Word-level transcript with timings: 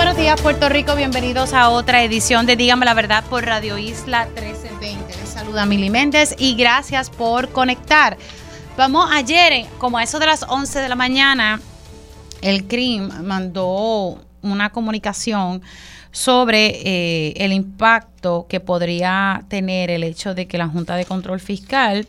Buenos 0.00 0.16
días, 0.16 0.40
Puerto 0.40 0.70
Rico. 0.70 0.96
Bienvenidos 0.96 1.52
a 1.52 1.68
otra 1.68 2.02
edición 2.02 2.46
de 2.46 2.56
Dígame 2.56 2.86
la 2.86 2.94
Verdad 2.94 3.22
por 3.28 3.44
Radio 3.44 3.76
Isla 3.76 4.24
1320. 4.34 5.14
Les 5.14 5.28
saluda 5.28 5.66
Mili 5.66 5.90
Méndez 5.90 6.34
y 6.38 6.54
gracias 6.54 7.10
por 7.10 7.50
conectar. 7.50 8.16
Vamos 8.78 9.10
ayer, 9.12 9.66
como 9.76 9.98
a 9.98 10.02
eso 10.02 10.18
de 10.18 10.24
las 10.24 10.46
11 10.48 10.78
de 10.78 10.88
la 10.88 10.94
mañana, 10.94 11.60
el 12.40 12.66
CRIM 12.66 13.10
mandó 13.24 14.24
una 14.40 14.70
comunicación 14.70 15.60
sobre 16.12 16.80
eh, 16.82 17.34
el 17.36 17.52
impacto 17.52 18.46
que 18.48 18.58
podría 18.58 19.44
tener 19.48 19.90
el 19.90 20.02
hecho 20.02 20.34
de 20.34 20.46
que 20.48 20.56
la 20.56 20.68
Junta 20.68 20.96
de 20.96 21.04
Control 21.04 21.40
Fiscal 21.40 22.08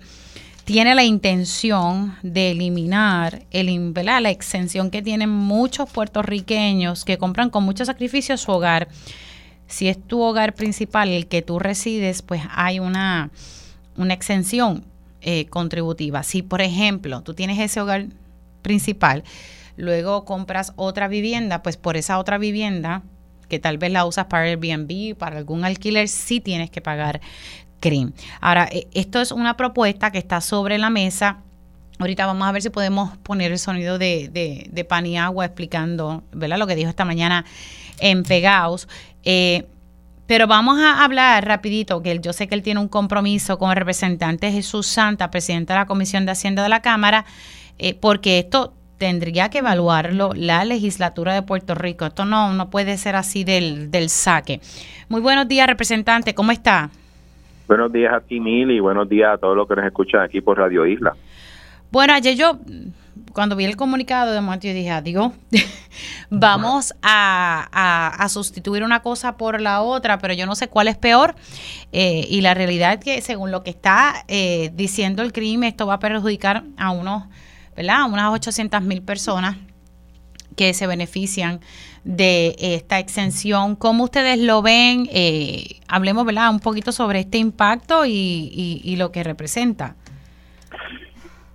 tiene 0.71 0.95
la 0.95 1.03
intención 1.03 2.16
de 2.23 2.52
eliminar 2.52 3.43
el, 3.52 3.93
la 3.93 4.30
exención 4.30 4.89
que 4.89 5.02
tienen 5.02 5.30
muchos 5.30 5.89
puertorriqueños 5.89 7.03
que 7.03 7.17
compran 7.17 7.49
con 7.49 7.66
mucho 7.66 7.84
sacrificio 7.84 8.38
su 8.38 8.53
hogar. 8.53 8.88
Si 9.67 9.89
es 9.89 10.02
tu 10.02 10.21
hogar 10.21 10.53
principal 10.53 11.09
el 11.09 11.27
que 11.27 11.41
tú 11.41 11.59
resides, 11.59 12.21
pues 12.21 12.44
hay 12.52 12.80
una, 12.80 13.31
una 13.97 14.13
exención 14.13 14.86
eh, 15.19 15.47
contributiva. 15.47 16.23
Si, 16.23 16.42
por 16.42 16.61
ejemplo, 16.61 17.22
tú 17.22 17.33
tienes 17.33 17.59
ese 17.59 17.81
hogar 17.81 18.05
principal, 18.61 19.25
luego 19.75 20.23
compras 20.23 20.72
otra 20.77 21.09
vivienda, 21.09 21.64
pues 21.64 21.75
por 21.75 21.97
esa 21.97 22.17
otra 22.17 22.38
vivienda 22.38 23.03
que 23.49 23.59
tal 23.59 23.77
vez 23.77 23.92
la 23.92 24.05
usas 24.05 24.27
para 24.27 24.45
Airbnb, 24.45 25.17
para 25.17 25.38
algún 25.38 25.66
alquiler, 25.66 26.08
sí 26.08 26.39
tienes 26.39 26.69
que 26.72 26.80
pagar 26.80 27.19
Ahora, 28.39 28.67
e, 28.71 28.87
esto 28.93 29.19
es 29.21 29.31
una 29.31 29.57
propuesta 29.57 30.11
que 30.11 30.17
está 30.17 30.41
sobre 30.41 30.77
la 30.77 30.89
mesa. 30.89 31.37
Ahorita 31.99 32.25
vamos 32.25 32.47
a 32.47 32.51
ver 32.51 32.61
si 32.61 32.69
podemos 32.69 33.17
poner 33.17 33.51
el 33.51 33.59
sonido 33.59 33.97
de, 33.97 34.29
de, 34.31 34.67
de 34.71 34.85
pan 34.85 35.05
y 35.05 35.17
agua 35.17 35.45
explicando 35.45 36.23
¿verdad? 36.31 36.57
lo 36.57 36.67
que 36.67 36.75
dijo 36.75 36.89
esta 36.89 37.05
mañana 37.05 37.45
en 37.99 38.23
Pegaos. 38.23 38.87
Eh, 39.23 39.67
pero 40.27 40.47
vamos 40.47 40.79
a 40.79 41.03
hablar 41.03 41.45
rapidito, 41.45 42.02
que 42.02 42.19
yo 42.19 42.31
sé 42.31 42.47
que 42.47 42.55
él 42.55 42.63
tiene 42.63 42.79
un 42.79 42.87
compromiso 42.87 43.57
con 43.59 43.69
el 43.69 43.75
representante 43.75 44.52
Jesús 44.52 44.87
Santa, 44.87 45.29
presidente 45.29 45.73
de 45.73 45.79
la 45.79 45.85
Comisión 45.85 46.25
de 46.25 46.31
Hacienda 46.31 46.63
de 46.63 46.69
la 46.69 46.81
Cámara, 46.81 47.25
eh, 47.77 47.95
porque 47.95 48.39
esto 48.39 48.73
tendría 48.97 49.49
que 49.49 49.57
evaluarlo 49.57 50.31
la 50.33 50.63
legislatura 50.63 51.33
de 51.33 51.41
Puerto 51.41 51.75
Rico. 51.75 52.05
Esto 52.05 52.23
no, 52.23 52.53
no 52.53 52.69
puede 52.69 52.97
ser 52.97 53.15
así 53.15 53.43
del, 53.43 53.91
del 53.91 54.09
saque. 54.09 54.61
Muy 55.09 55.21
buenos 55.21 55.47
días, 55.47 55.67
representante, 55.67 56.33
¿cómo 56.33 56.52
está? 56.52 56.91
Buenos 57.67 57.92
días 57.92 58.14
a 58.14 58.20
ti, 58.22 58.38
y 58.38 58.80
buenos 58.80 59.08
días 59.08 59.34
a 59.34 59.38
todos 59.38 59.56
los 59.56 59.67
que 59.67 59.76
nos 59.76 59.86
escuchan 59.86 60.22
aquí 60.22 60.42
por 60.42 60.58
Radio 60.58 60.86
Isla. 60.86 61.16
Bueno, 61.92 62.14
ayer 62.14 62.36
yo, 62.36 62.59
cuando 63.34 63.56
vi 63.56 63.66
el 63.66 63.76
comunicado 63.76 64.31
de 64.31 64.40
yo 64.40 64.73
dije, 64.73 64.92
adiós, 64.92 65.34
vamos 66.30 66.94
a, 67.02 68.26
sustituir 68.30 68.84
una 68.84 69.02
cosa 69.02 69.38
por 69.38 69.59
la 69.59 69.82
otra, 69.82 70.17
pero 70.17 70.34
yo 70.34 70.45
no 70.45 70.56
sé 70.56 70.67
cuál 70.67 70.88
es 70.88 70.98
peor. 70.98 71.36
Eh, 71.92 72.26
y 72.30 72.42
la 72.42 72.54
realidad 72.54 72.94
es 72.94 73.00
que, 73.00 73.22
según 73.22 73.52
lo 73.52 73.64
que 73.64 73.72
está 73.72 74.23
eh, 74.28 74.72
diciendo 74.73 75.22
el 75.22 75.34
crimen, 75.34 75.70
esto 75.70 75.86
va 75.86 75.95
a 75.95 76.00
perjudicar 76.00 76.64
a 76.78 76.92
unos, 76.92 77.23
¿verdad? 77.76 78.02
A 78.02 78.06
unas 78.06 78.34
800 78.34 78.82
mil 78.82 79.02
personas 79.02 79.58
que 80.55 80.73
se 80.73 80.88
benefician 80.88 81.60
de 82.04 82.56
esta 82.60 83.00
exención. 83.00 83.76
¿Cómo 83.76 84.06
ustedes 84.06 84.39
lo 84.39 84.62
ven? 84.62 85.08
Eh, 85.12 85.80
hablemos 85.88 86.26
¿verdad? 86.26 86.52
un 86.52 86.60
poquito 86.60 86.92
sobre 86.92 87.20
este 87.20 87.38
impacto 87.38 88.06
y, 88.06 88.95
lo 88.98 89.12
que 89.12 89.23
representa. 89.23 89.95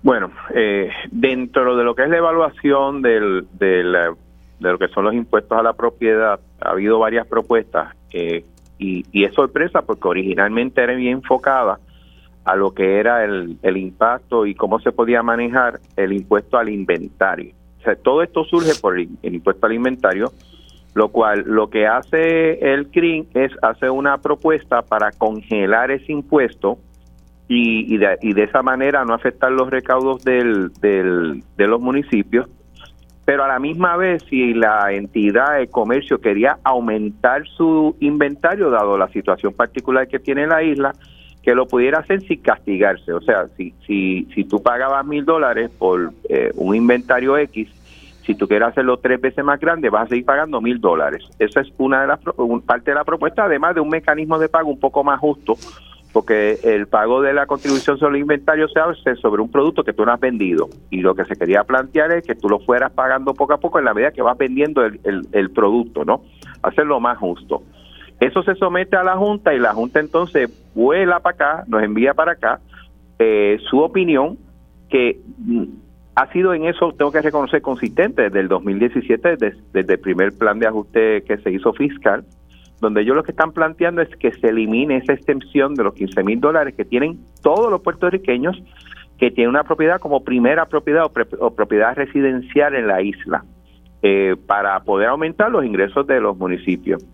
Bueno, 0.03 0.31
eh, 0.53 0.89
dentro 1.11 1.75
de 1.75 1.83
lo 1.83 1.95
que 1.95 2.03
es 2.03 2.09
la 2.09 2.17
evaluación 2.17 3.01
del, 3.01 3.47
de 3.51 3.83
lo 4.59 4.77
que 4.77 4.87
son 4.89 5.05
los 5.05 5.13
impuestos 5.13 5.57
a 5.57 5.63
la 5.63 5.73
propiedad, 5.73 6.39
ha 6.61 6.69
habido 6.69 6.99
varias 6.99 7.27
propuestas 7.27 7.95
eh, 8.13 8.45
y, 8.77 9.05
y, 9.11 9.25
es 9.25 9.33
sorpresa 9.33 9.81
porque 9.81 10.07
originalmente 10.07 10.81
era 10.81 10.93
bien 10.93 11.17
enfocada 11.17 11.79
a 12.45 12.55
lo 12.55 12.73
que 12.73 12.99
era 12.99 13.25
el, 13.25 13.57
el 13.61 13.77
impacto 13.77 14.45
y 14.45 14.55
cómo 14.55 14.79
se 14.79 14.91
podía 14.91 15.21
manejar 15.23 15.79
el 15.97 16.13
impuesto 16.13 16.57
al 16.57 16.69
inventario 16.69 17.56
todo 17.95 18.21
esto 18.21 18.43
surge 18.43 18.73
por 18.79 18.99
el, 18.99 19.09
impuesto 19.23 19.65
alimentario, 19.65 20.31
lo 20.93 21.09
cual 21.09 21.43
lo 21.45 21.69
que 21.69 21.87
hace 21.87 22.73
el 22.73 22.87
CRIM 22.87 23.25
es 23.33 23.51
hacer 23.61 23.91
una 23.91 24.17
propuesta 24.17 24.81
para 24.81 25.11
congelar 25.11 25.91
ese 25.91 26.11
impuesto 26.11 26.77
y, 27.47 27.97
de, 27.97 28.43
esa 28.43 28.61
manera 28.61 29.05
no 29.05 29.13
afectar 29.13 29.51
los 29.51 29.69
recaudos 29.69 30.23
del, 30.23 30.71
de 30.81 31.67
los 31.67 31.79
municipios, 31.79 32.49
pero 33.27 33.43
a 33.43 33.47
la 33.49 33.59
misma 33.59 33.97
vez 33.97 34.23
si 34.29 34.53
la 34.53 34.93
entidad 34.93 35.57
de 35.57 35.67
comercio 35.67 36.21
quería 36.21 36.59
aumentar 36.63 37.45
su 37.45 37.95
inventario, 37.99 38.69
dado 38.69 38.97
la 38.97 39.09
situación 39.09 39.53
particular 39.53 40.07
que 40.07 40.17
tiene 40.17 40.47
la 40.47 40.63
isla, 40.63 40.93
que 41.43 41.53
lo 41.53 41.65
pudiera 41.65 41.99
hacer 41.99 42.21
sin 42.21 42.41
castigarse. 42.41 43.11
O 43.11 43.21
sea, 43.21 43.47
si, 43.57 43.73
si, 43.85 44.29
si 44.33 44.45
tú 44.45 44.63
pagabas 44.63 45.05
mil 45.05 45.25
dólares 45.25 45.69
por 45.77 46.13
eh, 46.29 46.51
un 46.55 46.73
inventario 46.73 47.37
X, 47.37 47.69
si 48.27 48.35
tú 48.35 48.45
quieres 48.45 48.67
hacerlo 48.67 48.97
tres 48.97 49.21
veces 49.21 49.43
más 49.43 49.57
grande, 49.57 49.89
vas 49.89 50.03
a 50.03 50.09
seguir 50.09 50.25
pagando 50.25 50.59
mil 50.59 50.81
dólares. 50.81 51.23
Esa 51.39 51.61
es 51.61 51.69
una 51.77 52.01
de 52.01 52.07
las 52.07 52.19
parte 52.65 52.91
de 52.91 52.95
la 52.95 53.05
propuesta, 53.05 53.45
además 53.45 53.73
de 53.73 53.81
un 53.81 53.87
mecanismo 53.87 54.37
de 54.37 54.49
pago 54.49 54.69
un 54.69 54.79
poco 54.79 55.01
más 55.01 55.17
justo, 55.21 55.55
porque 56.11 56.59
el 56.61 56.87
pago 56.87 57.21
de 57.21 57.33
la 57.33 57.45
contribución 57.45 57.97
sobre 57.97 58.17
el 58.17 58.21
inventario 58.23 58.67
se 58.67 58.81
hace 58.81 59.15
sobre 59.15 59.41
un 59.41 59.49
producto 59.49 59.85
que 59.85 59.93
tú 59.93 60.05
no 60.05 60.11
has 60.11 60.19
vendido. 60.19 60.67
Y 60.89 60.99
lo 60.99 61.15
que 61.15 61.23
se 61.23 61.37
quería 61.37 61.63
plantear 61.63 62.11
es 62.11 62.27
que 62.27 62.35
tú 62.35 62.49
lo 62.49 62.59
fueras 62.59 62.91
pagando 62.91 63.33
poco 63.33 63.53
a 63.53 63.59
poco 63.59 63.79
en 63.79 63.85
la 63.85 63.93
medida 63.93 64.11
que 64.11 64.21
vas 64.21 64.37
vendiendo 64.37 64.83
el, 64.83 64.99
el 65.31 65.51
producto, 65.51 66.03
¿no? 66.03 66.21
Hacerlo 66.61 66.99
más 66.99 67.17
justo. 67.17 67.63
Eso 68.19 68.43
se 68.43 68.55
somete 68.55 68.97
a 68.97 69.03
la 69.03 69.15
Junta 69.15 69.53
y 69.53 69.59
la 69.59 69.73
Junta 69.73 70.01
entonces 70.01 70.51
vuela 70.75 71.21
para 71.21 71.35
acá, 71.35 71.63
nos 71.67 71.81
envía 71.81 72.13
para 72.13 72.33
acá 72.33 72.59
eh, 73.19 73.57
su 73.69 73.79
opinión 73.79 74.37
que 74.89 75.21
mm, 75.37 75.63
ha 76.17 76.25
sido 76.31 76.51
en 76.55 76.65
eso, 76.65 76.93
tengo 76.97 77.11
que 77.11 77.21
reconocer, 77.21 77.61
consistente 77.61 78.23
desde 78.23 78.39
el 78.39 78.47
2017, 78.47 79.37
desde, 79.37 79.57
desde 79.71 79.93
el 79.93 79.99
primer 79.99 80.35
plan 80.35 80.57
de 80.57 80.65
ajuste 80.65 81.21
que 81.21 81.37
se 81.37 81.51
hizo 81.51 81.73
fiscal, 81.73 82.25
donde 82.81 83.01
ellos 83.01 83.15
lo 83.15 83.21
que 83.21 83.29
están 83.29 83.51
planteando 83.51 84.01
es 84.01 84.09
que 84.15 84.31
se 84.33 84.47
elimine 84.49 84.97
esa 84.97 85.13
extensión 85.13 85.75
de 85.75 85.83
los 85.83 85.93
15 85.93 86.23
mil 86.23 86.39
dólares 86.39 86.73
que 86.75 86.85
tienen 86.85 87.19
todos 87.43 87.69
los 87.69 87.81
puertorriqueños 87.81 88.59
que 89.19 89.29
tienen 89.29 89.49
una 89.51 89.63
propiedad 89.63 89.99
como 89.99 90.23
primera 90.23 90.65
propiedad 90.65 91.05
o, 91.39 91.51
propiedad 91.51 91.95
residencial 91.95 92.73
en 92.73 92.87
la 92.87 93.03
isla, 93.03 93.45
eh, 94.01 94.35
para 94.47 94.79
poder 94.79 95.09
aumentar 95.09 95.51
los 95.51 95.63
ingresos 95.63 96.07
de 96.07 96.19
los 96.19 96.35
municipios. 96.35 97.05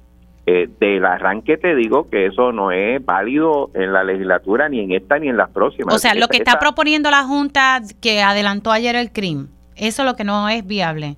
Eh, 0.45 0.67
del 0.77 1.05
arranque 1.05 1.55
te 1.55 1.73
digo 1.73 2.09
que 2.09 2.25
eso 2.25 2.51
no 2.51 2.73
es 2.73 3.03
válido 3.05 3.71
en 3.73 3.93
la 3.93 4.03
legislatura 4.03 4.67
ni 4.67 4.81
en 4.81 4.91
esta 4.91 5.17
ni 5.17 5.29
en 5.29 5.37
las 5.37 5.49
próximas. 5.49 5.95
O 5.95 5.99
sea, 5.99 6.15
lo 6.15 6.27
que 6.27 6.35
está 6.35 6.59
proponiendo 6.59 7.09
la 7.09 7.23
Junta 7.23 7.79
que 8.01 8.21
adelantó 8.21 8.69
ayer 8.69 8.97
el 8.97 9.13
CRIM, 9.13 9.47
eso 9.77 10.01
es 10.01 10.05
lo 10.05 10.17
que 10.17 10.25
no 10.25 10.49
es 10.49 10.67
viable. 10.67 11.15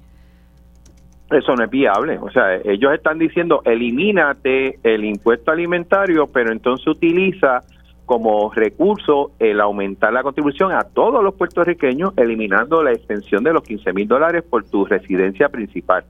Eso 1.32 1.56
no 1.56 1.64
es 1.64 1.72
viable. 1.72 2.20
O 2.20 2.30
sea, 2.30 2.54
ellos 2.64 2.94
están 2.94 3.18
diciendo, 3.18 3.64
elimínate 3.66 4.78
el 4.84 5.04
impuesto 5.04 5.50
alimentario, 5.50 6.28
pero 6.28 6.52
entonces 6.52 6.86
utiliza 6.86 7.64
como 8.06 8.52
recurso 8.54 9.32
el 9.40 9.60
aumentar 9.60 10.14
la 10.14 10.22
contribución 10.22 10.72
a 10.72 10.84
todos 10.84 11.24
los 11.24 11.34
puertorriqueños, 11.34 12.14
eliminando 12.16 12.84
la 12.84 12.92
extensión 12.92 13.44
de 13.44 13.54
los 13.54 13.64
15 13.64 13.92
mil 13.92 14.08
dólares 14.08 14.44
por 14.48 14.66
tu 14.66 14.86
residencia 14.86 15.50
principal 15.50 16.06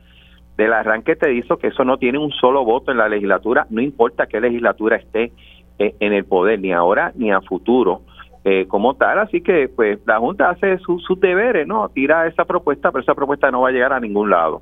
del 0.58 0.74
arranque 0.74 1.16
te 1.16 1.30
dice 1.30 1.56
que 1.60 1.68
eso 1.68 1.84
no 1.84 1.98
tiene 1.98 2.18
un 2.18 2.32
solo 2.32 2.64
voto 2.64 2.92
en 2.92 2.98
la 2.98 3.10
legislatura, 3.10 3.68
no 3.70 3.82
importa 3.82 4.28
qué 4.28 4.40
legislatura 4.40 4.98
esté 4.98 5.32
eh, 5.80 5.96
en 6.00 6.14
el 6.14 6.26
poder, 6.26 6.60
ni 6.60 6.72
ahora 6.72 7.12
ni 7.16 7.32
a 7.32 7.42
futuro. 7.42 8.02
Eh, 8.48 8.68
como 8.68 8.94
tal, 8.94 9.18
así 9.18 9.42
que 9.42 9.68
pues 9.68 9.98
la 10.06 10.20
Junta 10.20 10.52
hace 10.52 10.78
sus 10.78 11.20
deberes, 11.20 11.66
¿no? 11.66 11.90
Tira 11.90 12.28
esa 12.28 12.46
propuesta, 12.46 12.92
pero 12.92 13.02
esa 13.02 13.16
propuesta 13.16 13.50
no 13.50 13.62
va 13.62 13.70
a 13.70 13.72
llegar 13.72 13.92
a 13.92 14.00
ningún 14.00 14.30
lado. 14.30 14.62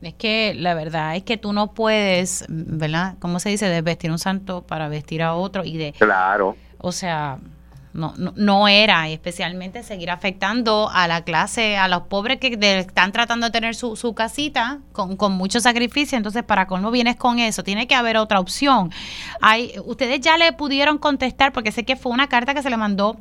Es 0.00 0.14
que 0.14 0.54
la 0.54 0.74
verdad 0.74 1.16
es 1.16 1.24
que 1.24 1.36
tú 1.36 1.52
no 1.52 1.74
puedes, 1.74 2.46
¿verdad? 2.48 3.16
¿Cómo 3.20 3.40
se 3.40 3.50
dice? 3.50 3.68
Desvestir 3.68 4.10
un 4.10 4.18
santo 4.18 4.62
para 4.62 4.88
vestir 4.88 5.22
a 5.22 5.34
otro 5.34 5.64
y 5.64 5.76
de... 5.76 5.92
Claro. 5.92 6.56
O 6.78 6.92
sea, 6.92 7.38
no, 7.92 8.14
no, 8.16 8.68
era, 8.68 9.08
especialmente 9.08 9.82
seguir 9.82 10.10
afectando 10.10 10.88
a 10.92 11.08
la 11.08 11.24
clase, 11.24 11.76
a 11.76 11.88
los 11.88 12.02
pobres 12.02 12.38
que 12.38 12.58
están 12.60 13.12
tratando 13.12 13.46
de 13.46 13.52
tener 13.52 13.74
su, 13.74 13.96
su 13.96 14.14
casita 14.14 14.78
con, 14.92 15.16
con, 15.16 15.32
mucho 15.32 15.60
sacrificio. 15.60 16.16
Entonces, 16.16 16.42
para 16.42 16.66
no 16.66 16.90
vienes 16.90 17.16
con 17.16 17.38
eso, 17.38 17.62
tiene 17.62 17.86
que 17.86 17.94
haber 17.94 18.16
otra 18.16 18.40
opción. 18.40 18.90
Hay, 19.40 19.72
ustedes 19.84 20.20
ya 20.20 20.36
le 20.36 20.52
pudieron 20.52 20.98
contestar, 20.98 21.52
porque 21.52 21.72
sé 21.72 21.84
que 21.84 21.96
fue 21.96 22.12
una 22.12 22.28
carta 22.28 22.54
que 22.54 22.62
se 22.62 22.70
le 22.70 22.76
mandó 22.76 23.16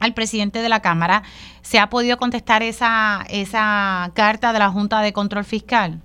al 0.00 0.14
presidente 0.14 0.60
de 0.60 0.68
la 0.68 0.80
Cámara. 0.80 1.22
¿Se 1.60 1.78
ha 1.78 1.88
podido 1.88 2.16
contestar 2.16 2.62
esa, 2.62 3.24
esa 3.30 4.10
carta 4.14 4.52
de 4.52 4.58
la 4.58 4.70
Junta 4.70 5.02
de 5.02 5.12
Control 5.12 5.44
Fiscal? 5.44 6.00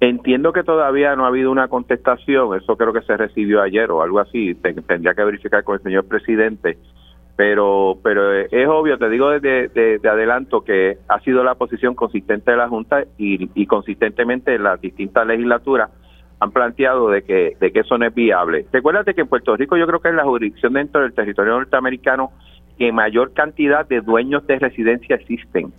Entiendo 0.00 0.52
que 0.52 0.62
todavía 0.62 1.16
no 1.16 1.24
ha 1.24 1.28
habido 1.28 1.50
una 1.50 1.66
contestación, 1.66 2.56
eso 2.56 2.76
creo 2.76 2.92
que 2.92 3.02
se 3.02 3.16
recibió 3.16 3.60
ayer 3.60 3.90
o 3.90 4.00
algo 4.00 4.20
así, 4.20 4.54
tendría 4.54 5.12
que 5.12 5.24
verificar 5.24 5.64
con 5.64 5.74
el 5.74 5.82
señor 5.82 6.06
presidente, 6.06 6.78
pero 7.38 8.00
pero 8.02 8.34
es 8.34 8.66
obvio, 8.66 8.98
te 8.98 9.08
digo 9.08 9.30
desde 9.30 9.68
de, 9.68 10.08
adelanto 10.08 10.62
que 10.62 10.98
ha 11.06 11.20
sido 11.20 11.44
la 11.44 11.54
posición 11.54 11.94
consistente 11.94 12.50
de 12.50 12.56
la 12.56 12.68
Junta 12.68 13.04
y, 13.16 13.48
y 13.54 13.66
consistentemente 13.66 14.58
las 14.58 14.80
distintas 14.80 15.24
legislaturas 15.24 15.88
han 16.40 16.50
planteado 16.50 17.10
de 17.10 17.22
que, 17.22 17.56
de 17.60 17.70
que 17.70 17.80
eso 17.80 17.96
no 17.96 18.06
es 18.06 18.14
viable. 18.14 18.66
Recuérdate 18.72 19.14
que 19.14 19.20
en 19.20 19.28
Puerto 19.28 19.56
Rico 19.56 19.76
yo 19.76 19.86
creo 19.86 20.00
que 20.00 20.08
es 20.08 20.16
la 20.16 20.24
jurisdicción 20.24 20.72
dentro 20.72 21.00
del 21.00 21.14
territorio 21.14 21.52
norteamericano 21.52 22.32
que 22.76 22.90
mayor 22.90 23.32
cantidad 23.34 23.86
de 23.86 24.00
dueños 24.00 24.44
de 24.48 24.58
residencia 24.58 25.14
existen. 25.14 25.72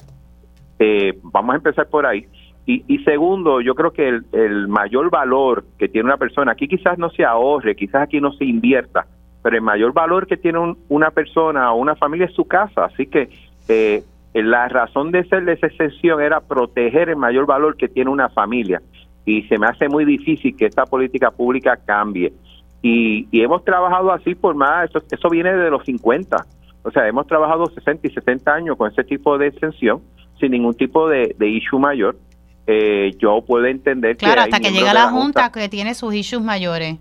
Eh, 0.80 1.20
vamos 1.24 1.56
a 1.56 1.58
empezar 1.58 1.90
por 1.90 2.06
ahí. 2.06 2.26
Y, 2.66 3.00
segundo, 3.00 3.62
yo 3.62 3.74
creo 3.74 3.92
que 3.92 4.08
el, 4.08 4.68
mayor 4.68 5.10
valor 5.10 5.66
que 5.80 5.90
tiene 5.90 6.06
una 6.06 6.18
persona, 6.18 6.52
aquí 6.52 6.68
quizás 6.68 7.00
no 7.00 7.10
se 7.10 7.26
ahorre, 7.26 7.76
quizás 7.76 8.04
aquí 8.04 8.22
no 8.22 8.32
se 8.34 8.46
invierta, 8.46 9.08
pero 9.42 9.56
el 9.56 9.62
mayor 9.62 9.94
valor 9.94 10.28
que 10.28 10.38
tiene 10.38 10.76
una 10.90 11.12
persona 11.12 11.72
o 11.72 11.78
una 11.78 11.96
familia 11.96 12.26
es 12.26 12.34
su 12.34 12.46
casa. 12.46 12.86
Así 12.86 13.08
que 13.08 13.30
eh, 13.68 14.04
la 14.34 14.68
razón 14.68 15.12
de 15.12 15.24
ser 15.26 15.46
de 15.46 15.54
esa 15.54 15.68
excepción 15.68 16.22
era 16.22 16.42
proteger 16.42 17.10
el 17.10 17.16
mayor 17.16 17.46
valor 17.46 17.78
que 17.78 17.88
tiene 17.88 18.10
una 18.10 18.30
familia. 18.30 18.82
Y 19.26 19.44
se 19.44 19.58
me 19.58 19.68
hace 19.68 19.88
muy 19.88 20.06
difícil 20.06 20.56
que 20.56 20.66
esta 20.66 20.86
política 20.86 21.32
pública 21.32 21.78
cambie. 21.78 22.34
Y, 22.82 23.28
hemos 23.32 23.64
trabajado 23.64 24.12
así 24.12 24.36
por 24.36 24.56
más, 24.56 24.90
eso, 24.90 25.02
eso 25.10 25.30
viene 25.30 25.54
de 25.54 25.70
los 25.70 25.84
50. 25.86 26.46
O 26.84 26.92
sea, 26.92 27.08
hemos 27.08 27.28
trabajado 27.28 27.68
60 27.68 28.08
y 28.08 28.12
70 28.12 28.54
años 28.54 28.78
con 28.78 28.92
ese 28.92 29.04
tipo 29.04 29.38
de 29.38 29.48
exención 29.48 30.02
sin 30.40 30.52
ningún 30.52 30.74
tipo 30.74 31.10
de, 31.10 31.36
de 31.38 31.48
issue 31.50 31.78
mayor 31.78 32.16
eh, 32.72 33.16
yo 33.18 33.42
puedo 33.42 33.66
entender 33.66 34.16
que... 34.16 34.28
Claro, 34.28 34.42
hasta 34.42 34.60
que 34.60 34.70
llega 34.70 34.94
la, 34.94 35.10
junta, 35.10 35.52
que 35.52 35.68
tiene 35.70 35.96
sus 35.96 36.14
issues 36.14 36.44
mayores. 36.44 36.98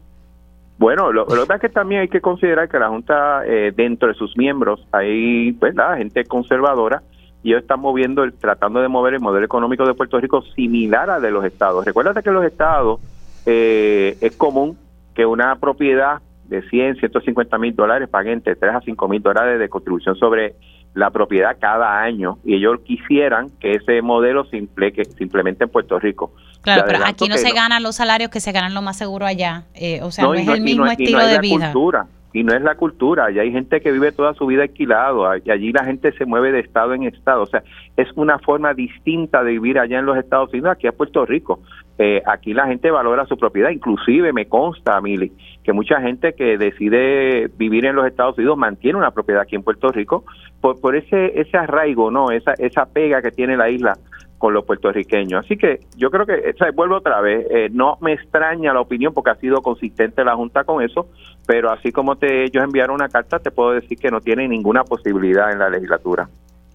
Bueno, 0.79 1.13
lo, 1.13 1.27
que 1.27 1.35
pasa 1.41 1.57
es 1.57 1.61
que 1.61 1.69
también 1.69 2.03
hay 2.03 2.09
que 2.09 2.21
considerar 2.21 2.69
que 2.69 2.79
la 2.79 2.89
Junta, 2.89 3.43
eh, 3.45 3.73
dentro 3.75 4.09
de 4.09 4.15
sus 4.15 4.37
miembros, 4.37 4.87
hay 4.93 5.53
pues, 5.53 5.75
la 5.75 5.97
gente 5.97 6.25
conservadora 6.25 7.03
y 7.43 7.51
ellos 7.51 7.63
están 7.63 7.81
moviendo, 7.81 8.23
el, 8.23 8.33
tratando 8.33 8.81
de 8.81 8.87
mover 8.87 9.15
el 9.15 9.21
modelo 9.21 9.45
económico 9.45 9.85
de 9.85 9.95
Puerto 9.95 10.21
Rico 10.21 10.43
similar 10.55 11.11
al 11.11 11.21
de 11.21 11.33
los 11.33 11.45
estados. 11.45 11.85
Recuerda 11.85 12.23
que 12.23 12.29
en 12.29 12.35
los 12.37 12.45
estados 12.45 13.01
eh, 13.45 14.17
es 14.21 14.37
común 14.37 14.79
que 15.15 15.27
una 15.27 15.57
propiedad 15.57 16.21
de 16.45 16.63
100, 16.63 16.97
150 16.97 17.59
mil 17.59 17.75
dólares 17.75 18.09
pague 18.09 18.33
entre 18.33 18.55
3 18.55 18.77
a 18.77 18.81
5 18.81 19.09
mil 19.09 19.21
dólares 19.21 19.59
de 19.59 19.69
contribución 19.69 20.15
sobre 20.15 20.55
la 20.95 21.11
propiedad 21.11 21.57
cada 21.61 22.01
año 22.01 22.39
y 22.45 22.55
ellos 22.55 22.81
quisieran 22.85 23.51
que 23.61 23.73
ese 23.73 24.03
modelo 24.03 24.45
se, 24.47 24.57
implemente 24.57 25.65
en 25.65 25.71
Puerto 25.71 25.99
Rico. 25.99 26.33
Claro, 26.63 26.85
pero 26.87 27.01
aquí 27.05 27.29
no 27.29 27.37
se 27.37 27.53
ganan 27.53 27.83
los 27.83 27.97
salarios 27.97 28.31
que 28.31 28.41
se 28.41 28.53
ganan 28.53 28.75
lo 28.75 28.83
más 28.83 28.99
seguro 28.99 29.27
allá. 29.27 29.65
Eh, 29.75 30.01
o 30.03 30.11
sea, 30.11 30.25
no, 30.25 30.35
es 30.35 30.49
el 30.49 30.61
mismo 30.61 30.87
estilo 30.87 31.25
de 31.25 31.39
vida. 31.39 31.73
Cultura, 31.73 32.07
y 32.33 32.45
no 32.45 32.55
es 32.55 32.63
la 32.63 32.75
cultura. 32.75 33.27
Allá 33.27 33.43
hay 33.43 33.53
gente 33.53 33.81
que 33.81 33.91
vive 33.91 34.13
toda 34.13 34.35
su 34.35 34.47
vida 34.47 34.63
alquilado. 34.63 35.25
Y 35.37 35.51
allí 35.51 35.73
la 35.73 35.85
gente 35.85 36.13
se 36.13 36.27
mueve 36.27 36.53
de 36.53 36.61
estado 36.61 36.95
en 36.95 37.05
estado. 37.05 37.43
O 37.43 37.47
sea, 37.47 37.63
es 37.97 38.09
una 38.17 38.39
forma 38.39 38.75
distinta 38.75 39.43
de 39.43 39.53
vivir 39.53 39.79
allá 39.79 39.99
en 39.99 40.07
los 40.07 40.17
Estados 40.19 40.51
Unidos, 40.53 40.73
aquí 40.73 40.87
a 40.87 40.93
Puerto 40.93 41.25
Rico. 41.25 41.61
Eh, 41.99 42.23
aquí 42.27 42.55
la 42.55 42.67
gente 42.67 42.91
valora 42.91 43.27
su 43.27 43.37
propiedad. 43.37 43.71
Inclusive 43.71 44.33
me 44.33 44.47
consta, 44.47 45.01
Mili, 45.01 45.33
que 45.69 45.75
mucha 45.75 46.01
gente 46.01 46.33
que 46.33 46.57
decide 46.57 47.49
vivir 47.59 47.85
en 47.85 47.95
los 47.95 48.07
Estados 48.07 48.39
Unidos 48.39 48.57
mantiene 48.57 48.97
una 48.97 49.11
propiedad 49.11 49.43
aquí 49.43 49.55
en 49.55 49.63
Puerto 49.63 49.93
Rico 49.93 50.25
por, 50.63 50.81
por 50.81 50.97
ese, 50.97 51.39
ese 51.39 51.59
arraigo, 51.59 52.11
¿no? 52.11 52.31
Esa, 52.31 52.55
esa 52.55 52.87
pega 52.87 53.21
que 53.21 53.33
tiene 53.33 53.55
la 53.55 53.69
isla 53.69 53.99
con 54.39 54.55
los 54.55 54.65
puertorriqueños. 54.65 55.45
Así 55.45 55.59
que 55.59 55.81
yo 55.95 56.11
creo 56.11 56.25
que, 56.25 56.55
vuelvo 56.75 56.97
otra 56.97 57.21
vez, 57.21 57.47
eh, 57.51 57.69
no 57.71 57.99
me 58.01 58.15
extraña 58.15 58.73
la 58.73 58.81
opinión 58.81 59.13
porque 59.13 59.29
ha 59.29 59.35
sido 59.35 59.61
consistente 59.61 60.25
la 60.25 60.35
Junta 60.37 60.65
con 60.65 60.83
eso, 60.83 61.11
pero 61.47 61.71
así 61.71 61.93
como 61.93 62.17
te, 62.17 62.45
ellos 62.45 62.65
enviaron 62.65 62.95
una 62.95 63.11
carta, 63.11 63.39
te 63.39 63.51
puedo 63.51 63.73
decir 63.73 63.99
que 63.99 64.11
no 64.11 64.23
tiene 64.23 64.49
ninguna 64.49 64.85
posibilidad 64.85 65.53
en 65.53 65.59
la 65.59 65.69
legislatura. 65.69 66.31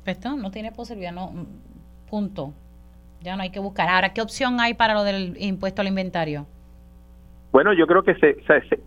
Esto 0.05 0.35
no 0.35 0.51
tiene 0.51 0.71
posibilidad, 0.71 1.13
no, 1.13 1.33
punto. 2.07 2.53
Ya 3.21 3.35
no 3.35 3.41
hay 3.41 3.49
que 3.49 3.59
buscar. 3.59 3.89
Ahora, 3.89 4.13
¿qué 4.13 4.21
opción 4.21 4.59
hay 4.59 4.75
para 4.75 4.93
lo 4.93 5.03
del 5.03 5.35
impuesto 5.39 5.81
al 5.81 5.87
inventario? 5.87 6.45
Bueno, 7.53 7.71
yo 7.71 7.85
creo 7.85 8.01
que 8.01 8.15
se, 8.15 8.41
se, 8.43 8.79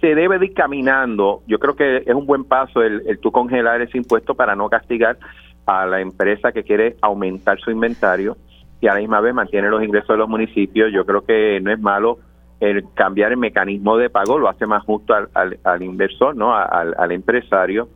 se 0.00 0.14
debe 0.14 0.42
ir 0.42 0.54
caminando. 0.54 1.42
Yo 1.48 1.58
creo 1.58 1.74
que 1.74 1.98
es 1.98 2.14
un 2.14 2.24
buen 2.24 2.44
paso 2.44 2.80
el, 2.80 3.02
el 3.06 3.18
tú 3.18 3.32
congelar 3.32 3.82
ese 3.82 3.98
impuesto 3.98 4.36
para 4.36 4.54
no 4.54 4.70
castigar 4.70 5.18
a 5.66 5.84
la 5.86 6.00
empresa 6.00 6.52
que 6.52 6.62
quiere 6.62 6.94
aumentar 7.02 7.58
su 7.58 7.72
inventario 7.72 8.36
y 8.80 8.86
a 8.86 8.94
la 8.94 9.00
misma 9.00 9.20
vez 9.20 9.34
mantiene 9.34 9.68
los 9.68 9.82
ingresos 9.82 10.10
de 10.10 10.18
los 10.18 10.28
municipios. 10.28 10.92
Yo 10.92 11.04
creo 11.04 11.22
que 11.22 11.60
no 11.60 11.72
es 11.72 11.80
malo 11.80 12.18
el 12.60 12.84
cambiar 12.94 13.32
el 13.32 13.38
mecanismo 13.38 13.96
de 13.96 14.08
pago, 14.08 14.38
lo 14.38 14.48
hace 14.48 14.66
más 14.66 14.84
justo 14.84 15.12
al, 15.12 15.58
al, 15.64 15.82
inversor, 15.82 16.36
¿no? 16.36 16.54
Al, 16.54 16.94
al, 16.96 17.10
empresario. 17.10 17.88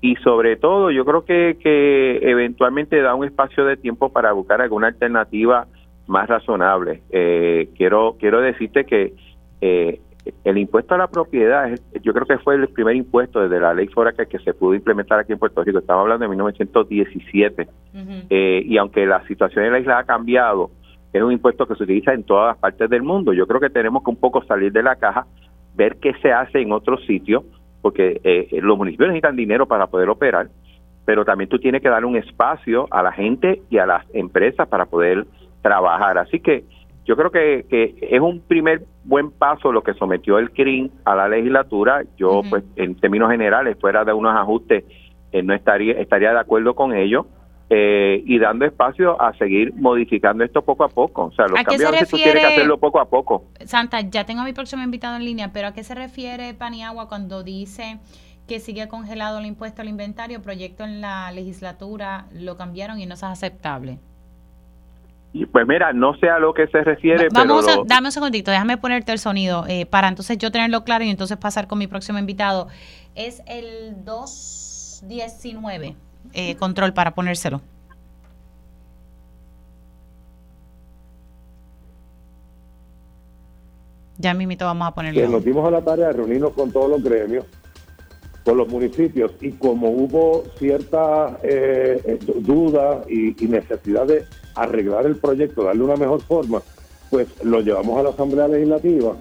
Y 0.00 0.16
sobre 0.16 0.56
todo, 0.56 0.90
yo 0.90 1.04
creo 1.04 1.26
que, 1.26 1.58
que 1.62 2.18
eventualmente 2.22 3.02
da 3.02 3.14
un 3.14 3.26
espacio 3.26 3.66
de 3.66 3.76
tiempo 3.76 4.08
para 4.08 4.32
buscar 4.32 4.62
alguna 4.62 4.86
alternativa 4.86 5.66
más 6.06 6.28
razonable. 6.28 7.02
Eh, 7.10 7.68
quiero, 7.76 8.16
quiero 8.18 8.40
decirte 8.40 8.84
que 8.84 9.12
eh, 9.60 10.00
el 10.44 10.58
impuesto 10.58 10.94
a 10.94 10.98
la 10.98 11.08
propiedad, 11.08 11.70
yo 12.02 12.12
creo 12.12 12.26
que 12.26 12.38
fue 12.38 12.54
el 12.54 12.68
primer 12.68 12.96
impuesto 12.96 13.40
desde 13.40 13.60
la 13.60 13.74
ley 13.74 13.88
Foraca 13.88 14.26
que 14.26 14.38
se 14.38 14.54
pudo 14.54 14.74
implementar 14.74 15.18
aquí 15.18 15.32
en 15.32 15.38
Puerto 15.38 15.62
Rico. 15.62 15.78
Estamos 15.78 16.02
hablando 16.02 16.24
de 16.24 16.28
1917. 16.28 17.68
Eh, 18.28 18.62
y 18.64 18.76
aunque 18.76 19.06
la 19.06 19.26
situación 19.26 19.64
en 19.64 19.72
la 19.72 19.80
isla 19.80 19.98
ha 19.98 20.04
cambiado, 20.04 20.70
es 21.12 21.22
un 21.22 21.32
impuesto 21.32 21.66
que 21.66 21.74
se 21.74 21.84
utiliza 21.84 22.12
en 22.12 22.24
todas 22.24 22.48
las 22.48 22.58
partes 22.58 22.88
del 22.90 23.02
mundo. 23.02 23.32
Yo 23.32 23.46
creo 23.46 23.60
que 23.60 23.70
tenemos 23.70 24.04
que 24.04 24.10
un 24.10 24.16
poco 24.16 24.44
salir 24.44 24.72
de 24.72 24.82
la 24.82 24.96
caja, 24.96 25.26
ver 25.74 25.96
qué 25.96 26.12
se 26.22 26.32
hace 26.32 26.60
en 26.60 26.72
otros 26.72 27.04
sitios, 27.06 27.44
porque 27.82 28.20
eh, 28.22 28.48
los 28.60 28.76
municipios 28.76 29.08
necesitan 29.08 29.36
dinero 29.36 29.66
para 29.66 29.86
poder 29.86 30.08
operar, 30.08 30.48
pero 31.04 31.24
también 31.24 31.48
tú 31.48 31.58
tienes 31.58 31.82
que 31.82 31.88
dar 31.88 32.04
un 32.04 32.16
espacio 32.16 32.86
a 32.90 33.02
la 33.02 33.12
gente 33.12 33.62
y 33.70 33.78
a 33.78 33.86
las 33.86 34.04
empresas 34.14 34.68
para 34.68 34.86
poder 34.86 35.26
trabajar. 35.62 36.18
Así 36.18 36.40
que 36.40 36.64
yo 37.10 37.16
creo 37.16 37.32
que, 37.32 37.66
que 37.68 37.96
es 38.08 38.20
un 38.20 38.38
primer 38.38 38.84
buen 39.02 39.32
paso 39.32 39.72
lo 39.72 39.82
que 39.82 39.94
sometió 39.94 40.38
el 40.38 40.52
CRIM 40.52 40.90
a 41.04 41.16
la 41.16 41.28
legislatura. 41.28 42.04
Yo, 42.16 42.42
pues, 42.48 42.62
en 42.76 42.94
términos 42.94 43.32
generales, 43.32 43.76
fuera 43.80 44.04
de 44.04 44.12
unos 44.12 44.32
ajustes, 44.36 44.84
eh, 45.32 45.42
no 45.42 45.52
estaría, 45.52 45.94
estaría 45.94 46.32
de 46.32 46.38
acuerdo 46.38 46.76
con 46.76 46.94
ello. 46.94 47.26
Eh, 47.68 48.22
y 48.26 48.38
dando 48.38 48.64
espacio 48.64 49.20
a 49.20 49.32
seguir 49.34 49.74
modificando 49.74 50.44
esto 50.44 50.62
poco 50.62 50.84
a 50.84 50.88
poco. 50.88 51.24
O 51.24 51.32
sea, 51.32 51.46
los 51.48 51.60
cambios 51.64 51.88
a 51.88 51.90
veces 51.90 52.10
tú 52.10 52.16
tienes 52.16 52.42
que 52.42 52.46
hacerlo 52.46 52.78
poco 52.78 53.00
a 53.00 53.08
poco. 53.08 53.46
Santa, 53.64 54.02
ya 54.02 54.24
tengo 54.24 54.42
a 54.42 54.44
mi 54.44 54.52
próximo 54.52 54.84
invitado 54.84 55.16
en 55.16 55.24
línea, 55.24 55.50
pero 55.52 55.66
¿a 55.66 55.72
qué 55.72 55.82
se 55.82 55.96
refiere 55.96 56.54
Paniagua 56.54 57.08
cuando 57.08 57.42
dice 57.42 57.98
que 58.46 58.60
sigue 58.60 58.86
congelado 58.86 59.40
el 59.40 59.46
impuesto 59.46 59.82
al 59.82 59.88
inventario, 59.88 60.42
proyecto 60.42 60.84
en 60.84 61.00
la 61.00 61.32
legislatura, 61.32 62.26
lo 62.32 62.56
cambiaron 62.56 63.00
y 63.00 63.06
no 63.06 63.14
es 63.14 63.24
aceptable? 63.24 63.98
Pues 65.32 65.66
mira, 65.66 65.92
no 65.92 66.16
sé 66.16 66.28
a 66.28 66.38
lo 66.40 66.52
que 66.52 66.66
se 66.66 66.82
refiere, 66.82 67.28
Vamos 67.32 67.64
pero... 67.64 67.84
dame 67.84 68.08
un 68.08 68.12
segundito, 68.12 68.50
déjame 68.50 68.78
ponerte 68.78 69.12
el 69.12 69.20
sonido 69.20 69.64
eh, 69.68 69.86
para 69.86 70.08
entonces 70.08 70.36
yo 70.38 70.50
tenerlo 70.50 70.82
claro 70.82 71.04
y 71.04 71.10
entonces 71.10 71.36
pasar 71.36 71.68
con 71.68 71.78
mi 71.78 71.86
próximo 71.86 72.18
invitado. 72.18 72.66
Es 73.14 73.40
el 73.46 74.04
219, 74.04 75.94
eh, 76.32 76.56
control 76.56 76.92
para 76.92 77.14
ponérselo. 77.14 77.60
Ya 84.18 84.34
mismito 84.34 84.64
vamos 84.64 84.88
a 84.88 84.94
ponerlo. 84.94 85.28
nos 85.28 85.44
dimos 85.44 85.66
a 85.66 85.70
la 85.70 85.80
tarea 85.80 86.08
de 86.08 86.12
reunirnos 86.14 86.52
con 86.54 86.72
todos 86.72 86.90
los 86.90 87.02
gremios, 87.02 87.46
con 88.44 88.58
los 88.58 88.68
municipios, 88.68 89.32
y 89.40 89.52
como 89.52 89.90
hubo 89.90 90.42
cierta 90.58 91.38
eh, 91.44 92.18
duda 92.40 93.02
y, 93.08 93.42
y 93.42 93.48
necesidad 93.48 94.06
de 94.06 94.26
arreglar 94.62 95.06
el 95.06 95.16
proyecto, 95.16 95.64
darle 95.64 95.84
una 95.84 95.96
mejor 95.96 96.20
forma, 96.22 96.62
pues 97.10 97.28
lo 97.42 97.60
llevamos 97.60 97.98
a 97.98 98.02
la 98.02 98.10
Asamblea 98.10 98.48
Legislativa. 98.48 99.14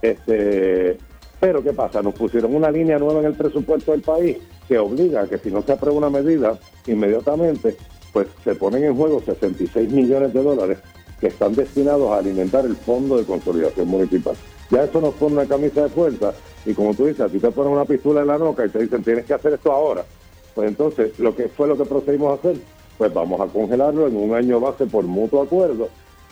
Este, 0.00 0.98
pero 1.40 1.62
¿qué 1.62 1.72
pasa? 1.72 2.02
Nos 2.02 2.14
pusieron 2.14 2.54
una 2.54 2.70
línea 2.70 2.98
nueva 2.98 3.20
en 3.20 3.26
el 3.26 3.34
presupuesto 3.34 3.92
del 3.92 4.02
país 4.02 4.38
que 4.68 4.78
obliga 4.78 5.22
a 5.22 5.26
que 5.26 5.38
si 5.38 5.50
no 5.50 5.62
se 5.62 5.72
aprueba 5.72 5.98
una 5.98 6.10
medida 6.10 6.58
inmediatamente, 6.86 7.76
pues 8.12 8.28
se 8.42 8.54
ponen 8.54 8.84
en 8.84 8.96
juego 8.96 9.20
66 9.20 9.90
millones 9.90 10.32
de 10.32 10.42
dólares 10.42 10.78
que 11.20 11.26
están 11.28 11.54
destinados 11.54 12.10
a 12.10 12.18
alimentar 12.18 12.64
el 12.64 12.76
Fondo 12.76 13.16
de 13.16 13.24
Consolidación 13.24 13.88
Municipal. 13.88 14.34
Ya 14.70 14.84
eso 14.84 15.00
nos 15.00 15.14
pone 15.14 15.34
una 15.34 15.46
camisa 15.46 15.82
de 15.82 15.88
fuerza 15.88 16.32
y 16.64 16.72
como 16.72 16.94
tú 16.94 17.06
dices, 17.06 17.20
a 17.20 17.28
ti 17.28 17.38
te 17.38 17.50
ponen 17.50 17.72
una 17.72 17.84
pistola 17.84 18.22
en 18.22 18.28
la 18.28 18.38
noca 18.38 18.64
y 18.64 18.70
te 18.70 18.78
dicen 18.78 19.02
tienes 19.02 19.24
que 19.26 19.34
hacer 19.34 19.54
esto 19.54 19.72
ahora. 19.72 20.04
Pues 20.54 20.68
entonces, 20.68 21.18
lo 21.18 21.34
que 21.34 21.48
fue 21.48 21.66
lo 21.66 21.76
que 21.76 21.84
procedimos 21.84 22.30
a 22.30 22.34
hacer, 22.34 22.56
pues 22.98 23.12
vamos 23.12 23.40
a 23.40 23.46
congelarlo 23.46 24.06
en 24.06 24.16
un 24.16 24.34
año 24.34 24.60
base 24.60 24.86
por 24.86 25.04
mutuo 25.04 25.42
acuerdo 25.42 25.88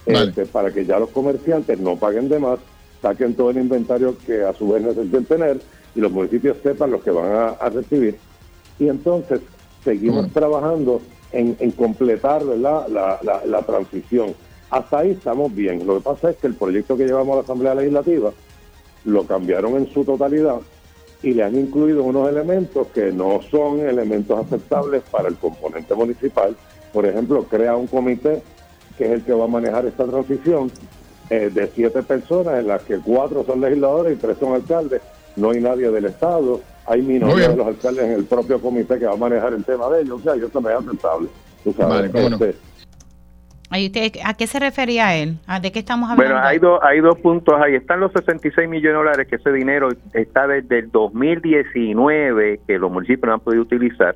este, 0.06 0.46
para 0.46 0.72
que 0.72 0.84
ya 0.84 0.98
los 0.98 1.10
comerciantes 1.10 1.78
no 1.78 1.96
paguen 1.96 2.28
de 2.28 2.38
más, 2.38 2.58
saquen 3.00 3.34
todo 3.34 3.50
el 3.50 3.58
inventario 3.58 4.16
que 4.26 4.42
a 4.42 4.52
su 4.52 4.68
vez 4.68 4.82
necesiten 4.82 5.24
tener 5.24 5.60
y 5.94 6.00
los 6.00 6.10
municipios 6.10 6.56
sepan 6.62 6.90
lo 6.90 7.02
que 7.02 7.10
van 7.10 7.54
a, 7.60 7.68
recibir. 7.68 8.16
Y 8.78 8.88
entonces 8.88 9.40
seguimos 9.84 10.30
trabajando 10.32 11.00
en, 11.32 11.54
completar 11.72 12.42
La, 12.42 12.86
la, 12.88 13.62
transición. 13.62 14.34
Hasta 14.70 15.00
ahí 15.00 15.10
estamos 15.10 15.54
bien. 15.54 15.86
Lo 15.86 15.98
que 15.98 16.04
pasa 16.04 16.30
es 16.30 16.36
que 16.36 16.46
el 16.46 16.54
proyecto 16.54 16.96
que 16.96 17.04
llevamos 17.04 17.34
a 17.34 17.36
la 17.36 17.42
Asamblea 17.42 17.74
Legislativa 17.74 18.32
lo 19.04 19.26
cambiaron 19.26 19.76
en 19.76 19.92
su 19.92 20.04
totalidad 20.04 20.60
y 21.22 21.34
le 21.34 21.44
han 21.44 21.56
incluido 21.56 22.02
unos 22.02 22.28
elementos 22.28 22.88
que 22.88 23.12
no 23.12 23.40
son 23.50 23.80
elementos 23.80 24.38
aceptables 24.38 25.02
para 25.10 25.28
el 25.28 25.36
componente 25.36 25.94
municipal. 25.94 26.56
Por 26.92 27.06
ejemplo, 27.06 27.44
crea 27.44 27.76
un 27.76 27.86
comité 27.86 28.42
que 28.98 29.06
es 29.06 29.10
el 29.12 29.22
que 29.22 29.32
va 29.32 29.44
a 29.44 29.48
manejar 29.48 29.86
esta 29.86 30.04
transición 30.04 30.70
eh, 31.30 31.50
de 31.52 31.70
siete 31.74 32.02
personas, 32.02 32.58
en 32.58 32.68
las 32.68 32.82
que 32.82 32.98
cuatro 32.98 33.44
son 33.44 33.60
legisladores 33.60 34.14
y 34.14 34.20
tres 34.20 34.36
son 34.38 34.54
alcaldes. 34.54 35.00
No 35.36 35.50
hay 35.50 35.60
nadie 35.60 35.90
del 35.90 36.04
Estado, 36.06 36.60
hay 36.84 37.00
minoría 37.00 37.48
de 37.48 37.56
los 37.56 37.66
alcaldes 37.68 38.04
en 38.04 38.12
el 38.12 38.24
propio 38.24 38.60
comité 38.60 38.98
que 38.98 39.06
va 39.06 39.12
a 39.12 39.16
manejar 39.16 39.54
el 39.54 39.64
tema 39.64 39.88
de 39.88 40.02
ellos. 40.02 40.20
O 40.20 40.22
sea, 40.22 40.36
yo 40.36 40.48
también 40.48 40.76
es 40.76 40.86
aceptable. 40.86 41.28
¿A 43.72 44.34
qué 44.34 44.46
se 44.46 44.60
refería 44.60 45.14
él? 45.14 45.38
¿De 45.62 45.72
qué 45.72 45.78
estamos 45.78 46.10
hablando? 46.10 46.34
Bueno, 46.34 46.46
hay, 46.46 46.58
dos 46.58 46.78
hay 46.82 47.00
dos 47.00 47.18
puntos 47.18 47.54
ahí. 47.58 47.74
Están 47.74 48.00
los 48.00 48.12
66 48.12 48.68
millones 48.68 48.92
de 48.92 48.92
dólares, 48.92 49.26
que 49.28 49.36
ese 49.36 49.50
dinero 49.50 49.88
está 50.12 50.46
desde 50.46 50.80
el 50.80 50.90
2019 50.90 52.60
que 52.66 52.78
los 52.78 52.92
municipios 52.92 53.28
no 53.28 53.32
han 53.34 53.40
podido 53.40 53.62
utilizar. 53.62 54.14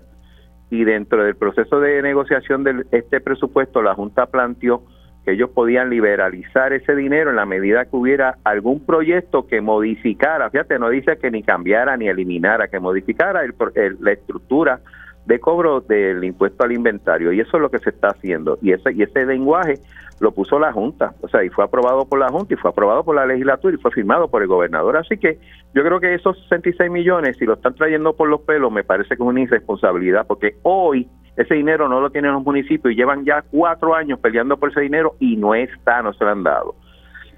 Y 0.68 0.84
dentro 0.84 1.24
del 1.24 1.36
proceso 1.36 1.80
de 1.80 2.02
negociación 2.02 2.64
de 2.64 2.84
este 2.90 3.20
presupuesto, 3.20 3.80
la 3.80 3.94
Junta 3.94 4.26
planteó 4.26 4.82
que 5.24 5.32
ellos 5.32 5.50
podían 5.50 5.88
liberalizar 5.88 6.74
ese 6.74 6.94
dinero 6.94 7.30
en 7.30 7.36
la 7.36 7.46
medida 7.46 7.86
que 7.86 7.96
hubiera 7.96 8.36
algún 8.44 8.84
proyecto 8.84 9.46
que 9.46 9.60
modificara, 9.60 10.50
fíjate, 10.50 10.78
no 10.78 10.90
dice 10.90 11.16
que 11.16 11.30
ni 11.30 11.42
cambiara 11.42 11.96
ni 11.96 12.08
eliminara, 12.08 12.68
que 12.68 12.78
modificara 12.78 13.42
el, 13.42 13.54
la 14.00 14.12
estructura 14.12 14.80
de 15.26 15.40
cobro 15.40 15.80
del 15.80 16.22
impuesto 16.24 16.64
al 16.64 16.72
inventario 16.72 17.32
y 17.32 17.40
eso 17.40 17.56
es 17.56 17.60
lo 17.60 17.70
que 17.70 17.78
se 17.78 17.90
está 17.90 18.08
haciendo 18.08 18.58
y 18.62 18.72
ese 18.72 18.92
y 18.92 19.02
ese 19.02 19.26
lenguaje 19.26 19.74
lo 20.18 20.32
puso 20.32 20.58
la 20.58 20.72
Junta, 20.72 21.12
o 21.20 21.28
sea, 21.28 21.44
y 21.44 21.50
fue 21.50 21.64
aprobado 21.64 22.06
por 22.06 22.18
la 22.18 22.28
Junta 22.28 22.54
y 22.54 22.56
fue 22.56 22.70
aprobado 22.70 23.04
por 23.04 23.14
la 23.14 23.26
legislatura 23.26 23.74
y 23.74 23.78
fue 23.78 23.90
firmado 23.90 24.28
por 24.28 24.40
el 24.40 24.48
gobernador, 24.48 24.96
así 24.96 25.18
que 25.18 25.38
yo 25.74 25.82
creo 25.82 26.00
que 26.00 26.14
esos 26.14 26.38
66 26.44 26.90
millones 26.90 27.36
si 27.36 27.44
lo 27.44 27.54
están 27.54 27.74
trayendo 27.74 28.14
por 28.14 28.28
los 28.28 28.40
pelos 28.42 28.72
me 28.72 28.84
parece 28.84 29.10
que 29.10 29.14
es 29.14 29.20
una 29.20 29.40
irresponsabilidad 29.40 30.26
porque 30.26 30.56
hoy 30.62 31.08
ese 31.36 31.54
dinero 31.54 31.88
no 31.88 32.00
lo 32.00 32.10
tienen 32.10 32.32
los 32.32 32.42
municipios 32.42 32.92
y 32.92 32.96
llevan 32.96 33.24
ya 33.24 33.42
cuatro 33.50 33.94
años 33.94 34.18
peleando 34.20 34.56
por 34.56 34.70
ese 34.70 34.80
dinero 34.80 35.16
y 35.20 35.36
no 35.36 35.54
está, 35.54 36.00
no 36.02 36.14
se 36.14 36.24
lo 36.24 36.30
han 36.30 36.42
dado. 36.42 36.74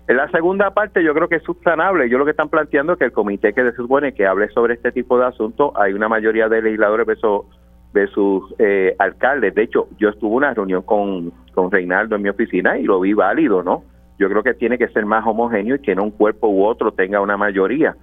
En 0.08 0.16
la 0.16 0.30
segunda 0.30 0.70
parte 0.70 1.04
yo 1.04 1.12
creo 1.12 1.28
que 1.28 1.36
es 1.36 1.42
subsanable. 1.42 2.08
Yo 2.08 2.16
lo 2.16 2.24
que 2.24 2.30
están 2.30 2.48
planteando 2.48 2.94
es 2.94 2.98
que 2.98 3.04
el 3.04 3.12
comité 3.12 3.52
que 3.52 3.62
se 3.62 3.76
supone 3.76 4.14
que 4.14 4.26
hable 4.26 4.48
sobre 4.50 4.74
este 4.74 4.90
tipo 4.90 5.18
de 5.18 5.26
asuntos, 5.26 5.72
hay 5.74 5.92
una 5.92 6.08
mayoría 6.08 6.48
de 6.48 6.62
legisladores 6.62 7.06
de 7.06 7.12
esos 7.12 7.44
de 7.92 8.06
sus 8.08 8.54
eh, 8.58 8.94
alcaldes. 8.98 9.54
De 9.54 9.62
hecho, 9.62 9.88
yo 9.98 10.10
estuve 10.10 10.30
en 10.30 10.36
una 10.36 10.54
reunión 10.54 10.82
con, 10.82 11.32
con 11.54 11.70
Reinaldo 11.70 12.16
en 12.16 12.22
mi 12.22 12.28
oficina 12.28 12.78
y 12.78 12.84
lo 12.84 13.00
vi 13.00 13.12
válido, 13.12 13.62
¿no? 13.62 13.84
Yo 14.18 14.28
creo 14.28 14.42
que 14.42 14.54
tiene 14.54 14.78
que 14.78 14.88
ser 14.88 15.06
más 15.06 15.26
homogéneo 15.26 15.76
y 15.76 15.80
que 15.80 15.94
no 15.94 16.04
un 16.04 16.10
cuerpo 16.10 16.48
u 16.48 16.64
otro 16.64 16.92
tenga 16.92 17.20
una 17.20 17.36
mayoría. 17.36 17.96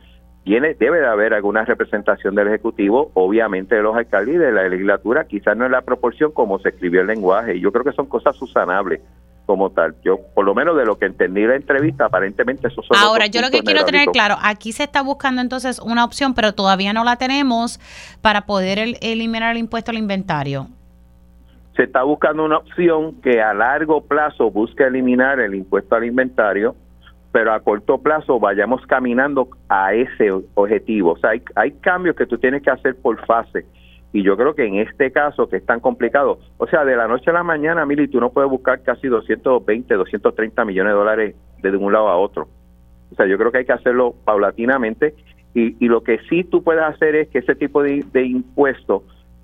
Tiene, 0.44 0.76
debe 0.76 1.00
de 1.00 1.08
haber 1.08 1.34
alguna 1.34 1.66
representación 1.66 2.36
del 2.36 2.48
Ejecutivo, 2.48 3.12
obviamente 3.16 3.76
de 3.76 3.82
los 3.82 3.96
alcaldes 3.96 4.36
y 4.36 4.38
de 4.38 4.52
la 4.52 4.68
legislatura, 4.70 5.26
quizás 5.26 5.58
no 5.58 5.66
en 5.66 5.72
la 5.72 5.82
proporción 5.82 6.32
como 6.32 6.60
se 6.60 6.70
escribió 6.70 7.02
el 7.02 7.08
lenguaje. 7.08 7.60
Yo 7.60 7.72
creo 7.72 7.84
que 7.84 7.92
son 7.94 8.06
cosas 8.06 8.36
susanables 8.36 9.02
como 9.46 9.70
tal. 9.70 9.96
Yo, 10.04 10.20
por 10.34 10.46
lo 10.46 10.54
menos 10.54 10.76
de 10.78 10.86
lo 10.86 10.98
que 10.98 11.06
entendí 11.06 11.42
de 11.42 11.48
la 11.48 11.56
entrevista, 11.56 12.06
aparentemente 12.06 12.68
eso 12.68 12.82
son 12.82 12.98
Ahora, 12.98 13.28
yo 13.28 13.42
lo 13.42 13.50
que 13.50 13.62
quiero 13.62 13.86
tener 13.86 14.08
claro, 14.08 14.36
aquí 14.42 14.72
se 14.72 14.84
está 14.84 15.02
buscando 15.02 15.42
entonces 15.42 15.80
una 15.80 16.04
opción, 16.04 16.34
pero 16.34 16.54
todavía 16.54 16.94
no 16.94 17.04
la 17.04 17.16
tenemos 17.16 17.80
para 18.22 18.46
poder 18.46 18.98
eliminar 19.02 19.52
el 19.52 19.58
impuesto 19.58 19.92
al 19.92 19.98
inventario. 19.98 20.68
Se 21.76 21.84
está 21.84 22.04
buscando 22.04 22.46
una 22.46 22.58
opción 22.58 23.22
que 23.22 23.42
a 23.42 23.54
largo 23.54 24.02
plazo 24.02 24.50
busque 24.50 24.84
eliminar 24.84 25.40
el 25.40 25.56
impuesto 25.56 25.96
al 25.96 26.06
inventario, 26.06 26.76
pero 27.32 27.54
a 27.54 27.60
corto 27.60 27.98
plazo 27.98 28.40
vayamos 28.40 28.86
caminando 28.88 29.50
a 29.68 29.94
ese 29.94 30.32
objetivo. 30.54 31.12
O 31.12 31.18
sea, 31.18 31.32
hay, 31.32 31.42
hay 31.56 31.72
cambios 31.74 32.16
que 32.16 32.26
tú 32.26 32.38
tienes 32.38 32.64
que 32.64 32.72
hacer 32.72 32.96
por 32.96 33.24
fase 33.26 33.66
y 34.16 34.24
yo 34.24 34.38
creo 34.38 34.56
que 34.56 34.66
en 34.66 34.76
este 34.76 35.12
caso, 35.12 35.50
que 35.50 35.58
es 35.58 35.66
tan 35.66 35.82
complicado, 35.82 36.40
o 36.58 36.68
sea, 36.68 36.86
de 36.86 36.96
la 36.96 37.06
noche 37.06 37.32
a 37.32 37.34
la 37.34 37.44
mañana, 37.44 37.86
Mili, 37.86 38.08
tú 38.08 38.22
no 38.22 38.30
puedes 38.30 38.50
buscar 38.50 38.82
casi 38.82 39.10
220, 39.10 39.94
230 39.94 40.64
millones 40.64 40.94
de 40.94 40.98
dólares 40.98 41.36
de 41.62 41.76
un 41.76 41.92
lado 41.92 42.08
a 42.08 42.16
otro. 42.16 42.48
O 43.12 43.16
sea, 43.16 43.26
yo 43.26 43.38
creo 43.38 43.52
que 43.52 43.58
hay 43.58 43.66
que 43.66 43.74
hacerlo 43.74 44.16
paulatinamente 44.24 45.16
y, 45.54 45.76
y 45.84 45.90
lo 45.90 46.02
que 46.02 46.20
sí 46.30 46.46
tú 46.46 46.64
puedes 46.64 46.84
hacer 46.84 47.14
es 47.18 47.28
que 47.28 47.40
ese 47.40 47.56
tipo 47.56 47.84
de, 47.84 48.06
de 48.14 48.26
impuesto, 48.26 49.04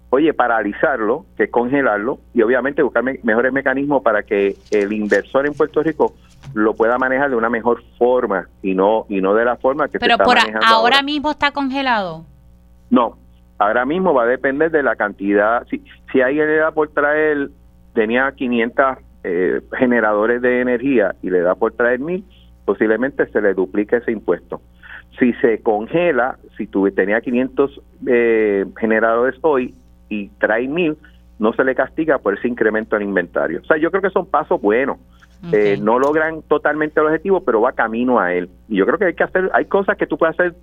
oye, 0.09 0.33
paralizarlo, 0.33 1.25
que 1.35 1.43
es 1.43 1.51
congelarlo 1.51 2.19
y 2.33 2.41
obviamente 2.41 2.81
buscar 2.81 3.03
mejores 3.03 3.51
mecanismos 3.51 4.01
para 4.01 4.23
que 4.23 4.55
el 4.71 4.93
inversor 4.93 5.47
en 5.47 5.53
Puerto 5.53 5.83
Rico 5.83 6.15
lo 6.53 6.75
pueda 6.75 6.97
manejar 6.97 7.29
de 7.29 7.35
una 7.35 7.49
mejor 7.49 7.83
forma 7.97 8.47
y 8.63 8.73
no 8.73 9.05
y 9.09 9.19
no 9.19 9.33
de 9.33 9.43
la 9.43 9.57
forma 9.57 9.89
que 9.89 9.99
Pero 9.99 10.11
se 10.11 10.13
está 10.13 10.23
por 10.23 10.37
manejando 10.37 10.65
ahora 10.65 11.01
mismo 11.01 11.31
está 11.31 11.51
congelado. 11.51 12.23
No, 12.89 13.17
Ahora 13.61 13.85
mismo 13.85 14.11
va 14.11 14.23
a 14.23 14.25
depender 14.25 14.71
de 14.71 14.81
la 14.81 14.95
cantidad. 14.95 15.67
Si, 15.67 15.83
si 16.11 16.19
alguien 16.19 16.47
le 16.47 16.55
da 16.55 16.71
por 16.71 16.89
traer, 16.89 17.51
tenía 17.93 18.31
500 18.31 18.97
eh, 19.23 19.61
generadores 19.77 20.41
de 20.41 20.61
energía 20.61 21.13
y 21.21 21.29
le 21.29 21.41
da 21.41 21.53
por 21.53 21.73
traer 21.73 21.99
mil, 21.99 22.25
posiblemente 22.65 23.27
se 23.27 23.39
le 23.39 23.53
duplique 23.53 23.97
ese 23.97 24.11
impuesto. 24.11 24.61
Si 25.19 25.33
se 25.33 25.61
congela, 25.61 26.39
si 26.57 26.65
tuve, 26.65 26.89
tenía 26.89 27.21
500 27.21 27.81
eh, 28.07 28.65
generadores 28.79 29.35
hoy 29.43 29.75
y 30.09 30.29
trae 30.39 30.67
mil, 30.67 30.97
no 31.37 31.53
se 31.53 31.63
le 31.63 31.75
castiga 31.75 32.17
por 32.17 32.35
ese 32.35 32.47
incremento 32.47 32.95
en 32.95 33.03
inventario. 33.03 33.59
O 33.61 33.65
sea, 33.65 33.77
yo 33.77 33.91
creo 33.91 34.01
que 34.01 34.09
son 34.09 34.25
pasos 34.25 34.59
buenos. 34.59 34.97
Eh, 35.51 35.77
no 35.79 35.99
logran 35.99 36.41
totalmente 36.41 36.99
el 36.99 37.05
objetivo, 37.05 37.41
pero 37.41 37.61
va 37.61 37.73
camino 37.73 38.19
a 38.19 38.33
él. 38.33 38.49
Y 38.67 38.77
yo 38.77 38.87
creo 38.87 38.97
que 38.97 39.05
hay 39.05 39.13
que 39.13 39.23
hacer, 39.23 39.51
hay 39.53 39.65
cosas 39.65 39.97
que 39.97 40.07
tú 40.07 40.17
puedes 40.17 40.39
hacer 40.39 40.55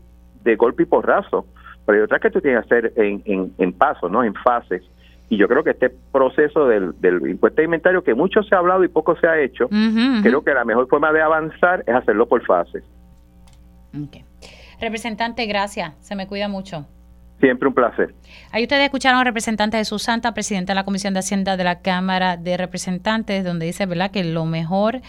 de 0.42 0.56
golpe 0.56 0.82
y 0.82 0.86
porrazo 0.86 1.46
pero 1.88 2.00
hay 2.00 2.04
otras 2.04 2.21
que 2.21 2.30
tú 2.30 2.42
tienes 2.42 2.66
que 2.66 2.75
hacer 2.75 2.92
en, 2.97 3.23
en, 3.25 3.50
en 3.57 3.73
pasos, 3.73 4.11
¿no? 4.11 4.23
En 4.23 4.35
fases. 4.35 4.83
Y 5.30 5.38
yo 5.38 5.49
creo 5.49 5.64
que 5.64 5.71
este 5.71 5.88
proceso 5.88 6.66
del, 6.66 6.92
del 7.00 7.26
impuesto 7.30 7.62
de 7.62 7.64
inventario, 7.64 8.04
que 8.04 8.12
mucho 8.12 8.42
se 8.42 8.54
ha 8.54 8.59
hablado 8.59 8.85
y 8.85 8.88
poco 8.88 9.16
se 9.16 9.26
ha 9.26 9.40
hecho, 9.40 9.71
creo 10.23 10.45
que 10.45 10.52
la 10.52 10.66
mejor 10.66 10.87
forma 10.87 11.11
de 11.14 11.23
avanzar 11.23 11.85
es 11.87 11.95
hacerlo 11.95 12.28
por 12.28 12.45
fases. 12.45 12.85
Representante, 14.78 15.47
gracias. 15.47 15.95
Se 16.00 16.14
me 16.14 16.26
cuida 16.26 16.47
mucho. 16.47 16.87
Siempre 17.40 17.68
un 17.68 17.75
placer. 17.75 18.14
Ahí 18.50 18.64
ustedes 18.64 18.85
escucharon 18.85 19.21
al 19.21 19.26
representante 19.26 19.76
de 19.76 19.85
Susanta, 19.85 20.35
presidente 20.35 20.73
de 20.73 20.75
la 20.75 20.85
Comisión 20.85 21.14
de 21.14 21.21
Hacienda 21.21 21.57
de 21.57 21.64
la 21.64 21.80
Cámara 21.83 22.37
de 22.37 22.57
Representantes, 22.57 23.45
donde 23.45 23.66
dice 23.66 23.87
¿verdad? 23.87 24.11
que 24.11 24.25
lo 24.25 24.45
mejor 24.45 25.00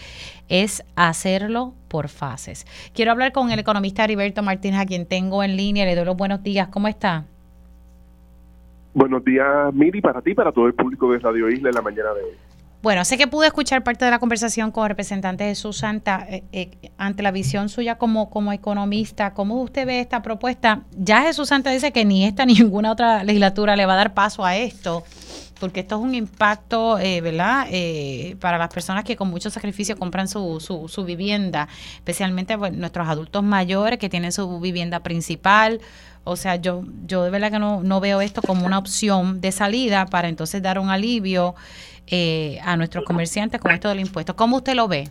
es 0.48 0.84
hacerlo 0.94 1.74
por 1.88 2.08
fases. 2.08 2.66
Quiero 2.94 3.10
hablar 3.10 3.32
con 3.32 3.50
el 3.50 3.58
economista 3.58 4.04
Heriberto 4.04 4.42
Martínez, 4.42 4.80
a 4.80 4.86
quien 4.86 5.06
tengo 5.06 5.42
en 5.42 5.56
línea. 5.56 5.84
Le 5.84 5.96
doy 5.96 6.04
los 6.04 6.16
buenos 6.16 6.42
días. 6.42 6.68
¿Cómo 6.68 6.86
está? 6.86 7.24
Buenos 8.94 9.24
días, 9.24 9.72
Miri, 9.72 10.00
para 10.00 10.20
ti, 10.20 10.34
para 10.34 10.52
todo 10.52 10.66
el 10.66 10.74
público 10.74 11.12
de 11.12 11.18
Radio 11.18 11.48
Isla 11.48 11.70
en 11.70 11.74
la 11.74 11.82
mañana 11.82 12.12
de 12.12 12.22
hoy. 12.22 12.49
Bueno, 12.82 13.04
sé 13.04 13.18
que 13.18 13.26
pude 13.26 13.46
escuchar 13.46 13.84
parte 13.84 14.06
de 14.06 14.10
la 14.10 14.18
conversación 14.18 14.70
con 14.70 14.84
el 14.84 14.88
representante 14.88 15.44
Jesús 15.44 15.76
Santa 15.76 16.26
eh, 16.30 16.44
eh, 16.52 16.70
ante 16.96 17.22
la 17.22 17.30
visión 17.30 17.68
suya 17.68 17.98
como, 17.98 18.30
como 18.30 18.54
economista. 18.54 19.34
¿Cómo 19.34 19.60
usted 19.60 19.86
ve 19.86 20.00
esta 20.00 20.22
propuesta? 20.22 20.84
Ya 20.96 21.20
Jesús 21.20 21.50
Santa 21.50 21.70
dice 21.70 21.92
que 21.92 22.06
ni 22.06 22.24
esta 22.24 22.44
ni 22.46 22.54
ninguna 22.54 22.92
otra 22.92 23.22
legislatura 23.22 23.76
le 23.76 23.84
va 23.84 23.92
a 23.92 23.96
dar 23.96 24.14
paso 24.14 24.46
a 24.46 24.56
esto, 24.56 25.04
porque 25.60 25.80
esto 25.80 25.96
es 25.96 26.00
un 26.00 26.14
impacto, 26.14 26.98
eh, 26.98 27.20
¿verdad?, 27.20 27.66
para 28.40 28.56
las 28.56 28.72
personas 28.72 29.04
que 29.04 29.14
con 29.14 29.28
mucho 29.28 29.50
sacrificio 29.50 29.98
compran 29.98 30.26
su, 30.26 30.58
su, 30.58 30.88
su 30.88 31.04
vivienda, 31.04 31.68
especialmente 31.96 32.56
pues, 32.56 32.72
nuestros 32.72 33.06
adultos 33.08 33.42
mayores 33.42 33.98
que 33.98 34.08
tienen 34.08 34.32
su 34.32 34.58
vivienda 34.58 35.00
principal. 35.00 35.82
O 36.24 36.36
sea, 36.36 36.56
yo, 36.56 36.84
yo 37.06 37.24
de 37.24 37.30
verdad 37.30 37.50
que 37.50 37.58
no, 37.58 37.82
no 37.82 38.00
veo 38.00 38.22
esto 38.22 38.40
como 38.40 38.64
una 38.64 38.78
opción 38.78 39.42
de 39.42 39.52
salida 39.52 40.06
para 40.06 40.28
entonces 40.28 40.62
dar 40.62 40.78
un 40.78 40.88
alivio 40.88 41.54
eh, 42.10 42.58
a 42.64 42.76
nuestros 42.76 43.04
comerciantes 43.04 43.60
con 43.60 43.72
esto 43.72 43.88
del 43.88 44.00
impuesto. 44.00 44.36
¿Cómo 44.36 44.56
usted 44.56 44.74
lo 44.74 44.88
ve? 44.88 45.08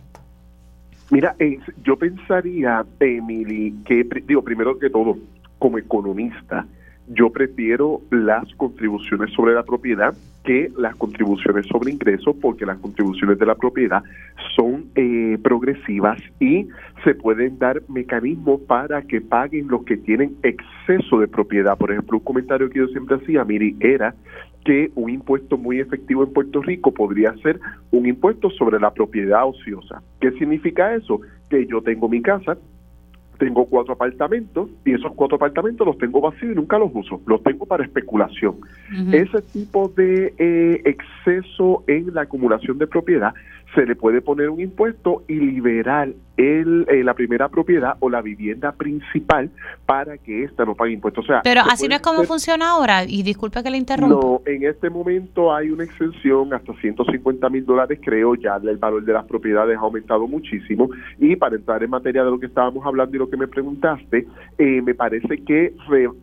Mira, 1.10 1.34
yo 1.82 1.96
pensaría, 1.96 2.84
Emily, 3.00 3.74
que, 3.84 4.06
digo, 4.26 4.42
primero 4.42 4.78
que 4.78 4.90
todo, 4.90 5.18
como 5.58 5.78
economista, 5.78 6.66
yo 7.10 7.30
prefiero 7.30 8.00
las 8.10 8.52
contribuciones 8.54 9.32
sobre 9.34 9.54
la 9.54 9.64
propiedad 9.64 10.14
que 10.44 10.70
las 10.78 10.96
contribuciones 10.96 11.66
sobre 11.66 11.92
ingresos, 11.92 12.34
porque 12.40 12.64
las 12.64 12.78
contribuciones 12.78 13.38
de 13.38 13.46
la 13.46 13.56
propiedad 13.56 14.02
son 14.56 14.86
eh, 14.94 15.38
progresivas 15.42 16.18
y 16.38 16.68
se 17.04 17.14
pueden 17.14 17.58
dar 17.58 17.82
mecanismos 17.88 18.60
para 18.62 19.02
que 19.02 19.20
paguen 19.20 19.68
los 19.68 19.84
que 19.84 19.96
tienen 19.96 20.36
exceso 20.42 21.18
de 21.18 21.28
propiedad. 21.28 21.76
Por 21.76 21.92
ejemplo, 21.92 22.18
un 22.18 22.24
comentario 22.24 22.70
que 22.70 22.78
yo 22.78 22.88
siempre 22.88 23.16
hacía, 23.16 23.44
Miri, 23.44 23.76
era 23.80 24.14
que 24.64 24.90
un 24.94 25.10
impuesto 25.10 25.56
muy 25.58 25.80
efectivo 25.80 26.22
en 26.22 26.32
Puerto 26.32 26.62
Rico 26.62 26.92
podría 26.92 27.34
ser 27.38 27.60
un 27.90 28.06
impuesto 28.06 28.50
sobre 28.50 28.78
la 28.78 28.92
propiedad 28.92 29.46
ociosa. 29.46 30.02
¿Qué 30.20 30.30
significa 30.32 30.94
eso? 30.94 31.20
Que 31.48 31.66
yo 31.66 31.82
tengo 31.82 32.08
mi 32.08 32.22
casa, 32.22 32.56
tengo 33.40 33.64
cuatro 33.64 33.94
apartamentos 33.94 34.68
y 34.84 34.92
esos 34.92 35.12
cuatro 35.14 35.36
apartamentos 35.36 35.86
los 35.86 35.96
tengo 35.96 36.20
vacíos 36.20 36.52
y 36.52 36.54
nunca 36.54 36.78
los 36.78 36.90
uso, 36.92 37.22
los 37.26 37.42
tengo 37.42 37.64
para 37.64 37.82
especulación. 37.82 38.56
Ese 39.12 39.40
tipo 39.40 39.88
de 39.96 40.34
eh, 40.36 40.82
exceso 40.84 41.82
en 41.86 42.12
la 42.14 42.22
acumulación 42.22 42.76
de 42.76 42.86
propiedad 42.86 43.32
se 43.74 43.86
le 43.86 43.96
puede 43.96 44.20
poner 44.20 44.50
un 44.50 44.60
impuesto 44.60 45.22
y 45.28 45.34
liberar 45.34 46.08
el, 46.36 46.86
eh, 46.88 47.04
la 47.04 47.14
primera 47.14 47.48
propiedad 47.48 47.96
o 48.00 48.08
la 48.08 48.22
vivienda 48.22 48.72
principal 48.72 49.50
para 49.86 50.18
que 50.18 50.44
ésta 50.44 50.64
no 50.64 50.74
pague 50.74 50.92
impuestos. 50.92 51.24
O 51.24 51.26
sea, 51.26 51.42
Pero 51.42 51.60
así 51.60 51.86
no 51.86 51.94
es 51.94 52.00
como 52.00 52.24
funciona 52.24 52.70
ahora, 52.70 53.04
y 53.04 53.22
disculpe 53.22 53.62
que 53.62 53.70
le 53.70 53.76
interrumpa. 53.76 54.14
No, 54.14 54.42
en 54.46 54.64
este 54.64 54.90
momento 54.90 55.54
hay 55.54 55.70
una 55.70 55.84
exención 55.84 56.52
hasta 56.54 56.72
150 56.74 57.48
mil 57.50 57.64
dólares, 57.64 58.00
creo, 58.02 58.34
ya 58.34 58.56
el 58.56 58.78
valor 58.78 59.04
de 59.04 59.12
las 59.12 59.26
propiedades 59.26 59.76
ha 59.76 59.80
aumentado 59.80 60.26
muchísimo. 60.26 60.88
Y 61.18 61.36
para 61.36 61.56
entrar 61.56 61.82
en 61.82 61.90
materia 61.90 62.24
de 62.24 62.30
lo 62.30 62.40
que 62.40 62.46
estábamos 62.46 62.84
hablando 62.84 63.16
y 63.16 63.18
lo 63.18 63.28
que 63.28 63.36
me 63.36 63.48
preguntaste, 63.48 64.26
eh, 64.58 64.82
me 64.82 64.94
parece 64.94 65.44
que 65.44 65.74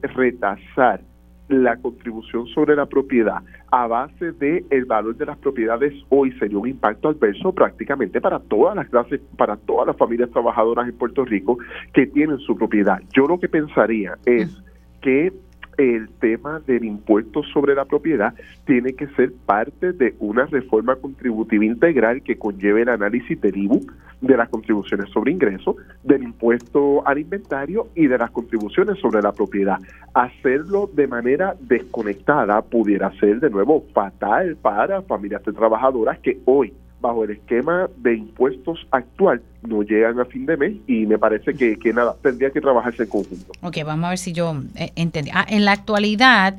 retasar 0.02 1.02
la 1.50 1.78
contribución 1.78 2.48
sobre 2.48 2.76
la 2.76 2.86
propiedad 2.86 3.42
a 3.72 3.88
base 3.88 4.32
de 4.34 4.66
el 4.70 4.86
valor 4.86 5.16
de 5.16 5.26
las 5.26 5.38
propiedades 5.38 5.94
hoy 6.10 6.32
sería 6.34 6.58
un 6.58 6.68
impacto 6.68 7.10
adverso 7.10 7.54
prácticamente 7.54 8.20
para 8.22 8.40
todas 8.40 8.76
las 8.76 8.90
clases, 8.90 9.22
para 9.38 9.56
todas 9.56 9.88
las 9.88 9.98
familias 9.98 10.30
trabajadoras 10.32 10.88
en 10.88 10.98
Puerto 10.98 11.26
Rico 11.26 11.58
que 11.94 12.08
tienen 12.08 12.40
su 12.40 12.56
propiedad. 12.56 13.02
Yo 13.14 13.28
lo 13.28 13.40
que 13.40 13.48
pensaría 13.48 14.18
es 14.26 14.56
que 15.02 15.32
el 15.78 16.10
tema 16.20 16.60
del 16.66 16.86
impuesto 16.86 17.44
sobre 17.44 17.76
la 17.76 17.86
propiedad 17.86 18.34
tiene 18.66 18.94
que 18.94 19.08
ser 19.10 19.32
parte 19.46 19.94
de 19.94 20.16
una 20.20 20.46
reforma 20.46 20.96
contributiva 20.96 21.64
integral 21.64 22.24
que 22.24 22.38
conlleve 22.38 22.82
el 22.82 22.90
análisis 22.90 23.40
del 23.40 23.58
IBU, 23.58 23.86
de 24.22 24.38
las 24.38 24.50
contribuciones 24.50 25.10
sobre 25.12 25.32
ingresos, 25.32 25.76
del 26.04 26.24
impuesto 26.24 27.06
al 27.08 27.20
inventario 27.20 27.88
y 27.96 28.08
de 28.08 28.18
las 28.18 28.32
contribuciones 28.32 29.00
sobre 29.00 29.22
la 29.22 29.32
propiedad. 29.32 29.78
Hacerlo 30.14 30.90
de 30.94 31.08
manera 31.08 31.56
desconectada 31.60 32.62
pudiera 32.62 33.12
ser 33.20 33.40
de 33.40 33.50
nuevo 33.50 33.86
fatal 33.94 34.56
para 34.58 35.02
familias 35.04 35.44
de 35.46 35.54
trabajadoras 35.54 36.20
que 36.20 36.40
hoy 36.46 36.74
bajo 37.00 37.24
el 37.24 37.32
esquema 37.32 37.90
de 37.98 38.16
impuestos 38.16 38.88
actual 38.92 39.42
no 39.62 39.84
llegan 39.84 40.20
a 40.20 40.26
fin 40.26 40.46
de 40.46 40.58
mes 40.58 40.76
y 40.88 41.06
me 41.06 41.18
parece 41.18 41.54
que, 41.54 41.78
que 41.78 41.94
nada, 41.94 42.16
tendría 42.22 42.50
que 42.50 42.62
trabajarse 42.62 43.04
en 43.04 43.10
conjunto. 43.10 43.52
Ok, 43.62 43.78
vamos 43.86 44.06
a 44.06 44.10
ver 44.10 44.18
si 44.18 44.34
yo 44.34 44.56
eh, 44.76 44.92
entendí. 44.96 45.30
Ah, 45.34 45.46
en 45.48 45.66
la 45.66 45.74
actualidad, 45.74 46.58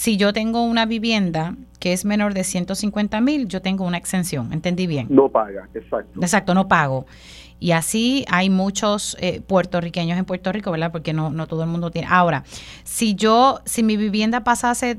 si 0.00 0.16
yo 0.16 0.32
tengo 0.32 0.62
una 0.62 0.86
vivienda 0.86 1.56
que 1.78 1.92
es 1.92 2.06
menor 2.06 2.32
de 2.32 2.42
150 2.42 3.20
mil, 3.20 3.48
yo 3.48 3.60
tengo 3.60 3.84
una 3.84 3.98
exención, 3.98 4.50
¿entendí 4.50 4.86
bien? 4.86 5.08
No 5.10 5.28
paga, 5.28 5.68
exacto. 5.74 6.20
Exacto, 6.22 6.54
no 6.54 6.68
pago. 6.68 7.04
Y 7.58 7.72
así 7.72 8.24
hay 8.30 8.48
muchos 8.48 9.14
eh, 9.20 9.42
puertorriqueños 9.46 10.18
en 10.18 10.24
Puerto 10.24 10.52
Rico, 10.52 10.70
¿verdad? 10.70 10.90
Porque 10.90 11.12
no, 11.12 11.28
no 11.28 11.46
todo 11.46 11.64
el 11.64 11.68
mundo 11.68 11.90
tiene. 11.90 12.08
Ahora, 12.10 12.44
si 12.82 13.14
yo, 13.14 13.58
si 13.66 13.82
mi 13.82 13.98
vivienda 13.98 14.42
pasase 14.42 14.96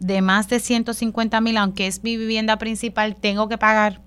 de 0.00 0.20
más 0.20 0.50
de 0.50 0.60
150 0.60 1.40
mil, 1.40 1.56
aunque 1.56 1.86
es 1.86 2.04
mi 2.04 2.18
vivienda 2.18 2.58
principal, 2.58 3.16
tengo 3.16 3.48
que 3.48 3.56
pagar 3.56 4.02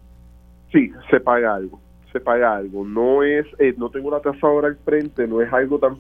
Sí, 0.71 0.91
se 1.09 1.19
paga 1.19 1.55
algo, 1.55 1.79
se 2.13 2.19
paga 2.19 2.55
algo. 2.55 2.86
No 2.86 3.24
es, 3.24 3.48
eh, 3.57 3.74
no 3.79 3.89
tengo 3.89 4.12
la 4.12 4.19
tasa 4.19 4.45
ahora 4.45 4.67
al 4.67 4.77
frente, 4.77 5.27
no 5.27 5.41
es 5.41 5.51
algo 5.51 5.79
tan, 5.79 5.98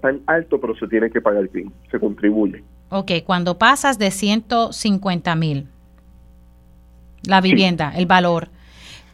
tan 0.00 0.20
alto, 0.26 0.60
pero 0.60 0.76
se 0.76 0.86
tiene 0.86 1.10
que 1.10 1.20
pagar 1.20 1.48
el 1.52 1.72
se 1.90 1.98
contribuye. 1.98 2.62
Ok, 2.94 3.10
cuando 3.24 3.56
pasas 3.56 3.98
de 3.98 4.10
150 4.10 5.34
mil, 5.34 5.66
la 7.26 7.40
vivienda, 7.40 7.90
el 7.96 8.04
valor. 8.04 8.48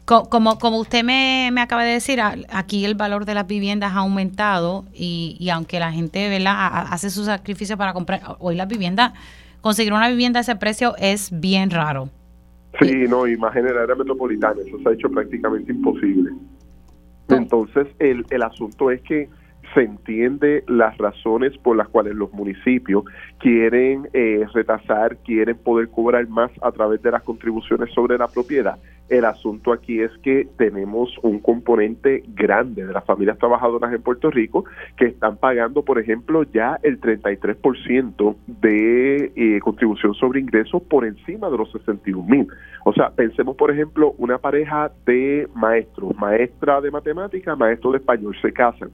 Como, 0.05 0.59
como 0.59 0.81
usted 0.81 1.05
me, 1.05 1.51
me, 1.53 1.61
acaba 1.61 1.85
de 1.85 1.93
decir, 1.93 2.19
aquí 2.21 2.85
el 2.85 2.97
valor 2.97 3.25
de 3.25 3.35
las 3.35 3.47
viviendas 3.47 3.93
ha 3.93 3.99
aumentado 3.99 4.85
y, 4.93 5.37
y 5.39 5.51
aunque 5.51 5.79
la 5.79 5.93
gente 5.93 6.29
¿verdad? 6.29 6.87
hace 6.91 7.09
su 7.09 7.25
sacrificio 7.25 7.77
para 7.77 7.93
comprar, 7.93 8.23
hoy 8.41 8.57
la 8.57 8.67
vivienda, 8.67 9.15
conseguir 9.61 9.93
una 9.93 10.09
vivienda 10.09 10.41
a 10.41 10.43
ese 10.43 10.57
precio 10.57 10.97
es 10.99 11.31
bien 11.31 11.71
raro. 11.71 12.09
Sí, 12.81 13.05
no, 13.09 13.29
y 13.29 13.37
más 13.37 13.53
general 13.53 13.85
era 13.85 13.95
metropolitana, 13.95 14.61
eso 14.67 14.77
se 14.83 14.89
ha 14.89 14.93
hecho 14.93 15.09
prácticamente 15.09 15.71
imposible. 15.71 16.33
Entonces, 17.29 17.87
el, 18.01 18.27
el 18.31 18.43
asunto 18.43 18.91
es 18.91 19.03
que 19.03 19.29
se 19.75 19.83
entiende 19.83 20.65
las 20.67 20.97
razones 20.99 21.57
por 21.59 21.77
las 21.77 21.89
cuales 21.89 22.15
los 22.15 22.33
municipios 22.33 23.05
quieren 23.39 24.09
eh, 24.13 24.47
retasar, 24.53 25.17
quieren 25.19 25.57
poder 25.57 25.89
cobrar 25.89 26.27
más 26.29 26.51
a 26.63 26.73
través 26.73 27.03
de 27.03 27.11
las 27.11 27.23
contribuciones 27.23 27.93
sobre 27.93 28.19
la 28.19 28.29
propiedad. 28.29 28.79
El 29.09 29.25
asunto 29.25 29.73
aquí 29.73 30.01
es 30.01 30.11
que 30.19 30.47
tenemos 30.59 31.17
un 31.23 31.39
componente 31.39 32.25
grande 32.29 32.85
de 32.85 32.93
las 32.93 33.05
familias 33.07 33.39
trabajadoras 33.39 33.93
en 33.95 34.03
Puerto 34.03 34.31
Rico 34.31 34.67
que 34.99 35.07
están 35.07 35.39
pagando, 35.39 35.83
por 35.83 35.99
ejemplo, 35.99 36.43
ya 36.43 36.79
el 36.83 37.01
33% 37.01 38.37
de 38.47 39.33
eh, 39.35 39.61
contribución 39.61 40.13
sobre 40.13 40.41
ingresos 40.41 40.83
por 40.83 41.07
encima 41.07 41.49
de 41.49 41.57
los 41.57 41.73
61 41.73 42.23
mil. 42.29 42.49
O 42.85 42.93
sea, 42.93 43.09
pensemos, 43.11 43.57
por 43.57 43.71
ejemplo, 43.71 44.15
una 44.19 44.37
pareja 44.37 44.93
de 45.07 45.49
maestros, 45.55 46.15
maestra 46.17 46.83
de 46.83 46.91
matemática, 46.91 47.57
maestro 47.57 47.93
de 47.93 47.99
español, 47.99 48.37
se 48.43 48.53
casan 48.53 48.91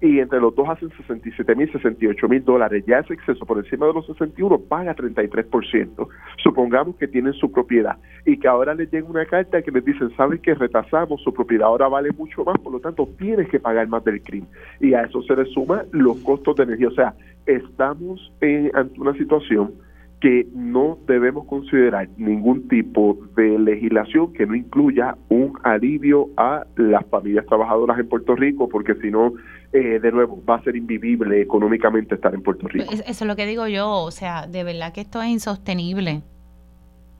y 0.00 0.20
entre 0.20 0.40
los 0.40 0.54
dos 0.54 0.68
hacen 0.68 0.90
67 0.90 1.54
mil, 1.54 1.72
68 1.72 2.28
mil 2.28 2.44
dólares. 2.44 2.84
Ya 2.86 2.98
ese 2.98 3.14
exceso 3.14 3.46
por 3.46 3.58
encima 3.58 3.86
de 3.86 3.94
los 3.94 4.06
61 4.06 4.58
paga 4.68 4.94
33%. 4.94 6.08
Supongamos 6.42 6.96
que 6.96 7.08
tienen 7.08 7.32
su 7.32 7.50
propiedad 7.50 7.96
y 8.26 8.38
que 8.38 8.48
ahora 8.48 8.74
les 8.74 8.90
llega 8.90 9.08
una 9.08 9.24
carta 9.24 9.62
que 9.62 9.70
les 9.70 9.84
dicen, 9.84 10.14
saben 10.16 10.38
que 10.38 10.54
retasamos, 10.54 11.22
su 11.22 11.32
propiedad 11.32 11.68
ahora 11.68 11.88
vale 11.88 12.10
mucho 12.12 12.44
más, 12.44 12.58
por 12.58 12.72
lo 12.72 12.80
tanto 12.80 13.08
tienes 13.18 13.48
que 13.48 13.58
pagar 13.58 13.88
más 13.88 14.04
del 14.04 14.22
crimen. 14.22 14.48
Y 14.80 14.92
a 14.92 15.02
eso 15.02 15.22
se 15.22 15.34
le 15.34 15.46
suma 15.46 15.84
los 15.92 16.18
costos 16.18 16.56
de 16.56 16.64
energía. 16.64 16.88
O 16.88 16.92
sea, 16.92 17.14
estamos 17.46 18.32
en, 18.40 18.70
ante 18.74 19.00
una 19.00 19.14
situación 19.14 19.72
que 20.20 20.46
no 20.54 20.98
debemos 21.06 21.46
considerar 21.46 22.08
ningún 22.16 22.68
tipo 22.68 23.18
de 23.36 23.58
legislación 23.58 24.32
que 24.32 24.46
no 24.46 24.54
incluya 24.54 25.16
un 25.28 25.52
alivio 25.62 26.30
a 26.36 26.64
las 26.76 27.04
familias 27.06 27.44
trabajadoras 27.46 27.98
en 27.98 28.08
Puerto 28.08 28.34
Rico, 28.34 28.68
porque 28.68 28.94
si 28.96 29.10
no, 29.10 29.34
eh, 29.72 29.98
de 30.00 30.12
nuevo, 30.12 30.42
va 30.44 30.56
a 30.56 30.62
ser 30.62 30.76
invivible 30.76 31.40
económicamente 31.40 32.14
estar 32.14 32.34
en 32.34 32.42
Puerto 32.42 32.68
Rico. 32.68 32.92
Eso 32.92 33.02
es 33.04 33.20
lo 33.22 33.36
que 33.36 33.46
digo 33.46 33.66
yo, 33.66 33.90
o 33.90 34.10
sea, 34.10 34.46
de 34.46 34.64
verdad 34.64 34.92
que 34.92 35.00
esto 35.00 35.20
es 35.20 35.28
insostenible. 35.28 36.22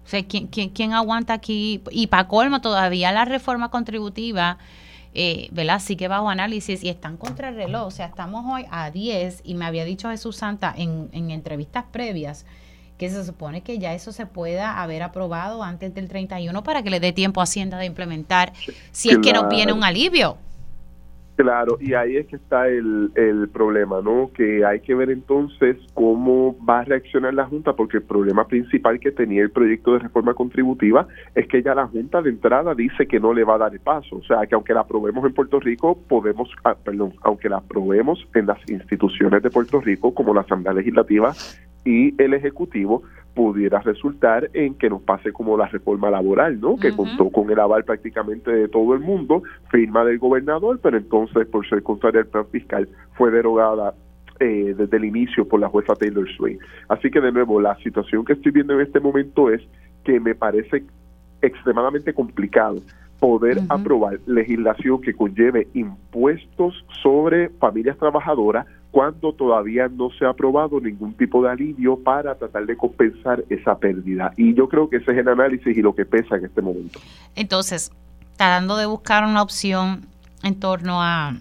O 0.04 0.09
sea, 0.09 0.24
¿quién, 0.24 0.46
quién, 0.46 0.92
aguanta 0.92 1.35
aquí? 1.35 1.82
Y 1.90 2.06
para 2.06 2.28
colmo, 2.28 2.61
todavía 2.61 3.11
la 3.11 3.24
reforma 3.24 3.70
contributiva, 3.70 4.59
eh, 5.14 5.48
¿verdad? 5.50 5.80
Sí 5.80 5.96
que 5.96 6.06
bajo 6.06 6.28
análisis 6.30 6.85
y 6.85 6.88
están 6.88 7.16
contra 7.16 7.48
el 7.48 7.56
reloj. 7.56 7.87
O 7.87 7.90
sea, 7.90 8.06
estamos 8.06 8.44
hoy 8.48 8.66
a 8.70 8.90
10 8.92 9.42
y 9.44 9.54
me 9.54 9.64
había 9.64 9.85
dicho 9.85 10.09
Jesús 10.09 10.37
Santa 10.37 10.72
en, 10.76 11.09
en 11.12 11.32
entrevistas 11.32 11.87
previas 11.90 12.46
que 12.98 13.11
se 13.11 13.24
supone 13.24 13.62
que 13.62 13.78
ya 13.78 13.94
eso 13.94 14.12
se 14.12 14.26
pueda 14.26 14.80
haber 14.80 15.02
aprobado 15.02 15.62
antes 15.62 15.94
del 15.94 16.09
31 16.09 16.62
para 16.62 16.82
que 16.82 16.90
le 16.90 17.00
dé 17.00 17.12
tiempo 17.12 17.40
a 17.40 17.44
Hacienda 17.44 17.78
de 17.78 17.87
implementar 17.87 18.52
si 18.90 19.11
es 19.11 19.18
que 19.18 19.32
no 19.32 19.48
viene 19.48 19.72
un 19.72 19.85
alivio. 19.85 20.38
Claro, 21.37 21.77
y 21.81 21.92
ahí 21.92 22.16
es 22.16 22.27
que 22.29 22.37
está 22.37 22.66
el, 22.66 23.11
el 23.14 23.51
problema, 23.51 24.01
¿no? 24.01 24.31
Que 24.33 24.64
hay 24.64 24.81
que 24.81 24.94
ver 24.94 25.11
entonces 25.11 25.77
cómo 25.92 26.57
va 26.64 26.81
a 26.81 26.85
reaccionar 26.85 27.35
la 27.35 27.44
Junta, 27.44 27.75
porque 27.75 27.99
el 27.99 28.05
problema 28.05 28.46
principal 28.46 28.99
que 28.99 29.12
tenía 29.12 29.42
el 29.42 29.51
proyecto 29.51 29.92
de 29.92 29.99
reforma 29.99 30.33
contributiva 30.33 31.07
es 31.35 31.46
que 31.46 31.62
ya 31.62 31.75
la 31.75 31.88
Junta 31.88 32.22
de 32.22 32.31
entrada 32.31 32.75
dice 32.75 33.07
que 33.07 33.20
no 33.20 33.35
le 33.35 33.44
va 33.44 33.57
a 33.57 33.59
dar 33.59 33.75
el 33.75 33.81
paso. 33.81 34.16
O 34.16 34.22
sea, 34.22 34.46
que 34.46 34.55
aunque 34.55 34.72
la 34.72 34.81
aprobemos 34.81 35.27
en 35.27 35.35
Puerto 35.35 35.61
Rico, 35.61 35.99
podemos, 36.09 36.49
ah, 36.64 36.75
perdón, 36.75 37.12
aunque 37.20 37.51
la 37.51 37.59
aprobemos 37.59 38.27
en 38.35 38.46
las 38.46 38.59
instituciones 38.70 39.42
de 39.42 39.51
Puerto 39.51 39.83
Rico, 39.83 40.14
como 40.14 40.33
la 40.33 40.40
Asamblea 40.40 40.72
Legislativa, 40.72 41.35
y 41.85 42.20
el 42.20 42.33
Ejecutivo 42.33 43.03
pudiera 43.37 43.81
resultar 43.81 44.49
en 44.55 44.75
que 44.77 44.88
nos 44.88 45.03
pase 45.03 45.31
como 45.31 45.59
la 45.59 45.66
reforma 45.66 46.11
laboral, 46.11 46.59
¿no? 46.59 46.79
Que 46.79 46.96
contó 46.96 47.29
con 47.29 47.51
el 47.51 47.61
aval 47.61 47.85
prácticamente 47.85 48.51
de 48.51 48.66
todo 48.66 48.94
el 48.94 49.01
mundo, 49.01 49.42
firma 49.70 50.07
del 50.07 50.18
gobernador, 50.18 50.81
pero 50.83 50.96
entonces 50.96 51.46
por 51.46 51.68
ser 51.68 51.83
contraria 51.83 52.22
al 52.22 52.29
plan 52.29 52.46
fiscal 52.46 52.88
fue 53.12 53.31
derogada 53.31 53.92
eh, 54.40 54.75
desde 54.77 54.96
el 54.96 55.05
inicio 55.05 55.46
por 55.46 55.61
la 55.61 55.68
jueza 55.68 55.94
Taylor 55.94 56.27
Swain. 56.35 56.59
Así 56.88 57.11
que 57.11 57.20
de 57.20 57.31
nuevo, 57.31 57.61
la 57.61 57.77
situación 57.77 58.25
que 58.25 58.33
estoy 58.33 58.53
viendo 58.53 58.72
en 58.72 58.81
este 58.81 59.01
momento 59.01 59.51
es 59.51 59.61
que 60.03 60.18
me 60.18 60.35
parece 60.35 60.85
extremadamente 61.42 62.14
complicado 62.14 62.77
poder 63.20 63.59
aprobar 63.68 64.18
legislación 64.27 65.03
que 65.03 65.12
conlleve 65.12 65.68
impuestos 65.75 66.87
sobre 67.03 67.51
familias 67.51 67.99
trabajadoras 67.99 68.66
cuando 68.96 69.35
todavía 69.35 69.88
no 69.88 70.09
se 70.18 70.24
ha 70.24 70.30
aprobado 70.30 70.80
ningún 70.80 71.12
tipo 71.12 71.42
de 71.42 71.50
alivio 71.50 72.02
para 72.02 72.35
tratar 72.35 72.64
de 72.64 72.78
compensar 72.78 73.44
esa 73.50 73.76
pérdida. 73.76 74.32
Y 74.38 74.54
yo 74.54 74.70
creo 74.70 74.88
que 74.88 74.96
ese 74.96 75.12
es 75.12 75.18
el 75.18 75.28
análisis 75.28 75.76
y 75.76 75.82
lo 75.82 75.94
que 75.94 76.06
pesa 76.06 76.37
en 76.37 76.46
este 76.46 76.62
momento. 76.62 76.98
Entonces, 77.35 77.92
tratando 78.38 78.78
de 78.78 78.87
buscar 78.87 79.24
una 79.24 79.42
opción 79.42 80.06
en 80.42 80.59
torno 80.59 81.02
a 81.02 81.35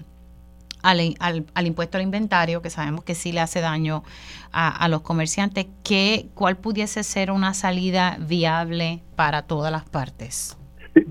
al, 0.81 1.65
impuesto 1.65 1.97
al 1.97 2.03
inventario, 2.03 2.61
que 2.61 2.69
sabemos 2.69 3.05
que 3.05 3.15
sí 3.15 3.31
le 3.31 3.39
hace 3.39 3.61
daño 3.61 4.03
a, 4.51 4.85
los 4.89 4.99
comerciantes, 4.99 5.67
¿qué, 5.81 6.27
¿cuál 6.33 6.57
pudiese 6.57 7.03
ser 7.03 7.31
una 7.31 7.53
salida 7.53 8.17
viable 8.19 9.01
para 9.15 9.43
todas 9.43 9.71
las 9.71 9.85
partes? 9.85 10.57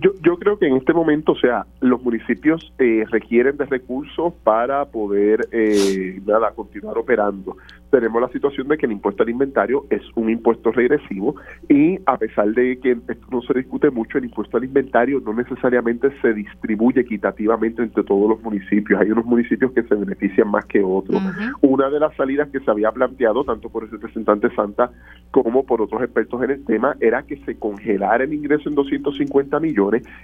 Yo, 0.00 0.12
yo 0.22 0.38
creo 0.38 0.58
que 0.58 0.66
en 0.66 0.76
este 0.76 0.94
momento, 0.94 1.32
o 1.32 1.36
sea, 1.36 1.66
los 1.80 2.02
municipios 2.02 2.72
eh, 2.78 3.04
requieren 3.10 3.58
de 3.58 3.66
recursos 3.66 4.32
para 4.42 4.86
poder 4.86 5.46
eh, 5.52 6.20
nada, 6.24 6.52
continuar 6.52 6.96
operando 6.96 7.56
tenemos 7.94 8.20
la 8.20 8.28
situación 8.30 8.66
de 8.66 8.76
que 8.76 8.86
el 8.86 8.92
impuesto 8.92 9.22
al 9.22 9.28
inventario 9.28 9.86
es 9.88 10.02
un 10.16 10.28
impuesto 10.28 10.72
regresivo 10.72 11.36
y 11.68 11.96
a 12.06 12.18
pesar 12.18 12.48
de 12.48 12.76
que 12.80 12.90
esto 12.90 13.26
no 13.30 13.40
se 13.42 13.54
discute 13.54 13.88
mucho, 13.88 14.18
el 14.18 14.24
impuesto 14.24 14.56
al 14.56 14.64
inventario 14.64 15.20
no 15.24 15.32
necesariamente 15.32 16.08
se 16.20 16.34
distribuye 16.34 17.02
equitativamente 17.02 17.84
entre 17.84 18.02
todos 18.02 18.28
los 18.30 18.42
municipios. 18.42 19.00
Hay 19.00 19.12
unos 19.12 19.24
municipios 19.24 19.70
que 19.70 19.84
se 19.84 19.94
benefician 19.94 20.50
más 20.50 20.64
que 20.64 20.82
otros. 20.82 21.22
Una 21.60 21.88
de 21.88 22.00
las 22.00 22.16
salidas 22.16 22.48
que 22.48 22.58
se 22.58 22.68
había 22.68 22.90
planteado 22.90 23.44
tanto 23.44 23.68
por 23.68 23.84
el 23.84 23.90
representante 23.92 24.52
Santa 24.56 24.90
como 25.30 25.64
por 25.64 25.80
otros 25.80 26.02
expertos 26.02 26.42
en 26.42 26.50
el 26.50 26.64
tema 26.64 26.96
era 26.98 27.22
que 27.22 27.36
se 27.44 27.56
congelara 27.60 28.24
el 28.24 28.32
ingreso 28.32 28.68
en 28.68 28.74
250 28.74 29.60
millones 29.60 29.73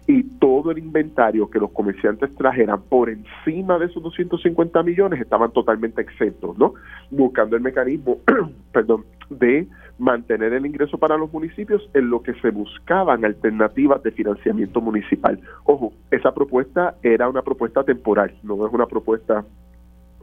y 0.06 0.22
todo 0.38 0.70
el 0.70 0.78
inventario 0.78 1.50
que 1.50 1.58
los 1.58 1.70
comerciantes 1.70 2.34
trajeran 2.36 2.82
por 2.82 3.10
encima 3.10 3.78
de 3.78 3.86
esos 3.86 4.02
250 4.02 4.82
millones 4.82 5.20
estaban 5.20 5.50
totalmente 5.52 6.02
exentos, 6.02 6.56
¿no? 6.58 6.74
Buscando 7.10 7.56
mecanismo, 7.62 8.18
perdón, 8.72 9.04
de 9.28 9.66
mantener 9.98 10.52
el 10.52 10.66
ingreso 10.66 10.98
para 10.98 11.16
los 11.16 11.32
municipios 11.32 11.88
en 11.94 12.10
lo 12.10 12.22
que 12.22 12.34
se 12.34 12.50
buscaban 12.50 13.24
alternativas 13.24 14.02
de 14.02 14.12
financiamiento 14.12 14.80
municipal. 14.80 15.38
Ojo, 15.64 15.92
esa 16.10 16.32
propuesta 16.32 16.94
era 17.02 17.28
una 17.28 17.42
propuesta 17.42 17.82
temporal, 17.84 18.32
no 18.42 18.66
es 18.66 18.72
una 18.72 18.86
propuesta 18.86 19.44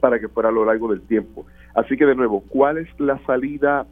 para 0.00 0.18
que 0.18 0.28
fuera 0.28 0.48
a 0.48 0.52
lo 0.52 0.64
largo 0.64 0.88
del 0.88 1.02
tiempo. 1.02 1.46
Así 1.74 1.96
que 1.96 2.06
de 2.06 2.14
nuevo, 2.14 2.42
¿cuál 2.48 2.78
es 2.78 2.88
la 2.98 3.18
salida 3.26 3.86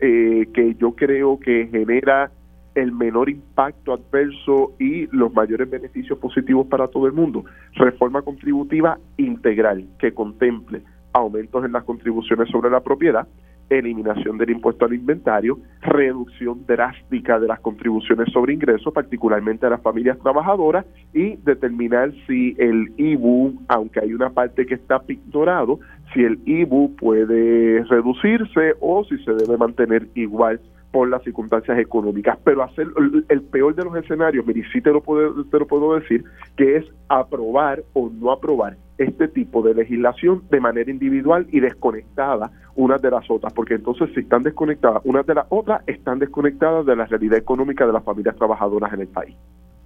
eh, 0.00 0.48
que 0.54 0.74
yo 0.76 0.92
creo 0.92 1.38
que 1.38 1.68
genera 1.70 2.30
el 2.74 2.92
menor 2.92 3.28
impacto 3.28 3.92
adverso 3.92 4.72
y 4.78 5.06
los 5.14 5.32
mayores 5.32 5.68
beneficios 5.68 6.18
positivos 6.18 6.66
para 6.66 6.88
todo 6.88 7.06
el 7.06 7.12
mundo? 7.12 7.44
Reforma 7.74 8.22
contributiva 8.22 8.98
integral 9.16 9.86
que 9.98 10.12
contemple 10.12 10.82
aumentos 11.12 11.64
en 11.64 11.72
las 11.72 11.84
contribuciones 11.84 12.48
sobre 12.50 12.70
la 12.70 12.80
propiedad, 12.80 13.26
eliminación 13.68 14.36
del 14.36 14.50
impuesto 14.50 14.84
al 14.84 14.94
inventario, 14.94 15.58
reducción 15.80 16.66
drástica 16.66 17.38
de 17.38 17.46
las 17.46 17.60
contribuciones 17.60 18.32
sobre 18.32 18.54
ingresos, 18.54 18.92
particularmente 18.92 19.66
a 19.66 19.70
las 19.70 19.82
familias 19.82 20.18
trabajadoras, 20.18 20.84
y 21.14 21.36
determinar 21.36 22.12
si 22.26 22.56
el 22.58 22.92
IBU, 22.96 23.62
aunque 23.68 24.00
hay 24.00 24.12
una 24.12 24.30
parte 24.30 24.66
que 24.66 24.74
está 24.74 25.00
pictorado, 25.00 25.78
si 26.12 26.24
el 26.24 26.40
IBU 26.44 26.96
puede 26.96 27.84
reducirse 27.84 28.74
o 28.80 29.04
si 29.04 29.16
se 29.18 29.32
debe 29.34 29.56
mantener 29.56 30.08
igual 30.14 30.60
por 30.92 31.08
las 31.08 31.22
circunstancias 31.22 31.78
económicas, 31.78 32.38
pero 32.42 32.62
hacer 32.62 32.88
el 33.28 33.42
peor 33.42 33.74
de 33.74 33.84
los 33.84 33.96
escenarios, 33.96 34.44
mire, 34.44 34.64
sí 34.72 34.80
te 34.80 34.90
lo, 34.90 35.00
puedo, 35.00 35.44
te 35.44 35.58
lo 35.58 35.66
puedo 35.66 35.94
decir, 35.94 36.24
que 36.56 36.78
es 36.78 36.84
aprobar 37.08 37.82
o 37.92 38.10
no 38.10 38.32
aprobar 38.32 38.76
este 38.98 39.28
tipo 39.28 39.62
de 39.62 39.74
legislación 39.74 40.42
de 40.50 40.60
manera 40.60 40.90
individual 40.90 41.46
y 41.50 41.60
desconectada 41.60 42.50
unas 42.74 43.00
de 43.00 43.10
las 43.10 43.30
otras, 43.30 43.52
porque 43.52 43.74
entonces 43.74 44.10
si 44.14 44.20
están 44.20 44.42
desconectadas 44.42 45.02
unas 45.04 45.26
de 45.26 45.34
las 45.34 45.46
otras, 45.48 45.82
están 45.86 46.18
desconectadas 46.18 46.84
de 46.84 46.96
la 46.96 47.06
realidad 47.06 47.38
económica 47.38 47.86
de 47.86 47.92
las 47.92 48.04
familias 48.04 48.36
trabajadoras 48.36 48.92
en 48.92 49.00
el 49.00 49.08
país. 49.08 49.36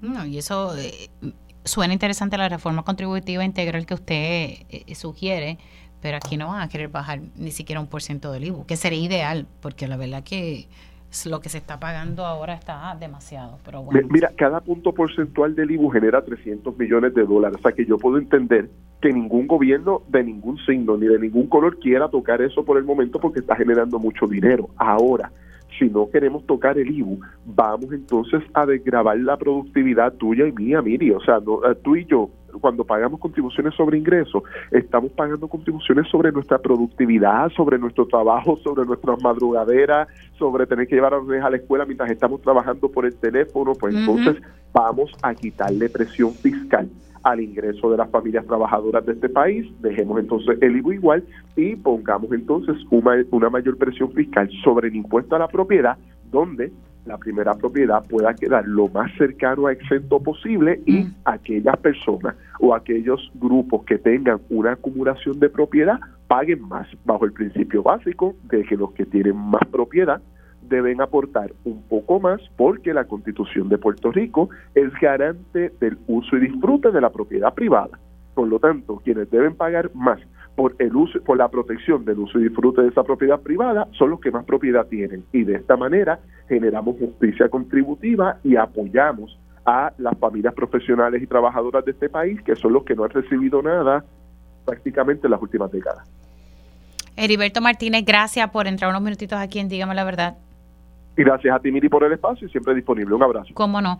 No, 0.00 0.24
y 0.26 0.38
eso 0.38 0.76
eh, 0.76 1.08
suena 1.64 1.92
interesante 1.92 2.36
la 2.38 2.48
reforma 2.48 2.82
contributiva 2.82 3.44
integral 3.44 3.86
que 3.86 3.94
usted 3.94 4.14
eh, 4.68 4.94
sugiere, 4.94 5.58
pero 6.00 6.16
aquí 6.18 6.36
no 6.36 6.48
van 6.48 6.60
a 6.60 6.68
querer 6.68 6.88
bajar 6.88 7.20
ni 7.36 7.50
siquiera 7.50 7.80
un 7.80 7.86
por 7.86 8.02
ciento 8.02 8.30
del 8.32 8.44
IBU, 8.44 8.66
que 8.66 8.76
sería 8.76 9.00
ideal, 9.00 9.46
porque 9.60 9.88
la 9.88 9.96
verdad 9.96 10.22
que 10.22 10.68
lo 11.26 11.40
que 11.40 11.48
se 11.48 11.58
está 11.58 11.78
pagando 11.78 12.24
ahora 12.24 12.54
está 12.54 12.96
demasiado. 12.98 13.58
Pero 13.64 13.82
bueno. 13.82 14.08
Mira, 14.10 14.30
cada 14.36 14.60
punto 14.60 14.92
porcentual 14.92 15.54
del 15.54 15.70
IBU 15.70 15.90
genera 15.90 16.24
300 16.24 16.76
millones 16.76 17.14
de 17.14 17.24
dólares. 17.24 17.58
O 17.58 17.62
sea 17.62 17.72
que 17.72 17.86
yo 17.86 17.98
puedo 17.98 18.18
entender 18.18 18.68
que 19.00 19.12
ningún 19.12 19.46
gobierno 19.46 20.02
de 20.08 20.24
ningún 20.24 20.58
signo 20.64 20.96
ni 20.96 21.06
de 21.06 21.18
ningún 21.18 21.46
color 21.46 21.78
quiera 21.78 22.08
tocar 22.08 22.42
eso 22.42 22.64
por 22.64 22.78
el 22.78 22.84
momento 22.84 23.18
porque 23.18 23.40
está 23.40 23.54
generando 23.56 23.98
mucho 23.98 24.26
dinero. 24.26 24.70
Ahora, 24.76 25.30
si 25.78 25.86
no 25.86 26.08
queremos 26.10 26.46
tocar 26.46 26.78
el 26.78 26.90
IBU, 26.90 27.20
vamos 27.44 27.92
entonces 27.92 28.42
a 28.54 28.66
desgravar 28.66 29.18
la 29.18 29.36
productividad 29.36 30.12
tuya 30.14 30.46
y 30.46 30.52
mía, 30.52 30.82
Miri. 30.82 31.10
O 31.10 31.20
sea, 31.20 31.40
no, 31.40 31.64
eh, 31.64 31.74
tú 31.82 31.96
y 31.96 32.04
yo 32.06 32.30
cuando 32.60 32.84
pagamos 32.84 33.20
contribuciones 33.20 33.74
sobre 33.74 33.98
ingresos, 33.98 34.42
estamos 34.70 35.12
pagando 35.12 35.48
contribuciones 35.48 36.08
sobre 36.08 36.32
nuestra 36.32 36.58
productividad, 36.58 37.50
sobre 37.50 37.78
nuestro 37.78 38.06
trabajo, 38.06 38.58
sobre 38.64 38.84
nuestras 38.84 39.22
madrugaderas, 39.22 40.08
sobre 40.38 40.66
tener 40.66 40.86
que 40.86 40.96
llevar 40.96 41.14
a 41.14 41.18
los 41.18 41.28
niños 41.28 41.44
a 41.44 41.50
la 41.50 41.56
escuela 41.56 41.84
mientras 41.84 42.10
estamos 42.10 42.40
trabajando 42.42 42.88
por 42.88 43.06
el 43.06 43.14
teléfono, 43.16 43.72
pues 43.74 43.94
entonces 43.94 44.36
vamos 44.72 45.12
a 45.22 45.34
quitarle 45.34 45.88
presión 45.88 46.32
fiscal 46.32 46.88
al 47.24 47.40
ingreso 47.40 47.90
de 47.90 47.96
las 47.96 48.10
familias 48.10 48.46
trabajadoras 48.46 49.04
de 49.06 49.12
este 49.12 49.30
país, 49.30 49.66
dejemos 49.80 50.20
entonces 50.20 50.58
el 50.60 50.76
IVU 50.76 50.92
igual 50.92 51.24
y 51.56 51.74
pongamos 51.74 52.30
entonces 52.32 52.76
una, 52.90 53.12
una 53.30 53.48
mayor 53.48 53.78
presión 53.78 54.12
fiscal 54.12 54.50
sobre 54.62 54.88
el 54.88 54.96
impuesto 54.96 55.34
a 55.34 55.38
la 55.38 55.48
propiedad, 55.48 55.96
donde 56.30 56.70
la 57.06 57.18
primera 57.18 57.54
propiedad 57.54 58.04
pueda 58.06 58.34
quedar 58.34 58.66
lo 58.66 58.88
más 58.88 59.12
cercano 59.16 59.66
a 59.66 59.72
exento 59.72 60.20
posible 60.20 60.80
y 60.86 61.04
mm. 61.04 61.14
aquellas 61.24 61.76
personas 61.78 62.34
o 62.60 62.74
aquellos 62.74 63.30
grupos 63.34 63.84
que 63.84 63.98
tengan 63.98 64.40
una 64.48 64.72
acumulación 64.72 65.38
de 65.38 65.50
propiedad 65.50 65.98
paguen 66.26 66.62
más 66.62 66.88
bajo 67.04 67.24
el 67.24 67.32
principio 67.32 67.82
básico 67.82 68.34
de 68.44 68.64
que 68.64 68.76
los 68.76 68.92
que 68.92 69.04
tienen 69.04 69.36
más 69.36 69.62
propiedad 69.70 70.20
deben 70.62 71.00
aportar 71.02 71.52
un 71.64 71.82
poco 71.82 72.20
más 72.20 72.40
porque 72.56 72.94
la 72.94 73.04
constitución 73.04 73.68
de 73.68 73.78
Puerto 73.78 74.10
Rico 74.10 74.48
es 74.74 74.90
garante 75.00 75.72
del 75.80 75.98
uso 76.06 76.36
y 76.36 76.40
disfrute 76.40 76.90
de 76.90 77.00
la 77.00 77.10
propiedad 77.10 77.52
privada. 77.52 77.98
Por 78.34 78.48
lo 78.48 78.58
tanto, 78.58 79.00
quienes 79.04 79.30
deben 79.30 79.54
pagar 79.54 79.90
más 79.94 80.18
por 80.56 80.76
el 80.78 80.94
uso, 80.94 81.20
por 81.22 81.36
la 81.36 81.48
protección 81.48 82.04
del 82.04 82.18
uso 82.18 82.38
y 82.38 82.44
disfrute 82.44 82.82
de 82.82 82.88
esa 82.88 83.02
propiedad 83.02 83.40
privada 83.40 83.88
son 83.92 84.10
los 84.10 84.20
que 84.20 84.30
más 84.30 84.44
propiedad 84.44 84.86
tienen 84.86 85.24
y 85.32 85.44
de 85.44 85.56
esta 85.56 85.76
manera 85.76 86.20
generamos 86.48 86.96
justicia 86.98 87.48
contributiva 87.48 88.38
y 88.44 88.56
apoyamos 88.56 89.38
a 89.66 89.92
las 89.98 90.16
familias 90.18 90.54
profesionales 90.54 91.22
y 91.22 91.26
trabajadoras 91.26 91.84
de 91.84 91.92
este 91.92 92.08
país 92.08 92.40
que 92.42 92.54
son 92.54 92.72
los 92.72 92.84
que 92.84 92.94
no 92.94 93.04
han 93.04 93.10
recibido 93.10 93.62
nada 93.62 94.04
prácticamente 94.64 95.26
en 95.26 95.32
las 95.32 95.42
últimas 95.42 95.70
décadas. 95.72 96.08
Heriberto 97.16 97.60
Martínez, 97.60 98.04
gracias 98.04 98.48
por 98.50 98.66
entrar 98.66 98.90
unos 98.90 99.02
minutitos 99.02 99.38
aquí 99.38 99.58
en 99.58 99.68
Dígame 99.68 99.94
la 99.94 100.04
Verdad. 100.04 100.36
Y 101.16 101.22
gracias 101.22 101.54
a 101.54 101.60
ti, 101.60 101.70
Miri, 101.70 101.88
por 101.88 102.04
el 102.04 102.12
espacio 102.12 102.46
y 102.46 102.50
siempre 102.50 102.74
disponible. 102.74 103.14
Un 103.14 103.22
abrazo. 103.22 103.50
Cómo 103.54 103.80
no. 103.80 103.98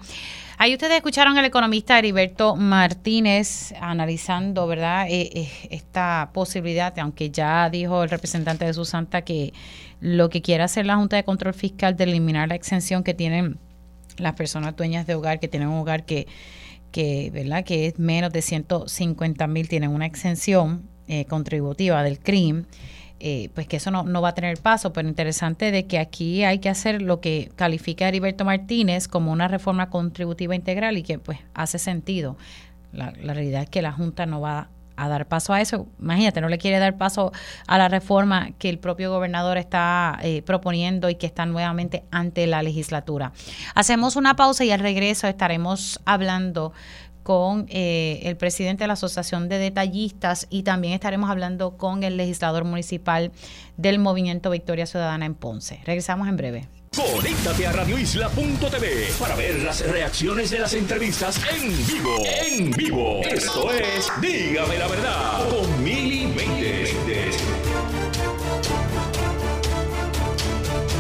Ahí 0.58 0.72
ustedes 0.72 0.94
escucharon 0.94 1.36
al 1.38 1.44
economista 1.44 1.98
Heriberto 1.98 2.56
Martínez 2.56 3.72
analizando, 3.80 4.66
¿verdad?, 4.66 5.06
eh, 5.08 5.30
eh, 5.34 5.48
esta 5.70 6.30
posibilidad, 6.32 6.96
aunque 6.98 7.30
ya 7.30 7.68
dijo 7.70 8.02
el 8.02 8.10
representante 8.10 8.64
de 8.64 8.72
Susanta 8.72 9.22
que 9.22 9.52
lo 10.00 10.28
que 10.28 10.42
quiere 10.42 10.62
hacer 10.62 10.86
la 10.86 10.96
Junta 10.96 11.16
de 11.16 11.24
Control 11.24 11.54
Fiscal 11.54 11.96
de 11.96 12.04
eliminar 12.04 12.48
la 12.48 12.54
exención 12.54 13.02
que 13.02 13.14
tienen 13.14 13.58
las 14.18 14.34
personas 14.34 14.76
dueñas 14.76 15.06
de 15.06 15.14
hogar, 15.14 15.40
que 15.40 15.48
tienen 15.48 15.68
un 15.68 15.78
hogar 15.78 16.04
que, 16.04 16.26
que 16.92 17.30
¿verdad?, 17.32 17.64
que 17.64 17.86
es 17.86 17.98
menos 17.98 18.32
de 18.32 18.42
150 18.42 19.46
mil, 19.46 19.68
tienen 19.68 19.90
una 19.90 20.06
exención 20.06 20.88
eh, 21.08 21.26
contributiva 21.26 22.02
del 22.02 22.18
crimen 22.18 22.66
eh, 23.20 23.50
pues 23.54 23.66
que 23.66 23.76
eso 23.76 23.90
no, 23.90 24.02
no, 24.02 24.20
va 24.20 24.30
a 24.30 24.34
tener 24.34 24.58
paso, 24.58 24.92
pero 24.92 25.08
interesante 25.08 25.70
de 25.70 25.86
que 25.86 25.98
aquí 25.98 26.44
hay 26.44 26.58
que 26.58 26.68
hacer 26.68 27.00
lo 27.00 27.20
que 27.20 27.50
califica 27.56 28.08
Heriberto 28.08 28.44
Martínez 28.44 29.08
como 29.08 29.32
una 29.32 29.48
reforma 29.48 29.88
contributiva 29.88 30.54
integral 30.54 30.98
y 30.98 31.02
que 31.02 31.18
pues 31.18 31.38
hace 31.54 31.78
sentido. 31.78 32.36
La, 32.92 33.10
realidad 33.10 33.62
es 33.62 33.70
que 33.70 33.82
la 33.82 33.92
Junta 33.92 34.26
no 34.26 34.40
va 34.40 34.68
a 34.96 35.08
dar 35.08 35.26
paso 35.26 35.52
a 35.52 35.60
eso. 35.60 35.88
Imagínate, 36.00 36.40
no 36.40 36.48
le 36.48 36.58
quiere 36.58 36.78
dar 36.78 36.96
paso 36.96 37.32
a 37.66 37.78
la 37.78 37.88
reforma 37.88 38.50
que 38.58 38.68
el 38.68 38.78
propio 38.78 39.10
gobernador 39.10 39.58
está 39.58 40.18
eh, 40.22 40.42
proponiendo 40.42 41.10
y 41.10 41.16
que 41.16 41.26
está 41.26 41.46
nuevamente 41.46 42.04
ante 42.12 42.46
la 42.46 42.62
legislatura. 42.62 43.32
Hacemos 43.74 44.14
una 44.14 44.36
pausa 44.36 44.64
y 44.64 44.70
al 44.70 44.80
regreso 44.80 45.26
estaremos 45.26 46.00
hablando 46.04 46.72
con 47.24 47.66
eh, 47.70 48.20
el 48.22 48.36
presidente 48.36 48.84
de 48.84 48.88
la 48.88 48.92
Asociación 48.92 49.48
de 49.48 49.58
Detallistas 49.58 50.46
y 50.50 50.62
también 50.62 50.94
estaremos 50.94 51.30
hablando 51.30 51.76
con 51.76 52.04
el 52.04 52.16
legislador 52.16 52.64
municipal 52.64 53.32
del 53.76 53.98
Movimiento 53.98 54.50
Victoria 54.50 54.86
Ciudadana 54.86 55.26
en 55.26 55.34
Ponce. 55.34 55.80
Regresamos 55.84 56.28
en 56.28 56.36
breve. 56.36 56.68
Conéctate 56.94 57.66
a 57.66 57.72
radioisla.tv 57.72 59.08
para 59.18 59.34
ver 59.34 59.58
las 59.64 59.84
reacciones 59.90 60.50
de 60.50 60.60
las 60.60 60.74
entrevistas 60.74 61.40
en 61.52 61.86
vivo. 61.86 62.16
En 62.46 62.70
vivo. 62.70 63.20
Esto 63.24 63.72
es 63.72 64.12
Dígame 64.20 64.78
la 64.78 64.86
verdad 64.86 65.48
con 65.48 65.82
Mili 65.82 66.23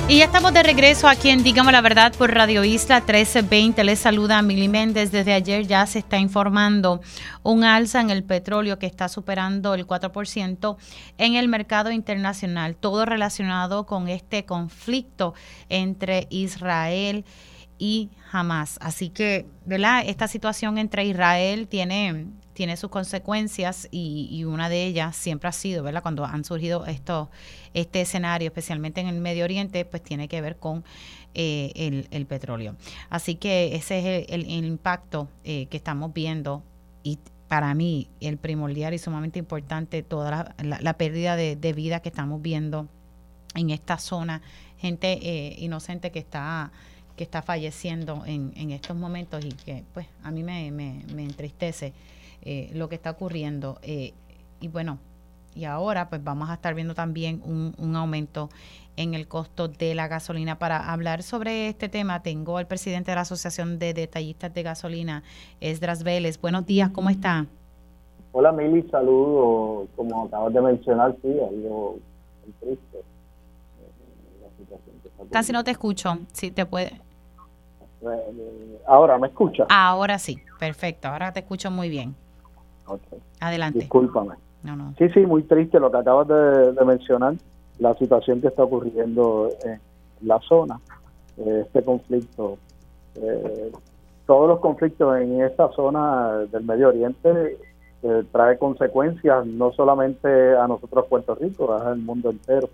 Y 0.06 0.18
ya 0.18 0.26
estamos 0.26 0.52
de 0.52 0.62
regreso 0.62 1.08
aquí 1.08 1.30
en 1.30 1.42
Dígame 1.42 1.72
la 1.72 1.80
Verdad 1.80 2.12
por 2.12 2.30
Radio 2.30 2.62
Isla 2.62 3.00
1320. 3.00 3.82
Les 3.84 3.98
saluda 3.98 4.38
a 4.38 4.42
Méndez. 4.42 5.10
Desde 5.10 5.32
ayer 5.32 5.66
ya 5.66 5.86
se 5.86 6.00
está 6.00 6.18
informando 6.18 7.00
un 7.42 7.64
alza 7.64 8.02
en 8.02 8.10
el 8.10 8.22
petróleo 8.22 8.78
que 8.78 8.84
está 8.84 9.08
superando 9.08 9.72
el 9.72 9.86
4% 9.86 10.76
en 11.16 11.36
el 11.36 11.48
mercado 11.48 11.90
internacional. 11.90 12.76
Todo 12.76 13.06
relacionado 13.06 13.86
con 13.86 14.08
este 14.08 14.44
conflicto 14.44 15.32
entre 15.70 16.26
Israel 16.28 17.24
y 17.78 18.10
Hamas. 18.30 18.76
Así 18.82 19.08
que, 19.08 19.46
¿verdad? 19.64 20.02
Esta 20.06 20.28
situación 20.28 20.76
entre 20.76 21.06
Israel 21.06 21.66
tiene 21.66 22.26
tiene 22.54 22.76
sus 22.76 22.88
consecuencias 22.88 23.88
y, 23.90 24.44
una 24.44 24.68
de 24.68 24.86
ellas 24.86 25.16
siempre 25.16 25.48
ha 25.48 25.52
sido, 25.52 25.82
¿verdad? 25.82 26.02
Cuando 26.02 26.24
han 26.24 26.44
surgido 26.44 26.86
estos, 26.86 27.28
este 27.74 28.00
escenario, 28.00 28.46
especialmente 28.46 29.00
en 29.00 29.08
el 29.08 29.20
Medio 29.20 29.44
Oriente, 29.44 29.84
pues 29.84 30.02
tiene 30.02 30.28
que 30.28 30.40
ver 30.40 30.56
con 30.56 30.84
eh, 31.34 32.06
el, 32.10 32.26
petróleo. 32.26 32.76
Así 33.10 33.34
que 33.34 33.74
ese 33.74 34.22
es 34.22 34.26
el, 34.30 34.50
impacto 34.50 35.28
eh, 35.44 35.66
que 35.66 35.76
estamos 35.76 36.12
viendo 36.14 36.62
y 37.02 37.18
para 37.48 37.74
mí 37.74 38.08
el 38.20 38.38
primordial 38.38 38.94
y 38.94 38.98
sumamente 38.98 39.38
importante, 39.38 40.02
toda 40.02 40.54
la, 40.62 40.94
pérdida 40.94 41.36
de, 41.36 41.72
vida 41.72 42.00
que 42.00 42.08
estamos 42.08 42.40
viendo 42.40 42.88
en 43.54 43.70
esta 43.70 43.98
zona, 43.98 44.42
gente 44.78 45.12
eh, 45.22 45.56
inocente 45.58 46.10
que 46.10 46.18
está 46.18 46.72
que 47.16 47.22
está 47.22 47.42
falleciendo 47.42 48.24
en, 48.26 48.52
en 48.56 48.72
estos 48.72 48.96
momentos 48.96 49.44
y 49.44 49.50
que 49.50 49.84
pues 49.94 50.08
a 50.24 50.32
mí 50.32 50.42
me, 50.42 50.72
me, 50.72 51.04
me 51.14 51.22
entristece 51.22 51.92
eh, 52.46 52.70
lo 52.74 52.90
que 52.90 52.96
está 52.96 53.10
ocurriendo. 53.10 53.78
Eh, 53.82 54.12
y 54.60 54.68
bueno, 54.68 54.98
y 55.54 55.64
ahora 55.64 56.08
pues 56.08 56.22
vamos 56.22 56.50
a 56.50 56.54
estar 56.54 56.74
viendo 56.74 56.94
también 56.94 57.40
un, 57.44 57.96
aumento 57.96 58.48
en 58.96 59.14
el 59.14 59.28
costo 59.28 59.68
de 59.68 59.94
la 59.94 60.08
gasolina. 60.08 60.58
Para 60.58 60.92
hablar 60.92 61.22
sobre 61.22 61.68
este 61.68 61.88
tema, 61.88 62.22
tengo 62.22 62.58
al 62.58 62.66
presidente 62.66 63.10
de 63.10 63.14
la 63.16 63.22
Asociación 63.22 63.78
de 63.78 63.94
Detallistas 63.94 64.52
de 64.52 64.62
Gasolina, 64.62 65.22
Esdras 65.60 66.02
Vélez. 66.02 66.40
Buenos 66.40 66.66
días, 66.66 66.90
¿cómo 66.90 67.10
está? 67.10 67.46
Hola 68.32 68.52
Mili, 68.52 68.82
saludos. 68.90 69.88
Como 69.96 70.24
acabas 70.24 70.52
de 70.52 70.60
mencionar, 70.60 71.16
sí, 71.22 71.28
algo 71.28 71.98
triste. 72.60 72.98
Eh, 72.98 73.02
Casi 75.30 75.52
no 75.52 75.62
te 75.62 75.70
escucho, 75.70 76.18
si 76.32 76.50
te 76.50 76.66
puede. 76.66 77.00
Ahora, 78.86 79.18
¿me 79.18 79.28
escucha? 79.28 79.66
Ahora 79.70 80.18
sí, 80.18 80.38
perfecto, 80.58 81.08
ahora 81.08 81.32
te 81.32 81.40
escucho 81.40 81.70
muy 81.70 81.88
bien. 81.88 82.14
Adelante. 83.40 83.80
Discúlpame. 83.80 84.34
Sí, 84.98 85.08
sí, 85.10 85.20
muy 85.20 85.42
triste 85.42 85.78
lo 85.78 85.90
que 85.90 85.98
acabas 85.98 86.28
de, 86.28 86.84
mencionar, 86.84 87.34
la 87.78 87.94
situación 87.94 88.40
que 88.40 88.48
está 88.48 88.64
ocurriendo 88.64 89.50
en 89.64 89.80
la 90.22 90.40
zona, 90.40 90.80
eh, 91.36 91.64
este 91.66 91.82
conflicto. 91.82 92.58
Eh, 93.16 93.70
todos 94.26 94.48
los 94.48 94.60
conflictos 94.60 95.20
en 95.20 95.42
esta 95.42 95.70
zona 95.72 96.38
del 96.50 96.64
Medio 96.64 96.88
Oriente 96.88 97.58
eh, 98.02 98.22
trae 98.32 98.56
consecuencias 98.58 99.46
no 99.46 99.72
solamente 99.72 100.56
a 100.56 100.66
nosotros 100.66 101.06
Puerto 101.08 101.34
Rico, 101.34 101.74
al 101.74 101.98
mundo 101.98 102.30
entero. 102.30 102.68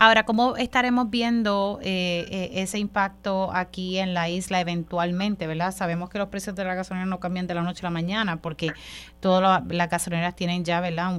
Ahora, 0.00 0.24
¿cómo 0.24 0.56
estaremos 0.56 1.10
viendo 1.10 1.80
eh, 1.82 2.24
eh, 2.30 2.50
ese 2.62 2.78
impacto 2.78 3.50
aquí 3.52 3.98
en 3.98 4.14
la 4.14 4.28
isla 4.28 4.60
eventualmente, 4.60 5.48
verdad? 5.48 5.72
Sabemos 5.72 6.08
que 6.08 6.18
los 6.18 6.28
precios 6.28 6.54
de 6.54 6.62
la 6.62 6.76
gasolina 6.76 7.04
no 7.04 7.18
cambian 7.18 7.48
de 7.48 7.54
la 7.54 7.62
noche 7.62 7.80
a 7.84 7.86
la 7.86 7.90
mañana 7.90 8.36
porque 8.36 8.70
todas 9.18 9.64
las 9.66 9.90
gasolineras 9.90 10.36
tienen 10.36 10.64
ya, 10.64 10.80
¿verdad? 10.80 11.18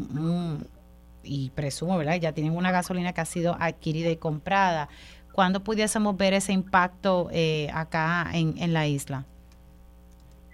y 1.24 1.50
presumo, 1.50 1.98
¿verdad? 1.98 2.16
Ya 2.16 2.32
tienen 2.32 2.56
una 2.56 2.72
gasolina 2.72 3.12
que 3.12 3.20
ha 3.20 3.26
sido 3.26 3.58
adquirida 3.60 4.10
y 4.10 4.16
comprada. 4.16 4.88
¿Cuándo 5.34 5.60
pudiésemos 5.60 6.16
ver 6.16 6.34
ese 6.34 6.54
impacto 6.54 7.28
eh, 7.34 7.68
acá 7.74 8.28
en, 8.34 8.58
en 8.58 8.72
la 8.72 8.88
isla? 8.88 9.26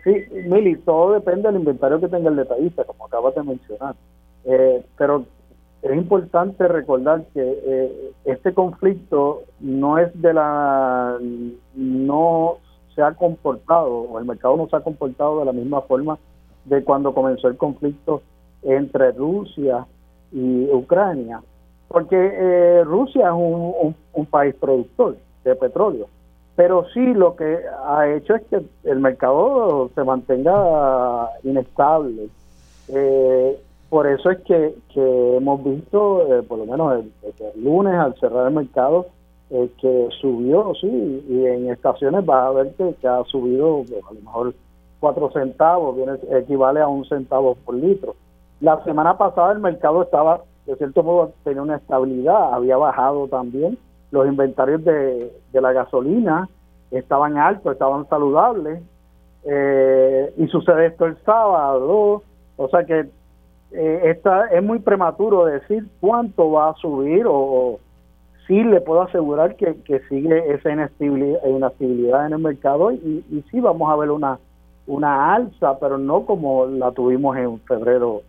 Sí, 0.04 0.26
Mili, 0.48 0.78
todo 0.78 1.14
depende 1.14 1.48
del 1.48 1.60
inventario 1.60 2.00
que 2.00 2.08
tenga 2.08 2.32
el 2.32 2.38
detallista, 2.38 2.84
como 2.86 3.06
acabas 3.06 3.36
de 3.36 3.44
mencionar. 3.44 3.96
Eh, 4.46 4.84
pero 4.98 5.26
es 5.86 5.98
importante 5.98 6.68
recordar 6.68 7.26
que 7.34 7.42
eh, 7.42 8.12
este 8.26 8.54
conflicto 8.54 9.44
no 9.60 10.00
es 10.00 10.10
de 10.20 10.34
la 10.34 11.18
no 11.76 12.58
se 12.96 13.04
ha 13.04 13.14
comportado 13.14 13.94
o 13.94 14.20
el 14.20 14.26
mercado 14.26 14.58
no 14.58 14.68
se 14.68 14.76
ha 14.76 14.82
comportado 14.82 15.40
de 15.40 15.46
la 15.46 15.54
misma 15.54 15.82
forma 15.82 16.18
de 16.66 16.84
cuando 16.84 17.14
comenzó 17.14 17.50
el 17.50 17.58
conflicto 17.58 18.24
entre 18.64 19.12
Rusia 19.12 19.86
y 20.32 20.66
Ucrania. 20.72 21.42
Porque 21.88 22.16
eh, 22.18 22.84
Rusia 22.84 23.28
es 23.28 23.34
un, 23.34 23.96
un, 24.14 24.26
país 24.26 24.56
productor 24.56 25.18
de 25.44 25.56
petróleo 25.56 26.08
pero 26.56 26.86
sí 26.94 27.14
lo 27.14 27.36
que 27.36 27.60
ha 27.86 28.10
hecho 28.10 28.36
es 28.36 28.44
que 28.44 28.62
el 28.86 29.00
mercado 29.02 29.92
se 29.94 30.04
mantenga 30.04 31.30
inestable. 31.44 32.30
Eh, 32.88 33.60
por 33.96 34.08
eso 34.08 34.30
es 34.30 34.40
que, 34.42 34.76
hemos 35.38 35.64
visto, 35.64 36.28
eh, 36.28 36.44
por 36.44 36.60
lo 36.60 36.66
menos 36.66 37.06
el, 37.24 37.64
lunes 37.64 37.94
al 37.94 38.14
cerrar 38.20 38.50
el 38.50 38.54
mercado, 38.54 39.06
eh, 39.50 39.72
que 39.80 40.10
subió, 40.20 40.74
sí, 40.82 41.26
y 41.30 41.46
en 41.46 41.70
estaciones 41.70 42.30
va 42.30 42.48
a 42.48 42.52
ver 42.52 42.74
que, 42.74 43.08
ha 43.08 43.24
subido 43.24 43.86
pues, 43.88 44.04
a 44.04 44.14
lo 44.14 44.20
mejor 44.20 44.54
cuatro 45.00 45.32
centavos, 45.32 45.96
viene, 45.96 46.12
equivale 46.38 46.82
a 46.82 46.90
un 46.90 47.06
centavo 47.06 47.56
por 47.64 47.76
litro. 47.76 48.18
La 48.60 48.84
semana 48.84 49.18
pasada 49.18 49.54
el 49.54 49.60
mercado 49.60 50.04
estaba, 50.04 50.42
de 50.66 50.76
cierto 50.76 51.02
modo, 51.02 51.32
tenía 51.46 51.62
una 51.62 51.78
estabilidad, 51.78 52.54
había 52.54 52.76
bajado 52.76 53.30
también. 53.30 53.78
Los 54.12 54.28
inventarios 54.28 54.84
de, 54.84 55.32
la 55.54 55.72
gasolina 55.72 56.50
estaban 56.92 57.38
altos, 57.38 57.72
estaban 57.72 58.10
saludables. 58.10 58.84
Eh, 59.46 60.34
y 60.36 60.48
sucede 60.48 60.88
esto 60.88 61.06
el 61.06 61.16
sábado, 61.24 62.24
o 62.58 62.68
sea 62.68 62.84
que 62.84 63.10
eh, 63.76 64.22
es 64.52 64.64
muy 64.64 64.80
prematuro 64.80 65.46
decir 65.46 65.88
cuánto 66.00 66.52
va 66.52 66.70
a 66.70 66.76
subir 66.76 67.26
o, 67.28 67.80
sí 68.48 68.64
le 68.64 68.82
puedo 68.82 69.02
asegurar 69.02 69.56
que, 69.56 69.76
sigue 70.10 70.54
esa 70.54 70.72
inestabilidad, 70.72 72.28
en 72.28 72.34
el 72.34 72.40
mercado 72.40 72.92
y, 72.92 73.26
y 73.32 73.44
sí 73.52 73.60
vamos 73.60 73.92
a 73.92 73.96
ver 73.96 74.12
una, 74.12 74.40
una 74.88 75.34
alza, 75.34 75.80
pero 75.80 75.98
no 75.98 76.26
como 76.26 76.66
la 76.66 76.92
tuvimos 76.92 77.36
en 77.38 77.60
febrero 77.62 78.22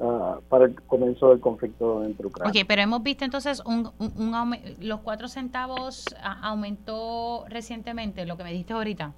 ah, 0.00 0.38
para 0.48 0.66
el 0.66 0.80
comienzo 0.82 1.30
del 1.30 1.40
conflicto 1.40 2.04
entre 2.04 2.26
Ucrania. 2.26 2.50
Ok, 2.50 2.66
pero 2.66 2.82
hemos 2.82 3.02
visto 3.02 3.24
entonces 3.24 3.62
un, 3.64 3.90
un, 3.98 4.56
los 4.80 5.00
cuatro 5.00 5.28
centavos 5.28 6.06
aumentó 6.42 7.44
recientemente, 7.48 8.26
lo 8.26 8.36
que 8.36 8.44
me 8.44 8.50
dijiste 8.50 8.72
ahorita. 8.72 9.12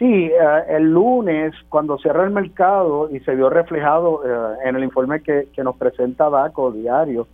Sí, 0.00 0.06
eh, 0.06 0.64
el 0.70 0.94
lunes, 0.94 1.52
cuando 1.68 1.98
cierra 1.98 2.24
el 2.24 2.30
mercado 2.30 3.10
y 3.10 3.20
se 3.20 3.34
vio 3.34 3.50
reflejado 3.50 4.22
eh, 4.24 4.56
en 4.64 4.76
el 4.76 4.84
informe 4.84 5.22
que, 5.22 5.46
nos 5.62 5.76
presenta 5.76 6.30
DACO 6.30 6.72
diario, 6.72 7.28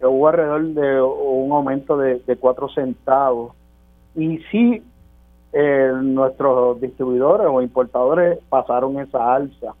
que 0.00 0.06
hubo 0.06 0.26
alrededor 0.26 0.62
de 0.68 1.02
un 1.02 1.52
aumento 1.52 1.98
de, 1.98 2.22
cuatro 2.40 2.70
centavos. 2.70 3.52
Y 4.14 4.38
sí, 4.50 4.82
eh, 5.52 5.92
nuestros 5.94 6.80
distribuidores 6.80 7.48
o 7.50 7.60
importadores 7.60 8.38
pasaron 8.48 8.98
esa 8.98 9.34
alza. 9.34 9.74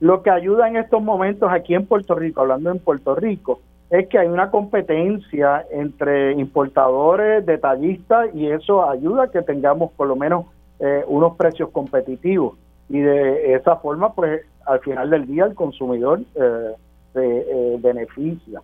lo 0.00 0.22
que 0.22 0.30
ayuda 0.30 0.66
en 0.66 0.76
estos 0.76 1.02
momentos 1.02 1.52
aquí 1.52 1.74
en 1.74 1.84
Puerto 1.84 2.14
Rico, 2.14 2.40
hablando 2.40 2.70
en 2.70 2.78
Puerto 2.78 3.14
Rico, 3.14 3.60
es 3.90 4.08
que 4.08 4.18
hay 4.18 4.28
una 4.28 4.50
competencia 4.50 5.66
entre 5.70 6.32
importadores, 6.32 7.44
detallistas, 7.44 8.34
y 8.34 8.46
eso 8.46 8.88
ayuda 8.88 9.24
a 9.24 9.30
que 9.30 9.42
tengamos 9.42 9.92
por 9.92 10.08
lo 10.08 10.16
menos 10.16 10.46
eh, 10.84 11.04
unos 11.06 11.36
precios 11.36 11.70
competitivos 11.70 12.58
y 12.88 12.98
de 12.98 13.54
esa 13.54 13.76
forma 13.76 14.12
pues 14.14 14.42
al 14.66 14.80
final 14.80 15.10
del 15.10 15.26
día 15.28 15.44
el 15.44 15.54
consumidor 15.54 16.22
eh, 16.34 16.74
se 17.12 17.38
eh, 17.38 17.76
beneficia 17.80 18.60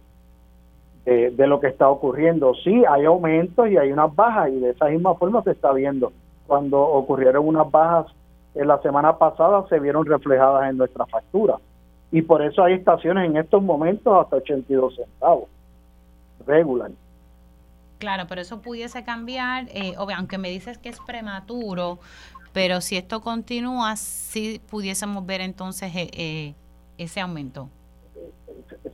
de, 1.04 1.31
de, 1.31 1.46
lo 1.46 1.61
que 1.61 1.68
está 1.68 1.88
ocurriendo. 1.88 2.54
Sí, 2.64 2.83
hay 2.88 3.04
aumentos 3.04 3.68
y 3.68 3.76
hay 3.76 3.92
unas 3.92 4.12
bajas 4.16 4.50
y 4.50 4.59
de 4.59 4.70
esa 4.70 4.87
misma 4.87 5.14
forma 5.14 5.44
se 5.44 5.52
está 5.52 5.72
viendo. 5.72 6.12
Cuando 6.48 6.81
ocurrieron 6.81 7.46
unas 7.46 7.70
bajas 7.70 8.07
en 8.57 8.66
la 8.66 8.83
semana 8.83 9.16
pasada 9.16 9.64
se 9.68 9.78
vieron 9.78 10.04
reflejadas 10.04 10.68
en 10.68 10.76
nuestra 10.76 11.07
factura 11.07 11.59
y 12.11 12.22
por 12.22 12.42
eso 12.42 12.64
hay 12.64 12.74
estaciones 12.74 13.31
en 13.31 13.37
estos 13.37 13.62
momentos 13.62 14.12
hasta 14.20 14.37
82 14.37 14.96
centavos 14.96 15.48
regular. 16.44 16.90
Claro, 17.98 18.24
pero 18.28 18.40
eso 18.40 18.62
pudiese 18.62 19.02
cambiar, 19.04 19.64
eh, 19.74 19.94
aunque 19.96 20.38
me 20.38 20.50
dices 20.50 20.78
que 20.78 20.88
es 20.88 21.00
prematuro, 21.00 21.98
pero 22.52 22.80
si 22.80 22.96
esto 22.96 23.20
continúa, 23.20 23.96
sí 23.96 24.61
pudiésemos 24.70 25.26
ver 25.26 25.40
entonces 25.40 25.94
eh, 25.94 26.11
eh, 26.12 26.54
ese 26.96 27.20
aumento. 27.20 27.68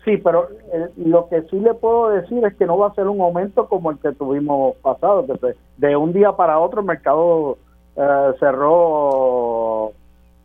Sí, 0.04 0.16
pero 0.18 0.48
lo 0.96 1.28
que 1.28 1.42
sí 1.42 1.58
le 1.58 1.74
puedo 1.74 2.10
decir 2.10 2.44
es 2.44 2.54
que 2.54 2.66
no 2.66 2.78
va 2.78 2.88
a 2.88 2.94
ser 2.94 3.06
un 3.06 3.20
aumento 3.20 3.68
como 3.68 3.90
el 3.90 3.98
que 3.98 4.12
tuvimos 4.12 4.76
pasado, 4.76 5.26
que 5.26 5.54
de 5.76 5.96
un 5.96 6.12
día 6.12 6.32
para 6.32 6.58
otro 6.58 6.80
el 6.80 6.86
mercado 6.86 7.58
cerró 8.40 9.92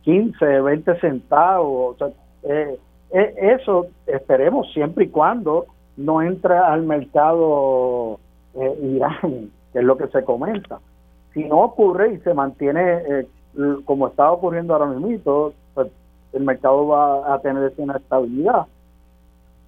15, 0.02 0.60
20 0.60 1.00
centavos. 1.00 1.96
eso 3.10 3.86
esperemos 4.06 4.72
siempre 4.72 5.04
y 5.04 5.08
cuando 5.08 5.66
no 5.96 6.22
entre 6.22 6.56
al 6.56 6.82
mercado 6.82 8.18
eh, 8.54 8.78
Irán, 8.82 9.50
que 9.72 9.78
es 9.78 9.84
lo 9.84 9.96
que 9.96 10.08
se 10.08 10.24
comenta. 10.24 10.80
Si 11.34 11.44
no 11.44 11.60
ocurre 11.60 12.14
y 12.14 12.18
se 12.18 12.34
mantiene 12.34 12.82
eh, 12.82 13.26
como 13.84 14.08
está 14.08 14.30
ocurriendo 14.30 14.74
ahora 14.74 14.86
mismo, 14.86 15.52
pues 15.74 15.88
el 16.32 16.44
mercado 16.44 16.86
va 16.86 17.34
a 17.34 17.40
tener 17.40 17.64
esa 17.64 17.82
inestabilidad, 17.82 18.66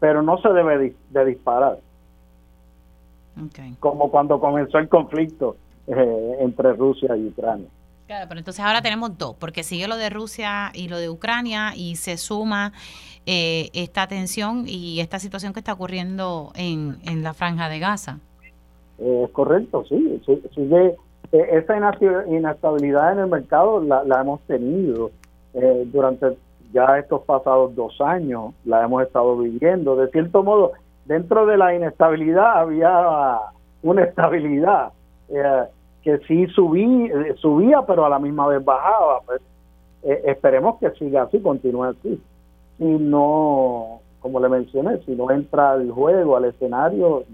pero 0.01 0.23
no 0.23 0.39
se 0.39 0.49
debe 0.51 0.95
de 1.11 1.25
disparar. 1.25 1.79
Como 3.81 4.11
cuando 4.11 4.39
comenzó 4.39 4.79
el 4.79 4.89
conflicto 4.89 5.57
eh, 5.87 6.37
entre 6.41 6.75
Rusia 6.75 7.17
y 7.17 7.29
Ucrania. 7.29 7.67
Claro, 8.07 8.27
pero 8.29 8.39
entonces 8.41 8.63
ahora 8.65 8.83
tenemos 8.83 9.17
dos, 9.17 9.37
porque 9.37 9.63
sigue 9.63 9.89
lo 9.89 9.97
de 9.97 10.11
Rusia 10.11 10.71
y 10.75 10.89
lo 10.89 10.99
de 10.99 11.09
Ucrania 11.09 11.73
y 11.75 11.97
se 11.97 12.19
suma 12.19 12.73
eh, 13.25 13.71
esta 13.73 14.07
tensión 14.07 14.65
y 14.67 15.01
esta 15.01 15.19
situación 15.19 15.53
que 15.53 15.61
está 15.61 15.73
ocurriendo 15.73 16.53
en, 16.55 16.99
en 17.05 17.23
la 17.23 17.33
franja 17.33 17.69
de 17.69 17.79
Gaza. 17.79 18.19
Es 19.03 19.31
correcto, 19.31 19.85
sí. 19.89 20.23
Sigue 20.55 20.97
eh, 21.33 21.49
esa 21.53 21.77
inestabilidad 22.29 23.13
en 23.13 23.19
el 23.21 23.27
mercado 23.27 23.83
la, 23.83 24.21
hemos 24.21 24.41
tenido 24.43 25.11
eh, 25.55 25.85
durante 25.87 26.37
ya 26.73 26.99
estos 26.99 27.23
pasados 27.23 27.75
dos 27.75 28.01
años, 28.01 28.55
la 28.65 28.85
hemos 28.85 29.03
estado 29.03 29.37
viviendo. 29.37 29.97
De 29.97 30.09
cierto 30.11 30.43
modo, 30.43 30.73
dentro 31.05 31.47
de 31.47 31.57
la 31.57 31.75
inestabilidad 31.75 32.61
había 32.61 33.39
una 33.83 34.05
estabilidad 34.05 34.93
eh, 35.31 35.65
que 36.03 36.19
sí 36.29 36.47
subí, 36.49 37.11
subía, 37.37 37.83
pero 37.87 38.07
a 38.07 38.09
la 38.09 38.19
misma 38.19 38.47
vez 38.47 38.65
bajaba. 38.65 39.21
Pues, 39.27 39.41
esperemos 40.03 40.79
que 40.79 40.91
siga 40.93 41.23
así, 41.23 41.41
continúe 41.41 41.85
así. 41.85 42.21
Si 42.79 42.85
no, 42.85 44.01
como 44.21 44.41
le 44.41 44.49
mencioné, 44.49 44.99
si 45.05 45.13
no 45.13 45.31
entra 45.31 45.73
al 45.73 45.91
juego, 45.91 46.37
al 46.37 46.47
escenario, 46.47 47.25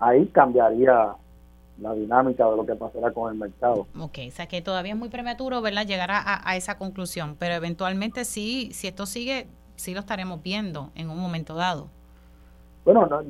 ahí 0.00 0.26
cambiaría 0.26 1.14
la 1.80 1.94
dinámica 1.94 2.48
de 2.48 2.56
lo 2.56 2.66
que 2.66 2.74
pasará 2.74 3.12
con 3.12 3.32
el 3.32 3.38
mercado. 3.38 3.86
Ok, 3.98 4.18
o 4.28 4.30
sea 4.30 4.46
que 4.46 4.60
todavía 4.60 4.92
es 4.92 4.98
muy 4.98 5.08
prematuro, 5.08 5.62
¿verdad?, 5.62 5.86
llegar 5.86 6.10
a, 6.10 6.48
a, 6.48 6.56
esa 6.56 6.76
conclusión, 6.76 7.36
pero 7.38 7.54
eventualmente 7.54 8.24
sí, 8.24 8.70
si 8.72 8.88
esto 8.88 9.06
sigue, 9.06 9.46
sí 9.76 9.94
lo 9.94 10.00
estaremos 10.00 10.42
viendo 10.42 10.90
en 10.94 11.08
un 11.08 11.18
momento 11.18 11.54
dado. 11.54 11.88
Bueno, 12.84 13.06
no, 13.06 13.20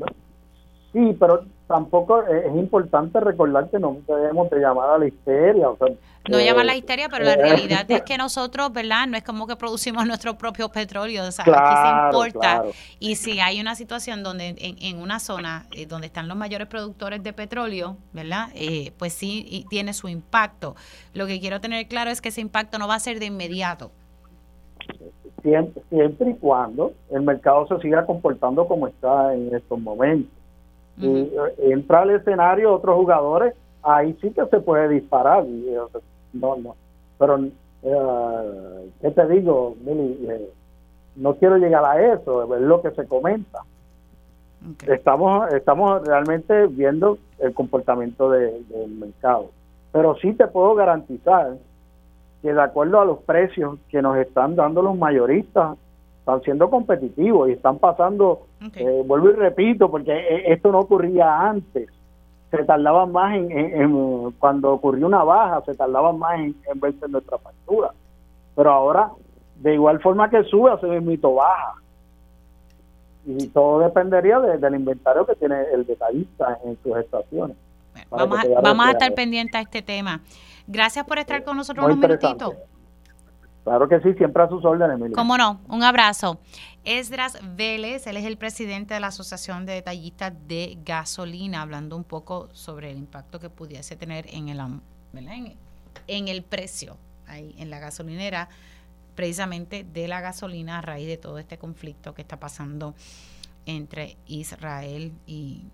sí, 0.93 1.17
pero 1.19 1.45
tampoco 1.67 2.23
es 2.25 2.55
importante 2.57 3.21
recordar 3.21 3.71
que 3.71 3.79
no 3.79 3.97
debemos 4.07 4.51
de 4.51 4.59
llamar 4.59 4.91
a 4.91 4.99
la 4.99 5.07
histeria. 5.07 5.69
O 5.69 5.77
sea, 5.77 5.89
no 6.29 6.39
llamar 6.39 6.63
a 6.63 6.65
la 6.65 6.77
histeria, 6.77 7.09
pero 7.09 7.25
la 7.25 7.37
realidad 7.37 7.91
es 7.91 8.03
que 8.03 8.19
nosotros, 8.19 8.73
¿verdad? 8.73 9.07
No 9.07 9.17
es 9.17 9.23
como 9.23 9.47
que 9.47 9.57
producimos 9.57 10.07
nuestro 10.07 10.37
propio 10.37 10.69
petróleo, 10.69 11.27
o 11.27 11.31
sea, 11.31 11.45
aquí 11.47 11.77
se 11.83 12.07
importa. 12.07 12.65
Y 12.99 13.17
si 13.17 13.41
hay 13.41 13.61
una 13.61 13.75
situación 13.75 14.23
donde 14.23 14.55
en, 14.59 14.99
una 15.01 15.19
zona 15.19 15.67
eh, 15.73 15.87
donde 15.87 16.09
están 16.09 16.29
los 16.29 16.37
mayores 16.37 16.69
productores 16.69 17.23
de 17.23 17.33
petróleo, 17.33 17.97
¿verdad? 18.13 18.49
Eh, 18.55 18.93
pues 18.99 19.15
sí 19.15 19.67
tiene 19.71 19.95
su 19.95 20.09
impacto. 20.09 20.77
Lo 21.15 21.27
que 21.27 21.41
quiero 21.41 21.61
tener 21.61 21.87
claro 21.87 22.11
es 22.11 22.21
que 22.21 22.29
ese 22.29 22.41
impacto 22.41 22.79
no 22.79 22.87
va 22.87 22.97
a 22.97 23.01
ser 23.01 23.19
de 23.19 23.27
inmediato. 23.27 23.91
Siempre, 25.43 25.83
siempre 25.89 26.31
y 26.31 26.35
cuando 26.35 26.93
el 27.11 27.23
mercado 27.23 27.67
se 27.67 27.79
siga 27.81 28.05
comportando 28.05 28.69
como 28.69 28.89
está 28.89 29.35
en 29.35 29.55
estos 29.55 29.81
momentos 29.81 30.31
y 30.99 31.07
eh, 31.07 31.31
entra 31.73 32.03
al 32.03 32.11
escenario 32.11 32.75
otros 32.75 32.97
jugadores, 32.97 33.55
ahí 33.83 34.17
sí 34.21 34.31
que 34.31 34.45
se 34.47 34.61
puede 34.61 34.89
disparar. 34.89 35.45
No, 36.33 36.57
no. 36.57 36.77
Pero, 37.19 37.39
eh, 37.83 38.91
¿qué 39.01 39.11
te 39.11 39.29
digo, 39.29 39.77
eh, 39.87 40.51
no 41.17 41.35
quiero 41.35 41.59
llegar 41.59 41.85
a 41.85 42.15
eso, 42.15 42.55
es 42.55 42.63
lo 42.63 42.83
que 42.83 42.91
se 42.93 43.07
comenta. 43.07 43.63
Estamos, 44.87 45.53
estamos 45.55 46.07
realmente 46.07 46.67
viendo 46.67 47.19
el 47.39 47.55
comportamiento 47.55 48.31
del 48.31 48.91
mercado. 48.99 49.51
Pero 49.93 50.17
sí 50.17 50.35
te 50.35 50.47
puedo 50.47 50.75
garantizar 50.75 51.57
que 52.43 52.53
de 52.53 52.63
acuerdo 52.63 53.01
a 53.01 53.05
los 53.05 53.19
precios 53.21 53.79
que 53.89 54.03
nos 54.03 54.17
están 54.17 54.57
dando 54.57 54.83
los 54.83 54.97
mayoristas 54.97 55.77
están 56.21 56.43
siendo 56.43 56.71
competitivos 56.71 57.49
y 57.49 57.53
están 57.53 57.79
pasando, 57.79 58.47
eh, 58.77 59.03
vuelvo 59.05 59.31
y 59.31 59.33
repito, 59.33 59.91
porque 59.91 60.45
esto 60.47 60.71
no 60.71 60.81
ocurría 60.81 61.49
antes. 61.49 61.89
Se 62.51 62.65
tardaban 62.65 63.13
más 63.13 63.35
en, 63.35 64.33
cuando 64.39 64.73
ocurrió 64.73 65.07
una 65.07 65.23
baja, 65.23 65.63
se 65.65 65.75
tardaban 65.75 66.19
más 66.19 66.39
en, 66.41 66.55
verse 66.77 67.09
nuestra 67.09 67.39
factura. 67.39 67.91
Pero 68.57 68.71
ahora, 68.73 69.11
de 69.57 69.75
igual 69.75 70.01
forma 70.01 70.29
que 70.29 70.43
sube, 70.45 70.73
hace 70.73 71.01
mito 71.01 71.35
baja. 71.35 71.75
Y 73.25 73.49
todo 73.49 73.81
dependería 73.81 74.41
del 74.41 74.75
inventario 74.75 75.27
que 75.27 75.35
tiene 75.37 75.63
el 75.73 75.87
detallista 75.87 76.59
en 76.65 76.77
sus 76.83 76.97
estaciones. 76.97 77.57
vamos 78.11 78.39
a, 78.39 78.61
vamos 78.61 78.87
a 78.87 78.91
estar 78.91 79.15
pendientes 79.15 79.55
a 79.55 79.61
este 79.61 79.83
tema. 79.83 80.21
Gracias 80.67 81.05
por 81.05 81.19
estar 81.19 81.45
con 81.45 81.57
nosotros 81.57 81.85
unos 81.85 81.99
minutitos. 81.99 82.55
Claro 83.65 83.89
que 83.89 84.01
sí, 84.01 84.15
siempre 84.15 84.43
a 84.43 84.49
sus 84.49 84.65
órdenes, 84.65 84.97
Emilia. 84.97 85.15
Cómo 85.15 85.37
no, 85.37 85.61
un 85.69 85.83
abrazo. 85.83 86.39
Esdras 86.85 87.39
Vélez, 87.57 88.07
él 88.07 88.17
es 88.17 88.25
el 88.25 88.39
presidente 88.39 88.95
de 88.95 89.01
la 89.01 89.09
Asociación 89.09 89.67
de 89.67 89.75
Detallistas 89.75 90.33
de 90.49 90.79
Gasolina, 90.83 91.61
hablando 91.61 91.95
un 91.95 92.05
poco 92.05 92.49
sobre 92.53 92.91
el 92.91 92.97
impacto 92.97 93.39
que 93.39 93.51
pudiese 93.51 93.97
tener 93.97 94.27
en 94.35 94.49
el, 94.49 94.61
en, 96.07 96.29
el 96.29 96.43
precio 96.43 96.97
ahí 97.27 97.55
en 97.59 97.69
la 97.69 97.81
gasolinera, 97.81 98.49
precisamente 99.15 99.85
de 99.85 100.09
la 100.09 100.23
gasolina 100.23 100.79
a 100.79 100.81
raíz 100.81 101.07
de 101.07 101.19
todo 101.19 101.39
este 101.39 101.59
conflicto 101.59 102.15
que 102.15 102.23
está 102.23 102.41
pasando 102.41 102.95
entre 103.67 104.17
Israel 104.27 105.13
y 105.27 105.65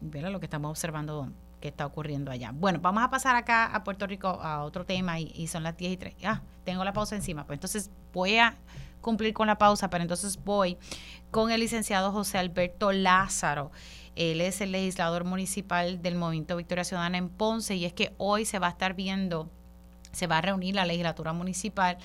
lo 0.00 0.40
que 0.40 0.46
estamos 0.46 0.70
observando 0.70 1.30
que 1.60 1.68
está 1.68 1.86
ocurriendo 1.86 2.30
allá. 2.30 2.52
Bueno, 2.52 2.78
vamos 2.80 3.02
a 3.02 3.10
pasar 3.10 3.36
acá 3.36 3.66
a 3.66 3.84
Puerto 3.84 4.06
Rico 4.06 4.28
a 4.28 4.62
otro 4.62 4.84
tema 4.84 5.18
y, 5.20 5.46
son 5.48 5.62
las 5.62 5.76
10 5.76 5.92
y 5.92 5.96
3. 5.96 6.14
Ah, 6.24 6.42
tengo 6.64 6.84
la 6.84 6.92
pausa 6.92 7.16
encima. 7.16 7.46
Pues 7.46 7.56
entonces 7.56 7.90
voy 8.12 8.38
a 8.38 8.56
cumplir 9.00 9.34
con 9.34 9.46
la 9.46 9.58
pausa, 9.58 9.90
pero 9.90 10.02
entonces 10.02 10.42
voy 10.44 10.76
con 11.30 11.50
el 11.50 11.60
licenciado 11.60 12.12
José 12.12 12.38
Alberto 12.38 12.92
Lázaro. 12.92 13.70
Él 14.16 14.40
es 14.40 14.60
el 14.60 14.72
legislador 14.72 15.24
municipal 15.24 16.02
del 16.02 16.16
Movimiento 16.16 16.56
Victoria 16.56 16.84
Ciudadana 16.84 17.18
en 17.18 17.28
Ponce 17.28 17.76
y 17.76 17.84
es 17.84 17.92
que 17.92 18.14
hoy 18.18 18.44
se 18.44 18.58
va 18.58 18.66
a 18.66 18.70
estar 18.70 18.94
viendo, 18.94 19.48
se 20.12 20.26
va 20.26 20.38
a 20.38 20.40
reunir 20.40 20.74
la 20.74 20.86
legislatura 20.86 21.32
municipal 21.32 21.98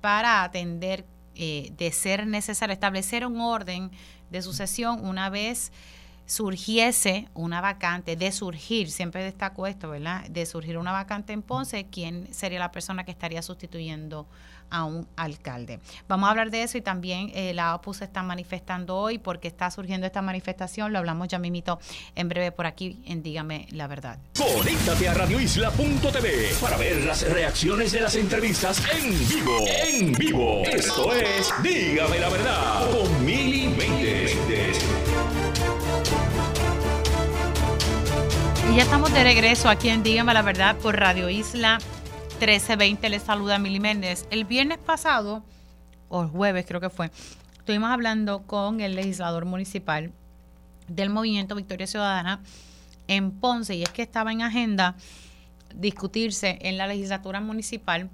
para 0.00 0.42
atender, 0.42 1.06
eh, 1.36 1.72
de 1.76 1.92
ser 1.92 2.26
necesario, 2.26 2.72
establecer 2.72 3.24
un 3.24 3.40
orden 3.40 3.90
de 4.30 4.42
sucesión 4.42 5.06
una 5.06 5.30
vez 5.30 5.72
surgiese 6.26 7.28
una 7.34 7.60
vacante, 7.60 8.16
de 8.16 8.32
surgir, 8.32 8.90
siempre 8.90 9.22
destaco 9.22 9.66
esto, 9.66 9.90
¿verdad? 9.90 10.26
De 10.28 10.46
surgir 10.46 10.78
una 10.78 10.92
vacante 10.92 11.32
en 11.32 11.42
Ponce, 11.42 11.86
¿quién 11.90 12.28
sería 12.32 12.58
la 12.58 12.72
persona 12.72 13.04
que 13.04 13.10
estaría 13.10 13.42
sustituyendo 13.42 14.26
a 14.70 14.84
un 14.84 15.06
alcalde? 15.16 15.80
Vamos 16.08 16.26
a 16.26 16.30
hablar 16.30 16.50
de 16.50 16.62
eso 16.62 16.78
y 16.78 16.80
también 16.80 17.30
eh, 17.34 17.52
la 17.52 17.74
OPU 17.74 17.94
se 17.94 18.04
está 18.04 18.22
manifestando 18.22 18.96
hoy 18.96 19.18
porque 19.18 19.48
está 19.48 19.70
surgiendo 19.70 20.06
esta 20.06 20.22
manifestación, 20.22 20.92
lo 20.92 20.98
hablamos 20.98 21.28
ya 21.28 21.38
mimito 21.38 21.78
en 22.14 22.28
breve 22.28 22.52
por 22.52 22.66
aquí 22.66 23.02
en 23.06 23.22
Dígame 23.22 23.66
la 23.70 23.86
Verdad. 23.86 24.18
Conéctate 24.36 25.08
a 25.08 25.14
radioisla.tv 25.14 26.54
para 26.60 26.76
ver 26.76 27.04
las 27.04 27.28
reacciones 27.30 27.92
de 27.92 28.00
las 28.00 28.14
entrevistas 28.14 28.82
en 28.94 29.28
vivo. 29.28 29.58
En 29.68 30.12
vivo. 30.12 30.62
Esto 30.64 31.12
es 31.12 31.52
Dígame 31.62 32.18
la 32.18 32.28
Verdad 32.30 32.90
con 32.90 33.24
Mili 33.24 33.68
Y 38.70 38.76
ya 38.76 38.82
estamos 38.82 39.12
de 39.12 39.22
regreso 39.22 39.68
aquí 39.68 39.88
en 39.88 40.02
Dígame 40.02 40.32
la 40.32 40.42
Verdad 40.42 40.76
por 40.76 40.96
Radio 40.96 41.28
Isla 41.28 41.78
1320. 42.40 43.08
Les 43.08 43.22
saluda 43.22 43.58
Mili 43.58 43.78
Méndez. 43.78 44.26
El 44.30 44.44
viernes 44.44 44.78
pasado, 44.78 45.42
o 46.08 46.26
jueves 46.26 46.64
creo 46.66 46.80
que 46.80 46.90
fue, 46.90 47.10
estuvimos 47.58 47.90
hablando 47.90 48.42
con 48.42 48.80
el 48.80 48.96
legislador 48.96 49.44
municipal 49.44 50.12
del 50.88 51.10
movimiento 51.10 51.54
Victoria 51.54 51.86
Ciudadana 51.86 52.40
en 53.06 53.30
Ponce 53.30 53.74
y 53.74 53.82
es 53.82 53.90
que 53.90 54.02
estaba 54.02 54.32
en 54.32 54.42
agenda 54.42 54.96
discutirse 55.74 56.58
en 56.62 56.78
la 56.78 56.86
legislatura 56.86 57.40
municipal 57.40 58.08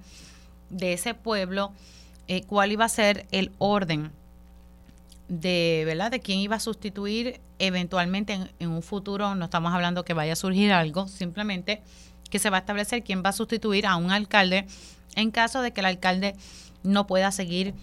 de 0.68 0.92
ese 0.92 1.14
pueblo 1.14 1.72
eh, 2.28 2.42
cuál 2.44 2.72
iba 2.72 2.84
a 2.84 2.88
ser 2.88 3.26
el 3.30 3.52
orden 3.58 4.12
de, 5.30 5.84
¿verdad? 5.86 6.10
de 6.10 6.20
quién 6.20 6.40
iba 6.40 6.56
a 6.56 6.60
sustituir 6.60 7.40
eventualmente 7.60 8.36
en, 8.58 8.68
un 8.68 8.82
futuro, 8.82 9.36
no 9.36 9.44
estamos 9.44 9.72
hablando 9.72 10.04
que 10.04 10.12
vaya 10.12 10.32
a 10.32 10.36
surgir 10.36 10.72
algo, 10.72 11.06
simplemente 11.06 11.80
que 12.30 12.40
se 12.40 12.50
va 12.50 12.58
a 12.58 12.60
establecer 12.60 13.02
quién 13.04 13.22
va 13.24 13.30
a 13.30 13.32
sustituir 13.32 13.86
a 13.86 13.96
un 13.96 14.10
alcalde 14.10 14.66
en 15.14 15.30
caso 15.30 15.62
de 15.62 15.72
que 15.72 15.80
el 15.80 15.86
alcalde 15.86 16.34
no 16.82 17.06
pueda 17.06 17.30
seguir 17.30 17.74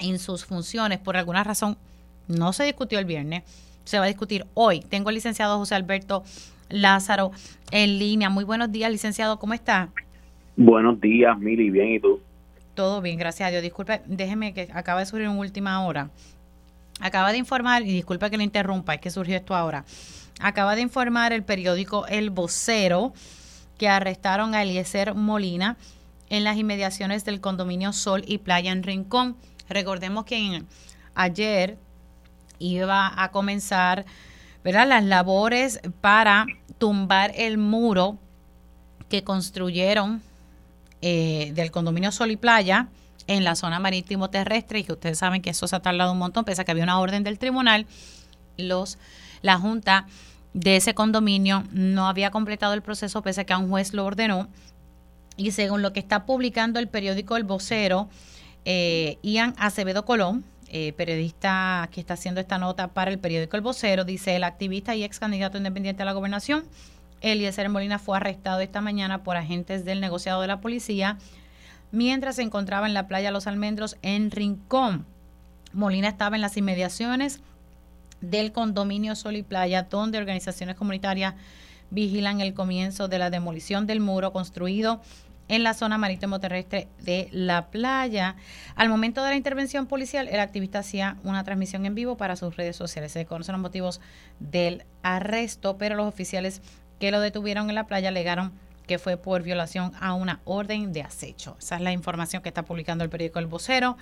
en 0.00 0.18
sus 0.18 0.44
funciones. 0.44 0.98
Por 0.98 1.16
alguna 1.16 1.44
razón, 1.44 1.78
no 2.28 2.52
se 2.52 2.64
discutió 2.64 2.98
el 2.98 3.06
viernes, 3.06 3.42
se 3.84 3.98
va 3.98 4.04
a 4.04 4.08
discutir 4.08 4.44
hoy. 4.52 4.80
Tengo 4.80 5.08
al 5.08 5.14
licenciado 5.14 5.58
José 5.58 5.74
Alberto 5.74 6.24
Lázaro 6.68 7.32
en 7.70 7.98
línea. 7.98 8.28
Muy 8.28 8.44
buenos 8.44 8.70
días, 8.70 8.90
licenciado, 8.90 9.38
¿cómo 9.38 9.54
está? 9.54 9.88
Buenos 10.56 11.00
días, 11.00 11.38
Mili, 11.38 11.70
bien, 11.70 11.94
¿y 11.94 12.00
tú? 12.00 12.20
Todo 12.74 13.00
bien, 13.00 13.18
gracias 13.18 13.46
a 13.46 13.50
Dios. 13.50 13.62
Disculpe, 13.62 14.02
déjeme 14.06 14.52
que 14.52 14.68
acaba 14.74 15.00
de 15.00 15.06
surgir 15.06 15.26
en 15.26 15.38
última 15.38 15.86
hora 15.86 16.10
acaba 17.00 17.32
de 17.32 17.38
informar, 17.38 17.82
y 17.82 17.92
disculpa 17.92 18.30
que 18.30 18.36
le 18.36 18.44
interrumpa, 18.44 18.94
es 18.94 19.00
que 19.00 19.10
surgió 19.10 19.36
esto 19.36 19.54
ahora, 19.54 19.84
acaba 20.40 20.74
de 20.74 20.82
informar 20.82 21.32
el 21.32 21.44
periódico 21.44 22.06
El 22.06 22.30
Vocero 22.30 23.12
que 23.78 23.88
arrestaron 23.88 24.54
a 24.54 24.62
Eliezer 24.62 25.14
Molina 25.14 25.76
en 26.28 26.44
las 26.44 26.56
inmediaciones 26.56 27.24
del 27.24 27.40
condominio 27.40 27.92
Sol 27.92 28.24
y 28.26 28.38
Playa 28.38 28.72
en 28.72 28.82
Rincón. 28.82 29.36
Recordemos 29.68 30.24
que 30.24 30.62
ayer 31.14 31.78
iba 32.58 33.12
a 33.22 33.30
comenzar 33.30 34.06
¿verdad? 34.64 34.88
las 34.88 35.04
labores 35.04 35.80
para 36.00 36.46
tumbar 36.78 37.32
el 37.36 37.58
muro 37.58 38.18
que 39.08 39.22
construyeron 39.22 40.22
eh, 41.02 41.52
del 41.54 41.70
condominio 41.70 42.10
Sol 42.10 42.30
y 42.30 42.36
Playa 42.36 42.88
en 43.26 43.44
la 43.44 43.54
zona 43.56 43.78
marítimo 43.80 44.30
terrestre 44.30 44.80
y 44.80 44.84
que 44.84 44.92
ustedes 44.92 45.18
saben 45.18 45.42
que 45.42 45.50
eso 45.50 45.66
se 45.66 45.76
ha 45.76 45.80
tardado 45.80 46.12
un 46.12 46.18
montón, 46.18 46.44
pese 46.44 46.62
a 46.62 46.64
que 46.64 46.70
había 46.70 46.84
una 46.84 47.00
orden 47.00 47.24
del 47.24 47.38
tribunal, 47.38 47.86
los, 48.56 48.98
la 49.42 49.58
Junta 49.58 50.06
de 50.54 50.76
ese 50.76 50.94
condominio 50.94 51.64
no 51.72 52.08
había 52.08 52.30
completado 52.30 52.72
el 52.72 52.82
proceso, 52.82 53.22
pese 53.22 53.42
a 53.42 53.44
que 53.44 53.52
a 53.52 53.58
un 53.58 53.68
juez 53.68 53.92
lo 53.92 54.04
ordenó. 54.04 54.48
Y 55.36 55.50
según 55.50 55.82
lo 55.82 55.92
que 55.92 56.00
está 56.00 56.24
publicando 56.24 56.78
el 56.78 56.88
periódico 56.88 57.36
El 57.36 57.44
Vocero, 57.44 58.08
eh, 58.64 59.18
Ian 59.22 59.54
Acevedo 59.58 60.06
Colón, 60.06 60.44
eh, 60.68 60.94
periodista 60.94 61.88
que 61.92 62.00
está 62.00 62.14
haciendo 62.14 62.40
esta 62.40 62.58
nota 62.58 62.88
para 62.88 63.10
el 63.10 63.18
periódico 63.18 63.56
El 63.56 63.62
Vocero, 63.62 64.04
dice 64.04 64.34
el 64.34 64.44
activista 64.44 64.96
y 64.96 65.04
ex 65.04 65.18
candidato 65.18 65.58
independiente 65.58 66.02
a 66.02 66.06
la 66.06 66.12
gobernación, 66.12 66.64
Eliezer 67.20 67.68
Molina, 67.68 67.98
fue 67.98 68.16
arrestado 68.16 68.60
esta 68.60 68.80
mañana 68.80 69.22
por 69.22 69.36
agentes 69.36 69.84
del 69.84 70.00
negociado 70.00 70.40
de 70.40 70.46
la 70.46 70.60
policía 70.60 71.18
mientras 71.92 72.36
se 72.36 72.42
encontraba 72.42 72.86
en 72.86 72.94
la 72.94 73.06
playa 73.06 73.30
Los 73.30 73.46
Almendros 73.46 73.96
en 74.02 74.30
Rincón. 74.30 75.06
Molina 75.72 76.08
estaba 76.08 76.36
en 76.36 76.42
las 76.42 76.56
inmediaciones 76.56 77.40
del 78.20 78.52
condominio 78.52 79.14
Sol 79.14 79.36
y 79.36 79.42
Playa, 79.42 79.82
donde 79.82 80.18
organizaciones 80.18 80.76
comunitarias 80.76 81.34
vigilan 81.90 82.40
el 82.40 82.54
comienzo 82.54 83.08
de 83.08 83.18
la 83.18 83.30
demolición 83.30 83.86
del 83.86 84.00
muro 84.00 84.32
construido 84.32 85.00
en 85.48 85.62
la 85.62 85.74
zona 85.74 85.98
marítimo 85.98 86.40
terrestre 86.40 86.88
de 87.00 87.28
la 87.30 87.66
playa. 87.66 88.36
Al 88.74 88.88
momento 88.88 89.22
de 89.22 89.30
la 89.30 89.36
intervención 89.36 89.86
policial, 89.86 90.28
el 90.28 90.40
activista 90.40 90.80
hacía 90.80 91.18
una 91.22 91.44
transmisión 91.44 91.86
en 91.86 91.94
vivo 91.94 92.16
para 92.16 92.36
sus 92.36 92.56
redes 92.56 92.76
sociales. 92.76 93.12
Se 93.12 93.26
conocen 93.26 93.52
los 93.52 93.62
motivos 93.62 94.00
del 94.40 94.84
arresto, 95.02 95.76
pero 95.78 95.94
los 95.94 96.06
oficiales 96.06 96.62
que 96.98 97.10
lo 97.10 97.20
detuvieron 97.20 97.68
en 97.68 97.74
la 97.74 97.86
playa 97.86 98.08
alegaron 98.08 98.52
que 98.86 98.98
fue 98.98 99.16
por 99.16 99.42
violación 99.42 99.92
a 100.00 100.14
una 100.14 100.40
orden 100.44 100.92
de 100.92 101.02
acecho. 101.02 101.56
Esa 101.58 101.76
es 101.76 101.80
la 101.82 101.92
información 101.92 102.42
que 102.42 102.48
está 102.48 102.64
publicando 102.64 103.04
el 103.04 103.10
periódico 103.10 103.38
El 103.38 103.46
Vocero. 103.46 103.96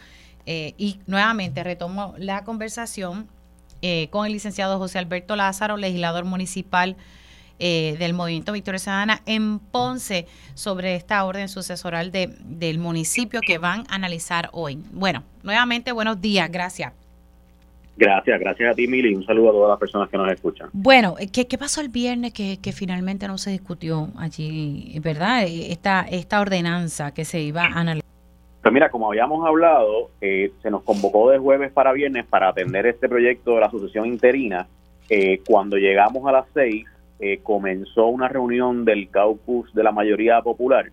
Eh, 0.47 0.74
y 0.76 1.01
nuevamente 1.07 1.64
retomo 1.64 2.14
la 2.18 2.45
conversación 2.45 3.28
eh, 3.80 4.09
con 4.11 4.26
el 4.26 4.32
licenciado 4.32 4.78
José 4.78 4.99
Alberto 4.99 5.37
Lázaro, 5.37 5.76
legislador 5.76 6.24
municipal 6.24 6.97
eh, 7.59 7.97
del 7.99 8.14
Movimiento 8.14 8.53
Victoria 8.53 8.78
Ciudadana 8.78 9.22
en 9.26 9.59
Ponce, 9.59 10.26
sobre 10.55 10.97
esta 10.97 11.24
orden 11.24 11.49
sucesoral 11.49 12.11
de, 12.11 12.37
del 12.41 12.78
municipio 12.78 13.41
que 13.41 13.59
van 13.59 13.87
a 13.89 13.95
analizar 13.95 14.51
hoy. 14.53 14.82
Bueno, 14.93 15.22
nuevamente 15.43 15.93
buenos 15.93 16.20
días, 16.20 16.51
gracias. 16.51 17.03
Gracias, 17.97 18.40
gracias 18.40 18.72
a 18.72 18.74
ti, 18.74 18.88
Mili, 18.88 19.14
un 19.14 19.24
saludo 19.24 19.51
a 19.51 19.53
todas 19.53 19.70
las 19.70 19.78
personas 19.78 20.09
que 20.09 20.16
nos 20.16 20.30
escuchan. 20.30 20.68
Bueno, 20.72 21.14
¿qué, 21.32 21.47
qué 21.47 21.57
pasó 21.57 21.80
el 21.80 21.90
viernes 21.90 22.32
que, 22.32 22.59
que, 22.61 22.72
finalmente 22.72 23.28
no 23.28 23.38
se 23.38 23.51
discutió 23.51 24.09
allí, 24.18 24.99
verdad? 25.01 25.45
Esta, 25.47 26.01
esta 26.11 26.40
ordenanza 26.40 27.14
que 27.14 27.24
se 27.24 27.40
iba 27.40 27.62
a 27.62 27.80
analizar. 27.80 28.05
Pues 28.64 28.72
mira, 28.72 28.90
como 28.90 29.09
habíamos 29.09 29.47
hablado, 29.47 30.11
eh, 30.22 30.51
se 30.62 30.70
nos 30.70 30.82
convocó 30.82 31.30
de 31.30 31.38
jueves 31.38 31.70
para 31.70 31.92
viernes 31.92 32.24
para 32.24 32.49
atender 32.49 32.86
este 32.86 33.11
proyecto 33.11 33.55
de 33.55 33.61
la 33.61 33.66
asociación 33.66 34.07
interina. 34.07 34.66
Eh, 35.11 35.42
cuando 35.47 35.76
llegamos 35.76 36.26
a 36.26 36.32
las 36.32 36.47
seis, 36.55 36.86
eh, 37.20 37.40
comenzó 37.42 38.07
una 38.07 38.26
reunión 38.26 38.86
del 38.86 39.11
caucus 39.11 39.72
de 39.74 39.82
la 39.82 39.92
mayoría 39.92 40.40
popular 40.40 40.90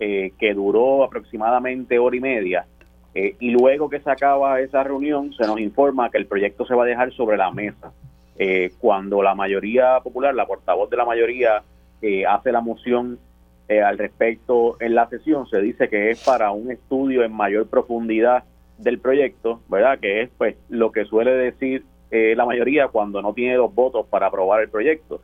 que 0.00 0.52
duró 0.52 1.04
aproximadamente 1.04 1.96
hora 2.00 2.16
y 2.16 2.20
media 2.20 2.66
eh, 3.14 3.36
y 3.40 3.50
luego 3.50 3.90
que 3.90 4.00
se 4.00 4.10
acaba 4.10 4.60
esa 4.60 4.82
reunión, 4.82 5.32
se 5.34 5.46
nos 5.46 5.60
informa 5.60 6.10
que 6.10 6.18
el 6.18 6.26
proyecto 6.26 6.64
se 6.64 6.74
va 6.74 6.84
a 6.84 6.86
dejar 6.86 7.12
sobre 7.12 7.36
la 7.36 7.50
mesa. 7.50 7.92
Eh, 8.38 8.72
cuando 8.78 9.22
la 9.22 9.34
mayoría 9.34 10.00
popular, 10.00 10.34
la 10.34 10.46
portavoz 10.46 10.88
de 10.88 10.96
la 10.96 11.04
mayoría, 11.04 11.62
eh, 12.00 12.24
hace 12.26 12.52
la 12.52 12.60
moción 12.60 13.18
al 13.86 13.96
respecto 13.96 14.76
en 14.80 14.94
la 14.94 15.08
sesión, 15.08 15.46
se 15.46 15.58
dice 15.62 15.88
que 15.88 16.10
es 16.10 16.22
para 16.22 16.50
un 16.50 16.70
estudio 16.70 17.24
en 17.24 17.32
mayor 17.32 17.68
profundidad 17.68 18.44
del 18.76 18.98
proyecto, 18.98 19.62
¿verdad? 19.70 19.98
Que 19.98 20.20
es 20.20 20.30
pues 20.36 20.56
lo 20.68 20.92
que 20.92 21.06
suele 21.06 21.30
decir 21.30 21.82
la 22.10 22.44
mayoría 22.44 22.88
cuando 22.88 23.22
no 23.22 23.32
tiene 23.32 23.54
dos 23.54 23.74
votos 23.74 24.04
para 24.10 24.26
aprobar 24.26 24.60
el 24.60 24.68
proyecto. 24.68 25.22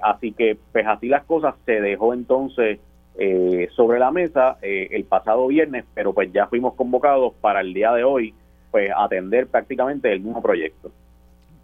así 0.00 0.32
que, 0.32 0.56
pues 0.72 0.86
así 0.86 1.08
las 1.08 1.24
cosas, 1.24 1.54
se 1.66 1.82
dejó 1.82 2.14
entonces 2.14 2.78
eh, 3.22 3.68
sobre 3.76 3.98
la 3.98 4.10
mesa 4.10 4.56
eh, 4.62 4.88
el 4.92 5.04
pasado 5.04 5.46
viernes, 5.46 5.84
pero 5.92 6.14
pues 6.14 6.32
ya 6.32 6.46
fuimos 6.46 6.72
convocados 6.72 7.34
para 7.42 7.60
el 7.60 7.74
día 7.74 7.92
de 7.92 8.02
hoy, 8.02 8.32
pues 8.70 8.90
atender 8.96 9.46
prácticamente 9.46 10.10
el 10.10 10.20
mismo 10.20 10.40
proyecto. 10.40 10.90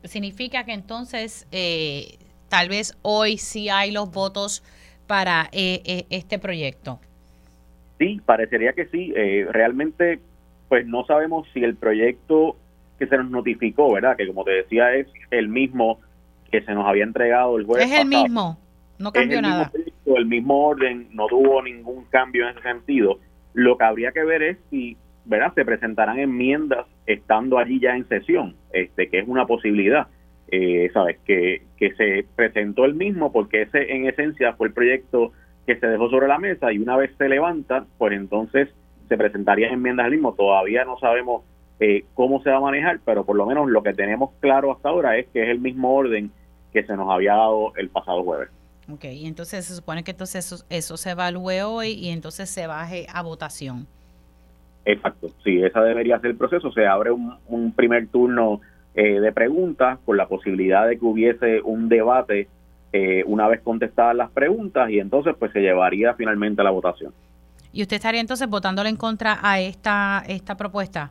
Significa 0.05 0.67
que 0.67 0.75
entonces 0.75 1.49
eh, 1.53 2.19
tal 2.51 2.69
vez 2.69 2.99
hoy 3.01 3.39
sí 3.39 3.71
hay 3.71 3.91
los 3.91 4.13
votos 4.13 4.63
para 5.07 5.49
este 5.51 6.39
proyecto. 6.39 7.01
Sí, 7.99 8.21
parecería 8.27 8.75
que 8.75 8.85
sí. 8.89 9.15
realmente, 9.51 10.21
pues 10.69 10.87
no 10.87 11.07
sabemos 11.07 11.49
si 11.55 11.65
el 11.65 11.75
proyecto 11.75 12.57
que 12.99 13.07
se 13.07 13.17
nos 13.17 13.31
notificó, 13.31 13.95
¿verdad? 13.95 14.15
Que 14.15 14.27
como 14.27 14.45
te 14.45 14.51
decía 14.51 14.95
es 14.95 15.07
el 15.31 15.49
mismo 15.49 16.01
que 16.51 16.61
se 16.61 16.75
nos 16.75 16.87
había 16.87 17.05
entregado 17.05 17.57
el 17.57 17.65
jueves. 17.65 17.91
Es 17.91 17.99
el 17.99 18.07
mismo. 18.07 18.59
No 18.99 19.11
cambió 19.11 19.41
nada. 19.41 19.73
El 20.15 20.27
mismo 20.27 20.69
orden, 20.69 21.09
no 21.13 21.27
tuvo 21.27 21.63
ningún 21.63 22.05
cambio 22.05 22.45
en 22.45 22.51
ese 22.51 22.63
sentido. 22.63 23.19
Lo 23.55 23.77
que 23.77 23.85
habría 23.85 24.13
que 24.13 24.25
ver 24.25 24.43
es 24.43 24.59
si, 24.71 24.97
¿verdad? 25.25 25.53
Se 25.55 25.65
presentarán 25.65 26.19
enmiendas 26.19 26.87
estando 27.07 27.59
allí 27.59 27.81
ya 27.81 27.97
en 27.97 28.07
sesión, 28.09 28.55
este, 28.73 29.09
que 29.09 29.19
es 29.19 29.29
una 29.29 29.47
posibilidad. 29.47 30.07
Eh, 30.49 30.91
sabes 30.93 31.19
que, 31.25 31.63
que 31.77 31.93
se 31.95 32.25
presentó 32.37 32.85
el 32.85 32.95
mismo 32.95 33.33
porque 33.33 33.63
ese 33.63 33.93
en 33.93 34.07
esencia 34.07 34.53
fue 34.53 34.69
el 34.69 34.75
proyecto 34.75 35.33
que 35.67 35.77
se 35.77 35.89
dejó 35.89 36.09
sobre 36.09 36.29
la 36.29 36.39
mesa 36.39 36.73
y 36.73 36.79
una 36.79 36.97
vez 36.97 37.11
se 37.19 37.29
levanta 37.29 37.85
pues 37.99 38.13
entonces 38.13 38.69
se 39.09 39.17
presentarían 39.17 39.73
enmiendas 39.73 40.05
al 40.05 40.13
mismo 40.13 40.35
todavía 40.35 40.85
no 40.85 41.01
sabemos 41.01 41.43
eh, 41.81 42.05
cómo 42.15 42.41
se 42.43 42.51
va 42.51 42.59
a 42.59 42.61
manejar 42.61 43.01
pero 43.05 43.27
por 43.27 43.35
lo 43.35 43.45
menos 43.45 43.69
lo 43.69 43.83
que 43.83 43.93
tenemos 43.93 44.31
claro 44.39 44.71
hasta 44.71 44.89
ahora 44.89 45.19
es 45.19 45.27
que 45.33 45.43
es 45.43 45.49
el 45.49 45.59
mismo 45.59 45.93
orden 45.93 46.31
que 46.73 46.85
se 46.85 46.97
nos 46.97 47.11
había 47.11 47.33
dado 47.33 47.73
el 47.77 47.89
pasado 47.89 48.23
jueves 48.23 48.49
Ok, 48.89 49.05
y 49.05 49.27
entonces 49.27 49.65
se 49.65 49.75
supone 49.75 50.05
que 50.05 50.13
entonces 50.13 50.65
eso, 50.69 50.97
se 50.97 51.11
evalúe 51.11 51.65
hoy 51.65 51.93
y 51.93 52.11
entonces 52.11 52.49
se 52.49 52.67
baje 52.67 53.07
a 53.13 53.23
votación. 53.23 53.87
Exacto, 54.85 55.31
sí, 55.43 55.61
esa 55.63 55.83
debería 55.83 56.21
ser 56.21 56.31
el 56.31 56.37
proceso. 56.37 56.71
Se 56.71 56.87
abre 56.87 57.11
un, 57.11 57.73
primer 57.73 58.07
turno 58.07 58.61
eh, 58.95 59.19
de 59.19 59.33
preguntas 59.33 59.99
con 60.05 60.17
la 60.17 60.29
posibilidad 60.29 60.87
de 60.87 60.99
que 60.99 61.05
hubiese 61.05 61.61
un 61.63 61.89
debate 61.89 62.49
eh, 62.93 63.25
una 63.27 63.49
vez 63.49 63.61
contestadas 63.63 64.15
las 64.15 64.31
preguntas 64.31 64.89
y 64.91 65.01
entonces 65.01 65.35
pues 65.37 65.53
se 65.53 65.61
llevaría 65.61 66.15
finalmente 66.15 66.61
a 66.61 66.65
la 66.65 66.71
votación. 66.71 67.13
¿Y 67.73 67.83
usted 67.83 67.97
estaría 67.97 68.21
entonces 68.21 68.49
votándole 68.49 68.89
en 68.89 68.97
contra 68.97 69.41
a 69.43 69.59
esta, 69.61 70.23
esta 70.29 70.57
propuesta? 70.57 71.11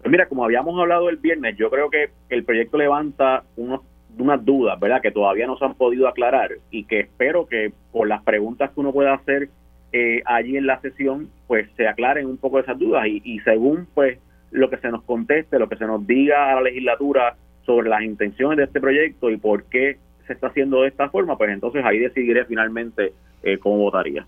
Pues 0.00 0.10
mira, 0.10 0.26
como 0.26 0.44
habíamos 0.44 0.80
hablado 0.80 1.10
el 1.10 1.18
viernes, 1.18 1.56
yo 1.58 1.68
creo 1.68 1.90
que 1.90 2.10
el 2.30 2.44
proyecto 2.44 2.78
levanta 2.78 3.44
unos 3.56 3.82
unas 4.20 4.44
dudas, 4.44 4.78
¿verdad? 4.78 5.00
Que 5.02 5.10
todavía 5.10 5.46
no 5.46 5.56
se 5.56 5.64
han 5.64 5.74
podido 5.74 6.08
aclarar 6.08 6.50
y 6.70 6.84
que 6.84 7.00
espero 7.00 7.46
que 7.46 7.72
por 7.92 8.08
las 8.08 8.22
preguntas 8.22 8.70
que 8.70 8.80
uno 8.80 8.92
pueda 8.92 9.14
hacer 9.14 9.48
eh, 9.92 10.22
allí 10.24 10.56
en 10.56 10.66
la 10.66 10.80
sesión, 10.80 11.30
pues 11.46 11.68
se 11.76 11.88
aclaren 11.88 12.26
un 12.26 12.36
poco 12.36 12.60
esas 12.60 12.78
dudas 12.78 13.06
y, 13.06 13.20
y 13.24 13.40
según 13.40 13.88
pues 13.94 14.18
lo 14.50 14.70
que 14.70 14.78
se 14.78 14.90
nos 14.90 15.02
conteste, 15.02 15.58
lo 15.58 15.68
que 15.68 15.76
se 15.76 15.86
nos 15.86 16.06
diga 16.06 16.50
a 16.50 16.54
la 16.56 16.62
legislatura 16.62 17.36
sobre 17.66 17.88
las 17.88 18.02
intenciones 18.02 18.56
de 18.58 18.64
este 18.64 18.80
proyecto 18.80 19.30
y 19.30 19.36
por 19.36 19.64
qué 19.64 19.98
se 20.26 20.32
está 20.32 20.48
haciendo 20.48 20.82
de 20.82 20.88
esta 20.88 21.08
forma, 21.10 21.36
pues 21.36 21.50
entonces 21.50 21.84
ahí 21.84 21.98
decidiré 21.98 22.44
finalmente 22.44 23.12
eh, 23.42 23.58
cómo 23.58 23.78
votaría. 23.78 24.26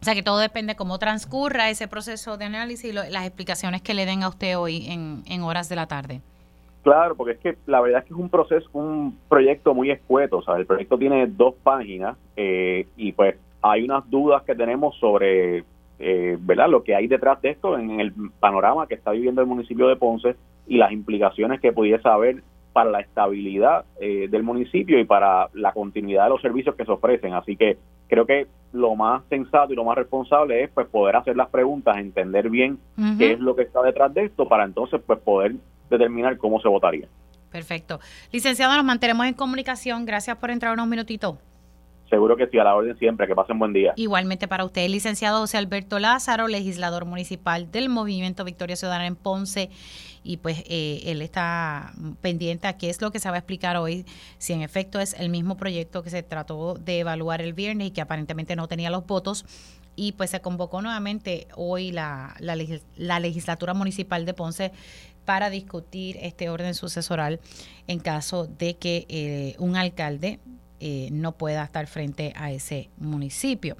O 0.00 0.04
sea 0.04 0.14
que 0.14 0.22
todo 0.22 0.38
depende 0.38 0.76
cómo 0.76 0.98
transcurra 0.98 1.68
ese 1.68 1.86
proceso 1.86 2.38
de 2.38 2.46
análisis 2.46 2.90
y 2.90 2.92
las 2.92 3.26
explicaciones 3.26 3.82
que 3.82 3.92
le 3.92 4.06
den 4.06 4.22
a 4.22 4.28
usted 4.28 4.56
hoy 4.56 4.86
en 4.88 5.42
horas 5.42 5.68
de 5.68 5.76
la 5.76 5.86
tarde. 5.86 6.22
Claro, 6.82 7.14
porque 7.14 7.32
es 7.32 7.38
que 7.38 7.56
la 7.66 7.80
verdad 7.80 8.00
es 8.00 8.06
que 8.06 8.14
es 8.14 8.20
un 8.20 8.30
proceso, 8.30 8.68
un 8.72 9.18
proyecto 9.28 9.74
muy 9.74 9.90
escueto, 9.90 10.38
o 10.38 10.42
sea, 10.42 10.56
el 10.56 10.66
proyecto 10.66 10.96
tiene 10.96 11.26
dos 11.26 11.54
páginas 11.62 12.16
eh, 12.36 12.86
y 12.96 13.12
pues 13.12 13.36
hay 13.60 13.84
unas 13.84 14.08
dudas 14.08 14.42
que 14.44 14.54
tenemos 14.54 14.96
sobre, 14.96 15.64
eh, 15.98 16.38
¿verdad?, 16.40 16.70
lo 16.70 16.82
que 16.82 16.94
hay 16.94 17.06
detrás 17.06 17.42
de 17.42 17.50
esto 17.50 17.78
en 17.78 18.00
el 18.00 18.14
panorama 18.40 18.86
que 18.86 18.94
está 18.94 19.10
viviendo 19.10 19.42
el 19.42 19.46
municipio 19.46 19.88
de 19.88 19.96
Ponce 19.96 20.36
y 20.66 20.78
las 20.78 20.90
implicaciones 20.92 21.60
que 21.60 21.72
pudiese 21.72 22.08
haber 22.08 22.42
para 22.72 22.90
la 22.90 23.00
estabilidad 23.00 23.84
eh, 24.00 24.28
del 24.30 24.42
municipio 24.42 24.98
y 24.98 25.04
para 25.04 25.48
la 25.52 25.72
continuidad 25.72 26.24
de 26.24 26.30
los 26.30 26.40
servicios 26.40 26.76
que 26.76 26.86
se 26.86 26.92
ofrecen. 26.92 27.34
Así 27.34 27.56
que 27.56 27.76
creo 28.08 28.24
que 28.24 28.46
lo 28.72 28.94
más 28.94 29.22
sensato 29.28 29.72
y 29.72 29.76
lo 29.76 29.84
más 29.84 29.96
responsable 29.96 30.62
es 30.62 30.70
pues 30.70 30.86
poder 30.86 31.16
hacer 31.16 31.36
las 31.36 31.48
preguntas, 31.48 31.96
entender 31.98 32.48
bien 32.48 32.78
qué 33.18 33.32
es 33.32 33.40
lo 33.40 33.56
que 33.56 33.62
está 33.62 33.82
detrás 33.82 34.14
de 34.14 34.26
esto 34.26 34.48
para 34.48 34.64
entonces 34.64 35.00
pues 35.04 35.18
poder 35.18 35.56
determinar 35.90 36.38
cómo 36.38 36.60
se 36.60 36.68
votaría. 36.68 37.06
Perfecto. 37.50 38.00
Licenciado, 38.32 38.74
nos 38.76 38.84
mantenemos 38.84 39.26
en 39.26 39.34
comunicación. 39.34 40.06
Gracias 40.06 40.36
por 40.36 40.50
entrar 40.50 40.72
unos 40.72 40.86
minutitos. 40.86 41.36
Seguro 42.08 42.36
que 42.36 42.48
sí, 42.48 42.58
a 42.58 42.64
la 42.64 42.74
orden 42.74 42.98
siempre. 42.98 43.26
Que 43.26 43.34
pasen 43.34 43.58
buen 43.58 43.72
día. 43.72 43.92
Igualmente 43.96 44.48
para 44.48 44.64
usted, 44.64 44.88
licenciado 44.88 45.40
José 45.40 45.58
Alberto 45.58 45.98
Lázaro, 45.98 46.48
legislador 46.48 47.04
municipal 47.04 47.70
del 47.70 47.88
Movimiento 47.88 48.44
Victoria 48.44 48.74
Ciudadana 48.76 49.06
en 49.06 49.14
Ponce. 49.14 49.70
Y 50.22 50.36
pues 50.36 50.64
eh, 50.66 51.02
él 51.06 51.22
está 51.22 51.92
pendiente 52.20 52.66
a 52.66 52.76
qué 52.76 52.90
es 52.90 53.00
lo 53.00 53.10
que 53.10 53.20
se 53.20 53.28
va 53.30 53.36
a 53.36 53.38
explicar 53.38 53.76
hoy, 53.76 54.04
si 54.38 54.52
en 54.52 54.60
efecto 54.60 55.00
es 55.00 55.14
el 55.14 55.30
mismo 55.30 55.56
proyecto 55.56 56.02
que 56.02 56.10
se 56.10 56.22
trató 56.22 56.74
de 56.74 56.98
evaluar 56.98 57.40
el 57.40 57.54
viernes 57.54 57.88
y 57.88 57.90
que 57.90 58.00
aparentemente 58.00 58.54
no 58.54 58.68
tenía 58.68 58.90
los 58.90 59.06
votos. 59.06 59.46
Y 59.96 60.12
pues 60.12 60.30
se 60.30 60.40
convocó 60.40 60.82
nuevamente 60.82 61.46
hoy 61.56 61.92
la, 61.92 62.34
la, 62.38 62.56
la 62.96 63.20
legislatura 63.20 63.72
municipal 63.74 64.24
de 64.24 64.34
Ponce 64.34 64.72
para 65.24 65.50
discutir 65.50 66.18
este 66.20 66.48
orden 66.48 66.74
sucesoral 66.74 67.40
en 67.86 67.98
caso 68.00 68.46
de 68.46 68.76
que 68.76 69.06
eh, 69.08 69.54
un 69.58 69.76
alcalde 69.76 70.40
eh, 70.82 71.10
no 71.12 71.32
pueda 71.32 71.62
estar 71.64 71.86
frente 71.86 72.32
a 72.36 72.50
ese 72.50 72.88
municipio. 72.96 73.76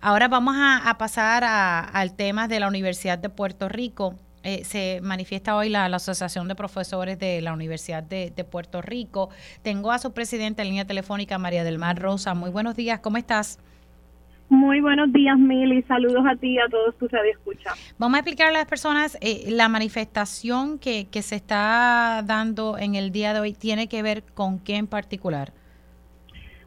Ahora 0.00 0.28
vamos 0.28 0.56
a, 0.58 0.94
pasar 0.98 1.42
al 1.44 2.14
tema 2.16 2.48
de 2.48 2.60
la 2.60 2.68
Universidad 2.68 3.18
de 3.18 3.30
Puerto 3.30 3.68
Rico. 3.68 4.16
Eh, 4.42 4.62
se 4.64 5.00
manifiesta 5.02 5.56
hoy 5.56 5.70
la, 5.70 5.86
Asociación 5.86 6.46
de 6.48 6.54
Profesores 6.54 7.18
de 7.18 7.40
la 7.40 7.54
Universidad 7.54 8.02
de, 8.02 8.30
de, 8.30 8.44
Puerto 8.44 8.82
Rico. 8.82 9.30
Tengo 9.62 9.90
a 9.90 9.98
su 9.98 10.12
presidenta 10.12 10.60
en 10.60 10.68
línea 10.68 10.86
telefónica, 10.86 11.38
María 11.38 11.64
del 11.64 11.78
Mar 11.78 11.98
Rosa. 11.98 12.34
Muy 12.34 12.50
buenos 12.50 12.76
días, 12.76 13.00
¿cómo 13.00 13.16
estás? 13.16 13.58
Muy 14.48 14.80
buenos 14.80 15.12
días, 15.12 15.38
Mili. 15.38 15.82
Saludos 15.82 16.24
a 16.26 16.36
ti 16.36 16.52
y 16.52 16.58
a 16.58 16.68
todos 16.68 16.96
tus 16.98 17.10
radioescuchas. 17.10 17.94
Vamos 17.98 18.16
a 18.16 18.20
explicar 18.20 18.48
a 18.48 18.52
las 18.52 18.66
personas 18.66 19.18
eh, 19.20 19.50
la 19.50 19.68
manifestación 19.68 20.78
que, 20.78 21.08
que 21.10 21.22
se 21.22 21.36
está 21.36 22.22
dando 22.24 22.76
en 22.78 22.94
el 22.94 23.10
día 23.10 23.32
de 23.32 23.40
hoy. 23.40 23.52
¿Tiene 23.52 23.88
que 23.88 24.02
ver 24.02 24.22
con 24.34 24.58
qué 24.58 24.76
en 24.76 24.86
particular? 24.86 25.52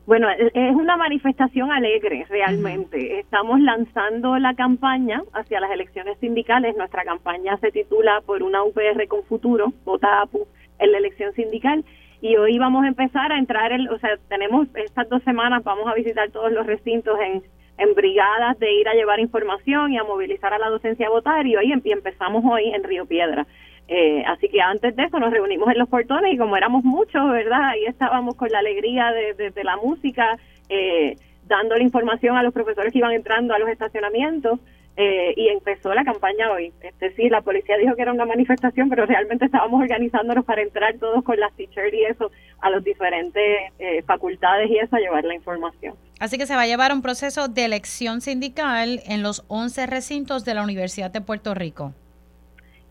Bueno, 0.07 0.29
es 0.29 0.73
una 0.73 0.95
manifestación 0.95 1.69
alegre 1.69 2.25
realmente. 2.29 3.19
Estamos 3.19 3.59
lanzando 3.59 4.37
la 4.37 4.53
campaña 4.55 5.21
hacia 5.33 5.59
las 5.59 5.69
elecciones 5.69 6.17
sindicales. 6.19 6.77
Nuestra 6.77 7.03
campaña 7.03 7.57
se 7.57 7.71
titula 7.71 8.21
Por 8.25 8.41
una 8.41 8.63
UPR 8.63 9.05
con 9.09 9.23
futuro, 9.23 9.73
vota 9.83 10.21
APU 10.21 10.47
en 10.79 10.93
la 10.93 10.99
elección 10.99 11.33
sindical. 11.33 11.83
Y 12.21 12.37
hoy 12.37 12.57
vamos 12.57 12.85
a 12.85 12.87
empezar 12.87 13.33
a 13.33 13.37
entrar, 13.37 13.73
en, 13.73 13.89
o 13.89 13.99
sea, 13.99 14.11
tenemos 14.29 14.69
estas 14.75 15.09
dos 15.09 15.21
semanas, 15.23 15.61
vamos 15.65 15.85
a 15.87 15.93
visitar 15.93 16.31
todos 16.31 16.53
los 16.53 16.65
recintos 16.65 17.19
en, 17.19 17.43
en 17.77 17.93
brigadas 17.93 18.57
de 18.59 18.71
ir 18.73 18.87
a 18.87 18.93
llevar 18.93 19.19
información 19.19 19.93
y 19.93 19.97
a 19.97 20.03
movilizar 20.03 20.53
a 20.53 20.59
la 20.59 20.69
docencia 20.69 21.07
a 21.07 21.11
votar 21.11 21.45
y 21.45 21.55
hoy 21.55 21.71
empezamos 21.71 22.43
hoy 22.45 22.69
en 22.73 22.83
Río 22.83 23.05
Piedra. 23.05 23.45
Eh, 23.87 24.23
así 24.27 24.49
que 24.49 24.59
antes 24.59 24.95
de 24.95 25.03
eso 25.03 25.17
nos 25.19 25.31
reunimos 25.31 25.69
en 25.69 25.77
los 25.77 25.87
portones 25.87 26.33
y 26.33 26.37
como 26.37 26.57
éramos 26.57 26.83
muchos, 26.83 27.29
¿verdad? 27.31 27.69
Ahí 27.69 27.85
estábamos 27.85 28.35
con 28.35 28.49
la 28.49 28.59
alegría 28.59 29.11
de, 29.11 29.51
de, 29.51 29.63
la 29.63 29.77
música, 29.77 30.37
eh, 30.67 31.15
dando 31.45 31.75
la 31.75 31.83
información 31.83 32.35
a 32.35 32.43
los 32.43 32.53
profesores 32.53 32.91
que 32.91 32.99
iban 32.99 33.13
entrando 33.13 33.53
a 33.53 33.59
los 33.59 33.69
estacionamientos. 33.69 34.59
Eh, 34.99 35.35
y 35.37 35.49
empezó 35.49 35.93
la 35.93 36.03
campaña 36.03 36.51
hoy. 36.51 36.73
Este 36.81 37.13
sí, 37.13 37.29
la 37.29 37.41
policía 37.41 37.77
dijo 37.77 37.95
que 37.95 38.01
era 38.01 38.11
una 38.11 38.25
manifestación, 38.25 38.89
pero 38.89 39.05
realmente 39.05 39.45
estábamos 39.45 39.79
organizándonos 39.79 40.43
para 40.43 40.63
entrar 40.63 40.97
todos 40.97 41.23
con 41.23 41.39
las 41.39 41.53
teachers 41.55 41.93
y 41.93 42.03
eso 42.03 42.31
a 42.61 42.71
las 42.71 42.83
diferentes 42.83 43.71
eh, 43.77 44.01
facultades 44.07 44.71
y 44.71 44.79
eso 44.79 44.95
a 44.95 44.99
llevar 44.99 45.23
la 45.23 45.35
información. 45.35 45.93
Así 46.19 46.39
que 46.39 46.47
se 46.47 46.55
va 46.55 46.63
a 46.63 46.65
llevar 46.67 46.91
un 46.91 47.03
proceso 47.03 47.47
de 47.47 47.65
elección 47.65 48.21
sindical 48.21 49.01
en 49.05 49.21
los 49.21 49.45
11 49.49 49.85
recintos 49.85 50.45
de 50.45 50.55
la 50.55 50.63
Universidad 50.63 51.11
de 51.11 51.21
Puerto 51.21 51.53
Rico. 51.53 51.93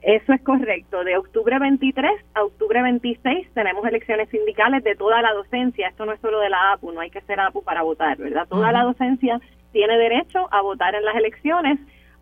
Eso 0.00 0.32
es 0.32 0.40
correcto. 0.42 1.02
De 1.02 1.16
octubre 1.16 1.58
23 1.58 2.08
a 2.34 2.44
octubre 2.44 2.80
26 2.82 3.48
tenemos 3.52 3.84
elecciones 3.84 4.28
sindicales 4.28 4.84
de 4.84 4.94
toda 4.94 5.20
la 5.22 5.32
docencia. 5.32 5.88
Esto 5.88 6.06
no 6.06 6.12
es 6.12 6.20
solo 6.20 6.38
de 6.38 6.50
la 6.50 6.74
APU, 6.74 6.92
no 6.92 7.00
hay 7.00 7.10
que 7.10 7.20
ser 7.22 7.40
APU 7.40 7.64
para 7.64 7.82
votar, 7.82 8.16
¿verdad? 8.16 8.46
Toda 8.48 8.70
la 8.70 8.84
docencia 8.84 9.40
tiene 9.72 9.98
derecho 9.98 10.46
a 10.52 10.62
votar 10.62 10.94
en 10.94 11.04
las 11.04 11.16
elecciones 11.16 11.80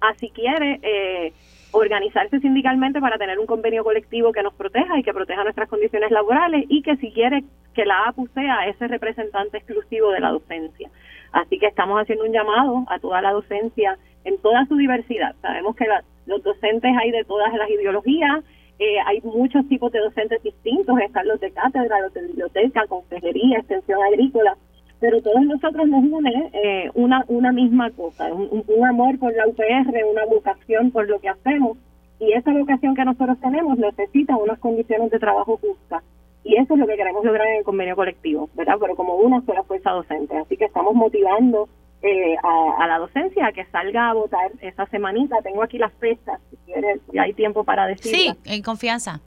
a 0.08 0.14
si 0.14 0.30
quiere 0.30 0.80
eh, 0.82 1.32
organizarse 1.72 2.40
sindicalmente 2.40 3.00
para 3.00 3.18
tener 3.18 3.38
un 3.38 3.46
convenio 3.46 3.82
colectivo 3.84 4.32
que 4.32 4.42
nos 4.42 4.54
proteja 4.54 4.98
y 4.98 5.02
que 5.02 5.12
proteja 5.12 5.42
nuestras 5.42 5.68
condiciones 5.68 6.10
laborales 6.10 6.64
y 6.68 6.82
que 6.82 6.96
si 6.96 7.10
quiere 7.10 7.44
que 7.74 7.84
la 7.84 8.06
APU 8.06 8.28
sea 8.28 8.66
ese 8.68 8.86
representante 8.86 9.58
exclusivo 9.58 10.10
de 10.10 10.20
la 10.20 10.30
docencia. 10.30 10.88
Así 11.32 11.58
que 11.58 11.66
estamos 11.66 12.00
haciendo 12.00 12.24
un 12.24 12.32
llamado 12.32 12.84
a 12.88 12.98
toda 13.00 13.20
la 13.20 13.32
docencia 13.32 13.98
en 14.24 14.38
toda 14.38 14.64
su 14.66 14.76
diversidad. 14.76 15.34
Sabemos 15.42 15.74
que 15.74 15.86
los 16.26 16.42
docentes 16.42 16.92
hay 16.96 17.10
de 17.10 17.24
todas 17.24 17.52
las 17.54 17.68
ideologías, 17.68 18.44
eh, 18.78 18.98
hay 19.06 19.20
muchos 19.22 19.68
tipos 19.68 19.92
de 19.92 20.00
docentes 20.00 20.42
distintos, 20.42 20.98
están 21.00 21.26
los 21.28 21.40
de 21.40 21.50
cátedra, 21.52 22.00
los 22.00 22.14
de 22.14 22.22
biblioteca, 22.22 22.86
consejería, 22.86 23.58
extensión 23.58 24.02
agrícola, 24.02 24.56
pero 25.04 25.20
todos 25.20 25.42
nosotros 25.42 25.86
nos 25.86 26.02
une 26.02 26.50
eh, 26.54 26.90
una, 26.94 27.26
una 27.28 27.52
misma 27.52 27.90
cosa, 27.90 28.32
un, 28.32 28.86
amor 28.86 29.18
por 29.18 29.36
la 29.36 29.46
UPR, 29.46 29.92
una 30.10 30.24
vocación 30.24 30.90
por 30.90 31.06
lo 31.06 31.20
que 31.20 31.28
hacemos, 31.28 31.76
y 32.18 32.32
esa 32.32 32.50
vocación 32.54 32.94
que 32.94 33.04
nosotros 33.04 33.38
tenemos 33.38 33.76
necesita 33.76 34.34
unas 34.34 34.58
condiciones 34.58 35.10
de 35.10 35.18
trabajo 35.18 35.58
justas. 35.58 36.02
Y 36.42 36.56
eso 36.56 36.72
es 36.72 36.80
lo 36.80 36.86
que 36.86 36.96
queremos 36.96 37.22
lograr 37.22 37.46
en 37.48 37.58
el 37.58 37.64
convenio 37.64 37.96
colectivo, 37.96 38.48
¿verdad? 38.54 38.76
Pero 38.80 38.96
como 38.96 39.16
una 39.16 39.44
sola 39.44 39.62
fuerza 39.64 39.90
docente. 39.90 40.38
Así 40.38 40.56
que 40.56 40.64
estamos 40.64 40.94
motivando 40.94 41.68
eh, 42.00 42.36
a, 42.42 42.86
la 42.86 42.98
docencia 42.98 43.46
a 43.46 43.52
que 43.52 43.66
salga 43.66 44.08
a 44.08 44.14
votar 44.14 44.52
esa 44.62 44.86
semanita. 44.86 45.36
Tengo 45.42 45.62
aquí 45.62 45.76
las 45.76 45.92
fechas, 45.94 46.40
si 46.48 46.56
quieres, 46.64 47.02
si 47.10 47.18
hay 47.18 47.34
tiempo 47.34 47.62
para 47.64 47.86
decir. 47.86 48.10
Sí, 48.10 48.32
en 48.46 48.62
confianza. 48.62 49.20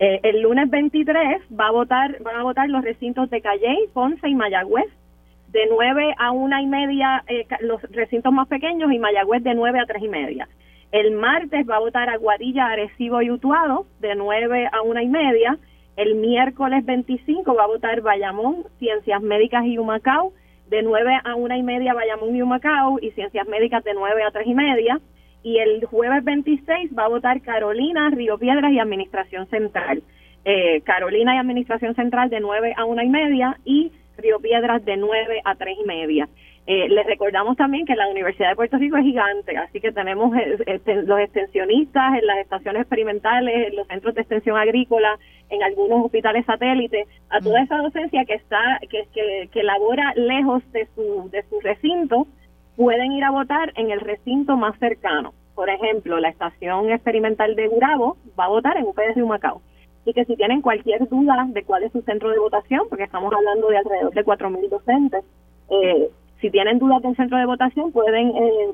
Eh, 0.00 0.18
el 0.22 0.40
lunes 0.40 0.70
23 0.70 1.42
va 1.52 1.66
a 1.66 1.72
votar, 1.72 2.22
van 2.22 2.36
a 2.36 2.42
votar 2.42 2.70
los 2.70 2.82
recintos 2.82 3.28
de 3.28 3.42
Calley, 3.42 3.86
Ponce 3.92 4.26
y 4.28 4.34
Mayagüez. 4.34 4.88
De 5.48 5.66
9 5.68 6.14
a 6.16 6.30
una 6.30 6.62
y 6.62 6.66
media 6.66 7.22
eh, 7.26 7.46
los 7.60 7.82
recintos 7.90 8.32
más 8.32 8.48
pequeños 8.48 8.90
y 8.92 8.98
Mayagüez 8.98 9.42
de 9.42 9.54
9 9.54 9.78
a 9.78 9.84
3 9.84 10.02
y 10.02 10.08
media. 10.08 10.48
El 10.90 11.10
martes 11.12 11.68
va 11.68 11.76
a 11.76 11.80
votar 11.80 12.08
Aguadilla, 12.08 12.68
Arecibo 12.68 13.20
y 13.20 13.30
Utuado 13.30 13.84
de 14.00 14.14
9 14.14 14.70
a 14.72 14.80
una 14.82 15.02
y 15.02 15.08
media. 15.08 15.58
El 15.96 16.14
miércoles 16.14 16.86
25 16.86 17.54
va 17.54 17.64
a 17.64 17.66
votar 17.66 18.00
Bayamón, 18.00 18.64
Ciencias 18.78 19.20
Médicas 19.20 19.66
y 19.66 19.76
Humacao 19.76 20.32
de 20.70 20.82
9 20.82 21.18
a 21.24 21.34
una 21.34 21.58
y 21.58 21.62
media 21.62 21.92
Bayamón 21.92 22.34
y 22.34 22.40
Humacao 22.40 22.98
y 23.02 23.10
Ciencias 23.10 23.46
Médicas 23.48 23.84
de 23.84 23.92
9 23.92 24.22
a 24.22 24.30
3 24.30 24.46
y 24.46 24.54
media 24.54 25.00
y 25.42 25.58
el 25.58 25.84
jueves 25.86 26.24
26 26.24 26.90
va 26.96 27.04
a 27.04 27.08
votar 27.08 27.40
Carolina, 27.40 28.10
Río 28.10 28.38
Piedras 28.38 28.72
y 28.72 28.78
Administración 28.78 29.46
Central. 29.48 30.02
Eh, 30.44 30.80
Carolina 30.82 31.34
y 31.34 31.38
Administración 31.38 31.94
Central 31.94 32.30
de 32.30 32.40
9 32.40 32.74
a 32.76 32.84
una 32.84 33.04
y 33.04 33.08
media 33.08 33.58
y 33.64 33.92
Río 34.16 34.38
Piedras 34.40 34.84
de 34.84 34.96
9 34.96 35.42
a 35.44 35.54
3 35.54 35.78
y 35.82 35.86
media. 35.86 36.28
Eh, 36.66 36.88
les 36.88 37.06
recordamos 37.06 37.56
también 37.56 37.84
que 37.84 37.96
la 37.96 38.08
Universidad 38.08 38.50
de 38.50 38.56
Puerto 38.56 38.76
Rico 38.76 38.96
es 38.96 39.02
gigante, 39.02 39.56
así 39.56 39.80
que 39.80 39.92
tenemos 39.92 40.36
este, 40.66 41.02
los 41.02 41.18
extensionistas 41.18 42.14
en 42.18 42.26
las 42.26 42.38
estaciones 42.38 42.82
experimentales, 42.82 43.68
en 43.68 43.76
los 43.76 43.86
centros 43.88 44.14
de 44.14 44.20
extensión 44.20 44.56
agrícola, 44.56 45.18
en 45.48 45.62
algunos 45.62 46.04
hospitales 46.04 46.46
satélites, 46.46 47.08
a 47.28 47.40
toda 47.40 47.62
esa 47.62 47.78
docencia 47.78 48.24
que 48.24 48.34
está 48.34 48.78
que, 48.88 49.08
que, 49.12 49.48
que 49.50 49.62
labora 49.62 50.12
lejos 50.14 50.62
de 50.72 50.86
su, 50.94 51.28
de 51.30 51.42
su 51.48 51.60
recinto, 51.60 52.26
pueden 52.76 53.12
ir 53.12 53.24
a 53.24 53.30
votar 53.30 53.72
en 53.76 53.90
el 53.90 54.00
recinto 54.00 54.56
más 54.56 54.78
cercano. 54.78 55.34
Por 55.54 55.68
ejemplo, 55.68 56.18
la 56.20 56.30
estación 56.30 56.90
experimental 56.90 57.54
de 57.54 57.68
Gurabo 57.68 58.16
va 58.38 58.44
a 58.44 58.48
votar 58.48 58.76
en 58.76 58.84
UPS 58.84 59.14
de 59.14 59.22
Humacao. 59.22 59.60
Y 60.04 60.14
que 60.14 60.24
si 60.24 60.36
tienen 60.36 60.62
cualquier 60.62 61.06
duda 61.08 61.46
de 61.48 61.62
cuál 61.64 61.82
es 61.82 61.92
su 61.92 62.00
centro 62.02 62.30
de 62.30 62.38
votación, 62.38 62.86
porque 62.88 63.04
estamos 63.04 63.32
hablando 63.32 63.68
de 63.68 63.78
alrededor 63.78 64.14
de 64.14 64.24
4.000 64.24 64.68
docentes, 64.68 65.24
eh, 65.70 66.08
si 66.40 66.50
tienen 66.50 66.78
dudas 66.78 67.02
del 67.02 67.16
centro 67.16 67.36
de 67.36 67.46
votación 67.46 67.92
pueden 67.92 68.28
eh, 68.28 68.70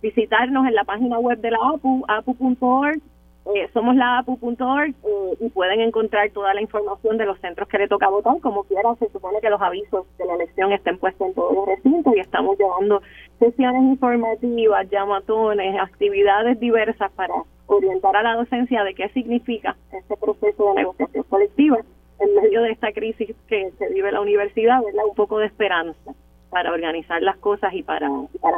visitarnos 0.00 0.66
en 0.66 0.74
la 0.74 0.84
página 0.84 1.18
web 1.18 1.38
de 1.40 1.50
la 1.50 1.58
APU, 1.74 2.04
apu.org, 2.08 3.00
eh, 3.46 3.68
somos 3.72 3.96
la 3.96 4.18
apu.org 4.18 4.94
eh, 5.04 5.36
y 5.40 5.48
pueden 5.50 5.80
encontrar 5.80 6.30
toda 6.30 6.54
la 6.54 6.62
información 6.62 7.18
de 7.18 7.26
los 7.26 7.38
centros 7.40 7.68
que 7.68 7.78
le 7.78 7.88
toca 7.88 8.08
votar. 8.08 8.40
Como 8.40 8.64
quiera, 8.64 8.94
se 8.96 9.08
supone 9.10 9.40
que 9.40 9.50
los 9.50 9.60
avisos 9.60 10.06
de 10.18 10.26
la 10.26 10.34
elección 10.34 10.72
estén 10.72 10.98
puestos 10.98 11.28
en 11.28 11.34
todos 11.34 11.54
los 11.54 11.66
recintos 11.66 12.14
y 12.16 12.20
estamos 12.20 12.56
llevando 12.58 13.02
sesiones 13.38 13.82
informativas, 13.82 14.88
llamatones, 14.90 15.80
actividades 15.80 16.60
diversas 16.60 17.10
para 17.12 17.34
orientar 17.66 18.16
a 18.16 18.22
la 18.22 18.34
docencia 18.34 18.84
de 18.84 18.94
qué 18.94 19.08
significa 19.08 19.76
este 19.92 20.16
proceso 20.16 20.68
de 20.68 20.74
negociación 20.74 21.24
colectiva 21.28 21.78
en 22.20 22.34
medio 22.36 22.62
de 22.62 22.70
esta 22.70 22.92
crisis 22.92 23.34
que 23.48 23.72
se 23.78 23.88
vive 23.88 24.12
la 24.12 24.20
universidad, 24.20 24.82
¿verdad? 24.84 25.04
Un 25.08 25.14
poco 25.14 25.38
de 25.38 25.46
esperanza 25.46 26.14
para 26.50 26.72
organizar 26.72 27.22
las 27.22 27.38
cosas 27.38 27.72
y 27.72 27.82
para, 27.82 28.08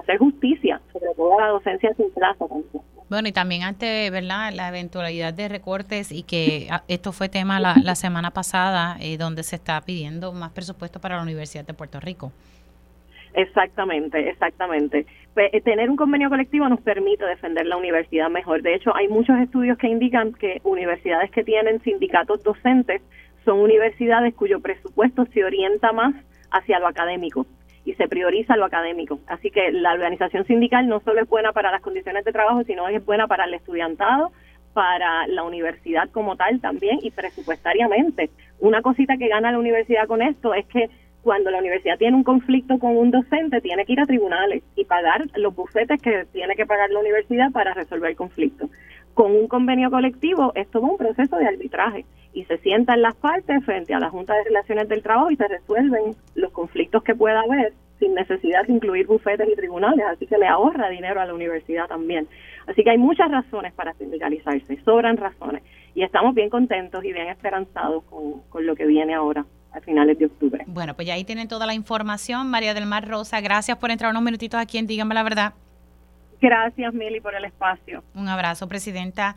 hacer 0.00 0.18
justicia, 0.18 0.80
sobre 0.92 1.14
todo 1.14 1.38
la 1.38 1.48
docencia 1.48 1.94
sin 1.94 2.10
plazo. 2.10 2.48
Bueno, 3.10 3.28
y 3.28 3.32
también 3.32 3.62
ante 3.62 4.08
¿verdad? 4.10 4.52
la 4.52 4.68
eventualidad 4.68 5.34
de 5.34 5.48
recortes 5.48 6.10
y 6.10 6.22
que 6.22 6.68
ah, 6.70 6.82
esto 6.88 7.12
fue 7.12 7.28
tema 7.28 7.60
la, 7.60 7.94
semana 7.94 8.30
pasada, 8.30 8.96
eh, 9.00 9.18
donde 9.18 9.42
se 9.42 9.56
está 9.56 9.80
pidiendo 9.82 10.32
más 10.32 10.52
presupuesto 10.52 11.00
para 11.00 11.16
la 11.16 11.22
Universidad 11.22 11.66
de 11.66 11.74
Puerto 11.74 12.00
Rico. 12.00 12.32
Exactamente, 13.34 14.30
exactamente. 14.30 15.06
eh, 15.36 15.60
tener 15.60 15.90
un 15.90 15.96
convenio 15.96 16.30
colectivo 16.30 16.68
nos 16.68 16.80
permite 16.80 17.26
defender 17.26 17.66
la 17.66 17.76
universidad 17.76 18.30
mejor. 18.30 18.62
De 18.62 18.74
hecho, 18.74 18.94
hay 18.96 19.08
muchos 19.08 19.38
estudios 19.38 19.76
que 19.76 19.88
indican 19.88 20.32
que 20.32 20.60
universidades 20.64 21.30
que 21.30 21.44
tienen 21.44 21.82
sindicatos 21.82 22.42
docentes 22.42 23.02
son 23.44 23.60
universidades 23.60 24.34
cuyo 24.34 24.60
presupuesto 24.60 25.26
se 25.26 25.44
orienta 25.44 25.92
más 25.92 26.14
hacia 26.50 26.78
lo 26.78 26.86
académico 26.86 27.46
y 27.84 27.94
se 27.94 28.08
prioriza 28.08 28.56
lo 28.56 28.64
académico. 28.64 29.20
Así 29.26 29.50
que 29.50 29.72
la 29.72 29.92
organización 29.92 30.46
sindical 30.46 30.88
no 30.88 31.00
solo 31.00 31.20
es 31.22 31.28
buena 31.28 31.52
para 31.52 31.70
las 31.70 31.82
condiciones 31.82 32.24
de 32.24 32.32
trabajo, 32.32 32.64
sino 32.64 32.88
es 32.88 33.04
buena 33.04 33.26
para 33.26 33.44
el 33.44 33.54
estudiantado, 33.54 34.32
para 34.72 35.26
la 35.28 35.44
universidad 35.44 36.10
como 36.10 36.36
tal 36.36 36.60
también 36.60 36.98
y 37.02 37.10
presupuestariamente. 37.10 38.30
Una 38.58 38.82
cosita 38.82 39.16
que 39.16 39.28
gana 39.28 39.52
la 39.52 39.58
universidad 39.58 40.06
con 40.06 40.22
esto 40.22 40.54
es 40.54 40.66
que 40.66 40.88
cuando 41.22 41.50
la 41.50 41.58
universidad 41.58 41.96
tiene 41.96 42.16
un 42.16 42.22
conflicto 42.22 42.78
con 42.78 42.96
un 42.96 43.10
docente, 43.10 43.60
tiene 43.62 43.86
que 43.86 43.94
ir 43.94 44.00
a 44.00 44.06
tribunales 44.06 44.62
y 44.76 44.84
pagar 44.84 45.24
los 45.36 45.54
bufetes 45.54 46.00
que 46.00 46.26
tiene 46.32 46.54
que 46.54 46.66
pagar 46.66 46.90
la 46.90 47.00
universidad 47.00 47.50
para 47.50 47.72
resolver 47.72 48.10
el 48.10 48.16
conflicto. 48.16 48.68
Con 49.14 49.30
un 49.30 49.46
convenio 49.46 49.90
colectivo 49.90 50.52
es 50.54 50.68
todo 50.70 50.82
un 50.82 50.96
proceso 50.96 51.36
de 51.36 51.46
arbitraje 51.46 52.04
y 52.32 52.44
se 52.44 52.58
sientan 52.58 53.00
las 53.00 53.14
partes 53.14 53.64
frente 53.64 53.94
a 53.94 54.00
la 54.00 54.10
Junta 54.10 54.34
de 54.34 54.44
Relaciones 54.44 54.88
del 54.88 55.02
Trabajo 55.02 55.30
y 55.30 55.36
se 55.36 55.46
resuelven 55.46 56.16
los 56.34 56.50
conflictos 56.50 57.02
que 57.04 57.14
pueda 57.14 57.40
haber 57.40 57.72
sin 58.00 58.14
necesidad 58.14 58.66
de 58.66 58.72
incluir 58.72 59.06
bufetes 59.06 59.48
y 59.48 59.54
tribunales, 59.54 60.04
así 60.06 60.26
que 60.26 60.36
le 60.36 60.48
ahorra 60.48 60.88
dinero 60.88 61.20
a 61.20 61.26
la 61.26 61.34
universidad 61.34 61.86
también. 61.86 62.26
Así 62.66 62.82
que 62.82 62.90
hay 62.90 62.98
muchas 62.98 63.30
razones 63.30 63.72
para 63.74 63.94
sindicalizarse, 63.94 64.82
sobran 64.84 65.16
razones, 65.16 65.62
y 65.94 66.02
estamos 66.02 66.34
bien 66.34 66.50
contentos 66.50 67.04
y 67.04 67.12
bien 67.12 67.28
esperanzados 67.28 68.02
con, 68.04 68.40
con 68.48 68.66
lo 68.66 68.74
que 68.74 68.84
viene 68.84 69.14
ahora 69.14 69.46
a 69.72 69.80
finales 69.80 70.18
de 70.18 70.26
octubre. 70.26 70.64
Bueno, 70.66 70.94
pues 70.94 71.06
ya 71.06 71.14
ahí 71.14 71.24
tienen 71.24 71.46
toda 71.46 71.66
la 71.66 71.74
información. 71.74 72.48
María 72.50 72.74
del 72.74 72.86
Mar 72.86 73.06
Rosa, 73.06 73.40
gracias 73.40 73.78
por 73.78 73.90
entrar 73.90 74.10
unos 74.10 74.22
minutitos 74.22 74.60
aquí 74.60 74.78
en 74.78 74.86
Dígame 74.86 75.14
la 75.14 75.22
Verdad. 75.22 75.54
Gracias, 76.44 76.92
Mili, 76.92 77.22
por 77.22 77.34
el 77.34 77.46
espacio. 77.46 78.04
Un 78.14 78.28
abrazo, 78.28 78.68
presidenta 78.68 79.34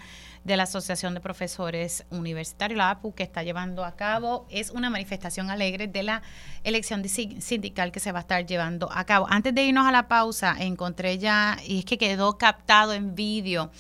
de 0.47 0.55
la 0.55 0.63
Asociación 0.63 1.13
de 1.13 1.19
Profesores 1.19 2.05
Universitarios, 2.09 2.77
la 2.77 2.89
APU, 2.89 3.13
que 3.13 3.23
está 3.23 3.43
llevando 3.43 3.83
a 3.83 3.97
cabo. 3.97 4.47
Es 4.49 4.71
una 4.71 4.89
manifestación 4.89 5.51
alegre 5.51 5.87
de 5.87 6.03
la 6.03 6.21
elección 6.63 7.03
sindical 7.07 7.91
que 7.91 7.99
se 7.99 8.13
va 8.13 8.19
a 8.19 8.21
estar 8.21 8.45
llevando 8.45 8.89
a 8.91 9.03
cabo. 9.05 9.27
Antes 9.29 9.53
de 9.53 9.63
irnos 9.65 9.85
a 9.85 9.91
la 9.91 10.07
pausa, 10.07 10.55
encontré 10.57 11.17
ya, 11.17 11.59
y 11.65 11.79
es 11.79 11.85
que 11.85 11.97
quedó 11.97 12.37
captado 12.37 12.93
en 12.93 13.13
vídeo 13.13 13.71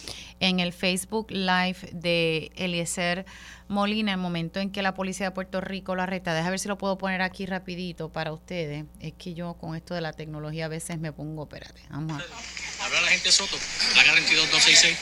en 0.41 0.59
el 0.59 0.73
Facebook 0.73 1.31
Live 1.31 1.77
de 1.93 2.51
Eliezer 2.55 3.25
Molina, 3.69 4.13
el 4.13 4.17
momento 4.17 4.59
en 4.59 4.71
que 4.71 4.81
la 4.81 4.93
policía 4.93 5.27
de 5.27 5.31
Puerto 5.31 5.59
Rico 5.61 5.95
lo 5.95 6.01
arresta. 6.01 6.33
Déjame 6.33 6.51
ver 6.51 6.59
si 6.59 6.67
lo 6.67 6.77
puedo 6.77 6.97
poner 6.97 7.21
aquí 7.21 7.45
rapidito 7.45 8.09
para 8.09 8.31
ustedes. 8.31 8.85
Es 8.99 9.13
que 9.13 9.33
yo 9.33 9.55
con 9.55 9.75
esto 9.75 9.93
de 9.93 10.01
la 10.01 10.13
tecnología 10.13 10.65
a 10.65 10.69
veces 10.69 10.99
me 10.99 11.11
pongo, 11.11 11.43
espérate, 11.43 11.81
vamos 11.89 12.21
a... 12.21 12.85
Habla 12.85 13.01
la 13.01 13.07
gente 13.07 13.31
Soto, 13.31 13.57
la 13.95 14.03
32266, 14.03 14.97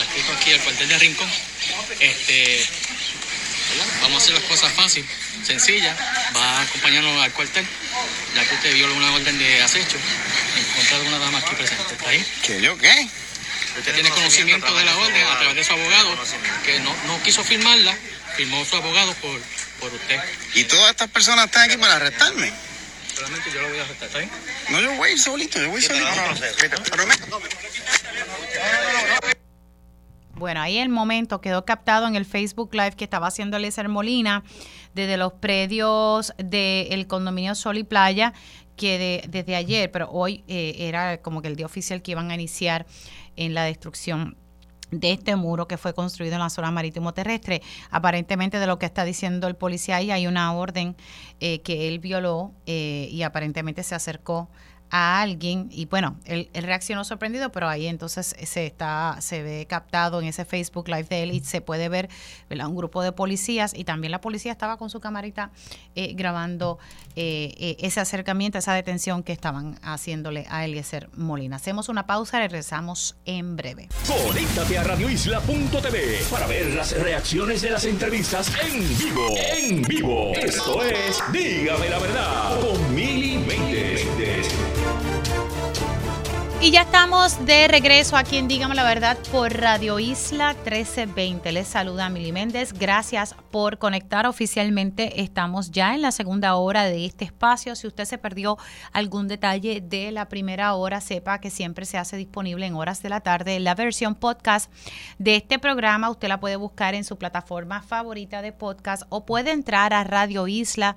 aquí, 0.00 0.20
aquí 0.34 0.50
el 0.50 0.60
cuartel 0.62 0.88
de 0.88 0.94
Este, 2.00 2.66
vamos 4.02 4.22
a 4.22 4.24
hacer 4.24 4.34
las 4.34 4.44
cosas 4.44 4.72
fácil, 4.72 5.06
sencillas. 5.44 5.96
Va 6.36 6.58
a 6.58 6.62
acompañarnos 6.62 7.22
al 7.22 7.32
cuartel, 7.32 7.66
ya 8.34 8.44
que 8.48 8.54
usted 8.54 8.74
vio 8.74 8.92
una 8.94 9.12
orden 9.12 9.38
de 9.38 9.62
acecho 9.62 9.96
en 10.56 10.64
contra 10.74 10.98
de 10.98 11.08
una 11.08 11.18
dama 11.18 11.38
aquí 11.38 11.54
presente. 11.54 11.94
¿Está 11.94 12.10
ahí? 12.10 12.26
¿Qué 12.42 12.60
yo 12.60 12.76
qué? 12.78 13.08
Usted 13.78 13.94
tiene 13.94 14.10
conocimiento 14.10 14.74
de 14.74 14.84
la 14.84 14.96
orden 14.96 15.26
a 15.26 15.38
través 15.38 15.56
de 15.56 15.64
su 15.64 15.72
abogado, 15.72 16.16
que 16.64 16.80
no, 16.80 16.94
no 17.06 17.22
quiso 17.22 17.44
firmarla, 17.44 17.96
firmó 18.36 18.64
su 18.64 18.76
abogado 18.76 19.14
por, 19.14 19.40
por 19.80 19.92
usted. 19.94 20.20
¿Y 20.54 20.64
todas 20.64 20.90
estas 20.90 21.08
personas 21.10 21.46
están 21.46 21.70
aquí 21.70 21.76
para 21.76 21.96
arrestarme? 21.96 22.52
Solamente 23.14 23.50
yo 23.52 23.62
lo 23.62 23.68
voy 23.68 23.78
a 23.78 23.82
arrestar, 23.82 24.08
¿está 24.08 24.18
bien? 24.18 24.30
No, 24.70 24.80
yo 24.80 24.92
voy 24.94 25.18
solito, 25.18 25.60
yo 25.60 25.70
voy 25.70 25.80
a 25.80 25.84
ir 25.84 25.90
solito. 25.90 26.82
Bueno, 30.38 30.60
ahí 30.60 30.78
el 30.78 30.88
momento 30.88 31.40
quedó 31.40 31.64
captado 31.64 32.06
en 32.06 32.14
el 32.14 32.24
Facebook 32.24 32.72
Live 32.72 32.92
que 32.92 33.02
estaba 33.02 33.26
haciendo 33.26 33.56
Eliezer 33.56 33.88
Molina 33.88 34.44
desde 34.94 35.16
los 35.16 35.32
predios 35.32 36.32
del 36.38 37.08
condominio 37.08 37.56
Sol 37.56 37.76
y 37.76 37.82
Playa, 37.82 38.32
que 38.76 39.26
desde 39.28 39.56
ayer, 39.56 39.90
pero 39.90 40.08
hoy 40.12 40.44
eh, 40.46 40.76
era 40.78 41.20
como 41.22 41.42
que 41.42 41.48
el 41.48 41.56
día 41.56 41.66
oficial 41.66 42.02
que 42.02 42.12
iban 42.12 42.30
a 42.30 42.36
iniciar 42.36 42.86
en 43.34 43.52
la 43.52 43.64
destrucción 43.64 44.36
de 44.92 45.10
este 45.10 45.34
muro 45.34 45.66
que 45.66 45.76
fue 45.76 45.92
construido 45.92 46.34
en 46.34 46.40
la 46.40 46.50
zona 46.50 46.70
marítimo 46.70 47.12
terrestre. 47.12 47.60
Aparentemente 47.90 48.60
de 48.60 48.66
lo 48.68 48.78
que 48.78 48.86
está 48.86 49.04
diciendo 49.04 49.48
el 49.48 49.56
policía 49.56 49.96
ahí 49.96 50.12
hay 50.12 50.28
una 50.28 50.54
orden 50.54 50.96
eh, 51.40 51.62
que 51.62 51.88
él 51.88 51.98
violó 51.98 52.52
eh, 52.66 53.08
y 53.10 53.22
aparentemente 53.22 53.82
se 53.82 53.96
acercó 53.96 54.48
a 54.90 55.20
alguien 55.20 55.68
y 55.70 55.86
bueno, 55.86 56.16
él, 56.24 56.48
reaccionó 56.54 57.04
sorprendido, 57.04 57.50
pero 57.52 57.68
ahí 57.68 57.86
entonces 57.86 58.34
se 58.42 58.66
está 58.66 59.16
se 59.20 59.42
ve 59.42 59.66
captado 59.68 60.20
en 60.20 60.28
ese 60.28 60.44
Facebook 60.44 60.88
Live 60.88 61.04
de 61.04 61.22
él 61.22 61.32
y 61.32 61.40
se 61.40 61.60
puede 61.60 61.88
ver 61.88 62.08
un 62.50 62.76
grupo 62.76 63.02
de 63.02 63.12
policías 63.12 63.72
y 63.74 63.84
también 63.84 64.10
la 64.10 64.20
policía 64.20 64.52
estaba 64.52 64.76
con 64.76 64.90
su 64.90 65.00
camarita 65.00 65.50
eh, 65.94 66.14
grabando 66.14 66.78
eh, 67.16 67.54
eh, 67.58 67.76
ese 67.80 68.00
acercamiento, 68.00 68.58
esa 68.58 68.74
detención 68.74 69.22
que 69.22 69.32
estaban 69.32 69.78
haciéndole 69.82 70.46
a 70.48 70.64
Eliezer 70.64 71.08
Molina. 71.14 71.56
Hacemos 71.56 71.88
una 71.88 72.06
pausa, 72.06 72.38
regresamos 72.38 73.16
en 73.24 73.56
breve. 73.56 73.88
Conéctate 74.06 74.78
a 74.78 74.84
radioisla.tv 74.84 76.20
para 76.30 76.46
ver 76.46 76.74
las 76.74 76.98
reacciones 76.98 77.62
de 77.62 77.70
las 77.70 77.84
entrevistas 77.84 78.52
en 78.62 78.98
vivo. 78.98 79.34
En 79.36 79.82
vivo. 79.82 80.32
Esto 80.34 80.82
es 80.84 81.22
Dígame 81.32 81.88
la 81.88 81.98
verdad 81.98 82.60
con 82.60 82.94
Mili 82.94 83.38
y 86.60 86.72
ya 86.72 86.82
estamos 86.82 87.46
de 87.46 87.68
regreso 87.68 88.16
aquí 88.16 88.36
en 88.36 88.48
Dígame 88.48 88.74
la 88.74 88.82
Verdad 88.82 89.16
por 89.30 89.52
Radio 89.52 90.00
Isla 90.00 90.54
1320. 90.54 91.52
Les 91.52 91.68
saluda 91.68 92.08
Mili 92.08 92.32
Méndez. 92.32 92.72
Gracias 92.72 93.36
por 93.52 93.78
conectar 93.78 94.26
oficialmente. 94.26 95.22
Estamos 95.22 95.70
ya 95.70 95.94
en 95.94 96.02
la 96.02 96.10
segunda 96.10 96.56
hora 96.56 96.84
de 96.84 97.06
este 97.06 97.24
espacio. 97.24 97.76
Si 97.76 97.86
usted 97.86 98.06
se 98.06 98.18
perdió 98.18 98.58
algún 98.92 99.28
detalle 99.28 99.80
de 99.80 100.10
la 100.10 100.28
primera 100.28 100.74
hora, 100.74 101.00
sepa 101.00 101.40
que 101.40 101.50
siempre 101.50 101.86
se 101.86 101.96
hace 101.96 102.16
disponible 102.16 102.66
en 102.66 102.74
horas 102.74 103.02
de 103.02 103.10
la 103.10 103.20
tarde 103.20 103.60
la 103.60 103.76
versión 103.76 104.16
podcast 104.16 104.72
de 105.18 105.36
este 105.36 105.60
programa. 105.60 106.10
Usted 106.10 106.26
la 106.26 106.40
puede 106.40 106.56
buscar 106.56 106.96
en 106.96 107.04
su 107.04 107.18
plataforma 107.18 107.82
favorita 107.82 108.42
de 108.42 108.52
podcast 108.52 109.04
o 109.10 109.24
puede 109.24 109.52
entrar 109.52 109.94
a 109.94 110.02
Radio 110.02 110.48
Isla 110.48 110.96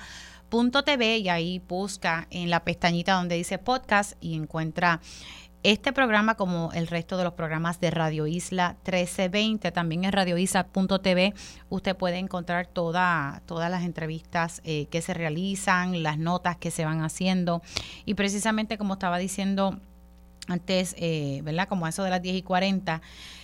TV 0.85 1.17
y 1.19 1.29
ahí 1.29 1.59
busca 1.59 2.27
en 2.29 2.49
la 2.49 2.63
pestañita 2.65 3.13
donde 3.13 3.35
dice 3.35 3.57
podcast 3.57 4.13
y 4.19 4.35
encuentra 4.35 4.99
este 5.63 5.93
programa, 5.93 6.35
como 6.35 6.71
el 6.73 6.87
resto 6.87 7.17
de 7.17 7.23
los 7.23 7.33
programas 7.33 7.79
de 7.79 7.91
Radio 7.91 8.25
Isla 8.25 8.77
1320, 8.83 9.71
también 9.71 10.05
en 10.05 10.11
radioisla.tv, 10.11 11.33
usted 11.69 11.95
puede 11.95 12.17
encontrar 12.17 12.65
toda, 12.65 13.43
todas 13.45 13.69
las 13.69 13.83
entrevistas 13.83 14.61
eh, 14.63 14.87
que 14.87 15.01
se 15.01 15.13
realizan, 15.13 16.01
las 16.01 16.17
notas 16.17 16.57
que 16.57 16.71
se 16.71 16.83
van 16.83 17.03
haciendo. 17.03 17.61
Y 18.05 18.15
precisamente 18.15 18.79
como 18.79 18.93
estaba 18.93 19.19
diciendo 19.19 19.79
antes, 20.47 20.95
eh, 20.97 21.41
¿verdad? 21.43 21.67
Como 21.67 21.87
eso 21.87 22.03
de 22.03 22.09
las 22.09 22.21
10 22.21 22.37
y 22.37 22.41
40, 22.41 23.01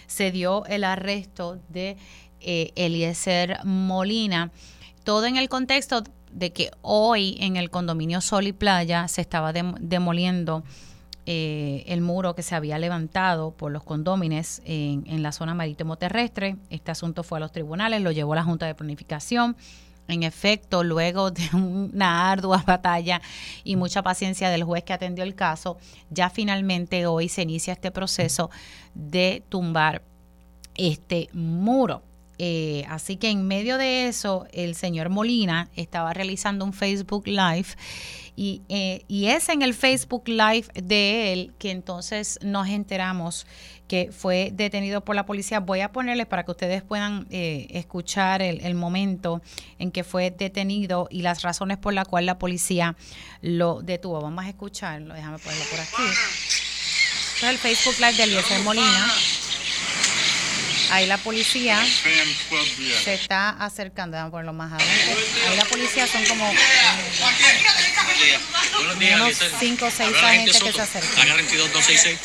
se 0.07 0.31
dio 0.31 0.65
el 0.65 0.83
arresto 0.83 1.59
de 1.69 1.97
eh, 2.39 2.71
Eliezer 2.75 3.59
Molina. 3.63 4.51
Todo 5.03 5.27
en 5.27 5.37
el 5.37 5.49
contexto 5.49 6.03
de 6.31 6.51
que 6.51 6.71
hoy 6.81 7.37
en 7.39 7.57
el 7.57 7.69
condominio 7.69 8.21
Sol 8.21 8.47
y 8.47 8.53
Playa 8.53 9.07
se 9.07 9.21
estaba 9.21 9.53
demoliendo 9.53 10.63
eh, 11.29 11.83
el 11.87 11.99
muro 11.99 12.35
que 12.35 12.41
se 12.41 12.55
había 12.55 12.79
levantado 12.79 13.51
por 13.51 13.69
los 13.69 13.83
condómines 13.83 14.61
en, 14.63 15.03
en 15.07 15.21
la 15.21 15.33
zona 15.33 15.53
marítimo 15.53 15.97
terrestre. 15.97 16.55
Este 16.69 16.89
asunto 16.89 17.21
fue 17.21 17.39
a 17.39 17.41
los 17.41 17.51
tribunales, 17.51 18.01
lo 18.01 18.11
llevó 18.11 18.33
la 18.33 18.45
Junta 18.45 18.65
de 18.65 18.73
Planificación. 18.73 19.57
En 20.07 20.23
efecto, 20.23 20.85
luego 20.85 21.31
de 21.31 21.49
una 21.53 22.31
ardua 22.31 22.63
batalla 22.65 23.21
y 23.65 23.75
mucha 23.75 24.01
paciencia 24.03 24.49
del 24.49 24.63
juez 24.63 24.85
que 24.85 24.93
atendió 24.93 25.25
el 25.25 25.35
caso, 25.35 25.77
ya 26.09 26.29
finalmente 26.29 27.05
hoy 27.07 27.27
se 27.27 27.41
inicia 27.41 27.73
este 27.73 27.91
proceso 27.91 28.49
de 28.93 29.43
tumbar 29.49 30.03
este 30.75 31.27
muro. 31.33 32.03
Eh, 32.39 32.85
así 32.87 33.17
que 33.17 33.29
en 33.29 33.47
medio 33.47 33.77
de 33.77 34.07
eso, 34.07 34.45
el 34.53 34.75
señor 34.75 35.09
Molina 35.09 35.69
estaba 35.75 36.13
realizando 36.13 36.63
un 36.63 36.71
Facebook 36.71 37.27
Live 37.27 37.67
y, 38.37 38.61
eh, 38.69 39.03
y 39.09 39.25
es 39.25 39.49
en 39.49 39.63
el 39.63 39.73
Facebook 39.73 40.27
Live 40.27 40.67
de 40.75 41.33
él 41.33 41.53
que 41.57 41.71
entonces 41.71 42.39
nos 42.43 42.69
enteramos 42.69 43.47
que 43.87 44.11
fue 44.11 44.51
detenido 44.53 45.01
por 45.01 45.15
la 45.15 45.25
policía. 45.25 45.59
Voy 45.59 45.81
a 45.81 45.91
ponerles 45.91 46.27
para 46.27 46.43
que 46.43 46.51
ustedes 46.51 46.83
puedan 46.83 47.25
eh, 47.31 47.67
escuchar 47.71 48.41
el, 48.41 48.75
momento 48.75 49.41
en 49.79 49.91
que 49.91 50.03
fue 50.03 50.29
detenido 50.29 51.07
y 51.09 51.21
las 51.21 51.41
razones 51.41 51.77
por 51.77 51.93
las 51.93 52.07
cuales 52.07 52.27
la 52.27 52.37
policía 52.37 52.95
lo 53.41 53.81
detuvo. 53.81 54.21
Vamos 54.21 54.45
a 54.45 54.49
escucharlo, 54.49 55.13
déjame 55.13 55.39
ponerlo 55.39 55.65
por 55.71 55.79
aquí. 55.79 56.03
Este 57.35 57.45
es 57.45 57.51
el 57.51 57.57
Facebook 57.57 57.95
Live 57.99 58.17
de 58.17 58.23
Eliezer 58.23 58.61
Molina. 58.63 59.07
Ahí 60.89 61.05
la 61.05 61.17
policía 61.17 61.85
se 63.03 63.13
está 63.13 63.49
acercando. 63.49 64.15
Vamos 64.17 64.29
a 64.29 64.31
ponerlo 64.31 64.53
más 64.53 64.71
adelante. 64.71 65.15
Ahí 65.49 65.57
la 65.57 65.65
policía 65.65 66.07
son 66.07 66.25
como. 66.25 66.49
Unos 68.79 69.01
Eliezer. 69.01 69.51
cinco 69.59 69.85
o 69.85 69.91
seis 69.91 70.09
Habla 70.09 70.21
la 70.21 70.29
agentes 70.29 70.63
que 70.63 70.73
se 70.73 70.81
acercan. 70.81 71.17
La 71.17 71.25
Guerra 71.25 71.43
22266, 71.43 72.19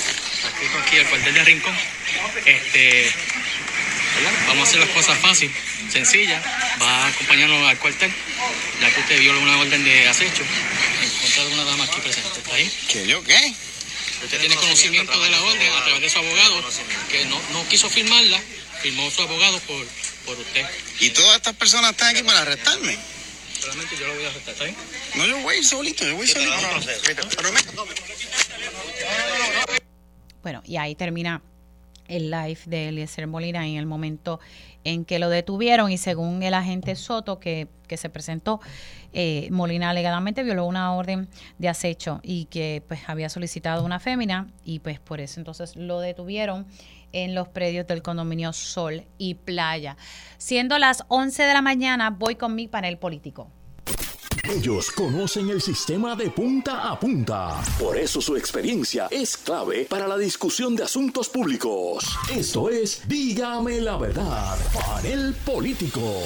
escrito 0.46 0.78
aquí 0.78 0.96
el 0.96 1.06
cuartel 1.06 1.34
de 1.34 1.44
Rincón. 1.44 1.76
Este, 2.44 3.12
¿verdad? 4.14 4.32
Vamos 4.48 4.60
a 4.60 4.70
hacer 4.70 4.80
las 4.80 4.90
cosas 4.90 5.18
fácil, 5.18 5.52
sencillas. 5.90 6.42
Va 6.80 7.04
a 7.04 7.06
acompañarnos 7.08 7.68
al 7.68 7.78
cuartel, 7.78 8.12
ya 8.80 8.90
que 8.90 9.00
usted 9.00 9.20
viola 9.20 9.38
una 9.38 9.58
orden 9.58 9.84
de 9.84 10.08
acecho 10.08 10.44
en 11.02 11.10
contra 11.10 11.44
de 11.44 11.54
una 11.54 11.64
dama 11.64 11.84
aquí 11.84 12.00
presente. 12.00 12.38
¿Está 12.38 12.54
ahí? 12.54 12.70
¿Que 12.88 13.06
yo 13.06 13.22
qué? 13.24 13.54
Usted 14.24 14.38
tiene 14.38 14.54
conocimiento 14.54 15.20
de 15.20 15.30
la 15.30 15.42
orden 15.42 15.72
a 15.72 15.84
través 15.84 16.00
de 16.00 16.10
su 16.10 16.18
abogado, 16.18 16.62
que 17.10 17.24
no, 17.26 17.40
no 17.52 17.68
quiso 17.68 17.90
firmarla, 17.90 18.40
firmó 18.80 19.10
su 19.10 19.22
abogado 19.22 19.58
por, 19.60 19.86
por 20.26 20.38
usted. 20.38 20.64
Y 21.00 21.10
todas 21.10 21.36
estas 21.36 21.54
personas 21.56 21.90
están 21.90 22.14
aquí 22.14 22.22
para 22.22 22.42
arrestarme. 22.42 22.96
Solamente 23.60 23.96
yo 23.96 24.06
lo 24.06 24.14
voy 24.14 24.24
a 24.24 24.28
arrestar, 24.28 24.54
¿está 24.54 24.64
bien? 24.64 24.76
No, 25.14 25.26
yo 25.26 25.38
voy 25.40 25.54
a 25.54 25.58
ir 25.58 25.64
solito, 25.64 26.04
yo 26.04 26.16
voy 26.16 26.26
solito. 26.26 26.52
Bueno, 30.42 30.62
y 30.66 30.76
ahí 30.76 30.94
termina 30.94 31.42
el 32.08 32.30
live 32.30 32.58
de 32.66 32.88
Eliezer 32.88 33.26
Molina 33.26 33.66
en 33.66 33.76
el 33.76 33.86
momento 33.86 34.40
en 34.84 35.04
que 35.04 35.18
lo 35.18 35.28
detuvieron 35.28 35.90
y 35.90 35.98
según 35.98 36.42
el 36.42 36.54
agente 36.54 36.96
Soto 36.96 37.38
que, 37.38 37.68
que 37.86 37.96
se 37.96 38.08
presentó, 38.08 38.60
eh, 39.12 39.48
Molina 39.50 39.90
alegadamente 39.90 40.42
violó 40.42 40.66
una 40.66 40.94
orden 40.94 41.28
de 41.58 41.68
acecho 41.68 42.20
y 42.22 42.46
que 42.46 42.82
pues 42.86 43.00
había 43.06 43.28
solicitado 43.28 43.84
una 43.84 44.00
fémina 44.00 44.48
y 44.64 44.78
pues 44.78 45.00
por 45.00 45.20
eso 45.20 45.40
entonces 45.40 45.76
lo 45.76 46.00
detuvieron 46.00 46.66
en 47.12 47.34
los 47.34 47.48
predios 47.48 47.86
del 47.86 48.02
condominio 48.02 48.52
Sol 48.52 49.04
y 49.18 49.34
Playa. 49.34 49.96
Siendo 50.38 50.78
las 50.78 51.04
11 51.08 51.42
de 51.42 51.52
la 51.52 51.62
mañana, 51.62 52.10
voy 52.10 52.36
con 52.36 52.54
mi 52.54 52.68
panel 52.68 52.98
político. 52.98 53.50
Ellos 54.50 54.90
conocen 54.90 55.50
el 55.50 55.62
sistema 55.62 56.16
de 56.16 56.30
punta 56.30 56.90
a 56.90 56.98
punta. 56.98 57.62
Por 57.78 57.96
eso 57.96 58.20
su 58.20 58.36
experiencia 58.36 59.06
es 59.10 59.36
clave 59.36 59.86
para 59.88 60.08
la 60.08 60.18
discusión 60.18 60.74
de 60.74 60.82
asuntos 60.82 61.28
públicos. 61.28 62.18
Esto 62.28 62.68
es 62.68 63.06
Dígame 63.06 63.80
la 63.80 63.96
verdad, 63.96 64.58
panel 64.74 65.34
político. 65.44 66.22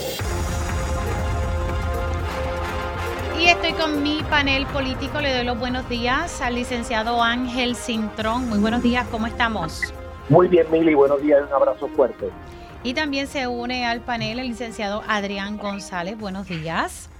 Y 3.38 3.48
estoy 3.48 3.74
con 3.74 4.02
mi 4.02 4.22
panel 4.30 4.66
político. 4.66 5.20
Le 5.20 5.34
doy 5.34 5.44
los 5.44 5.58
buenos 5.58 5.86
días 5.90 6.40
al 6.40 6.54
licenciado 6.54 7.22
Ángel 7.22 7.76
Cintrón. 7.76 8.48
Muy 8.48 8.58
buenos 8.58 8.82
días, 8.82 9.06
¿cómo 9.08 9.26
estamos? 9.26 9.82
Muy 10.30 10.48
bien, 10.48 10.66
Mili, 10.70 10.94
buenos 10.94 11.20
días, 11.20 11.42
un 11.46 11.52
abrazo 11.52 11.86
fuerte. 11.88 12.30
Y 12.82 12.94
también 12.94 13.26
se 13.26 13.46
une 13.46 13.84
al 13.84 14.00
panel 14.00 14.38
el 14.38 14.48
licenciado 14.48 15.02
Adrián 15.06 15.58
González. 15.58 16.16
Buenos 16.18 16.48
días. 16.48 17.10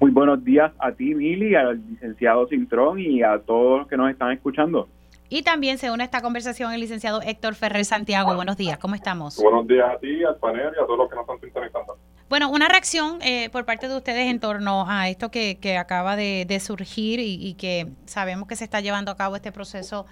Muy 0.00 0.10
buenos 0.10 0.44
días 0.44 0.70
a 0.78 0.92
ti, 0.92 1.14
Mili, 1.14 1.54
al 1.54 1.80
licenciado 1.88 2.46
Cintrón 2.46 3.00
y 3.00 3.22
a 3.22 3.38
todos 3.38 3.78
los 3.80 3.88
que 3.88 3.96
nos 3.96 4.10
están 4.10 4.32
escuchando. 4.32 4.88
Y 5.30 5.42
también 5.42 5.78
se 5.78 5.90
une 5.90 6.02
a 6.02 6.04
esta 6.04 6.20
conversación 6.20 6.72
el 6.72 6.80
licenciado 6.80 7.22
Héctor 7.22 7.54
Ferrer 7.54 7.86
Santiago. 7.86 8.34
Buenos 8.34 8.58
días, 8.58 8.76
¿cómo 8.78 8.94
estamos? 8.94 9.38
Buenos 9.42 9.66
días 9.66 9.88
a 9.90 9.98
ti, 9.98 10.22
al 10.24 10.36
panel 10.36 10.72
y 10.76 10.82
a 10.82 10.86
todos 10.86 10.98
los 10.98 11.08
que 11.08 11.16
nos 11.16 11.22
están 11.22 11.40
sintonizando. 11.40 11.96
Bueno, 12.28 12.50
una 12.50 12.68
reacción 12.68 13.20
eh, 13.22 13.50
por 13.50 13.64
parte 13.64 13.86
de 13.86 13.96
ustedes 13.96 14.30
en 14.30 14.40
torno 14.40 14.86
a 14.88 15.08
esto 15.08 15.30
que, 15.30 15.76
acaba 15.78 16.16
de, 16.16 16.60
surgir 16.60 17.20
y, 17.20 17.34
y 17.34 17.54
que 17.54 17.88
sabemos 18.06 18.48
que 18.48 18.56
se 18.56 18.64
está 18.64 18.80
llevando 18.80 19.10
a 19.10 19.16
cabo 19.16 19.36
este 19.36 19.52
proceso 19.52 20.06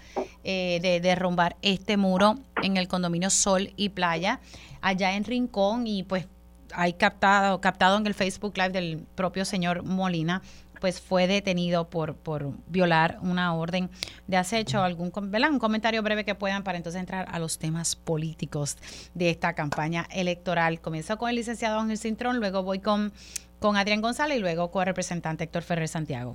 eh, 0.45 0.81
de 0.83 1.01
derrumbar 1.01 1.57
este 1.63 1.97
muro 1.97 2.35
en 2.63 2.77
el 2.77 2.89
condominio 2.89 3.31
Sol 3.31 3.73
y 3.77 3.91
Playa, 3.91 4.41
allá 4.81 5.15
en 5.15 5.25
Rincón, 5.25 5.87
y 5.87 6.03
pues 6.03 6.27
hay 6.75 6.95
captado, 6.95 7.61
captado 7.61 7.97
en 7.97 8.07
el 8.07 8.15
Facebook 8.15 8.57
Live 8.57 8.71
del 8.71 9.07
propio 9.15 9.45
señor 9.45 9.83
Molina, 9.85 10.43
pues 10.83 11.01
fue 11.01 11.29
detenido 11.29 11.89
por, 11.89 12.17
por 12.17 12.49
violar 12.67 13.19
una 13.23 13.55
orden 13.55 13.89
de 14.27 14.37
acecho. 14.37 14.83
Algún, 14.83 15.13
¿verdad? 15.31 15.53
Un 15.53 15.61
comentario 15.61 16.03
breve 16.03 16.25
que 16.25 16.35
puedan 16.35 16.65
para 16.65 16.77
entonces 16.77 17.01
entrar 17.01 17.25
a 17.31 17.39
los 17.39 17.61
temas 17.61 17.95
políticos 17.95 18.77
de 19.15 19.31
esta 19.31 19.53
campaña 19.53 20.07
electoral. 20.13 20.81
Comienzo 20.81 21.17
con 21.19 21.31
el 21.31 21.37
licenciado 21.37 21.79
Ángel 21.79 21.99
Cintrón, 21.99 22.41
luego 22.41 22.65
voy 22.65 22.81
con, 22.81 23.13
con 23.61 23.77
Adrián 23.77 24.01
González 24.01 24.39
y 24.39 24.41
luego 24.41 24.73
con 24.73 24.83
el 24.83 24.87
representante 24.87 25.45
Héctor 25.45 25.63
Ferrer 25.63 25.87
Santiago. 25.87 26.35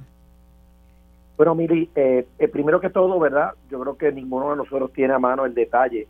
Bueno, 1.36 1.54
Mili, 1.54 1.90
eh, 1.94 2.26
eh, 2.40 2.48
primero 2.48 2.80
que 2.80 2.90
todo, 2.90 3.20
¿verdad? 3.20 3.52
Yo 3.70 3.82
creo 3.82 3.98
que 3.98 4.14
ninguno 4.14 4.52
de 4.52 4.56
nosotros 4.56 4.94
tiene 4.94 5.14
a 5.14 5.20
mano 5.20 5.46
el 5.46 5.54
detalle 5.56 6.08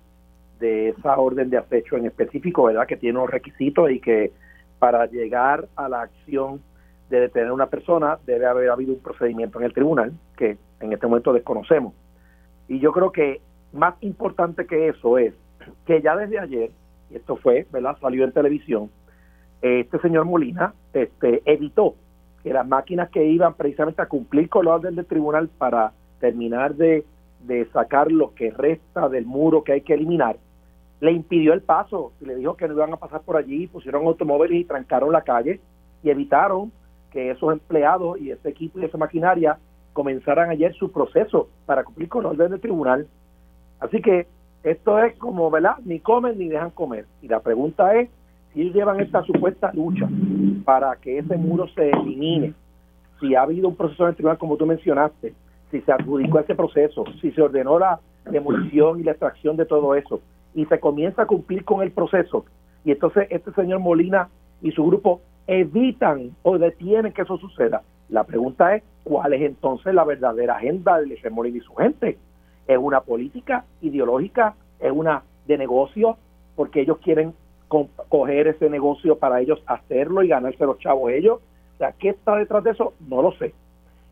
de 0.60 0.90
esa 0.90 1.18
orden 1.18 1.50
de 1.50 1.58
acecho 1.58 1.98
en 1.98 2.06
específico, 2.06 2.66
¿verdad? 2.66 2.86
Que 2.86 2.98
tiene 2.98 3.18
unos 3.18 3.32
requisitos 3.32 3.90
y 3.90 4.00
que 4.00 4.32
para 4.78 5.08
llegar 5.08 5.68
a 5.76 5.90
la 5.90 6.04
acción 6.04 6.62
de 7.10 7.22
detener 7.22 7.50
a 7.50 7.54
una 7.54 7.68
persona 7.68 8.18
debe 8.26 8.46
haber 8.46 8.70
habido 8.70 8.94
un 8.94 9.00
procedimiento 9.00 9.60
en 9.60 9.66
el 9.66 9.74
tribunal 9.74 10.14
que 10.36 10.58
en 10.80 10.94
este 10.94 11.08
momento 11.08 11.34
desconocemos. 11.34 11.94
Y 12.68 12.80
yo 12.80 12.92
creo 12.92 13.12
que 13.12 13.42
más 13.74 13.96
importante 14.02 14.66
que 14.66 14.90
eso 14.90 15.18
es 15.18 15.34
que 15.86 16.02
ya 16.02 16.16
desde 16.16 16.40
ayer, 16.40 16.72
y 17.10 17.16
esto 17.16 17.38
fue, 17.38 17.66
¿verdad? 17.72 17.98
Salió 18.02 18.24
en 18.24 18.32
televisión, 18.32 18.90
este 19.62 20.00
señor 20.00 20.26
Molina 20.26 20.74
este, 20.94 21.42
evitó 21.46 21.96
que 22.44 22.54
las 22.54 22.68
máquinas 22.68 23.10
que 23.10 23.26
iban 23.26 23.56
precisamente 23.56 24.02
a 24.02 24.08
cumplir 24.08 24.50
con 24.50 24.66
la 24.66 24.76
orden 24.76 24.96
del 24.96 25.06
tribunal 25.06 25.50
para 25.50 25.94
terminar 26.20 26.76
de, 26.76 27.06
de 27.42 27.66
sacar 27.72 28.12
lo 28.12 28.34
que 28.34 28.52
resta 28.52 29.10
del 29.10 29.26
muro 29.26 29.64
que 29.64 29.74
hay 29.74 29.82
que 29.82 29.94
eliminar, 29.94 30.38
le 31.00 31.12
impidió 31.12 31.54
el 31.54 31.62
paso 31.62 32.14
y 32.22 32.26
le 32.26 32.36
dijo 32.36 32.56
que 32.56 32.68
no 32.68 32.74
iban 32.74 32.94
a 32.94 32.98
pasar 32.98 33.22
por 33.22 33.38
allí, 33.38 33.68
pusieron 33.68 34.06
automóviles 34.06 34.62
y 34.62 34.66
trancaron 34.66 35.12
la 35.12 35.22
calle 35.22 35.60
y 36.04 36.10
evitaron 36.10 36.72
que 37.18 37.32
esos 37.32 37.52
empleados 37.52 38.22
y 38.22 38.30
ese 38.30 38.50
equipo 38.50 38.78
y 38.78 38.86
esa 38.86 39.00
maquinaria 39.00 39.58
comenzaran 39.94 40.52
ayer 40.52 40.76
su 40.76 40.92
proceso 40.92 41.50
para 41.66 41.84
cumplir 41.84 42.10
con 42.10 42.22
la 42.22 42.30
orden 42.30 42.52
del 42.52 42.62
tribunal. 42.62 43.08
Así 43.80 44.04
que 44.04 44.28
esto 44.62 45.00
es 45.00 45.18
como, 45.18 45.50
¿verdad? 45.50 45.78
Ni 45.84 46.00
comen 46.00 46.38
ni 46.38 46.48
dejan 46.48 46.70
comer. 46.70 47.08
Y 47.24 47.28
la 47.28 47.40
pregunta 47.40 47.96
es 47.96 48.08
si 48.54 48.62
ellos 48.62 48.76
llevan 48.76 49.00
esta 49.00 49.24
supuesta 49.24 49.72
lucha 49.74 50.08
para 50.64 50.96
que 50.98 51.18
ese 51.18 51.38
muro 51.38 51.68
se 51.70 51.90
elimine, 51.90 52.54
si 53.20 53.34
ha 53.34 53.42
habido 53.42 53.68
un 53.68 53.76
proceso 53.76 54.04
en 54.04 54.10
el 54.10 54.16
tribunal 54.16 54.38
como 54.38 54.56
tú 54.56 54.68
mencionaste, 54.68 55.34
si 55.72 55.82
se 55.82 55.92
adjudicó 55.92 56.38
ese 56.38 56.54
proceso, 56.54 57.04
si 57.20 57.32
se 57.32 57.42
ordenó 57.42 57.80
la 57.80 58.00
demolición 58.30 59.00
y 59.00 59.04
la 59.04 59.14
extracción 59.14 59.58
de 59.58 59.66
todo 59.66 59.96
eso, 59.96 60.22
y 60.54 60.68
se 60.68 60.80
comienza 60.80 61.24
a 61.24 61.26
cumplir 61.26 61.66
con 61.66 61.82
el 61.82 61.90
proceso, 61.90 62.46
y 62.86 62.92
entonces 62.92 63.26
este 63.32 63.52
señor 63.54 63.80
Molina 63.80 64.30
y 64.62 64.70
su 64.70 64.86
grupo 64.86 65.22
evitan 65.48 66.36
o 66.44 66.58
detienen 66.58 67.14
que 67.14 67.24
eso 67.24 67.38
suceda. 67.38 67.82
La 68.10 68.24
pregunta 68.24 68.76
es, 68.76 68.84
¿cuál 69.04 69.34
es 69.34 69.42
entonces 69.42 69.94
la 69.94 70.04
verdadera 70.04 70.56
agenda 70.58 71.00
de 71.00 71.30
Molina 71.30 71.58
y 71.58 71.62
su 71.62 71.74
gente? 71.76 72.18
¿Es 72.68 72.78
una 72.78 73.02
política 73.02 73.66
ideológica? 73.82 74.56
¿Es 74.80 74.92
una 74.92 75.24
de 75.46 75.58
negocio? 75.58 76.18
Porque 76.56 76.82
ellos 76.82 76.98
quieren 77.00 77.34
co- 77.68 77.90
coger 78.10 78.48
ese 78.48 78.70
negocio 78.70 79.18
para 79.18 79.42
ellos 79.42 79.62
hacerlo 79.66 80.24
y 80.24 80.28
ganarse 80.30 80.66
los 80.66 80.80
chavos 80.80 81.12
ellos. 81.12 81.40
O 81.76 81.78
sea, 81.78 81.92
¿qué 81.94 82.10
está 82.10 82.36
detrás 82.36 82.64
de 82.64 82.72
eso? 82.72 82.94
No 83.08 83.22
lo 83.22 83.32
sé. 83.34 83.54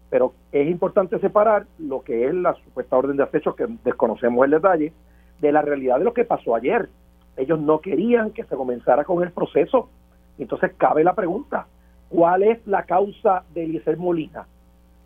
Pero 0.09 0.33
es 0.51 0.67
importante 0.69 1.19
separar 1.19 1.65
lo 1.79 2.01
que 2.01 2.27
es 2.27 2.33
la 2.33 2.53
supuesta 2.53 2.95
orden 2.95 3.17
de 3.17 3.23
acecho, 3.23 3.55
que 3.55 3.65
desconocemos 3.83 4.45
el 4.45 4.51
detalle, 4.51 4.93
de 5.41 5.51
la 5.51 5.61
realidad 5.61 5.97
de 5.97 6.05
lo 6.05 6.13
que 6.13 6.23
pasó 6.25 6.55
ayer. 6.55 6.88
Ellos 7.36 7.59
no 7.59 7.79
querían 7.79 8.31
que 8.31 8.43
se 8.43 8.55
comenzara 8.55 9.03
con 9.03 9.23
el 9.23 9.31
proceso. 9.31 9.89
Entonces 10.38 10.73
cabe 10.77 11.03
la 11.03 11.13
pregunta, 11.13 11.67
¿cuál 12.09 12.43
es 12.43 12.65
la 12.67 12.83
causa 12.83 13.43
de 13.53 13.63
Eliezer 13.63 13.97
Molina? 13.97 14.45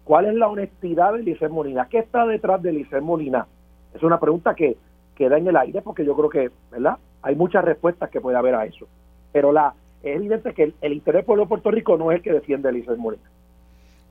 ¿Cuál 0.03 0.25
es 0.25 0.33
la 0.33 0.47
honestidad 0.47 1.13
de 1.13 1.19
Eliezer 1.19 1.49
Molina? 1.49 1.87
¿Qué 1.87 1.99
está 1.99 2.25
detrás 2.25 2.61
de 2.61 2.71
Eliezer 2.71 3.01
Molina? 3.01 3.47
Es 3.93 4.01
una 4.03 4.19
pregunta 4.19 4.55
que 4.55 4.77
queda 5.15 5.37
en 5.37 5.47
el 5.47 5.57
aire 5.57 5.81
porque 5.81 6.05
yo 6.05 6.15
creo 6.15 6.29
que, 6.29 6.51
¿verdad? 6.71 6.97
Hay 7.21 7.35
muchas 7.35 7.63
respuestas 7.63 8.09
que 8.09 8.21
puede 8.21 8.37
haber 8.37 8.55
a 8.55 8.65
eso. 8.65 8.87
Pero 9.31 9.51
la 9.51 9.73
es 10.01 10.15
evidente 10.15 10.53
que 10.53 10.63
el, 10.63 10.75
el 10.81 10.93
interés 10.93 11.19
del 11.19 11.25
pueblo 11.25 11.43
de 11.43 11.49
Puerto 11.49 11.71
Rico 11.71 11.97
no 11.97 12.11
es 12.11 12.17
el 12.17 12.23
que 12.23 12.31
defiende 12.31 12.69
a 12.69 12.71
Eliezer 12.71 12.97
Molina. 12.97 13.29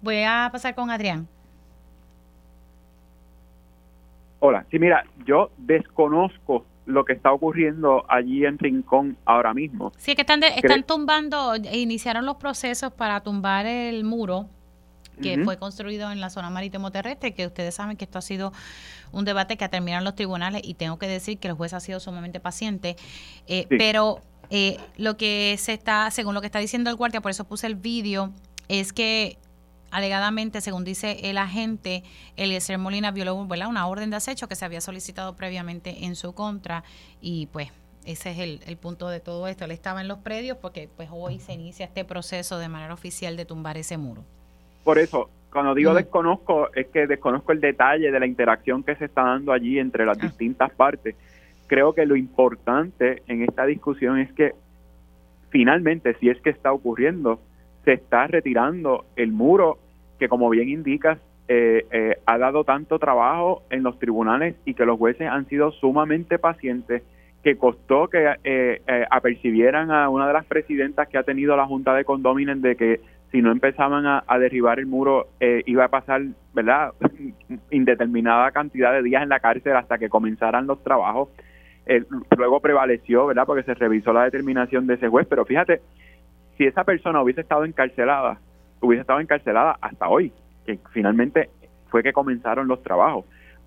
Voy 0.02 0.22
a 0.22 0.48
pasar 0.52 0.74
con 0.74 0.90
Adrián. 0.90 1.26
Hola, 4.40 4.64
sí, 4.70 4.78
mira, 4.78 5.04
yo 5.26 5.50
desconozco 5.56 6.64
lo 6.88 7.04
que 7.04 7.12
está 7.12 7.32
ocurriendo 7.32 8.04
allí 8.08 8.44
en 8.44 8.58
Rincón 8.58 9.16
ahora 9.26 9.52
mismo. 9.54 9.92
Sí, 9.98 10.12
es 10.12 10.14
que 10.16 10.22
están, 10.22 10.40
de- 10.40 10.48
están 10.56 10.82
tumbando, 10.84 11.54
e 11.54 11.78
iniciaron 11.78 12.24
los 12.26 12.36
procesos 12.36 12.92
para 12.92 13.20
tumbar 13.20 13.66
el 13.66 14.04
muro 14.04 14.46
que 15.20 15.42
fue 15.44 15.58
construido 15.58 16.12
en 16.12 16.20
la 16.20 16.30
zona 16.30 16.48
marítimo 16.48 16.92
terrestre, 16.92 17.34
que 17.34 17.44
ustedes 17.46 17.74
saben 17.74 17.96
que 17.96 18.04
esto 18.04 18.18
ha 18.18 18.22
sido 18.22 18.52
un 19.10 19.24
debate 19.24 19.56
que 19.56 19.64
ha 19.64 19.68
terminado 19.68 19.98
en 20.00 20.04
los 20.04 20.14
tribunales 20.14 20.62
y 20.64 20.74
tengo 20.74 20.96
que 20.98 21.08
decir 21.08 21.38
que 21.38 21.48
el 21.48 21.54
juez 21.54 21.72
ha 21.74 21.80
sido 21.80 21.98
sumamente 21.98 22.38
paciente, 22.38 22.94
eh, 23.48 23.66
Sí. 23.68 23.76
pero 23.76 24.20
eh, 24.50 24.78
lo 24.96 25.16
que 25.16 25.56
se 25.58 25.72
está, 25.72 26.08
según 26.12 26.34
lo 26.34 26.40
que 26.40 26.46
está 26.46 26.60
diciendo 26.60 26.88
el 26.88 26.94
guardia, 26.96 27.20
por 27.20 27.30
eso 27.32 27.44
puse 27.44 27.66
el 27.66 27.74
vídeo, 27.74 28.32
es 28.68 28.92
que 28.92 29.38
alegadamente, 29.90 30.60
según 30.60 30.84
dice 30.84 31.30
el 31.30 31.38
agente, 31.38 32.02
Eliezer 32.36 32.78
Molina 32.78 33.10
violó 33.10 33.46
¿verdad? 33.46 33.68
una 33.68 33.86
orden 33.86 34.10
de 34.10 34.16
acecho 34.16 34.48
que 34.48 34.54
se 34.54 34.64
había 34.64 34.80
solicitado 34.80 35.34
previamente 35.36 36.04
en 36.04 36.16
su 36.16 36.34
contra 36.34 36.84
y 37.20 37.46
pues 37.46 37.70
ese 38.04 38.30
es 38.30 38.38
el, 38.38 38.60
el 38.66 38.76
punto 38.76 39.08
de 39.08 39.20
todo 39.20 39.46
esto. 39.48 39.64
Él 39.64 39.70
estaba 39.70 40.00
en 40.00 40.08
los 40.08 40.18
predios 40.18 40.56
porque 40.56 40.88
pues 40.96 41.08
hoy 41.12 41.40
se 41.40 41.52
inicia 41.52 41.86
este 41.86 42.04
proceso 42.04 42.58
de 42.58 42.68
manera 42.68 42.94
oficial 42.94 43.36
de 43.36 43.44
tumbar 43.44 43.76
ese 43.76 43.98
muro. 43.98 44.24
Por 44.84 44.98
eso, 44.98 45.28
cuando 45.52 45.74
digo 45.74 45.92
desconozco, 45.94 46.72
es 46.74 46.86
que 46.88 47.06
desconozco 47.06 47.52
el 47.52 47.60
detalle 47.60 48.10
de 48.10 48.20
la 48.20 48.26
interacción 48.26 48.82
que 48.82 48.96
se 48.96 49.06
está 49.06 49.22
dando 49.22 49.52
allí 49.52 49.78
entre 49.78 50.06
las 50.06 50.18
distintas 50.18 50.70
partes. 50.72 51.16
Creo 51.66 51.92
que 51.92 52.06
lo 52.06 52.16
importante 52.16 53.22
en 53.26 53.42
esta 53.42 53.66
discusión 53.66 54.18
es 54.18 54.32
que 54.32 54.54
finalmente, 55.50 56.14
si 56.20 56.30
es 56.30 56.40
que 56.40 56.50
está 56.50 56.72
ocurriendo, 56.72 57.40
se 57.88 57.94
está 57.94 58.26
retirando 58.26 59.06
el 59.16 59.32
muro 59.32 59.78
que, 60.18 60.28
como 60.28 60.50
bien 60.50 60.68
indicas, 60.68 61.18
eh, 61.48 61.86
eh, 61.90 62.16
ha 62.26 62.36
dado 62.36 62.62
tanto 62.62 62.98
trabajo 62.98 63.62
en 63.70 63.82
los 63.82 63.98
tribunales 63.98 64.56
y 64.66 64.74
que 64.74 64.84
los 64.84 64.98
jueces 64.98 65.26
han 65.26 65.48
sido 65.48 65.70
sumamente 65.70 66.38
pacientes, 66.38 67.02
que 67.42 67.56
costó 67.56 68.08
que 68.08 68.34
eh, 68.44 68.82
eh, 68.86 69.06
apercibieran 69.10 69.90
a 69.90 70.10
una 70.10 70.26
de 70.26 70.34
las 70.34 70.44
presidentas 70.44 71.08
que 71.08 71.16
ha 71.16 71.22
tenido 71.22 71.56
la 71.56 71.64
Junta 71.64 71.94
de 71.94 72.04
Condómines 72.04 72.60
de 72.60 72.76
que 72.76 73.00
si 73.32 73.40
no 73.40 73.52
empezaban 73.52 74.04
a, 74.04 74.22
a 74.26 74.38
derribar 74.38 74.78
el 74.80 74.86
muro 74.86 75.28
eh, 75.40 75.62
iba 75.64 75.86
a 75.86 75.88
pasar, 75.88 76.20
¿verdad?, 76.52 76.92
indeterminada 77.70 78.50
cantidad 78.50 78.92
de 78.92 79.02
días 79.02 79.22
en 79.22 79.30
la 79.30 79.40
cárcel 79.40 79.76
hasta 79.76 79.96
que 79.96 80.10
comenzaran 80.10 80.66
los 80.66 80.84
trabajos. 80.84 81.30
Eh, 81.86 82.04
luego 82.36 82.60
prevaleció, 82.60 83.28
¿verdad?, 83.28 83.44
porque 83.46 83.62
se 83.62 83.72
revisó 83.72 84.12
la 84.12 84.24
determinación 84.24 84.86
de 84.86 84.96
ese 84.96 85.08
juez, 85.08 85.26
pero 85.26 85.46
fíjate, 85.46 85.80
si 86.58 86.66
esa 86.66 86.84
persona 86.84 87.22
hubiese 87.22 87.40
estado 87.40 87.64
encarcelada, 87.64 88.38
hubiese 88.80 89.02
estado 89.02 89.20
encarcelada 89.20 89.78
hasta 89.80 90.08
hoy, 90.08 90.32
que 90.66 90.78
finalmente 90.92 91.48
fue 91.88 92.02
que 92.02 92.12
comenzaron 92.12 92.68
los 92.68 92.82
trabajos. 92.82 93.24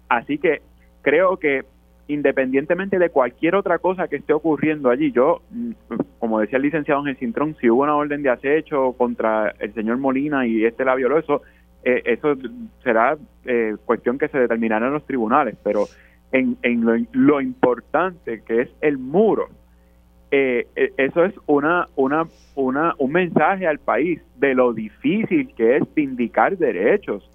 Así 0.09 0.37
que 0.37 0.61
creo 1.01 1.37
que 1.37 1.63
independientemente 2.07 2.99
de 2.99 3.09
cualquier 3.09 3.55
otra 3.55 3.79
cosa 3.79 4.09
que 4.09 4.17
esté 4.17 4.33
ocurriendo 4.33 4.89
allí, 4.89 5.13
yo, 5.13 5.41
mm, 5.49 5.71
como 6.19 6.39
decía 6.41 6.57
el 6.57 6.63
licenciado 6.63 6.99
Ángel 6.99 7.15
Cintrón, 7.17 7.55
si 7.61 7.69
hubo 7.69 7.83
una 7.83 7.95
orden 7.95 8.21
de 8.21 8.29
acecho 8.29 8.93
contra 8.97 9.53
el 9.59 9.73
señor 9.73 9.97
Molina 9.97 10.45
y 10.45 10.65
este 10.65 10.83
la 10.83 10.95
violó, 10.95 11.17
eso, 11.17 11.41
eh, 11.83 12.01
eso 12.05 12.35
será 12.83 13.17
eh, 13.45 13.77
cuestión 13.85 14.17
que 14.17 14.27
se 14.27 14.37
determinará 14.37 14.87
en 14.87 14.93
los 14.93 15.05
tribunales, 15.05 15.55
pero 15.63 15.85
en, 16.33 16.57
en 16.63 16.85
lo, 16.85 16.93
lo 17.13 17.39
importante 17.39 18.41
que 18.41 18.61
es 18.61 18.69
el 18.81 18.97
muro, 18.97 19.47
eh, 20.31 20.67
eh, 20.77 20.93
eso 20.97 21.25
es 21.25 21.33
una, 21.45 21.87
una, 21.97 22.25
una, 22.55 22.95
un 22.97 23.11
mensaje 23.11 23.67
al 23.67 23.79
país 23.79 24.21
de 24.37 24.55
lo 24.55 24.73
difícil 24.73 25.53
que 25.55 25.77
es 25.77 25.93
vindicar 25.93 26.57
derechos. 26.57 27.29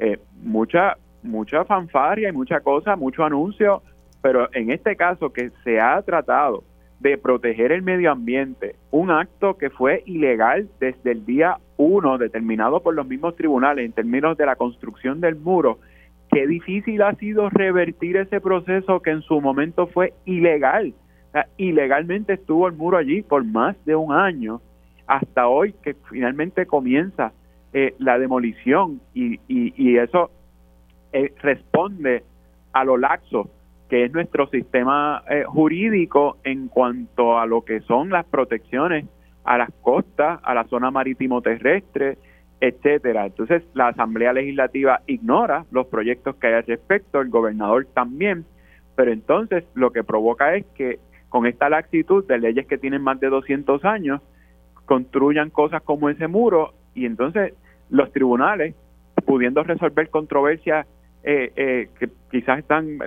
Eh, 0.00 0.18
mucha, 0.42 0.96
mucha 1.22 1.64
fanfaria 1.64 2.28
y 2.28 2.32
mucha 2.32 2.60
cosa, 2.60 2.96
mucho 2.96 3.24
anuncio, 3.24 3.82
pero 4.20 4.48
en 4.52 4.70
este 4.70 4.96
caso 4.96 5.32
que 5.32 5.50
se 5.62 5.78
ha 5.78 6.02
tratado 6.02 6.64
de 6.98 7.16
proteger 7.16 7.72
el 7.72 7.82
medio 7.82 8.10
ambiente, 8.10 8.74
un 8.90 9.10
acto 9.10 9.56
que 9.56 9.70
fue 9.70 10.02
ilegal 10.04 10.68
desde 10.80 11.12
el 11.12 11.24
día 11.24 11.56
uno, 11.76 12.18
determinado 12.18 12.82
por 12.82 12.94
los 12.94 13.06
mismos 13.06 13.36
tribunales 13.36 13.86
en 13.86 13.92
términos 13.92 14.36
de 14.36 14.44
la 14.44 14.56
construcción 14.56 15.20
del 15.20 15.36
muro, 15.36 15.78
qué 16.30 16.46
difícil 16.46 17.00
ha 17.02 17.14
sido 17.14 17.48
revertir 17.48 18.16
ese 18.16 18.40
proceso 18.40 19.00
que 19.00 19.10
en 19.10 19.22
su 19.22 19.40
momento 19.40 19.86
fue 19.86 20.12
ilegal. 20.26 20.94
Sea, 21.32 21.46
ilegalmente 21.56 22.34
estuvo 22.34 22.66
el 22.66 22.74
muro 22.74 22.96
allí 22.96 23.22
por 23.22 23.44
más 23.44 23.76
de 23.84 23.94
un 23.94 24.12
año, 24.12 24.60
hasta 25.06 25.48
hoy 25.48 25.74
que 25.82 25.94
finalmente 26.08 26.66
comienza 26.66 27.32
eh, 27.72 27.94
la 27.98 28.18
demolición 28.18 29.00
y, 29.14 29.34
y, 29.48 29.72
y 29.76 29.96
eso 29.96 30.30
eh, 31.12 31.32
responde 31.42 32.24
a 32.72 32.84
lo 32.84 32.96
laxo 32.96 33.50
que 33.88 34.04
es 34.04 34.12
nuestro 34.12 34.46
sistema 34.48 35.24
eh, 35.28 35.42
jurídico 35.44 36.38
en 36.44 36.68
cuanto 36.68 37.38
a 37.38 37.46
lo 37.46 37.64
que 37.64 37.80
son 37.80 38.10
las 38.10 38.24
protecciones 38.24 39.06
a 39.44 39.58
las 39.58 39.70
costas, 39.82 40.38
a 40.44 40.54
la 40.54 40.64
zona 40.64 40.92
marítimo 40.92 41.42
terrestre, 41.42 42.18
etcétera. 42.60 43.26
Entonces, 43.26 43.64
la 43.74 43.88
Asamblea 43.88 44.32
Legislativa 44.32 45.00
ignora 45.06 45.64
los 45.72 45.86
proyectos 45.86 46.36
que 46.36 46.46
hay 46.46 46.54
al 46.54 46.66
respecto, 46.66 47.20
el 47.20 47.30
gobernador 47.30 47.86
también, 47.94 48.44
pero 48.94 49.12
entonces 49.12 49.64
lo 49.74 49.90
que 49.90 50.04
provoca 50.04 50.54
es 50.54 50.66
que 50.76 51.00
con 51.30 51.46
esta 51.46 51.70
laxitud 51.70 52.26
de 52.26 52.38
leyes 52.38 52.66
que 52.66 52.76
tienen 52.76 53.00
más 53.00 53.18
de 53.18 53.28
200 53.28 53.84
años, 53.86 54.20
construyan 54.84 55.48
cosas 55.48 55.82
como 55.82 56.10
ese 56.10 56.28
muro 56.28 56.74
y 56.94 57.06
entonces 57.06 57.54
los 57.88 58.12
tribunales, 58.12 58.74
pudiendo 59.24 59.62
resolver 59.62 60.10
controversias 60.10 60.86
eh, 61.22 61.52
eh, 61.56 61.88
que 61.98 62.10
quizás 62.30 62.58
están 62.58 62.98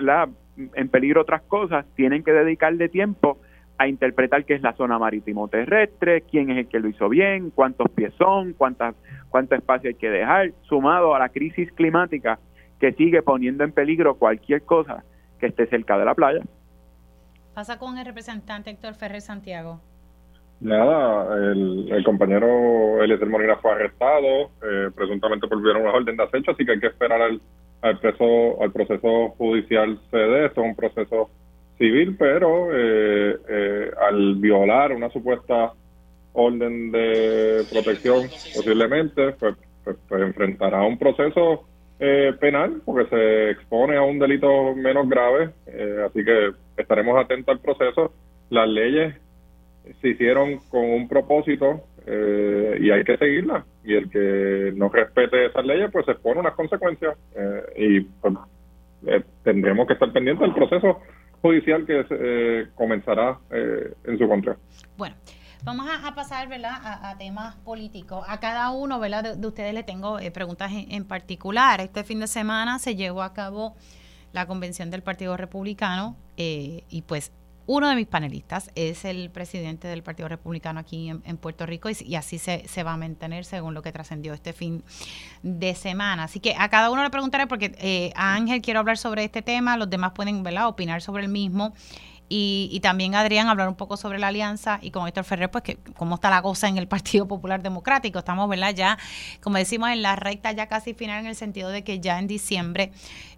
en 0.57 0.89
peligro 0.89 1.21
otras 1.21 1.41
cosas, 1.43 1.85
tienen 1.95 2.23
que 2.23 2.31
dedicarle 2.31 2.89
tiempo 2.89 3.37
a 3.77 3.87
interpretar 3.87 4.45
qué 4.45 4.53
es 4.53 4.61
la 4.61 4.73
zona 4.73 4.97
marítimo 4.97 5.47
terrestre, 5.49 6.21
quién 6.21 6.49
es 6.51 6.57
el 6.59 6.67
que 6.67 6.79
lo 6.79 6.87
hizo 6.87 7.09
bien, 7.09 7.49
cuántos 7.49 7.89
pies 7.89 8.13
son, 8.17 8.53
cuántas, 8.53 8.95
cuánto 9.29 9.55
espacio 9.55 9.89
hay 9.89 9.95
que 9.95 10.09
dejar, 10.09 10.51
sumado 10.61 11.15
a 11.15 11.19
la 11.19 11.29
crisis 11.29 11.71
climática 11.73 12.39
que 12.79 12.93
sigue 12.93 13.21
poniendo 13.21 13.63
en 13.63 13.71
peligro 13.71 14.15
cualquier 14.15 14.61
cosa 14.61 15.03
que 15.39 15.47
esté 15.47 15.67
cerca 15.67 15.97
de 15.97 16.05
la 16.05 16.13
playa. 16.13 16.41
Pasa 17.53 17.77
con 17.77 17.97
el 17.97 18.05
representante 18.05 18.71
Héctor 18.71 18.95
Ferrer 18.95 19.21
Santiago. 19.21 19.79
Nada, 20.59 21.35
el, 21.51 22.03
compañero 22.05 23.03
Eliezer 23.03 23.27
Molina 23.27 23.57
fue 23.57 23.71
arrestado, 23.71 24.49
eh, 24.63 24.89
presuntamente 24.95 25.47
por 25.47 25.61
violar 25.61 25.81
una 25.81 25.91
orden 25.91 26.15
de 26.15 26.23
acecho, 26.23 26.51
así 26.51 26.65
que 26.65 26.71
hay 26.71 26.79
que 26.79 26.87
esperar 26.87 27.21
al, 27.21 27.41
al, 27.81 27.99
al 28.61 28.71
proceso 28.71 29.29
judicial 29.37 29.99
CD. 30.09 30.45
Esto 30.45 30.61
es 30.61 30.67
un 30.67 30.75
proceso 30.75 31.29
civil, 31.77 32.15
pero 32.17 32.69
eh, 32.73 33.37
eh, 33.49 33.91
al 34.07 34.35
violar 34.35 34.93
una 34.93 35.09
supuesta 35.09 35.73
orden 36.31 36.91
de 36.91 37.63
protección, 37.69 38.23
posiblemente, 38.55 39.33
pues, 39.33 39.55
pues, 39.83 39.97
pues 40.07 40.21
enfrentará 40.21 40.81
un 40.83 40.97
proceso 40.97 41.67
eh, 41.99 42.33
penal, 42.39 42.81
porque 42.83 43.09
se 43.09 43.51
expone 43.51 43.97
a 43.97 44.01
un 44.01 44.19
delito 44.19 44.75
menos 44.75 45.07
grave, 45.07 45.51
eh, 45.67 46.05
así 46.05 46.23
que 46.23 46.51
estaremos 46.77 47.17
atentos 47.23 47.53
al 47.55 47.61
proceso. 47.61 48.13
Las 48.49 48.67
leyes 48.67 49.15
se 50.01 50.09
hicieron 50.09 50.59
con 50.69 50.83
un 50.83 51.07
propósito 51.07 51.81
eh, 52.05 52.77
y 52.79 52.91
hay 52.91 53.03
que 53.03 53.17
seguirlas. 53.17 53.65
Y 53.83 53.95
el 53.95 54.09
que 54.09 54.73
no 54.75 54.89
respete 54.89 55.45
esas 55.45 55.65
leyes, 55.65 55.89
pues 55.91 56.05
se 56.05 56.11
expone 56.11 56.39
unas 56.39 56.55
consecuencias. 56.55 57.15
eh, 57.35 57.63
y 57.77 57.99
pues, 58.01 58.33
tendremos 59.43 59.85
que 59.87 59.93
estar 59.93 60.11
pendientes 60.11 60.47
del 60.47 60.55
proceso 60.55 61.01
judicial 61.41 61.85
que 61.85 62.67
comenzará 62.73 63.37
en 63.51 64.17
su 64.17 64.29
contra. 64.29 64.55
Bueno, 64.97 65.15
vamos 65.63 65.87
a, 65.89 66.15
pasar, 66.15 66.47
¿verdad?, 66.47 66.73
a, 66.83 67.17
temas 67.17 67.55
políticos. 67.57 68.25
A 68.27 68.39
cada 68.39 68.71
uno, 68.71 68.99
¿verdad?, 68.99 69.23
de, 69.23 69.35
de 69.35 69.47
ustedes 69.47 69.73
le 69.73 69.83
tengo 69.83 70.19
eh, 70.19 70.31
preguntas 70.31 70.71
en, 70.71 70.91
en 70.91 71.05
particular. 71.05 71.81
Este 71.81 72.03
fin 72.03 72.19
de 72.19 72.27
semana 72.27 72.79
se 72.79 72.95
llevó 72.95 73.23
a 73.23 73.33
cabo 73.33 73.75
la 74.33 74.47
convención 74.47 74.91
del 74.91 75.03
Partido 75.03 75.37
Republicano 75.37 76.17
eh, 76.37 76.83
y 76.89 77.03
pues 77.03 77.31
uno 77.65 77.87
de 77.87 77.95
mis 77.95 78.07
panelistas 78.07 78.71
es 78.75 79.05
el 79.05 79.29
presidente 79.29 79.87
del 79.87 80.03
Partido 80.03 80.27
Republicano 80.27 80.81
aquí 80.81 81.09
en, 81.09 81.37
Puerto 81.37 81.65
Rico 81.65 81.89
y, 81.89 81.95
y 82.03 82.15
así 82.15 82.37
se, 82.37 82.67
se, 82.67 82.83
va 82.83 82.93
a 82.93 82.97
mantener 82.97 83.45
según 83.45 83.73
lo 83.73 83.81
que 83.81 83.93
trascendió 83.93 84.33
este 84.33 84.51
fin 84.51 84.83
de 85.43 85.73
semana. 85.73 86.25
Así 86.25 86.41
que 86.41 86.55
a 86.57 86.67
cada 86.67 86.89
uno 86.89 87.03
le 87.03 87.09
preguntaré 87.09 87.47
porque 87.47 87.73
eh, 87.77 88.11
a 88.15 88.35
Ángel 88.35 88.61
quiero 88.61 88.81
hablar 88.81 88.97
sobre 88.97 89.23
este 89.23 89.41
tema, 89.41 89.77
los 89.77 89.89
demás 89.89 90.11
pueden 90.11 90.43
¿verdad? 90.43 90.67
opinar 90.67 91.01
sobre 91.01 91.23
el 91.23 91.29
mismo. 91.29 91.73
Y, 92.29 92.69
y, 92.71 92.79
también 92.79 93.15
Adrián 93.15 93.47
hablar 93.47 93.67
un 93.67 93.75
poco 93.75 93.97
sobre 93.97 94.17
la 94.17 94.27
alianza 94.27 94.79
y 94.81 94.91
con 94.91 95.07
Héctor 95.07 95.23
Ferrer, 95.23 95.51
pues 95.51 95.63
que 95.63 95.77
cómo 95.95 96.15
está 96.15 96.29
la 96.29 96.41
cosa 96.41 96.67
en 96.67 96.77
el 96.77 96.87
Partido 96.87 97.27
Popular 97.27 97.61
Democrático. 97.61 98.19
Estamos, 98.19 98.49
¿verdad? 98.49 98.73
Ya, 98.73 98.97
como 99.41 99.57
decimos, 99.57 99.89
en 99.89 100.01
la 100.01 100.15
recta 100.15 100.51
ya 100.51 100.67
casi 100.67 100.93
final 100.93 101.19
en 101.19 101.27
el 101.27 101.35
sentido 101.35 101.69
de 101.69 101.83
que 101.83 101.99
ya 101.99 102.17
en 102.17 102.27
diciembre 102.27 102.91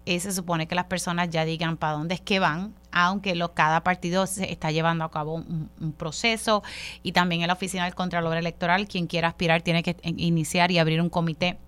eh, 0.06 0.20
se 0.20 0.32
supone 0.32 0.66
que 0.68 0.74
las 0.74 0.86
personas 0.86 1.28
ya 1.30 1.44
digan 1.44 1.76
para 1.76 1.94
dónde 1.94 2.14
es 2.14 2.20
que 2.20 2.38
van, 2.38 2.74
aunque 2.92 3.34
lo, 3.34 3.54
cada 3.54 3.82
partido 3.82 4.26
se 4.26 4.50
está 4.50 4.70
llevando 4.70 5.04
a 5.04 5.10
cabo 5.10 5.34
un, 5.34 5.68
un, 5.80 5.92
proceso 5.92 6.62
y 7.02 7.12
también 7.12 7.42
en 7.42 7.48
la 7.48 7.54
oficina 7.54 7.84
del 7.84 7.94
Contralor 7.94 8.36
Electoral, 8.36 8.86
quien 8.86 9.08
quiera 9.08 9.28
aspirar 9.28 9.62
tiene 9.62 9.82
que 9.82 9.96
iniciar 10.04 10.70
y 10.70 10.78
abrir 10.78 11.02
un 11.02 11.10
comité 11.10 11.58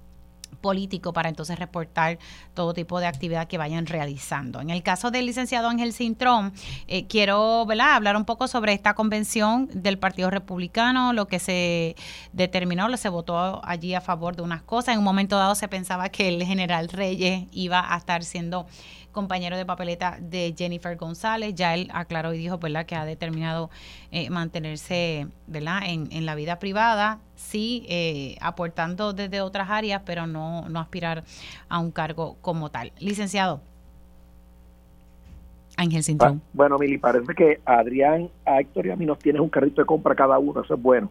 político 0.60 1.12
para 1.12 1.28
entonces 1.28 1.58
reportar 1.58 2.18
todo 2.54 2.74
tipo 2.74 3.00
de 3.00 3.06
actividad 3.06 3.48
que 3.48 3.58
vayan 3.58 3.86
realizando. 3.86 4.60
En 4.60 4.70
el 4.70 4.82
caso 4.82 5.10
del 5.10 5.26
licenciado 5.26 5.68
Ángel 5.68 5.92
Cintrón, 5.92 6.52
eh, 6.86 7.06
quiero 7.06 7.66
hablar 7.80 8.16
un 8.16 8.24
poco 8.24 8.48
sobre 8.48 8.72
esta 8.72 8.94
convención 8.94 9.68
del 9.72 9.98
Partido 9.98 10.30
Republicano, 10.30 11.12
lo 11.12 11.26
que 11.26 11.38
se 11.38 11.96
determinó, 12.32 12.88
se 12.96 13.08
votó 13.08 13.60
allí 13.64 13.94
a 13.94 14.00
favor 14.00 14.36
de 14.36 14.42
unas 14.42 14.62
cosas. 14.62 14.94
En 14.94 14.98
un 14.98 15.04
momento 15.04 15.36
dado 15.36 15.54
se 15.54 15.68
pensaba 15.68 16.08
que 16.08 16.28
el 16.28 16.42
general 16.44 16.88
Reyes 16.88 17.46
iba 17.52 17.94
a 17.94 17.96
estar 17.96 18.24
siendo 18.24 18.66
compañero 19.12 19.56
de 19.56 19.66
papeleta 19.66 20.18
de 20.20 20.54
Jennifer 20.56 20.96
González. 20.96 21.54
Ya 21.54 21.74
él 21.74 21.88
aclaró 21.92 22.32
y 22.32 22.38
dijo 22.38 22.58
¿verdad? 22.58 22.86
que 22.86 22.94
ha 22.94 23.04
determinado 23.04 23.70
eh, 24.10 24.30
mantenerse 24.30 25.26
¿verdad? 25.46 25.80
En, 25.86 26.08
en, 26.12 26.26
la 26.26 26.34
vida 26.34 26.58
privada, 26.58 27.18
sí 27.34 27.84
eh, 27.88 28.36
aportando 28.40 29.12
desde 29.12 29.40
otras 29.40 29.70
áreas, 29.70 30.02
pero 30.04 30.26
no, 30.26 30.68
no 30.68 30.80
aspirar 30.80 31.24
a 31.68 31.78
un 31.78 31.90
cargo 31.90 32.36
como 32.40 32.70
tal. 32.70 32.92
Licenciado. 32.98 33.60
Ángel 35.76 36.02
Cintrón. 36.02 36.42
Bueno, 36.52 36.76
Mili, 36.76 36.98
parece 36.98 37.32
que 37.34 37.60
Adrián, 37.64 38.28
a 38.44 38.60
Héctor 38.60 38.86
y 38.86 38.90
a 38.90 38.96
mí 38.96 39.06
nos 39.06 39.18
tienes 39.18 39.40
un 39.40 39.48
carrito 39.48 39.80
de 39.80 39.86
compra 39.86 40.14
cada 40.16 40.36
uno, 40.38 40.60
eso 40.60 40.74
es 40.74 40.82
bueno. 40.82 41.08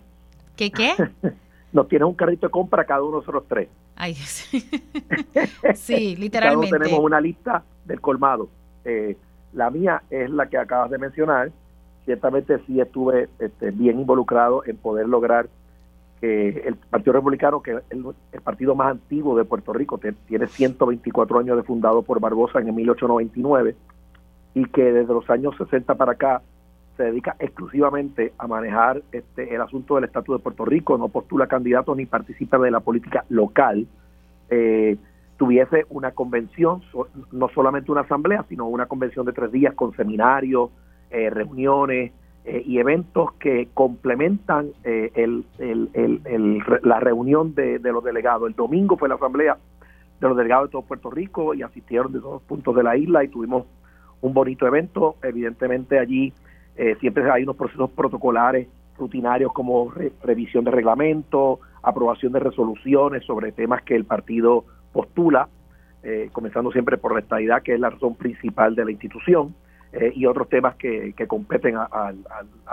¿Qué 0.58 0.72
qué? 0.72 0.94
nos 1.72 1.88
tienes 1.88 2.08
un 2.08 2.16
carrito 2.16 2.48
de 2.48 2.52
compra 2.52 2.86
cada 2.86 3.02
uno 3.02 3.12
de 3.12 3.18
nosotros 3.20 3.46
tres. 3.48 3.70
Ay, 3.96 4.14
sí, 5.76 6.16
literalmente. 6.18 6.70
Todos 6.70 6.84
tenemos 6.84 7.00
una 7.04 7.22
lista 7.22 7.64
del 7.88 8.02
colmado. 8.02 8.50
Eh, 8.86 9.18
la 9.54 9.70
mía 9.70 10.04
es 10.10 10.30
la 10.30 10.48
que 10.48 10.58
acabas 10.58 10.92
de 10.92 10.98
mencionar. 10.98 11.52
Ciertamente 12.06 12.60
sí 12.66 12.80
estuve 12.80 13.30
este, 13.40 13.72
bien 13.72 14.00
involucrado 14.00 14.64
en 14.66 14.78
poder 14.78 15.08
lograr 15.08 15.48
que 16.22 16.64
el 16.66 16.76
Partido 16.76 17.14
Republicano, 17.14 17.62
que 17.62 17.72
es 17.72 17.84
el, 17.90 18.04
partido 18.42 18.76
más 18.76 18.92
antiguo 18.92 19.38
de 19.38 19.46
Puerto 19.46 19.74
Rico, 19.74 20.00
tiene 20.28 20.48
124 20.48 21.40
años 21.40 21.58
de 21.58 21.64
fundado 21.64 22.02
por 22.02 22.20
Barbosa 22.20 22.60
en 22.60 22.68
el 22.68 22.74
1899 22.74 23.76
y 24.56 24.66
que 24.66 24.92
desde 24.92 25.14
los 25.14 25.30
años 25.30 25.56
60 25.58 25.94
para 25.96 26.14
acá 26.14 26.42
se 26.96 27.04
dedica 27.04 27.36
exclusivamente 27.38 28.34
a 28.40 28.48
manejar 28.48 29.04
este, 29.12 29.54
el 29.54 29.62
asunto 29.62 29.96
del 29.96 30.06
estatus 30.06 30.38
de 30.38 30.44
Puerto 30.44 30.66
Rico, 30.66 30.98
no 30.98 31.10
postula 31.10 31.46
candidatos 31.46 31.96
ni 31.96 32.08
participa 32.08 32.58
de 32.58 32.72
la 32.72 32.80
política 32.80 33.24
local, 33.30 33.86
eh, 34.50 34.98
tuviese 35.38 35.86
una 35.90 36.12
convención, 36.12 36.82
no 37.32 37.50
solamente 37.50 37.92
una 37.92 38.02
asamblea, 38.02 38.46
sino 38.50 38.68
una 38.68 38.88
convención 38.88 39.26
de 39.26 39.34
tres 39.34 39.52
días 39.52 39.74
con 39.74 39.96
seminarios, 39.96 40.72
eh, 41.10 41.30
reuniones 41.30 42.12
eh, 42.44 42.64
y 42.66 42.80
eventos 42.80 43.34
que 43.34 43.70
complementan 43.74 44.72
el, 44.84 45.46
la 46.84 47.00
reunión 47.00 47.54
de, 47.56 47.80
de 47.80 47.92
los 47.92 48.04
delegados. 48.04 48.50
El 48.50 48.56
domingo 48.56 48.98
fue 48.98 49.10
la 49.10 49.16
asamblea 49.16 49.58
de 50.20 50.28
los 50.28 50.38
delegados 50.38 50.70
de 50.70 50.72
todo 50.72 50.82
Puerto 50.82 51.10
Rico 51.10 51.54
y 51.54 51.62
asistieron 51.62 52.12
de 52.12 52.20
todos 52.20 52.42
puntos 52.44 52.76
de 52.76 52.84
la 52.84 52.98
isla 52.98 53.24
y 53.24 53.28
tuvimos 53.28 53.66
un 54.22 54.34
bonito 54.34 54.66
evento. 54.66 55.16
Evidentemente 55.22 56.00
allí 56.00 56.34
eh, 56.76 56.96
siempre 57.00 57.30
hay 57.30 57.44
unos 57.44 57.56
procesos 57.56 57.90
protocolares 57.92 58.68
rutinarios 58.98 59.54
como 59.54 59.92
revisión 60.24 60.64
de 60.64 60.72
reglamento, 60.72 61.60
aprobación 61.84 62.34
de 62.34 62.40
resoluciones 62.40 63.24
sobre 63.26 63.52
temas 63.52 63.84
que 63.84 63.96
el 63.96 64.06
partido 64.06 64.66
postula, 64.98 65.48
eh, 66.04 66.30
comenzando 66.32 66.72
siempre 66.72 66.98
por 66.98 67.14
la 67.14 67.20
estadidad, 67.20 67.62
que 67.62 67.74
es 67.74 67.80
la 67.80 67.90
razón 67.92 68.16
principal 68.16 68.76
de 68.76 68.86
la 68.86 68.92
institución, 68.92 69.54
eh, 69.94 70.12
y 70.16 70.26
otros 70.26 70.50
temas 70.50 70.76
que, 70.76 71.14
competen 71.28 71.76
a, 71.78 72.14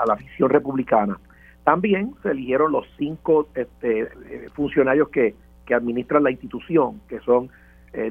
la 0.07 0.15
visión 0.15 0.49
republicana. 0.51 1.19
También 1.65 2.15
se 2.23 2.31
eligieron 2.31 2.73
los 2.73 2.87
cinco 2.99 3.49
este, 3.55 4.09
funcionarios 4.55 5.09
que, 5.11 5.35
que 5.67 5.75
administran 5.75 6.23
la 6.23 6.31
institución, 6.31 7.01
que 7.09 7.21
son 7.21 7.51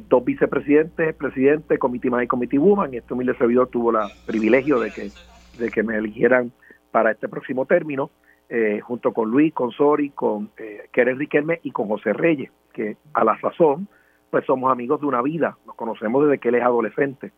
dos 0.07 0.24
vicepresidentes, 0.24 1.14
presidente, 1.16 1.78
committee 1.78 2.09
man 2.09 2.24
y 2.24 2.28
committee 2.28 2.57
woman, 2.57 2.93
y 2.93 2.97
este 2.97 3.14
humilde 3.14 3.36
servidor 3.36 3.68
tuvo 3.68 3.91
el 3.91 3.97
privilegio 4.26 4.80
de 4.80 4.91
que 4.91 5.09
de 5.57 5.70
que 5.70 5.84
me 5.84 5.97
eligieran 5.97 6.51
para 6.91 7.11
este 7.11 7.28
próximo 7.28 7.66
término, 7.66 8.11
eh, 8.49 8.80
junto 8.82 9.14
con 9.14 9.30
Luis, 9.30 9.53
con 9.53 9.72
Sori, 9.72 10.09
con 10.11 10.51
eh, 10.57 10.89
Keren 10.91 11.18
Riquelme 11.18 11.59
y 11.64 11.72
con 11.72 11.88
José 11.88 12.14
Reyes, 12.14 12.51
que 12.74 12.97
a 13.14 13.24
la 13.24 13.39
sazón, 13.39 13.88
pues 14.34 14.48
somos 14.48 14.72
amigos 14.72 15.00
de 15.00 15.06
una 15.06 15.22
vida, 15.22 15.60
nos 15.68 15.76
conocemos 15.76 16.24
desde 16.26 16.40
que 16.40 16.50
él 16.50 16.56
es 16.56 16.64
adolescente, 16.64 17.32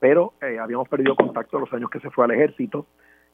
pero 0.00 0.32
eh, 0.40 0.58
habíamos 0.58 0.88
perdido 0.88 1.14
contacto 1.14 1.58
los 1.58 1.70
años 1.74 1.90
que 1.90 2.00
se 2.00 2.08
fue 2.08 2.24
al 2.24 2.30
ejército 2.30 2.86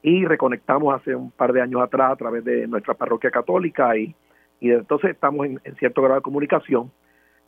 y 0.03 0.27
reconectamos 0.27 0.93
hace 0.93 1.15
un 1.15 1.31
par 1.31 1.53
de 1.53 1.63
años 1.63 1.81
atrás 1.81 2.11
a 2.11 2.17
través 2.17 2.43
de 2.43 2.67
nuestra 2.67 2.95
parroquia 2.95 3.31
católica 3.31 3.97
y, 3.97 4.17
y 4.59 4.73
entonces 4.73 5.13
estamos 5.13 5.47
en, 5.47 5.61
cierto 5.79 6.03
grado 6.03 6.17
de 6.17 6.23
comunicación 6.23 6.91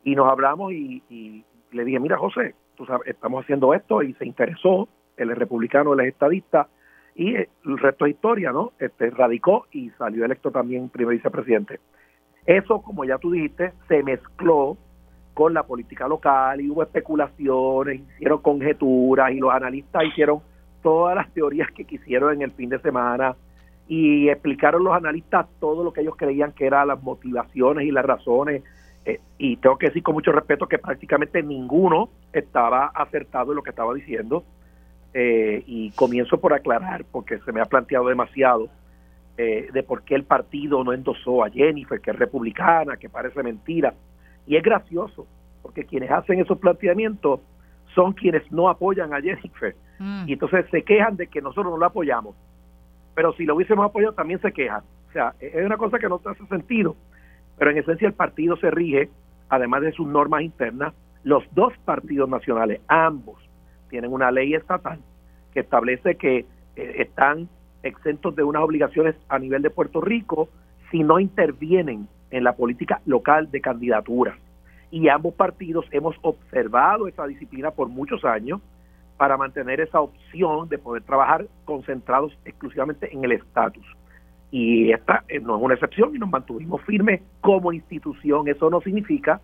y 0.05 0.15
nos 0.15 0.31
hablamos 0.31 0.71
y, 0.71 1.03
y 1.09 1.43
le 1.73 1.83
dije, 1.83 1.99
mira 1.99 2.17
José, 2.17 2.55
tú 2.77 2.85
sabes, 2.85 3.05
estamos 3.05 3.43
haciendo 3.43 3.73
esto 3.73 4.01
y 4.03 4.13
se 4.13 4.25
interesó, 4.25 4.87
él 5.17 5.31
es 5.31 5.37
republicano, 5.37 5.91
él 5.95 5.99
es 5.99 6.13
estadista, 6.13 6.69
y 7.13 7.35
el 7.35 7.77
resto 7.77 8.05
de 8.05 8.11
historia, 8.11 8.53
¿no? 8.53 8.71
Este, 8.79 9.09
radicó 9.09 9.65
y 9.73 9.89
salió 9.97 10.23
electo 10.23 10.49
también 10.49 10.87
primer 10.87 11.17
vicepresidente. 11.17 11.81
Eso, 12.45 12.81
como 12.81 13.03
ya 13.03 13.17
tú 13.17 13.31
dijiste, 13.31 13.73
se 13.89 14.01
mezcló 14.01 14.77
con 15.37 15.53
la 15.53 15.61
política 15.61 16.07
local 16.07 16.59
y 16.59 16.67
hubo 16.67 16.81
especulaciones, 16.81 18.01
hicieron 18.15 18.41
conjeturas 18.41 19.31
y 19.31 19.35
los 19.35 19.53
analistas 19.53 20.03
hicieron 20.05 20.39
todas 20.81 21.15
las 21.15 21.31
teorías 21.31 21.71
que 21.73 21.85
quisieron 21.85 22.33
en 22.33 22.41
el 22.41 22.51
fin 22.53 22.69
de 22.69 22.79
semana 22.79 23.35
y 23.87 24.29
explicaron 24.29 24.83
los 24.83 24.95
analistas 24.95 25.45
todo 25.59 25.83
lo 25.83 25.93
que 25.93 26.01
ellos 26.01 26.15
creían 26.17 26.53
que 26.53 26.65
eran 26.65 26.87
las 26.87 27.03
motivaciones 27.03 27.85
y 27.85 27.91
las 27.91 28.03
razones. 28.03 28.63
Eh, 29.05 29.19
y 29.37 29.57
tengo 29.57 29.77
que 29.77 29.89
decir 29.89 30.01
con 30.01 30.15
mucho 30.15 30.31
respeto 30.31 30.65
que 30.65 30.79
prácticamente 30.79 31.43
ninguno 31.43 32.09
estaba 32.33 32.87
acertado 32.87 33.51
en 33.51 33.57
lo 33.57 33.61
que 33.61 33.69
estaba 33.69 33.93
diciendo. 33.93 34.43
Eh, 35.13 35.63
y 35.67 35.91
comienzo 35.91 36.39
por 36.39 36.55
aclarar, 36.55 37.05
porque 37.11 37.37
se 37.45 37.51
me 37.51 37.61
ha 37.61 37.65
planteado 37.65 38.07
demasiado, 38.07 38.69
eh, 39.37 39.67
de 39.71 39.83
por 39.83 40.01
qué 40.01 40.15
el 40.15 40.23
partido 40.23 40.83
no 40.83 40.93
endosó 40.93 41.43
a 41.43 41.51
Jennifer, 41.51 42.01
que 42.01 42.09
es 42.09 42.17
republicana, 42.17 42.97
que 42.97 43.07
parece 43.07 43.43
mentira. 43.43 43.93
Y 44.47 44.55
es 44.55 44.63
gracioso, 44.63 45.27
porque 45.61 45.85
quienes 45.85 46.09
hacen 46.09 46.39
esos 46.39 46.57
planteamientos 46.57 47.41
son 47.93 48.13
quienes 48.13 48.49
no 48.51 48.69
apoyan 48.69 49.13
a 49.13 49.21
Jennifer. 49.21 49.75
Mm. 49.99 50.23
Y 50.27 50.33
entonces 50.33 50.65
se 50.71 50.83
quejan 50.83 51.17
de 51.17 51.27
que 51.27 51.41
nosotros 51.41 51.71
no 51.71 51.77
la 51.77 51.87
apoyamos. 51.87 52.35
Pero 53.13 53.33
si 53.33 53.45
lo 53.45 53.55
hubiésemos 53.55 53.85
apoyado, 53.85 54.13
también 54.13 54.39
se 54.41 54.51
quejan. 54.51 54.83
O 55.09 55.11
sea, 55.11 55.33
es 55.39 55.65
una 55.65 55.77
cosa 55.77 55.99
que 55.99 56.07
no 56.07 56.21
hace 56.23 56.45
sentido. 56.47 56.95
Pero 57.57 57.71
en 57.71 57.77
esencia 57.77 58.07
el 58.07 58.13
partido 58.13 58.55
se 58.57 58.69
rige, 58.71 59.09
además 59.49 59.81
de 59.81 59.91
sus 59.91 60.07
normas 60.07 60.43
internas, 60.43 60.93
los 61.23 61.43
dos 61.53 61.73
partidos 61.83 62.29
nacionales, 62.29 62.79
ambos, 62.87 63.37
tienen 63.89 64.13
una 64.13 64.31
ley 64.31 64.53
estatal 64.53 64.99
que 65.53 65.61
establece 65.61 66.15
que 66.15 66.45
eh, 66.75 66.95
están 66.97 67.49
exentos 67.83 68.35
de 68.35 68.43
unas 68.43 68.61
obligaciones 68.61 69.15
a 69.29 69.39
nivel 69.39 69.61
de 69.61 69.69
Puerto 69.69 70.01
Rico 70.01 70.49
si 70.91 71.03
no 71.03 71.19
intervienen 71.19 72.07
en 72.31 72.43
la 72.43 72.53
política 72.55 73.01
local 73.05 73.49
de 73.51 73.61
candidaturas. 73.61 74.37
Y 74.91 75.09
ambos 75.09 75.33
partidos 75.33 75.85
hemos 75.91 76.15
observado 76.21 77.07
esa 77.07 77.27
disciplina 77.27 77.71
por 77.71 77.89
muchos 77.89 78.23
años 78.23 78.61
para 79.17 79.35
mantener 79.35 79.81
esa 79.81 79.99
opción 79.99 80.69
de 80.69 80.77
poder 80.77 81.03
trabajar 81.03 81.47
concentrados 81.65 82.37
exclusivamente 82.45 83.13
en 83.13 83.23
el 83.25 83.33
estatus. 83.33 83.85
Y 84.51 84.91
esta 84.91 85.23
eh, 85.27 85.39
no 85.39 85.57
es 85.57 85.63
una 85.63 85.73
excepción 85.73 86.15
y 86.15 86.19
nos 86.19 86.29
mantuvimos 86.29 86.81
firmes 86.83 87.21
como 87.41 87.73
institución. 87.73 88.47
Eso 88.47 88.69
no 88.69 88.79
significa 88.81 89.41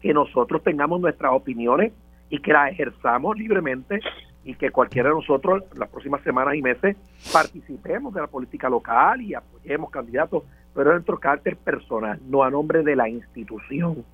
que 0.00 0.12
nosotros 0.12 0.62
tengamos 0.64 1.00
nuestras 1.00 1.32
opiniones 1.32 1.92
y 2.30 2.40
que 2.40 2.52
la 2.52 2.68
ejerzamos 2.68 3.36
libremente 3.36 4.00
y 4.44 4.54
que 4.54 4.70
cualquiera 4.70 5.10
de 5.10 5.14
nosotros 5.16 5.62
las 5.76 5.88
próximas 5.88 6.22
semanas 6.22 6.54
y 6.54 6.62
meses 6.62 6.96
participemos 7.32 8.14
de 8.14 8.22
la 8.22 8.26
política 8.26 8.68
local 8.68 9.20
y 9.20 9.34
apoyemos 9.34 9.90
candidatos, 9.90 10.44
pero 10.74 10.90
en 10.90 10.96
nuestro 10.96 11.18
carácter 11.18 11.56
personal, 11.56 12.18
no 12.28 12.42
a 12.42 12.50
nombre 12.50 12.82
de 12.82 12.96
la 12.96 13.08
institución. 13.08 14.04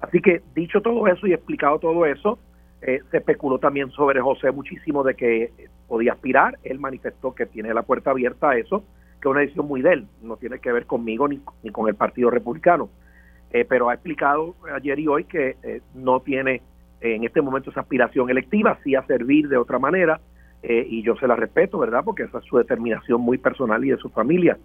Así 0.00 0.20
que 0.20 0.42
dicho 0.54 0.80
todo 0.80 1.06
eso 1.06 1.26
y 1.26 1.32
explicado 1.32 1.78
todo 1.78 2.06
eso, 2.06 2.38
eh, 2.82 3.00
se 3.10 3.18
especuló 3.18 3.58
también 3.58 3.90
sobre 3.90 4.20
José 4.20 4.50
muchísimo 4.52 5.02
de 5.02 5.14
que 5.14 5.52
podía 5.88 6.12
aspirar. 6.12 6.58
Él 6.62 6.78
manifestó 6.78 7.34
que 7.34 7.46
tiene 7.46 7.72
la 7.72 7.82
puerta 7.82 8.10
abierta 8.10 8.50
a 8.50 8.58
eso, 8.58 8.84
que 9.20 9.28
es 9.28 9.30
una 9.30 9.40
decisión 9.40 9.66
muy 9.66 9.82
de 9.82 9.94
él, 9.94 10.06
no 10.22 10.36
tiene 10.36 10.58
que 10.58 10.72
ver 10.72 10.86
conmigo 10.86 11.26
ni, 11.26 11.40
ni 11.62 11.70
con 11.70 11.88
el 11.88 11.94
Partido 11.94 12.30
Republicano. 12.30 12.90
Eh, 13.50 13.64
pero 13.68 13.88
ha 13.88 13.94
explicado 13.94 14.54
ayer 14.74 14.98
y 14.98 15.06
hoy 15.08 15.24
que 15.24 15.56
eh, 15.62 15.80
no 15.94 16.20
tiene 16.20 16.62
en 17.00 17.24
este 17.24 17.40
momento 17.40 17.70
esa 17.70 17.80
aspiración 17.80 18.28
electiva, 18.30 18.78
sí 18.82 18.94
a 18.94 19.06
servir 19.06 19.48
de 19.48 19.56
otra 19.56 19.78
manera, 19.78 20.20
eh, 20.62 20.86
y 20.88 21.02
yo 21.02 21.14
se 21.16 21.26
la 21.26 21.36
respeto, 21.36 21.78
¿verdad? 21.78 22.02
Porque 22.04 22.24
esa 22.24 22.38
es 22.38 22.44
su 22.44 22.56
determinación 22.56 23.20
muy 23.20 23.38
personal 23.38 23.84
y 23.84 23.90
de 23.90 23.98
su 23.98 24.08
familia. 24.10 24.58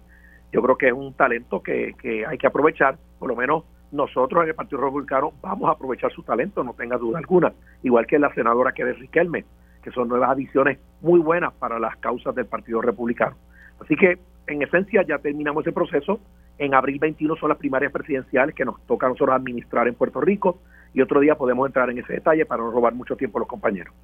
Yo 0.52 0.62
creo 0.62 0.76
que 0.76 0.88
es 0.88 0.92
un 0.92 1.14
talento 1.14 1.62
que, 1.62 1.94
que 2.00 2.26
hay 2.26 2.38
que 2.38 2.46
aprovechar, 2.46 2.98
por 3.18 3.28
lo 3.28 3.36
menos 3.36 3.64
nosotros 3.90 4.42
en 4.42 4.50
el 4.50 4.54
Partido 4.54 4.82
Republicano 4.82 5.32
vamos 5.42 5.68
a 5.68 5.72
aprovechar 5.72 6.10
su 6.12 6.22
talento, 6.22 6.64
no 6.64 6.74
tenga 6.74 6.96
duda 6.96 7.18
alguna, 7.18 7.52
igual 7.82 8.06
que 8.06 8.18
la 8.18 8.32
senadora 8.34 8.72
que 8.72 8.82
es 8.82 8.98
Riquelme, 8.98 9.44
que 9.82 9.90
son 9.90 10.08
nuevas 10.08 10.30
adiciones 10.30 10.78
muy 11.00 11.20
buenas 11.20 11.52
para 11.54 11.78
las 11.78 11.96
causas 11.96 12.34
del 12.34 12.46
Partido 12.46 12.80
Republicano. 12.80 13.36
Así 13.80 13.96
que, 13.96 14.18
en 14.46 14.62
esencia, 14.62 15.02
ya 15.02 15.18
terminamos 15.18 15.64
ese 15.64 15.72
proceso. 15.72 16.20
En 16.58 16.74
abril 16.74 16.98
21 16.98 17.36
son 17.36 17.48
las 17.48 17.58
primarias 17.58 17.92
presidenciales 17.92 18.54
que 18.54 18.64
nos 18.64 18.80
toca 18.86 19.06
a 19.06 19.08
nosotros 19.10 19.34
administrar 19.34 19.88
en 19.88 19.94
Puerto 19.94 20.20
Rico 20.20 20.58
y 20.94 21.00
otro 21.00 21.20
día 21.20 21.34
podemos 21.34 21.66
entrar 21.66 21.90
en 21.90 21.98
ese 21.98 22.12
detalle 22.12 22.44
para 22.44 22.62
no 22.62 22.70
robar 22.70 22.94
mucho 22.94 23.16
tiempo 23.16 23.38
a 23.38 23.40
los 23.40 23.48
compañeros. 23.48 23.94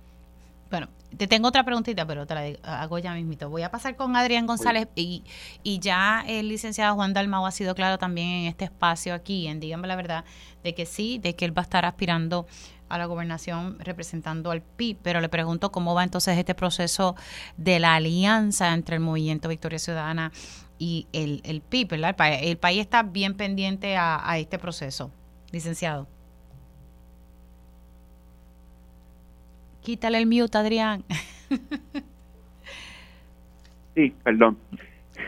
Bueno, 0.70 0.88
te 1.16 1.26
tengo 1.26 1.48
otra 1.48 1.64
preguntita, 1.64 2.06
pero 2.06 2.26
te 2.26 2.34
la 2.34 2.80
hago 2.80 2.98
ya 2.98 3.14
mismito. 3.14 3.48
Voy 3.48 3.62
a 3.62 3.70
pasar 3.70 3.96
con 3.96 4.14
Adrián 4.16 4.46
González 4.46 4.88
y, 4.94 5.24
y 5.62 5.78
ya 5.78 6.22
el 6.26 6.48
licenciado 6.48 6.94
Juan 6.94 7.14
Dalmau 7.14 7.46
ha 7.46 7.50
sido 7.50 7.74
claro 7.74 7.98
también 7.98 8.28
en 8.28 8.46
este 8.46 8.66
espacio 8.66 9.14
aquí, 9.14 9.46
en 9.46 9.60
Dígame 9.60 9.88
la 9.88 9.96
Verdad, 9.96 10.24
de 10.62 10.74
que 10.74 10.84
sí, 10.84 11.18
de 11.18 11.34
que 11.34 11.46
él 11.46 11.56
va 11.56 11.62
a 11.62 11.64
estar 11.64 11.86
aspirando 11.86 12.46
a 12.90 12.98
la 12.98 13.06
gobernación 13.06 13.78
representando 13.80 14.50
al 14.50 14.62
PIB, 14.62 14.98
pero 15.02 15.20
le 15.20 15.28
pregunto 15.28 15.72
cómo 15.72 15.94
va 15.94 16.04
entonces 16.04 16.36
este 16.38 16.54
proceso 16.54 17.16
de 17.56 17.78
la 17.78 17.94
alianza 17.94 18.72
entre 18.74 18.96
el 18.96 19.00
Movimiento 19.00 19.48
Victoria 19.48 19.78
Ciudadana 19.78 20.32
y 20.78 21.06
el, 21.12 21.40
el 21.44 21.60
PIB, 21.60 21.88
¿verdad? 21.88 22.16
El, 22.42 22.56
país 22.56 22.80
está 22.80 23.02
bien 23.02 23.34
pendiente 23.34 23.96
a 23.96 24.38
este 24.38 24.58
proceso, 24.58 25.10
licenciado. 25.50 26.06
Quítale 29.88 30.18
el 30.18 30.26
mute, 30.26 30.58
Adrián. 30.58 31.02
sí, 33.94 34.12
perdón. 34.22 34.58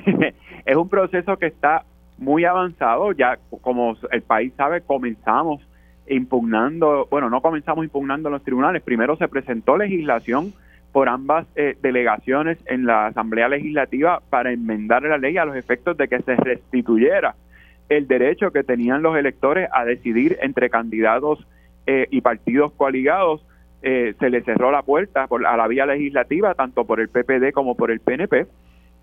es 0.67 0.77
un 0.77 0.87
proceso 0.87 1.39
que 1.39 1.47
está 1.47 1.87
muy 2.19 2.45
avanzado. 2.45 3.13
Ya, 3.13 3.39
como 3.63 3.97
el 4.11 4.21
país 4.21 4.53
sabe, 4.59 4.83
comenzamos 4.83 5.67
impugnando, 6.07 7.09
bueno, 7.11 7.31
no 7.31 7.41
comenzamos 7.41 7.87
impugnando 7.87 8.29
en 8.29 8.35
los 8.35 8.43
tribunales, 8.43 8.83
primero 8.83 9.17
se 9.17 9.29
presentó 9.29 9.79
legislación 9.79 10.53
por 10.93 11.09
ambas 11.09 11.47
eh, 11.57 11.79
delegaciones 11.81 12.59
en 12.67 12.85
la 12.85 13.07
Asamblea 13.07 13.49
Legislativa 13.49 14.21
para 14.29 14.53
enmendar 14.53 15.05
la 15.05 15.17
ley 15.17 15.39
a 15.39 15.47
los 15.47 15.57
efectos 15.57 15.97
de 15.97 16.07
que 16.07 16.21
se 16.21 16.37
restituyera 16.37 17.35
el 17.89 18.07
derecho 18.07 18.51
que 18.51 18.63
tenían 18.63 19.01
los 19.01 19.17
electores 19.17 19.71
a 19.73 19.87
decidir 19.87 20.37
entre 20.43 20.69
candidatos 20.69 21.47
eh, 21.87 22.09
y 22.11 22.21
partidos 22.21 22.73
coaligados. 22.73 23.43
Eh, 23.83 24.15
se 24.19 24.29
le 24.29 24.43
cerró 24.43 24.71
la 24.71 24.83
puerta 24.83 25.27
por, 25.27 25.47
a 25.47 25.57
la 25.57 25.67
vía 25.67 25.87
legislativa, 25.87 26.55
tanto 26.55 26.85
por 26.85 27.01
el 27.01 27.09
PPD 27.09 27.53
como 27.53 27.77
por 27.77 27.91
el 27.91 28.01
PNP, 28.01 28.47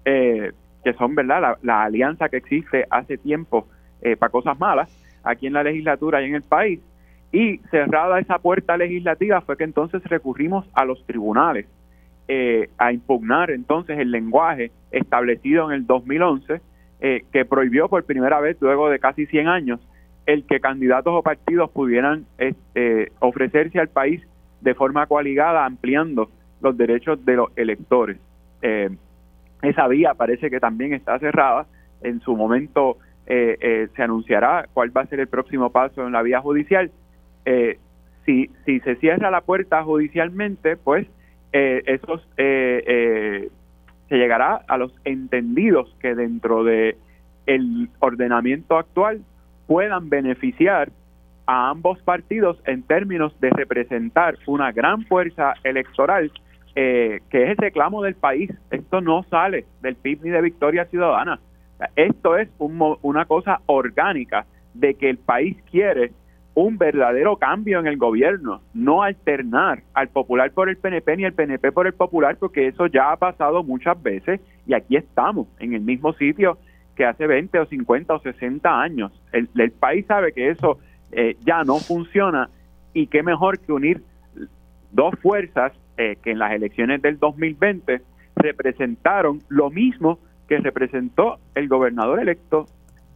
que 0.03 0.93
son 0.97 1.15
verdad 1.15 1.57
la, 1.61 1.84
alianza 1.84 2.30
que 2.30 2.38
existe 2.38 2.86
hace 2.89 3.17
tiempo 3.17 3.67
para 4.19 4.32
cosas 4.32 4.57
malas 4.57 4.89
aquí 5.23 5.47
en 5.47 5.53
la 5.53 5.63
legislatura 5.63 6.21
y 6.21 6.25
en 6.25 6.36
el 6.36 6.43
país. 6.43 6.80
Y 7.32 7.57
cerrada 7.71 8.19
esa 8.19 8.39
puerta 8.39 8.78
legislativa 8.78 9.41
fue 9.41 9.57
que 9.57 9.65
entonces 9.65 10.01
recurrimos 10.05 10.65
a 10.73 10.86
los 10.86 11.05
tribunales 11.05 11.65
eh, 12.30 12.69
a 12.78 12.91
impugnar 12.91 13.51
entonces 13.51 13.99
el 13.99 14.11
lenguaje 14.11 14.71
establecido 14.91 15.71
en 15.71 15.75
el 15.78 15.88
2011 15.88 16.61
eh, 16.99 17.23
que 17.32 17.45
prohibió 17.45 17.89
por 17.89 18.03
primera 18.05 18.39
vez 18.39 18.57
luego 18.59 18.89
de 18.89 18.99
casi 18.99 19.25
100 19.25 19.47
años 19.47 19.80
el 20.25 20.45
que 20.45 20.59
candidatos 20.59 21.13
o 21.15 21.21
partidos 21.21 21.69
pudieran 21.69 22.25
este, 22.38 23.13
ofrecerse 23.19 23.80
al 23.80 23.88
país 23.88 24.21
de 24.62 24.74
forma 24.74 25.05
coaligada 25.08 25.66
ampliando 25.66 26.30
los 26.62 26.76
derechos 26.78 27.24
de 27.26 27.36
los 27.36 27.49
electores. 27.55 28.18
Eh, 28.62 28.89
esa 29.62 29.88
vía 29.88 30.14
parece 30.14 30.49
que 30.49 30.60
también 30.60 30.93
está 30.93 31.20
cerrada. 31.20 31.66
En 32.01 32.20
su 32.22 32.36
momento 32.36 32.97
se 33.28 34.01
anunciará 34.01 34.68
cuál 34.74 34.95
va 34.95 35.01
a 35.01 35.08
ser 35.08 35.20
el 35.20 35.28
próximo 35.28 35.70
paso 35.70 36.05
en 36.05 36.14
la 36.14 36.22
vía 36.22 36.39
judicial. 36.39 36.89
si, 38.26 38.49
si 38.66 38.80
se 38.80 38.95
cierra 38.95 39.30
la 39.30 39.41
puerta 39.41 39.84
judicialmente, 39.84 40.78
pues 40.78 41.08
eh, 41.53 41.82
esos 41.86 42.22
eh, 42.38 42.84
eh, 42.86 43.49
se 44.10 44.16
llegará 44.16 44.62
a 44.68 44.78
los 44.78 44.93
entendidos 45.05 45.95
que 45.99 46.14
dentro 46.14 46.64
de 46.64 46.97
el 47.45 47.89
ordenamiento 47.99 48.78
actual 48.78 49.22
puedan 49.66 50.10
beneficiar 50.10 50.91
a 51.47 51.69
ambos 51.69 51.99
partidos 52.03 52.61
en 52.65 52.83
términos 52.83 53.37
de 53.39 53.49
representar 53.49 54.37
una 54.45 54.71
gran 54.71 55.03
fuerza 55.05 55.53
electoral 55.63 56.31
que 56.75 57.21
es 57.31 57.49
el 57.49 57.57
reclamo 57.57 58.03
del 58.03 58.13
país. 58.13 58.51
Esto 58.69 59.01
no 59.01 59.23
sale 59.23 59.65
del 59.81 59.95
PIB 59.95 60.25
ni 60.25 60.29
de 60.29 60.41
Victoria 60.43 60.85
Ciudadana. 60.85 61.39
Esto 61.95 62.37
es 62.37 62.49
una 62.59 63.25
cosa 63.25 63.61
orgánica 63.65 64.45
de 64.75 64.93
que 64.93 65.09
el 65.09 65.17
país 65.17 65.57
quiere 65.71 66.11
un 66.53 66.79
verdadero 66.79 67.37
cambio 67.37 67.79
en 67.79 67.85
el 67.85 67.97
gobierno, 67.97 68.61
no 68.73 69.03
alternar 69.03 69.83
al 69.93 70.07
popular 70.07 70.51
por 70.51 70.69
el 70.69 70.77
PNP 70.77 71.17
ni 71.17 71.23
el 71.23 71.33
PNP 71.33 71.71
por 71.71 71.85
el 71.85 71.93
popular, 71.93 72.35
porque 72.39 72.67
eso 72.67 72.87
ya 72.87 73.11
ha 73.11 73.17
pasado 73.17 73.63
muchas 73.63 74.01
veces 74.01 74.41
y 74.65 74.73
aquí 74.73 74.95
estamos 74.95 75.47
en 75.59 75.73
el 75.73 75.81
mismo 75.81 76.13
sitio 76.13 76.57
que 76.95 77.05
hace 77.05 77.27
20 77.27 77.59
o 77.59 77.65
50 77.67 78.11
o 78.11 78.19
60 78.19 78.81
años. 78.81 79.11
El, 79.31 79.71
país 79.71 80.07
sabe 80.07 80.33
que 80.33 80.49
eso 80.49 80.79
eh, 81.12 81.38
ya 81.45 81.64
no 81.64 81.78
funciona 81.80 82.49
y 82.93 83.08
qué 83.08 83.24
mejor 83.24 83.60
que 83.60 83.72
unir 83.72 84.01
dos 84.91 85.14
fuerzas 85.22 85.74
eh, 85.97 86.18
que 86.24 86.32
en 86.32 86.39
las 86.39 86.51
elecciones 86.51 87.01
del 87.01 87.20
2020 87.20 88.01
representaron 88.36 89.41
lo 89.49 89.70
mismo 89.70 90.20
que 90.47 90.58
representó 90.58 91.39
el 91.55 91.68
gobernador 91.68 92.20
electo 92.20 92.66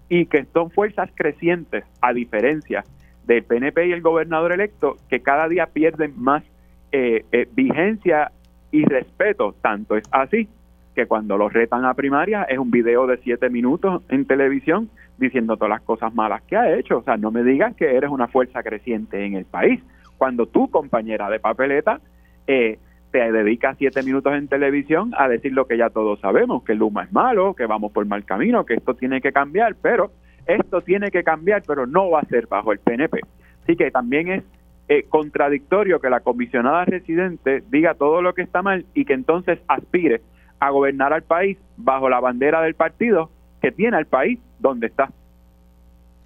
y 0.10 0.26
que 0.26 0.46
son 0.54 0.72
fuerzas 0.72 1.10
crecientes 1.16 1.86
a 2.02 2.14
diferencia 2.14 2.84
del 3.26 3.44
PNP 3.44 3.88
y 3.88 3.92
el 3.92 4.02
gobernador 4.02 4.52
electo 4.52 4.98
que 5.10 5.22
cada 5.22 5.48
día 5.48 5.68
pierden 5.68 6.14
más 6.18 6.44
eh, 6.92 7.26
eh, 7.32 7.48
vigencia 7.54 8.32
y 8.72 8.84
respeto. 8.84 9.56
Tanto 9.62 9.96
es 9.96 10.04
así 10.12 10.50
que 10.96 11.06
cuando 11.06 11.38
los 11.38 11.54
retan 11.54 11.86
a 11.86 11.94
primaria 11.94 12.44
es 12.44 12.58
un 12.58 12.72
video 12.72 13.08
de 13.08 13.18
siete 13.18 13.50
minutos 13.50 14.04
en 14.10 14.26
televisión 14.26 14.90
diciendo 15.18 15.56
todas 15.56 15.70
las 15.70 15.82
cosas 15.82 16.14
malas 16.14 16.42
que 16.44 16.58
ha 16.58 16.76
hecho. 16.78 17.00
O 17.00 17.04
sea, 17.04 17.18
no 17.18 17.32
me 17.32 17.44
digas 17.44 17.76
que 17.76 17.96
eres 17.96 18.10
una 18.10 18.28
fuerza 18.28 18.64
creciente 18.64 19.24
en 19.26 19.36
el 19.36 19.46
país. 19.46 19.82
Cuando 20.18 20.48
tu 20.48 20.70
compañera 20.70 21.30
de 21.30 21.40
papeleta 21.40 22.02
eh, 22.48 22.80
te 23.12 23.32
dedica 23.32 23.76
siete 23.76 24.04
minutos 24.04 24.34
en 24.34 24.48
televisión 24.48 25.14
a 25.18 25.28
decir 25.28 25.54
lo 25.54 25.66
que 25.66 25.78
ya 25.78 25.90
todos 25.90 26.20
sabemos, 26.20 26.64
que 26.64 26.76
Luma 26.76 27.04
es 27.04 27.12
malo, 27.12 27.54
que 27.54 27.66
vamos 27.66 27.92
por 27.92 28.06
mal 28.06 28.26
camino, 28.26 28.66
que 28.66 28.76
esto 28.76 28.96
tiene 28.96 29.22
que 29.22 29.32
cambiar, 29.32 29.76
pero 29.82 30.12
esto 30.46 30.82
tiene 30.82 31.12
que 31.12 31.24
cambiar, 31.24 31.64
pero 31.68 31.86
no 31.86 32.10
va 32.10 32.22
a 32.22 32.26
ser 32.26 32.48
bajo 32.48 32.72
el 32.72 32.80
PNP. 32.80 33.20
Así 33.64 33.76
que 33.76 33.92
también 33.92 34.30
es 34.30 34.44
eh, 34.88 35.06
contradictorio 35.08 36.00
que 36.00 36.10
la 36.10 36.22
comisionada 36.22 36.86
residente 36.86 37.64
diga 37.70 37.94
todo 37.94 38.22
lo 38.22 38.34
que 38.34 38.42
está 38.42 38.62
mal 38.62 38.86
y 38.94 39.06
que 39.06 39.14
entonces 39.14 39.60
aspire 39.68 40.22
a 40.62 40.70
gobernar 40.70 41.12
al 41.12 41.24
país 41.24 41.58
bajo 41.76 42.08
la 42.08 42.22
bandera 42.22 42.62
del 42.62 42.76
partido 42.76 43.30
que 43.62 43.72
tiene 43.72 43.98
al 43.98 44.06
país 44.06 44.40
donde 44.60 44.88
está. 44.88 45.12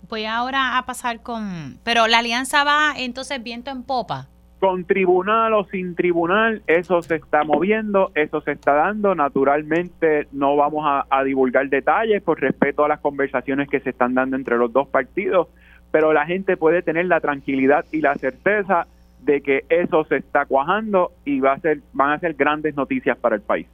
Voy 0.07 0.25
ahora 0.25 0.77
a 0.77 0.85
pasar 0.85 1.21
con... 1.21 1.79
Pero 1.83 2.05
la 2.07 2.19
alianza 2.19 2.63
va 2.63 2.93
entonces 2.95 3.41
viento 3.41 3.71
en 3.71 3.83
popa 3.83 4.27
con 4.59 4.85
tribunal 4.85 5.53
o 5.53 5.65
sin 5.65 5.95
tribunal, 5.95 6.63
eso 6.65 7.01
se 7.03 7.15
está 7.15 7.43
moviendo, 7.43 8.11
eso 8.15 8.41
se 8.41 8.53
está 8.53 8.73
dando. 8.73 9.13
Naturalmente 9.13 10.27
no 10.31 10.55
vamos 10.55 10.85
a, 10.87 11.23
divulgar 11.23 11.69
detalles 11.69 12.23
por 12.23 12.41
respeto 12.41 12.83
a 12.83 12.87
las 12.87 12.99
conversaciones 12.99 13.69
que 13.69 13.79
se 13.79 13.91
están 13.91 14.15
dando 14.15 14.35
entre 14.35 14.57
los 14.57 14.73
dos 14.73 14.87
partidos, 14.87 15.49
pero 15.91 16.13
la 16.13 16.25
gente 16.25 16.57
puede 16.57 16.81
tener 16.81 17.05
la 17.05 17.19
tranquilidad 17.19 17.85
y 17.91 18.01
la 18.01 18.15
certeza 18.15 18.87
de 19.21 19.41
que 19.41 19.65
eso 19.69 20.03
se 20.05 20.17
está 20.17 20.45
cuajando 20.45 21.11
y 21.25 21.41
va 21.41 21.53
a 21.53 21.59
ser, 21.59 21.81
van 21.93 22.13
a 22.13 22.19
ser 22.19 22.33
grandes 22.33 22.75
noticias 22.75 23.17
para 23.17 23.35
el 23.35 23.41
país. 23.43 23.67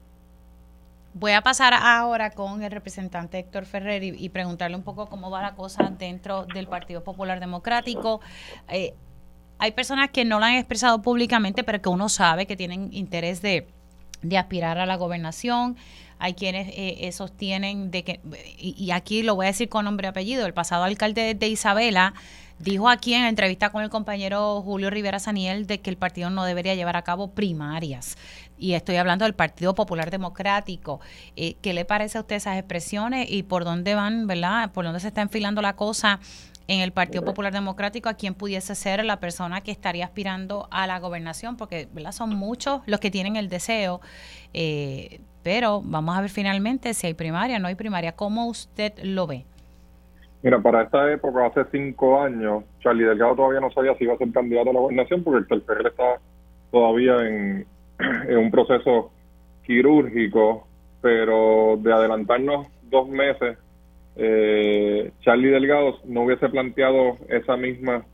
Voy 1.14 1.34
a 1.34 1.42
pasar 1.42 1.74
ahora 1.74 2.32
con 2.32 2.64
el 2.64 2.72
representante 2.72 3.38
Héctor 3.38 3.66
Ferrer 3.66 4.02
y, 4.04 4.30
preguntarle 4.30 4.78
un 4.78 4.84
poco 4.84 5.08
cómo 5.10 5.30
va 5.30 5.42
la 5.42 5.56
cosa 5.56 5.92
dentro 5.98 6.46
del 6.46 6.68
Partido 6.68 7.04
Popular 7.04 7.42
Democrático. 7.42 8.22
Eh, 8.70 8.94
hay 9.60 9.74
personas 9.74 10.10
que 10.12 10.24
no 10.24 10.40
lo 10.40 10.46
han 10.46 10.56
expresado 10.56 11.02
públicamente, 11.02 11.64
pero 11.66 11.82
que 11.82 11.90
uno 11.90 12.08
sabe 12.08 12.46
que 12.46 12.56
tienen 12.56 12.90
interés 12.94 13.42
de, 13.42 13.68
aspirar 14.38 14.78
a 14.78 14.86
la 14.86 14.96
gobernación. 14.96 15.76
Hay 16.18 16.34
quienes 16.34 16.70
eh, 16.72 17.12
sostienen 17.12 17.92
de 17.92 18.04
que, 18.04 18.22
y, 18.58 18.92
aquí 18.92 19.22
lo 19.22 19.36
voy 19.36 19.48
a 19.48 19.50
decir 19.50 19.68
con 19.68 19.84
nombre 19.84 20.08
y 20.08 20.10
apellido, 20.10 20.46
el 20.46 20.54
pasado 20.54 20.86
alcalde 20.86 21.34
de 21.34 21.48
Isabela 21.48 22.14
dijo 22.62 22.90
aquí 22.90 23.14
en 23.14 23.26
entrevista 23.26 23.70
con 23.72 23.84
el 23.84 23.90
compañero 23.90 24.62
Julio 24.62 24.90
Rivera 24.90 25.20
Saniel 25.20 25.68
de 25.68 25.80
que 25.80 25.90
el 25.90 25.98
partido 25.98 26.30
no 26.30 26.44
debería 26.44 26.76
llevar 26.76 26.96
a 26.96 27.02
cabo 27.02 27.32
primarias. 27.32 28.18
Y 28.62 28.76
estoy 28.76 28.98
hablando 28.98 29.26
del 29.26 29.34
Partido 29.34 29.74
Popular 29.74 30.12
Democrático. 30.12 31.02
Eh, 31.36 31.56
¿Qué 31.64 31.74
le 31.74 31.84
parece 31.84 32.20
a 32.20 32.22
usted 32.22 32.36
esas 32.36 32.60
expresiones 32.60 33.26
y 33.30 33.42
por 33.42 33.64
dónde 33.66 33.96
van, 33.96 34.28
verdad? 34.28 34.72
¿Por 34.72 34.86
dónde 34.86 35.00
se 35.00 35.08
está 35.08 35.24
enfilando 35.24 35.64
la 35.64 35.76
cosa 35.76 36.20
en 36.68 36.80
el 36.82 36.92
Partido 36.92 37.26
Popular 37.26 37.52
Democrático 37.52 38.08
a 38.08 38.14
quien 38.14 38.36
pudiese 38.36 38.76
ser 38.76 39.04
la 39.04 39.20
persona 39.20 39.62
que 39.62 39.72
estaría 39.72 40.06
aspirando 40.06 40.68
a 40.70 40.86
la 40.86 41.00
gobernación, 41.00 41.58
porque 41.58 41.88
¿verdad? 41.92 42.12
son 42.12 42.36
muchos 42.36 42.82
los 42.86 43.00
que 43.00 43.10
tienen 43.10 43.36
el 43.36 43.50
deseo, 43.50 44.00
eh, 44.54 45.22
pero 45.42 45.82
vamos 45.84 46.16
a 46.16 46.22
ver 46.22 46.30
finalmente 46.30 46.94
si 46.94 47.08
hay 47.08 47.16
primaria, 47.16 47.58
no 47.58 47.68
hay 47.68 47.76
primaria. 47.76 48.12
¿Cómo 48.12 48.46
usted 48.46 48.94
lo 49.04 49.26
ve? 49.26 49.44
Mira, 50.44 50.62
para 50.62 50.84
esta 50.84 51.12
época, 51.12 51.48
hace 51.48 51.66
cinco 51.72 52.22
años, 52.22 52.64
Charlie 52.80 53.06
Delgado 53.06 53.36
todavía 53.36 53.60
no 53.60 53.72
sabía 53.72 53.96
si 53.96 54.04
iba 54.04 54.14
a 54.14 54.18
ser 54.18 54.32
candidato 54.32 54.70
a 54.70 54.74
la 54.74 54.80
gobernación 54.80 55.24
porque 55.24 55.54
el 55.56 55.62
PRL 55.64 55.88
está 55.88 56.20
todavía 56.72 57.28
en, 57.28 57.66
en 58.28 58.38
un 58.38 58.52
proceso 58.52 59.12
quirúrgico, 59.64 60.68
pero 61.02 61.78
de 61.82 61.94
adelantarnos 61.94 62.68
dos 62.90 63.08
meses 63.08 63.58
eh, 64.16 65.12
Charlie 65.22 65.50
Delgado 65.50 66.00
no 66.06 66.24
hubiese 66.24 66.50
planteado 66.50 67.18
esa 67.30 67.56
misma 67.56 68.06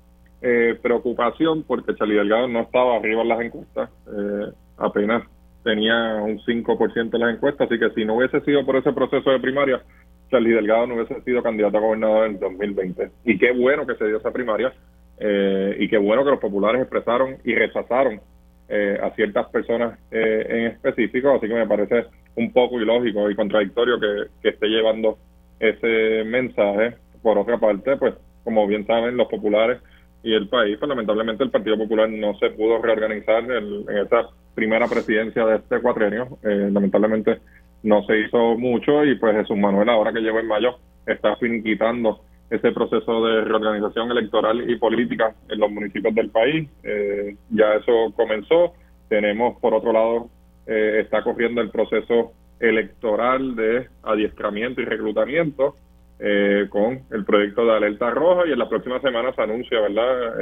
eh, 0.42 0.78
preocupación 0.82 1.64
porque 1.64 1.96
Charlie 1.96 2.16
Delgado 2.16 2.48
no 2.48 2.62
estaba 2.62 2.98
arriba 2.98 3.24
en 3.24 3.28
las 3.28 3.42
encuestas, 3.42 3.90
eh, 4.08 4.52
apenas 4.78 5.24
tenía 5.64 6.16
un 6.24 6.40
5% 6.40 7.14
en 7.14 7.20
las 7.20 7.36
encuestas, 7.36 7.68
así 7.68 7.80
que 7.80 7.90
si 7.90 8.06
no 8.06 8.16
hubiese 8.16 8.40
sido 8.42 8.66
por 8.66 8.76
ese 8.78 8.94
proceso 8.94 9.32
de 9.32 9.40
primaria, 9.40 9.82
Charlie 10.30 10.54
Delgado 10.54 10.88
no 10.88 10.96
hubiese 10.96 11.22
sido 11.22 11.42
candidato 11.42 11.78
a 11.78 11.82
gobernador 11.82 12.28
en 12.28 12.40
2020. 12.40 13.12
Y 13.26 13.38
qué 13.38 13.52
bueno 13.52 13.86
que 13.88 13.96
se 13.96 14.06
dio 14.06 14.18
esa 14.18 14.32
primaria 14.32 14.72
eh, 15.20 15.76
y 15.80 15.90
qué 15.90 15.98
bueno 15.98 16.24
que 16.24 16.32
los 16.32 16.40
populares 16.40 16.82
expresaron 16.82 17.38
y 17.44 17.56
rechazaron 17.56 18.22
a 18.70 19.10
ciertas 19.16 19.48
personas 19.50 19.98
en 20.12 20.68
específico, 20.68 21.34
así 21.36 21.48
que 21.48 21.54
me 21.54 21.68
parece 21.68 22.06
un 22.36 22.52
poco 22.52 22.82
ilógico 22.82 23.30
y 23.30 23.36
contradictorio 23.36 24.00
que, 24.00 24.26
que 24.42 24.50
esté 24.50 24.68
llevando 24.68 25.18
ese 25.60 26.24
mensaje. 26.26 26.96
Por 27.22 27.38
otra 27.38 27.58
parte, 27.58 27.98
pues 27.98 28.14
como 28.44 28.68
bien 28.68 28.86
saben 28.86 29.18
los 29.18 29.28
populares 29.28 29.80
y 30.24 30.34
el 30.34 30.48
país, 30.48 30.78
pues 30.80 30.90
lamentablemente 30.90 31.44
el 31.44 31.52
Partido 31.52 31.78
Popular 31.78 32.10
no 32.10 32.38
se 32.38 32.50
pudo 32.52 32.82
reorganizar 32.82 33.44
en, 33.52 33.86
esta 34.02 34.28
primera 34.56 34.88
presidencia 34.88 35.46
de 35.46 35.58
este 35.58 35.82
cuatrenio. 35.82 36.38
Eh, 36.44 36.70
lamentablemente 36.72 37.40
no 37.84 38.04
se 38.04 38.20
hizo 38.20 38.58
mucho 38.58 39.06
y 39.06 39.16
pues 39.16 39.36
Jesús 39.36 39.58
Manuel 39.58 39.90
ahora 39.90 40.12
que 40.12 40.22
llegó 40.22 40.40
en 40.40 40.48
mayo 40.48 40.78
está 41.06 41.36
finiquitando 41.38 42.22
ese 42.50 42.72
proceso 42.72 43.26
de 43.26 43.42
reorganización 43.42 44.10
electoral 44.12 44.70
y 44.70 44.78
política 44.78 45.36
en 45.50 45.60
los 45.60 45.70
municipios 45.70 46.16
del 46.16 46.30
país. 46.30 46.70
Eh, 46.84 47.36
ya 47.50 47.76
eso 47.76 48.14
comenzó. 48.16 48.74
Tenemos, 49.10 49.60
por 49.60 49.74
otro 49.74 49.92
lado, 49.92 50.30
eh, 50.66 51.02
está 51.02 51.24
corriendo 51.24 51.62
el 51.62 51.70
proceso 51.70 52.32
electoral 52.60 53.56
de 53.56 53.88
adiestramiento 54.04 54.82
y 54.82 54.86
reclutamiento 54.86 55.76
eh, 56.20 56.68
con 56.70 57.02
el 57.12 57.26
proyecto 57.26 57.66
de 57.66 57.74
Alerta 57.74 58.10
Roja 58.10 58.48
y 58.48 58.54
en 58.54 58.60
la 58.60 58.70
próxima 58.70 59.00
semana 59.02 59.34
se 59.34 59.42
anuncia, 59.42 59.80
¿verdad? 59.80 60.42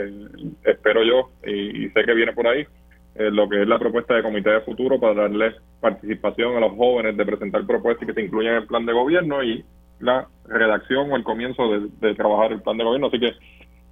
espero 0.63 1.03
yo 1.03 1.31
y, 1.45 1.89
sé 1.89 2.05
que 2.05 2.13
viene 2.13 2.31
por 2.31 2.47
ahí 2.47 2.65
lo 3.15 3.49
que 3.49 3.61
es 3.61 3.67
la 3.67 3.79
propuesta 3.79 4.13
de 4.13 4.23
Comité 4.23 4.51
de 4.51 4.61
Futuro 4.61 4.99
para 4.99 5.13
darle 5.13 5.55
participación 5.81 6.55
a 6.55 6.61
los 6.61 6.73
jóvenes 6.73 7.17
de 7.17 7.25
presentar 7.25 7.65
propuestas 7.65 8.07
que 8.07 8.13
se 8.13 8.21
incluyan 8.21 8.55
en 8.55 8.61
el 8.61 8.67
plan 8.67 8.85
de 8.85 8.93
gobierno 8.93 9.43
y 9.43 9.65
la 9.99 10.27
redacción 10.47 11.11
o 11.11 11.15
el 11.15 11.23
comienzo 11.23 11.63
de, 11.69 12.15
trabajar 12.15 12.51
el 12.51 12.61
plan 12.61 12.77
de 12.77 12.83
gobierno. 12.83 13.07
Así 13.07 13.19
que 13.19 13.33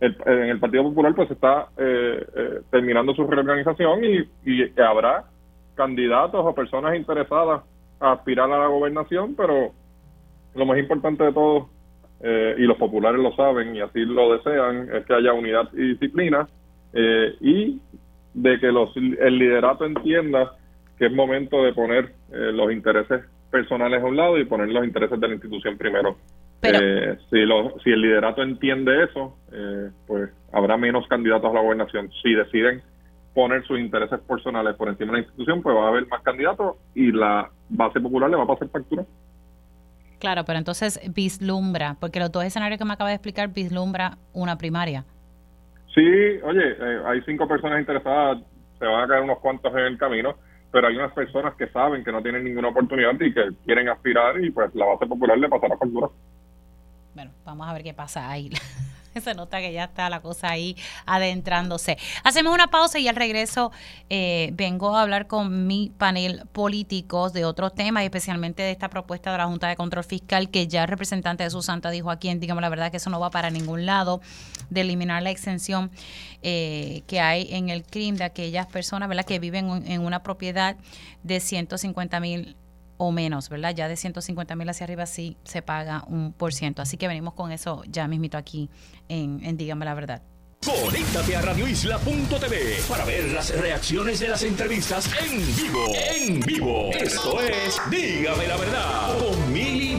en 0.01 0.49
el 0.49 0.59
Partido 0.59 0.83
Popular 0.83 1.15
pues 1.15 1.31
está 1.31 1.67
eh, 1.77 2.25
eh, 2.35 2.61
terminando 2.69 3.13
su 3.13 3.25
reorganización 3.25 4.03
y, 4.03 4.19
y, 4.45 4.81
habrá 4.81 5.25
candidatos 5.75 6.41
o 6.43 6.53
personas 6.53 6.95
interesadas 6.95 7.61
a 7.99 8.11
aspirar 8.11 8.51
a 8.51 8.59
la 8.59 8.67
gobernación, 8.67 9.33
pero 9.35 9.71
lo 10.55 10.65
más 10.65 10.77
importante 10.77 11.23
de 11.23 11.33
todo, 11.33 11.69
eh, 12.21 12.55
y 12.57 12.63
los 12.63 12.77
populares 12.77 13.21
lo 13.21 13.33
saben 13.35 13.75
y 13.75 13.81
así 13.81 14.05
lo 14.05 14.33
desean, 14.33 14.89
es 14.93 15.05
que 15.05 15.13
haya 15.13 15.33
unidad 15.33 15.69
y 15.73 15.89
disciplina 15.89 16.47
y 17.39 17.81
de 18.35 18.59
que 18.59 18.71
los, 18.71 18.95
el 18.95 19.39
liderato 19.39 19.83
entienda 19.83 20.51
que 20.99 21.07
es 21.07 21.11
momento 21.11 21.63
de 21.63 21.73
poner 21.73 22.13
los 22.29 22.71
intereses 22.71 23.23
personales 23.53 24.01
a 24.01 24.05
un 24.07 24.17
lado 24.17 24.39
y 24.39 24.45
poner 24.45 24.67
los 24.69 24.83
intereses 24.83 25.19
de 25.19 25.27
la 25.27 25.35
institución 25.35 25.77
primero. 25.77 26.17
Eh, 26.63 27.17
si, 27.29 27.37
si 27.83 27.91
el 27.91 28.01
liderato 28.01 28.41
entiende 28.41 29.03
eso, 29.03 29.37
eh, 29.51 29.91
pues 30.07 30.31
habrá 30.51 30.75
menos 30.75 31.07
candidatos 31.07 31.51
a 31.51 31.53
la 31.53 31.61
gobernación. 31.61 32.09
Si 32.23 32.33
deciden 32.33 32.81
poner 33.35 33.63
sus 33.67 33.79
intereses 33.79 34.19
personales 34.21 34.75
por 34.75 34.89
encima 34.89 35.11
de 35.11 35.17
la 35.19 35.23
institución, 35.25 35.61
pues 35.61 35.75
va 35.75 35.85
a 35.85 35.89
haber 35.89 36.07
más 36.07 36.23
candidatos 36.23 36.77
y 36.95 37.11
la 37.11 37.51
base 37.69 38.01
popular 38.01 38.29
le 38.31 38.37
va 38.37 38.43
a 38.43 38.47
pasar 38.47 38.69
factura. 38.69 39.05
Claro, 40.19 40.45
pero 40.45 40.57
entonces 40.57 40.99
vislumbra, 41.13 41.97
porque 41.99 42.19
los 42.19 42.31
dos 42.31 42.43
escenarios 42.43 42.79
que 42.79 42.85
me 42.85 42.93
acaba 42.93 43.09
de 43.09 43.17
explicar 43.17 43.53
vislumbra 43.53 44.17
una 44.33 44.57
primaria. 44.57 45.05
Sí, 45.93 46.01
oye, 46.43 46.71
eh, 46.79 47.01
hay 47.05 47.21
cinco 47.21 47.47
personas 47.47 47.79
interesadas, 47.79 48.39
se 48.79 48.85
van 48.85 49.03
a 49.03 49.07
caer 49.07 49.21
unos 49.21 49.37
cuantos 49.39 49.71
en 49.73 49.85
el 49.85 49.97
camino 49.99 50.35
pero 50.73 50.87
hay 50.87 50.95
unas 50.95 51.13
personas 51.13 51.53
que 51.53 51.67
saben 51.67 52.03
que 52.03 52.11
no 52.11 52.23
tienen 52.23 52.43
ninguna 52.43 52.69
oportunidad 52.69 53.13
y 53.21 53.31
que 53.31 53.51
quieren 53.63 53.89
aspirar 53.89 54.43
y 54.43 54.49
pues 54.49 54.73
la 54.73 54.87
base 54.87 55.05
popular 55.05 55.37
le 55.37 55.47
pasará 55.47 55.77
factura. 55.77 56.07
Bueno, 57.13 57.31
vamos 57.45 57.67
a 57.67 57.73
ver 57.73 57.83
qué 57.83 57.93
pasa 57.93 58.27
ahí. 58.27 58.49
Se 59.23 59.33
nota 59.33 59.59
que 59.59 59.71
ya 59.73 59.85
está 59.85 60.09
la 60.09 60.21
cosa 60.21 60.49
ahí 60.49 60.75
adentrándose. 61.05 61.97
Hacemos 62.23 62.53
una 62.53 62.67
pausa 62.67 62.99
y 62.99 63.07
al 63.07 63.15
regreso 63.15 63.71
eh, 64.09 64.51
vengo 64.53 64.95
a 64.95 65.01
hablar 65.01 65.27
con 65.27 65.67
mi 65.67 65.91
panel 65.97 66.43
políticos 66.51 67.33
de 67.33 67.45
otros 67.45 67.73
temas, 67.73 68.03
especialmente 68.03 68.63
de 68.63 68.71
esta 68.71 68.89
propuesta 68.89 69.31
de 69.31 69.37
la 69.37 69.45
Junta 69.45 69.67
de 69.67 69.75
Control 69.75 70.03
Fiscal 70.03 70.49
que 70.49 70.67
ya 70.67 70.83
el 70.83 70.87
representante 70.87 71.43
de 71.43 71.49
su 71.49 71.61
santa 71.61 71.89
dijo 71.89 72.09
aquí, 72.11 72.33
digamos 72.35 72.61
la 72.61 72.69
verdad 72.69 72.91
que 72.91 72.97
eso 72.97 73.09
no 73.09 73.19
va 73.19 73.29
para 73.29 73.49
ningún 73.49 73.85
lado, 73.85 74.21
de 74.69 74.81
eliminar 74.81 75.21
la 75.23 75.29
exención 75.29 75.91
eh, 76.41 77.03
que 77.07 77.19
hay 77.19 77.47
en 77.51 77.69
el 77.69 77.83
crimen 77.83 78.17
de 78.17 78.23
aquellas 78.23 78.67
personas 78.67 79.09
¿verdad? 79.09 79.25
que 79.25 79.39
viven 79.39 79.83
en 79.87 80.01
una 80.01 80.23
propiedad 80.23 80.75
de 81.23 81.39
150 81.39 82.19
mil 82.19 82.55
o 83.07 83.11
menos, 83.11 83.49
¿verdad? 83.49 83.75
Ya 83.75 83.87
de 83.87 83.95
150 83.95 84.55
mil 84.55 84.69
hacia 84.69 84.85
arriba 84.85 85.05
sí 85.05 85.37
se 85.43 85.61
paga 85.61 86.03
un 86.07 86.33
por 86.33 86.53
ciento. 86.53 86.81
Así 86.81 86.97
que 86.97 87.07
venimos 87.07 87.33
con 87.33 87.51
eso 87.51 87.83
ya 87.87 88.07
mismito 88.07 88.37
aquí 88.37 88.69
en, 89.09 89.43
en 89.43 89.57
Dígame 89.57 89.85
la 89.85 89.93
Verdad. 89.93 90.21
Conéctate 90.65 91.35
a 91.35 91.41
radioisla.tv 91.41 92.77
para 92.87 93.03
ver 93.03 93.33
las 93.33 93.53
reacciones 93.59 94.21
de 94.21 94.29
las 94.29 94.43
entrevistas 94.43 95.09
en 95.21 95.55
vivo. 95.57 95.85
En 96.15 96.39
vivo. 96.39 96.89
Esto 96.93 97.41
es 97.41 97.81
Dígame 97.89 98.47
la 98.47 98.55
Verdad 98.55 99.17
con 99.17 99.51
Mili 99.51 99.92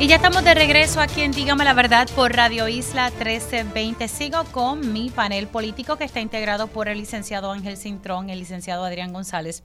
Y 0.00 0.06
ya 0.06 0.14
estamos 0.14 0.44
de 0.44 0.54
regreso 0.54 1.00
aquí 1.00 1.22
en 1.22 1.32
Dígame 1.32 1.64
la 1.64 1.74
Verdad 1.74 2.08
por 2.14 2.32
Radio 2.32 2.68
Isla 2.68 3.10
1320. 3.10 4.06
Sigo 4.06 4.44
con 4.52 4.92
mi 4.92 5.10
panel 5.10 5.48
político 5.48 5.96
que 5.96 6.04
está 6.04 6.20
integrado 6.20 6.68
por 6.68 6.88
el 6.88 6.98
licenciado 6.98 7.50
Ángel 7.50 7.76
Cintrón, 7.76 8.30
el 8.30 8.38
licenciado 8.38 8.84
Adrián 8.84 9.12
González 9.12 9.64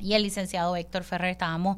y 0.00 0.14
el 0.14 0.22
licenciado 0.22 0.74
Héctor 0.76 1.04
Ferrer. 1.04 1.32
Estábamos 1.32 1.76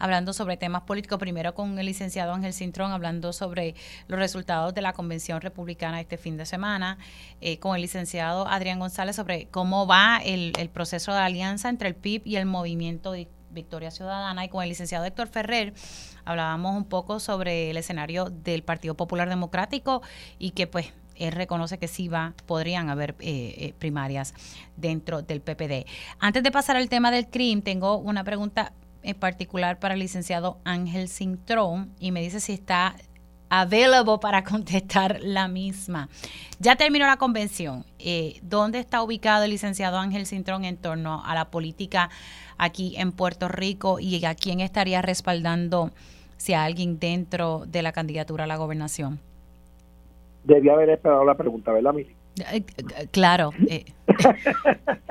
hablando 0.00 0.32
sobre 0.32 0.56
temas 0.56 0.82
políticos, 0.82 1.20
primero 1.20 1.54
con 1.54 1.78
el 1.78 1.86
licenciado 1.86 2.34
Ángel 2.34 2.52
Cintrón, 2.52 2.90
hablando 2.90 3.32
sobre 3.32 3.76
los 4.08 4.18
resultados 4.18 4.74
de 4.74 4.82
la 4.82 4.92
Convención 4.92 5.40
Republicana 5.40 6.00
este 6.00 6.18
fin 6.18 6.36
de 6.36 6.46
semana, 6.46 6.98
eh, 7.40 7.60
con 7.60 7.76
el 7.76 7.82
licenciado 7.82 8.48
Adrián 8.48 8.80
González 8.80 9.14
sobre 9.14 9.46
cómo 9.46 9.86
va 9.86 10.18
el, 10.18 10.52
el 10.58 10.68
proceso 10.68 11.12
de 11.12 11.20
alianza 11.20 11.68
entre 11.68 11.90
el 11.90 11.94
PIB 11.94 12.22
y 12.24 12.36
el 12.36 12.46
movimiento 12.46 13.14
Victoria 13.50 13.90
Ciudadana, 13.90 14.44
y 14.44 14.48
con 14.48 14.62
el 14.62 14.68
licenciado 14.68 15.04
Héctor 15.04 15.28
Ferrer 15.28 15.72
hablábamos 16.26 16.76
un 16.76 16.84
poco 16.84 17.18
sobre 17.20 17.70
el 17.70 17.78
escenario 17.78 18.26
del 18.26 18.62
Partido 18.62 18.94
Popular 18.94 19.30
Democrático 19.30 20.02
y 20.38 20.50
que 20.50 20.66
pues 20.66 20.92
él 21.14 21.32
reconoce 21.32 21.78
que 21.78 21.88
sí 21.88 22.08
va, 22.08 22.34
podrían 22.44 22.90
haber 22.90 23.14
eh, 23.20 23.54
eh, 23.56 23.74
primarias 23.78 24.34
dentro 24.76 25.22
del 25.22 25.40
PPD. 25.40 25.86
Antes 26.18 26.42
de 26.42 26.50
pasar 26.50 26.76
al 26.76 26.90
tema 26.90 27.10
del 27.10 27.28
crimen, 27.28 27.62
tengo 27.62 27.96
una 27.96 28.22
pregunta 28.24 28.72
en 29.02 29.16
particular 29.16 29.78
para 29.78 29.94
el 29.94 30.00
licenciado 30.00 30.58
Ángel 30.64 31.08
Cintrón 31.08 31.94
y 31.98 32.12
me 32.12 32.20
dice 32.20 32.40
si 32.40 32.52
está 32.52 32.96
available 33.48 34.18
para 34.20 34.42
contestar 34.44 35.20
la 35.22 35.48
misma. 35.48 36.08
Ya 36.58 36.76
terminó 36.76 37.06
la 37.06 37.16
convención. 37.16 37.86
Eh, 37.98 38.40
¿Dónde 38.42 38.80
está 38.80 39.02
ubicado 39.02 39.44
el 39.44 39.50
licenciado 39.50 39.98
Ángel 39.98 40.26
Cintrón 40.26 40.64
en 40.64 40.76
torno 40.76 41.24
a 41.24 41.34
la 41.34 41.50
política 41.50 42.10
aquí 42.58 42.94
en 42.96 43.12
Puerto 43.12 43.48
Rico 43.48 44.00
y 44.00 44.24
a 44.24 44.34
quién 44.34 44.60
estaría 44.60 45.02
respaldando 45.02 45.92
si 46.36 46.54
a 46.54 46.64
alguien 46.64 46.98
dentro 46.98 47.64
de 47.66 47.82
la 47.82 47.92
candidatura 47.92 48.44
a 48.44 48.46
la 48.46 48.56
gobernación? 48.56 49.18
Debía 50.44 50.74
haber 50.74 50.90
esperado 50.90 51.24
la 51.24 51.34
pregunta, 51.34 51.72
¿verdad, 51.72 51.92
Mili? 51.92 52.14
Eh, 52.52 52.62
eh, 52.76 53.08
claro. 53.10 53.50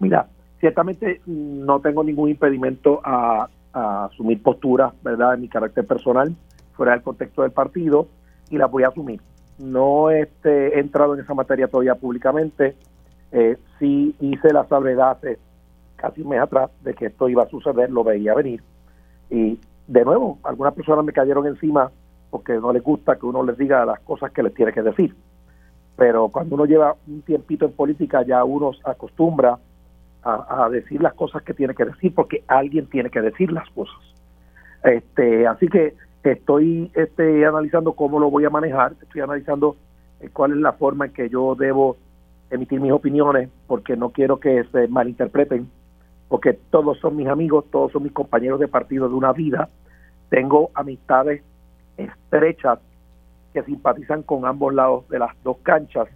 Mira, 0.00 0.28
ciertamente 0.60 1.20
no 1.26 1.80
tengo 1.80 2.04
ningún 2.04 2.30
impedimento 2.30 3.00
a, 3.04 3.48
a 3.72 4.04
asumir 4.06 4.42
posturas, 4.42 4.92
¿verdad?, 5.02 5.34
en 5.34 5.42
mi 5.42 5.48
carácter 5.48 5.86
personal 5.86 6.34
fuera 6.78 6.92
del 6.92 7.02
contexto 7.02 7.42
del 7.42 7.50
partido 7.50 8.06
y 8.50 8.56
la 8.56 8.66
voy 8.66 8.84
a 8.84 8.88
asumir. 8.88 9.20
No 9.58 10.10
este, 10.10 10.76
he 10.76 10.80
entrado 10.80 11.14
en 11.14 11.20
esa 11.20 11.34
materia 11.34 11.66
todavía 11.66 11.96
públicamente. 11.96 12.76
Eh, 13.32 13.58
sí 13.78 14.14
hice 14.20 14.52
la 14.52 14.64
salvedad 14.66 15.10
hace 15.10 15.38
casi 15.96 16.22
un 16.22 16.28
mes 16.28 16.40
atrás 16.40 16.70
de 16.82 16.94
que 16.94 17.06
esto 17.06 17.28
iba 17.28 17.42
a 17.42 17.48
suceder, 17.48 17.90
lo 17.90 18.04
veía 18.04 18.32
venir. 18.34 18.62
Y 19.28 19.58
de 19.88 20.04
nuevo, 20.04 20.38
algunas 20.44 20.74
personas 20.74 21.04
me 21.04 21.12
cayeron 21.12 21.46
encima 21.46 21.90
porque 22.30 22.52
no 22.54 22.72
les 22.72 22.82
gusta 22.82 23.16
que 23.16 23.26
uno 23.26 23.42
les 23.42 23.58
diga 23.58 23.84
las 23.84 23.98
cosas 24.00 24.30
que 24.30 24.42
les 24.42 24.54
tiene 24.54 24.72
que 24.72 24.82
decir. 24.82 25.16
Pero 25.96 26.28
cuando 26.28 26.54
uno 26.54 26.64
lleva 26.64 26.94
un 27.08 27.22
tiempito 27.22 27.64
en 27.64 27.72
política, 27.72 28.22
ya 28.22 28.44
uno 28.44 28.72
se 28.72 28.88
acostumbra 28.88 29.58
a, 30.22 30.68
decir 30.70 31.00
las 31.00 31.14
cosas 31.14 31.42
que 31.42 31.54
tiene 31.54 31.74
que 31.74 31.86
decir 31.86 32.14
porque 32.14 32.44
alguien 32.46 32.86
tiene 32.86 33.10
que 33.10 33.20
decir 33.20 33.50
las 33.50 33.68
cosas. 33.70 33.96
Este, 34.84 35.46
así 35.46 35.66
que 35.68 35.94
Estoy 36.30 36.90
este, 36.94 37.46
analizando 37.46 37.92
cómo 37.92 38.18
lo 38.18 38.30
voy 38.30 38.44
a 38.44 38.50
manejar, 38.50 38.94
estoy 39.00 39.20
analizando 39.20 39.76
eh, 40.20 40.28
cuál 40.32 40.52
es 40.52 40.58
la 40.58 40.72
forma 40.72 41.06
en 41.06 41.12
que 41.12 41.28
yo 41.28 41.54
debo 41.54 41.96
emitir 42.50 42.80
mis 42.80 42.92
opiniones, 42.92 43.48
porque 43.66 43.96
no 43.96 44.10
quiero 44.10 44.38
que 44.38 44.64
se 44.64 44.88
malinterpreten, 44.88 45.70
porque 46.28 46.52
todos 46.52 46.98
son 46.98 47.16
mis 47.16 47.28
amigos, 47.28 47.64
todos 47.70 47.92
son 47.92 48.02
mis 48.02 48.12
compañeros 48.12 48.60
de 48.60 48.68
partido 48.68 49.08
de 49.08 49.14
una 49.14 49.32
vida. 49.32 49.68
Tengo 50.28 50.70
amistades 50.74 51.42
estrechas 51.96 52.78
que 53.52 53.62
simpatizan 53.62 54.22
con 54.22 54.44
ambos 54.44 54.74
lados 54.74 55.08
de 55.08 55.18
las 55.18 55.30
dos 55.42 55.56
canchas 55.62 56.08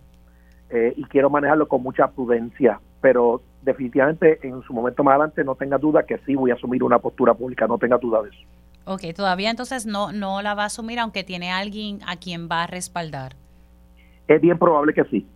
eh, 0.70 0.92
y 0.96 1.04
quiero 1.04 1.30
manejarlo 1.30 1.66
con 1.66 1.82
mucha 1.82 2.08
prudencia, 2.08 2.80
pero 3.00 3.42
definitivamente 3.62 4.38
en 4.46 4.62
su 4.62 4.72
momento 4.72 5.02
más 5.02 5.12
adelante 5.12 5.44
no 5.44 5.54
tenga 5.54 5.78
duda 5.78 6.04
que 6.04 6.18
sí 6.18 6.34
voy 6.34 6.50
a 6.50 6.54
asumir 6.54 6.82
una 6.82 6.98
postura 6.98 7.34
pública, 7.34 7.66
no 7.66 7.78
tenga 7.78 7.96
duda 7.98 8.22
de 8.22 8.30
eso. 8.30 8.38
Ok, 8.84 9.02
todavía 9.14 9.50
entonces 9.50 9.86
no, 9.86 10.12
no 10.12 10.42
la 10.42 10.54
va 10.54 10.64
a 10.64 10.66
asumir, 10.66 10.98
aunque 10.98 11.24
tiene 11.24 11.52
alguien 11.52 12.00
a 12.06 12.16
quien 12.16 12.48
va 12.50 12.64
a 12.64 12.66
respaldar. 12.66 13.34
Es 14.26 14.40
bien 14.40 14.58
probable 14.58 14.92
que 14.92 15.04
sí. 15.04 15.26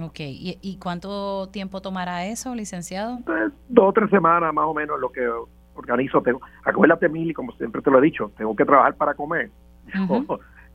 Ok, 0.00 0.16
¿y, 0.18 0.78
cuánto 0.82 1.48
tiempo 1.50 1.80
tomará 1.80 2.26
eso, 2.26 2.54
licenciado? 2.54 3.20
Pues, 3.24 3.52
dos 3.68 3.90
o 3.90 3.92
tres 3.92 4.10
semanas 4.10 4.52
más 4.52 4.64
o 4.66 4.74
menos 4.74 4.98
lo 4.98 5.10
que 5.10 5.28
organizo. 5.74 6.20
Tengo, 6.20 6.40
acuérdate, 6.64 7.08
Mili, 7.08 7.32
como 7.32 7.52
siempre 7.52 7.80
te 7.80 7.90
lo 7.90 7.98
he 7.98 8.02
dicho, 8.02 8.32
tengo 8.36 8.56
que 8.56 8.64
trabajar 8.64 8.96
para 8.96 9.14
comer. 9.14 9.50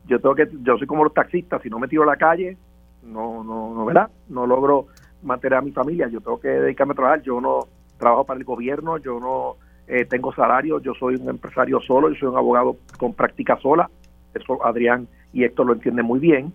Yo, 0.06 0.18
tengo 0.18 0.34
que, 0.34 0.48
yo 0.62 0.76
soy 0.76 0.86
como 0.86 1.04
los 1.04 1.14
taxistas, 1.14 1.62
si 1.62 1.68
no 1.68 1.78
me 1.78 1.86
tiro 1.86 2.02
a 2.02 2.06
la 2.06 2.16
calle, 2.16 2.56
no, 3.02 3.44
no, 3.44 3.72
no, 3.74 3.84
¿verdad? 3.84 4.10
No 4.28 4.46
logro 4.46 4.86
mantener 5.22 5.58
a 5.58 5.62
mi 5.62 5.70
familia, 5.70 6.08
yo 6.08 6.20
tengo 6.20 6.40
que 6.40 6.48
dedicarme 6.48 6.92
a 6.92 6.96
trabajar, 6.96 7.22
yo 7.22 7.40
no 7.40 7.68
trabajo 7.98 8.24
para 8.24 8.38
el 8.38 8.44
gobierno, 8.44 8.96
yo 8.98 9.20
no 9.20 9.56
eh, 9.86 10.06
tengo 10.06 10.34
salario, 10.34 10.80
yo 10.80 10.94
soy 10.94 11.14
un 11.16 11.28
empresario 11.28 11.80
solo, 11.80 12.08
yo 12.08 12.16
soy 12.16 12.28
un 12.28 12.36
abogado 12.36 12.76
con 12.98 13.12
práctica 13.12 13.56
sola, 13.58 13.88
eso 14.34 14.64
Adrián 14.64 15.06
y 15.32 15.44
Héctor 15.44 15.66
lo 15.66 15.74
entienden 15.74 16.06
muy 16.06 16.18
bien, 16.18 16.52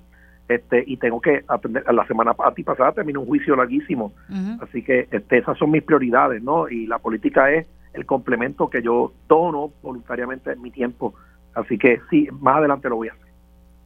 este 0.48 0.84
y 0.86 0.98
tengo 0.98 1.20
que 1.22 1.44
atender, 1.48 1.84
la 1.92 2.06
semana 2.08 2.34
pasada 2.34 2.92
terminó 2.92 3.22
un 3.22 3.28
juicio 3.28 3.56
larguísimo, 3.56 4.14
así 4.62 4.84
que 4.84 5.08
este, 5.12 5.40
esas 5.40 5.58
son 5.58 5.72
mis 5.72 5.84
prioridades, 5.84 6.42
¿no? 6.44 6.70
Y 6.70 6.86
la 6.88 7.00
política 7.00 7.52
es 7.52 7.68
el 7.94 8.06
complemento 8.06 8.70
que 8.70 8.82
yo 8.82 9.14
dono 9.28 9.72
voluntariamente 9.82 10.52
en 10.52 10.62
mi 10.62 10.72
tiempo, 10.72 11.16
así 11.54 11.78
que 11.78 12.02
sí, 12.10 12.28
más 12.32 12.58
adelante 12.58 12.90
lo 12.90 12.98
voy 12.98 13.08
a 13.08 13.14
hacer. 13.14 13.26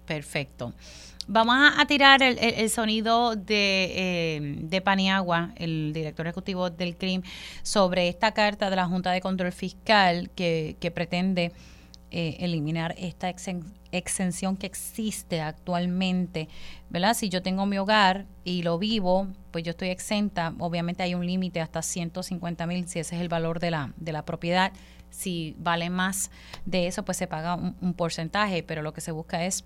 Perfecto. 0.05 0.73
Vamos 1.31 1.55
a, 1.77 1.85
tirar 1.85 2.23
el, 2.23 2.69
sonido 2.71 3.35
de, 3.35 3.91
eh, 3.95 4.55
de, 4.63 4.81
Paniagua, 4.81 5.51
el 5.57 5.93
director 5.93 6.25
ejecutivo 6.25 6.71
del 6.71 6.97
CRIM, 6.97 7.21
sobre 7.61 8.09
esta 8.09 8.31
carta 8.31 8.71
de 8.71 8.75
la 8.75 8.87
Junta 8.87 9.11
de 9.11 9.21
Control 9.21 9.51
Fiscal 9.51 10.31
que, 10.35 10.91
pretende 10.95 11.51
eh, 12.11 12.37
eliminar 12.39 12.95
esta 12.97 13.29
exención 13.29 14.57
que 14.57 14.67
existe 14.67 15.41
actualmente, 15.41 16.47
¿verdad? 16.89 17.13
Si 17.13 17.29
yo 17.29 17.41
tengo 17.41 17.65
mi 17.65 17.77
hogar 17.77 18.25
y 18.43 18.63
lo 18.63 18.79
vivo, 18.79 19.27
pues 19.51 19.63
yo 19.63 19.71
estoy 19.71 19.89
exenta. 19.89 20.53
Obviamente 20.59 21.03
hay 21.03 21.15
un 21.15 21.25
límite 21.25 21.61
hasta 21.61 21.81
150 21.81 22.65
mil, 22.67 22.87
si 22.87 22.99
ese 22.99 23.15
es 23.15 23.21
el 23.21 23.29
valor 23.29 23.59
de 23.59 23.71
la, 23.71 23.93
de 23.97 24.11
la 24.11 24.25
propiedad. 24.25 24.71
Si 25.09 25.55
vale 25.59 25.89
más 25.89 26.31
de 26.65 26.87
eso, 26.87 27.03
pues 27.05 27.17
se 27.17 27.27
paga 27.27 27.55
un 27.55 27.93
porcentaje, 27.93 28.63
pero 28.63 28.81
lo 28.81 28.93
que 28.93 29.01
se 29.01 29.11
busca 29.11 29.45
es 29.45 29.63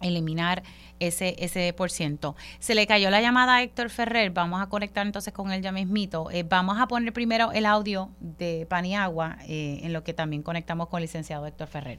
eliminar 0.00 0.62
ese, 1.00 1.36
ese 1.38 1.72
por 1.72 1.90
ciento. 1.90 2.36
Se 2.58 2.74
le 2.74 2.86
cayó 2.86 3.10
la 3.10 3.20
llamada 3.20 3.56
a 3.56 3.62
Héctor 3.62 3.90
Ferrer, 3.90 4.30
vamos 4.30 4.60
a 4.60 4.68
conectar 4.68 5.06
entonces 5.06 5.32
con 5.32 5.52
él 5.52 5.62
ya 5.62 5.72
mismito. 5.72 6.30
Eh, 6.30 6.42
vamos 6.42 6.78
a 6.78 6.86
poner 6.88 7.12
primero 7.12 7.52
el 7.52 7.66
audio 7.66 8.10
de 8.20 8.66
Paniagua, 8.68 9.38
eh, 9.46 9.80
en 9.82 9.92
lo 9.92 10.04
que 10.04 10.14
también 10.14 10.42
conectamos 10.42 10.88
con 10.88 10.98
el 10.98 11.02
licenciado 11.02 11.46
Héctor 11.46 11.68
Ferrer. 11.68 11.98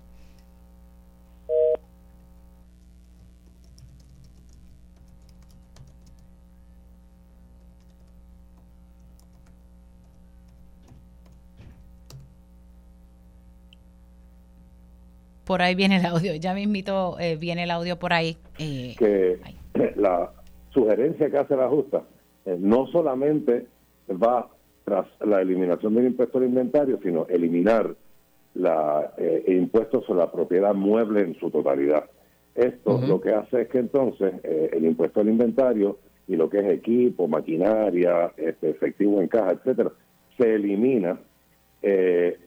Por 15.49 15.63
ahí 15.63 15.73
viene 15.73 15.97
el 15.97 16.05
audio. 16.05 16.35
Ya 16.35 16.53
me 16.53 16.61
invito, 16.61 17.17
eh, 17.19 17.35
viene 17.35 17.63
el 17.63 17.71
audio 17.71 17.97
por 17.97 18.13
ahí. 18.13 18.37
Eh, 18.59 18.93
que 18.99 19.39
la 19.95 20.31
sugerencia 20.69 21.31
que 21.31 21.37
hace 21.39 21.55
la 21.55 21.67
justa 21.67 22.03
eh, 22.45 22.55
no 22.59 22.85
solamente 22.85 23.65
va 24.11 24.47
tras 24.85 25.07
la 25.21 25.41
eliminación 25.41 25.95
del 25.95 26.05
impuesto 26.05 26.37
al 26.37 26.43
inventario, 26.43 26.99
sino 27.01 27.25
eliminar 27.27 27.95
la, 28.53 29.11
el 29.17 29.57
impuesto 29.57 30.03
sobre 30.03 30.19
la 30.19 30.31
propiedad 30.31 30.75
mueble 30.75 31.21
en 31.21 31.33
su 31.39 31.49
totalidad. 31.49 32.05
Esto 32.53 33.01
lo 33.07 33.19
que 33.19 33.33
hace 33.33 33.61
es 33.61 33.69
que 33.69 33.79
entonces 33.79 34.33
el 34.43 34.85
impuesto 34.85 35.21
al 35.21 35.29
inventario 35.29 35.97
y 36.27 36.35
lo 36.35 36.47
que 36.47 36.59
es 36.59 36.65
equipo, 36.65 37.27
maquinaria, 37.27 38.33
este, 38.37 38.69
efectivo 38.69 39.19
en 39.19 39.27
caja, 39.27 39.51
etcétera, 39.53 39.91
se 40.37 40.55
elimina 40.55 41.19
eh, 41.81 42.37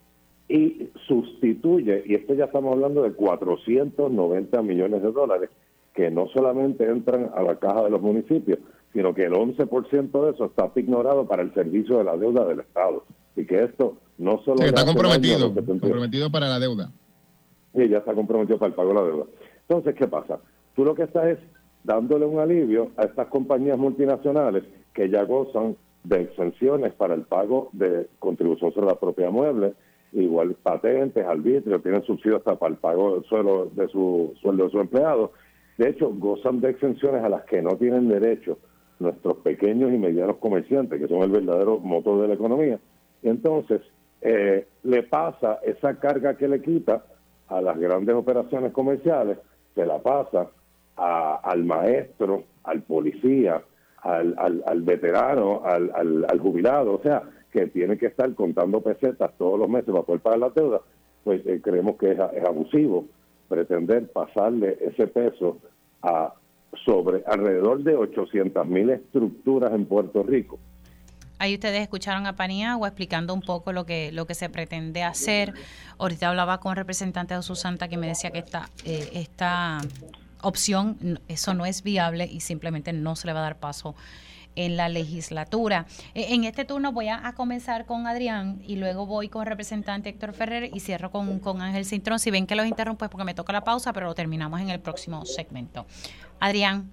y 0.49 0.91
sustituye, 1.07 2.03
y 2.07 2.15
esto 2.15 2.35
ya 2.35 2.45
estamos 2.47 2.73
hablando 2.73 3.03
de 3.03 3.13
490 3.13 4.63
millones 4.63 5.03
de 5.03 5.13
dólares, 5.13 5.51
que 5.95 6.11
no 6.11 6.29
solamente 6.29 6.85
entran 6.85 7.31
a 7.35 7.43
la 7.43 7.57
caja 7.57 7.85
de 7.85 7.91
los 7.91 8.01
municipios, 8.01 8.59
sino 8.93 9.15
que 9.15 9.25
el 9.25 9.33
11% 9.33 10.25
de 10.25 10.31
eso 10.31 10.45
está 10.47 10.71
ignorado 10.77 11.27
para 11.27 11.43
el 11.43 11.53
servicio 11.55 11.99
de 11.99 12.05
la 12.05 12.17
deuda 12.17 12.45
del 12.45 12.61
Estado. 12.61 13.05
Y 13.37 13.47
que 13.47 13.65
esto 13.65 13.97
no 14.19 14.43
solo... 14.45 14.63
está 14.63 14.85
comprometido, 14.85 15.55
comprometido 15.55 16.31
para 16.31 16.49
la 16.49 16.59
deuda. 16.59 16.93
Sí, 17.75 17.89
ya 17.89 17.99
está 17.99 18.15
comprometido 18.15 18.59
para 18.59 18.69
el 18.69 18.75
pago 18.75 18.91
de 18.91 18.95
la 18.95 19.03
deuda. 19.05 19.25
Entonces, 19.69 19.95
¿qué 19.95 20.07
pasa? 20.07 20.39
Tú 20.75 20.85
lo 20.85 20.95
que 20.95 21.05
estás 21.05 21.27
es 21.27 21.39
dándole 21.85 22.27
un 22.27 22.39
alivio 22.39 22.91
a 22.97 23.05
estas 23.05 23.29
compañías 23.29 23.79
multinacionales 23.79 24.65
que 24.93 25.09
ya 25.09 25.25
gozan 25.25 25.77
de 26.05 26.23
exenciones 26.23 26.93
para 26.93 27.15
el 27.15 27.23
pago 27.23 27.71
de 27.73 28.09
contribución 28.19 28.73
sobre 28.73 28.89
la 28.89 28.99
propiedad 28.99 29.31
mueble, 29.31 29.75
igual 30.13 30.55
patentes, 30.63 31.25
arbitrios, 31.27 31.83
tienen 31.83 32.03
subsidios 32.05 32.39
hasta 32.39 32.57
para 32.57 32.73
el 32.73 32.79
pago 32.79 33.15
del 33.15 33.25
suelo 33.25 33.71
de 33.75 33.89
su 33.89 34.35
sueldo 34.41 34.65
de 34.65 34.71
su 34.71 34.81
empleado. 34.81 35.33
De 35.79 35.89
hecho, 35.89 36.11
gozan 36.11 36.61
de 36.61 36.71
exenciones 36.71 37.25
a 37.25 37.29
las 37.29 37.45
que 37.45 37.63
no 37.63 37.77
tienen 37.77 38.09
derecho 38.09 38.59
nuestros 38.99 39.39
pequeños 39.39 39.93
y 39.93 39.99
medianos 39.99 40.37
comerciantes, 40.37 41.01
que 41.01 41.09
son 41.09 41.23
el 41.23 41.31
verdadero 41.31 41.79
motor 41.79 42.21
de 42.23 42.29
la 42.29 42.35
economía. 42.35 42.79
Entonces, 43.23 43.81
eh, 44.21 44.67
le 44.85 45.03
pasa 45.03 45.59
esa 45.65 45.99
carga 45.99 46.37
que 46.37 46.47
le 46.47 46.63
quita 46.63 47.05
a 47.49 47.61
las 47.61 47.79
grandes 47.79 48.15
operaciones 48.15 48.73
comerciales, 48.73 49.39
se 49.75 49.85
la 49.85 49.99
pasa 49.99 50.49
al 50.97 51.65
maestro, 51.65 52.45
al 52.65 52.83
policía, 52.83 53.63
al, 54.03 54.35
al, 54.39 54.63
al 54.67 54.83
veterano, 54.83 55.63
al, 55.65 55.91
al 56.29 56.39
jubilado. 56.39 56.95
O 56.95 57.03
sea, 57.03 57.23
que 57.53 57.67
tiene 57.67 57.99
que 57.99 58.07
estar 58.07 58.35
contando 58.35 58.81
pesetas 58.81 59.31
todos 59.37 59.59
los 59.59 59.69
meses 59.69 59.91
para 59.91 60.03
poder 60.03 60.21
pagar 60.23 60.39
la 60.39 60.51
deuda, 60.51 60.81
pues 61.23 61.47
eh, 61.47 61.61
creemos 61.63 61.97
que 61.97 62.13
es, 62.13 62.19
abusivo 62.19 63.07
pretender 63.49 64.11
pasarle 64.11 64.79
ese 64.81 65.07
peso 65.07 65.59
a 66.03 66.33
sobre 66.87 67.23
alrededor 67.27 67.83
de 67.83 67.95
800 67.95 68.67
mil 68.67 68.89
estructuras 68.89 69.73
en 69.75 69.85
Puerto 69.85 70.23
Rico. 70.23 70.59
Ahí 71.39 71.55
ustedes 71.55 71.83
escucharon 71.83 72.27
a 72.27 72.35
Paniagua 72.35 72.89
explicando 72.89 73.35
un 73.35 73.43
poco 73.43 73.73
lo 73.73 73.85
que 73.85 74.11
lo 74.13 74.27
que 74.27 74.35
se 74.35 74.49
pretende 74.49 75.03
hacer. 75.03 75.53
Ahorita 75.99 76.31
hablaba 76.31 76.61
con 76.61 76.71
un 76.71 76.77
representante 76.77 77.35
de 77.35 77.43
Susanta 77.43 77.89
que 77.89 77.99
me 77.99 78.07
decía 78.07 78.31
que 78.31 78.39
esta, 78.39 78.71
eh, 78.87 79.11
esta 79.15 79.81
opción, 80.41 81.21
eso 81.29 81.53
no 81.53 81.67
es 81.67 81.83
viable 81.83 82.25
y 82.25 82.41
simplemente 82.41 82.93
no 82.93 83.17
se 83.17 83.27
le 83.27 83.35
va 83.35 83.41
a 83.41 83.43
dar 83.43 83.59
paso 83.59 83.95
en 84.57 84.77
la 84.77 84.89
legislatura. 84.89 85.87
E, 86.15 86.35
en 86.35 86.45
este 86.45 86.65
turno 86.65 86.93
voy 86.93 87.09
a, 87.09 87.33
comenzar 87.37 87.87
con 87.87 88.07
Adrián 88.07 88.59
y 88.67 88.77
luego 88.77 89.07
voy 89.07 89.29
con 89.29 89.43
el 89.43 89.49
representante 89.49 90.11
Héctor 90.11 90.33
Ferrer 90.33 90.71
y 90.73 90.81
cierro 90.81 91.11
con, 91.11 91.39
con 91.39 91.61
Ángel 91.61 91.85
Cintrón. 91.85 92.19
Si 92.19 92.31
ven 92.31 92.47
que 92.47 92.55
los 92.55 92.67
interrumpo 92.67 93.05
es 93.05 93.11
porque 93.11 93.25
me 93.25 93.35
toca 93.35 93.53
la 93.53 93.65
pausa, 93.65 93.93
pero 93.93 94.07
lo 94.07 94.15
terminamos 94.15 94.61
en 94.61 94.71
el 94.71 94.81
próximo 94.81 95.25
segmento. 95.25 95.87
Adrián. 96.41 96.91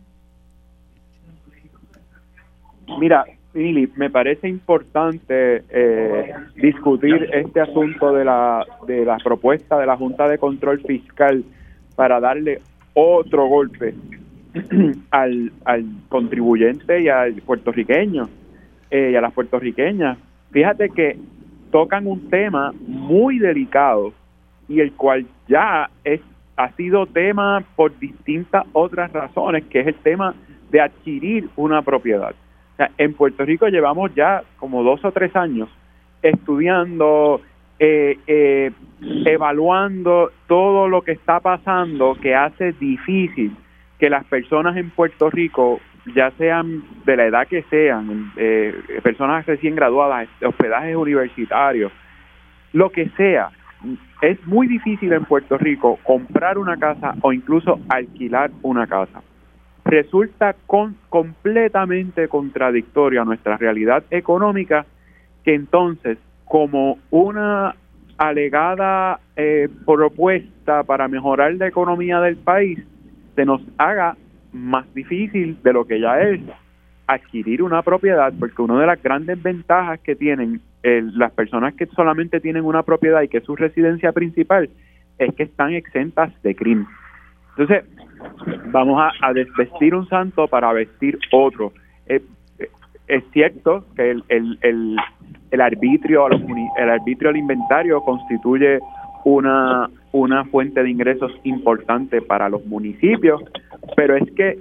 Mira, 2.99 3.25
Lili, 3.53 3.91
me 3.95 4.09
parece 4.09 4.47
importante 4.47 5.63
eh, 5.69 6.33
discutir 6.55 7.29
este 7.33 7.61
asunto 7.61 8.13
de 8.13 8.25
la, 8.25 8.65
de 8.87 9.05
la 9.05 9.17
propuesta 9.17 9.77
de 9.77 9.85
la 9.85 9.97
Junta 9.97 10.27
de 10.27 10.37
Control 10.37 10.81
Fiscal 10.81 11.43
para 11.95 12.19
darle 12.19 12.61
otro 12.93 13.47
golpe 13.47 13.95
al, 15.11 15.51
al 15.65 15.85
contribuyente 16.09 17.01
y 17.01 17.09
al 17.09 17.35
puertorriqueño 17.41 18.29
eh, 18.91 19.11
y 19.13 19.15
a 19.15 19.21
las 19.21 19.33
puertorriqueñas. 19.33 20.17
Fíjate 20.51 20.89
que 20.89 21.17
tocan 21.71 22.07
un 22.07 22.29
tema 22.29 22.73
muy 22.87 23.39
delicado 23.39 24.13
y 24.67 24.79
el 24.79 24.93
cual 24.93 25.25
ya 25.47 25.89
es 26.03 26.21
ha 26.59 26.73
sido 26.73 27.05
tema 27.05 27.63
por 27.77 27.97
distintas 27.99 28.65
otras 28.73 29.13
razones, 29.13 29.63
que 29.69 29.79
es 29.79 29.87
el 29.87 29.95
tema 29.95 30.35
de 30.69 30.81
adquirir 30.81 31.47
una 31.55 31.81
propiedad. 31.81 32.35
en 32.97 33.13
Puerto 33.13 33.45
Rico 33.45 33.67
llevamos 33.69 34.13
ya 34.13 34.43
como 34.57 34.83
dos 34.83 35.03
o 35.05 35.11
tres 35.13 35.33
años 35.37 35.69
estudiando, 36.21 37.39
eh, 37.79 38.17
eh, 38.27 38.71
evaluando 39.25 40.31
todo 40.47 40.89
lo 40.89 41.01
que 41.01 41.13
está 41.13 41.39
pasando 41.39 42.15
que 42.21 42.35
hace 42.35 42.73
difícil 42.73 43.55
que 43.99 44.09
las 44.09 44.25
personas 44.25 44.77
en 44.77 44.89
Puerto 44.89 45.29
Rico, 45.29 45.81
ya 46.15 46.31
sean 46.31 46.83
de 47.05 47.17
la 47.17 47.25
edad 47.25 47.47
que 47.47 47.63
sean, 47.63 48.31
eh, 48.37 48.73
personas 49.03 49.45
recién 49.45 49.75
graduadas, 49.75 50.29
hospedajes 50.41 50.95
universitarios, 50.95 51.91
lo 52.71 52.91
que 52.91 53.09
sea, 53.17 53.51
es 54.21 54.45
muy 54.45 54.67
difícil 54.67 55.13
en 55.13 55.25
Puerto 55.25 55.57
Rico 55.57 55.99
comprar 56.03 56.57
una 56.57 56.77
casa 56.77 57.15
o 57.21 57.31
incluso 57.33 57.79
alquilar 57.89 58.51
una 58.61 58.87
casa. 58.87 59.21
Resulta 59.85 60.55
con, 60.65 60.95
completamente 61.09 62.27
contradictorio 62.27 63.21
a 63.21 63.25
nuestra 63.25 63.57
realidad 63.57 64.03
económica 64.11 64.85
que 65.43 65.55
entonces, 65.55 66.17
como 66.45 66.99
una 67.09 67.75
alegada 68.17 69.19
eh, 69.37 69.69
propuesta 69.85 70.83
para 70.83 71.07
mejorar 71.07 71.53
la 71.53 71.67
economía 71.67 72.19
del 72.19 72.35
país, 72.35 72.79
se 73.39 73.45
nos 73.45 73.61
haga 73.77 74.17
más 74.51 74.93
difícil 74.93 75.57
de 75.63 75.71
lo 75.71 75.85
que 75.85 75.97
ya 76.01 76.19
es 76.19 76.41
adquirir 77.07 77.63
una 77.63 77.81
propiedad, 77.83 78.33
porque 78.37 78.61
una 78.61 78.81
de 78.81 78.85
las 78.85 79.01
grandes 79.01 79.41
ventajas 79.41 79.97
que 80.01 80.13
tienen 80.13 80.59
las 80.83 81.31
personas 81.31 81.73
que 81.75 81.85
solamente 81.85 82.41
tienen 82.41 82.65
una 82.65 82.83
propiedad 82.83 83.21
y 83.21 83.29
que 83.29 83.37
es 83.37 83.45
su 83.45 83.55
residencia 83.55 84.11
principal 84.11 84.69
es 85.17 85.33
que 85.35 85.43
están 85.43 85.71
exentas 85.71 86.33
de 86.43 86.53
crimen. 86.53 86.85
Entonces, 87.51 87.85
vamos 88.73 89.01
a, 89.21 89.31
desvestir 89.31 89.95
un 89.95 90.05
santo 90.09 90.45
para 90.49 90.73
vestir 90.73 91.17
otro. 91.31 91.71
Eh, 92.07 92.21
es 93.07 93.23
cierto 93.31 93.85
que 93.95 94.11
el, 94.11 94.23
el, 94.27 94.97
el 95.51 95.61
arbitrio, 95.61 96.25
a 96.25 96.29
los 96.29 96.41
muni- 96.41 96.71
el 96.77 96.89
arbitrio 96.89 97.29
al 97.29 97.37
inventario 97.37 98.01
constituye 98.01 98.79
una, 99.23 99.89
una 100.11 100.45
fuente 100.45 100.81
de 100.81 100.89
ingresos 100.89 101.31
importante 101.43 102.21
para 102.21 102.49
los 102.49 102.65
municipios, 102.65 103.41
pero 103.95 104.15
es 104.15 104.31
que 104.31 104.59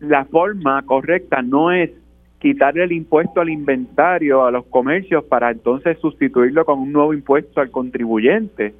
la 0.00 0.24
forma 0.26 0.82
correcta 0.82 1.42
no 1.42 1.72
es 1.72 1.90
quitarle 2.38 2.84
el 2.84 2.92
impuesto 2.92 3.40
al 3.40 3.50
inventario 3.50 4.44
a 4.44 4.50
los 4.50 4.66
comercios 4.66 5.24
para 5.24 5.50
entonces 5.50 5.98
sustituirlo 5.98 6.64
con 6.64 6.78
un 6.78 6.92
nuevo 6.92 7.12
impuesto 7.12 7.60
al 7.60 7.70
contribuyente. 7.70 8.74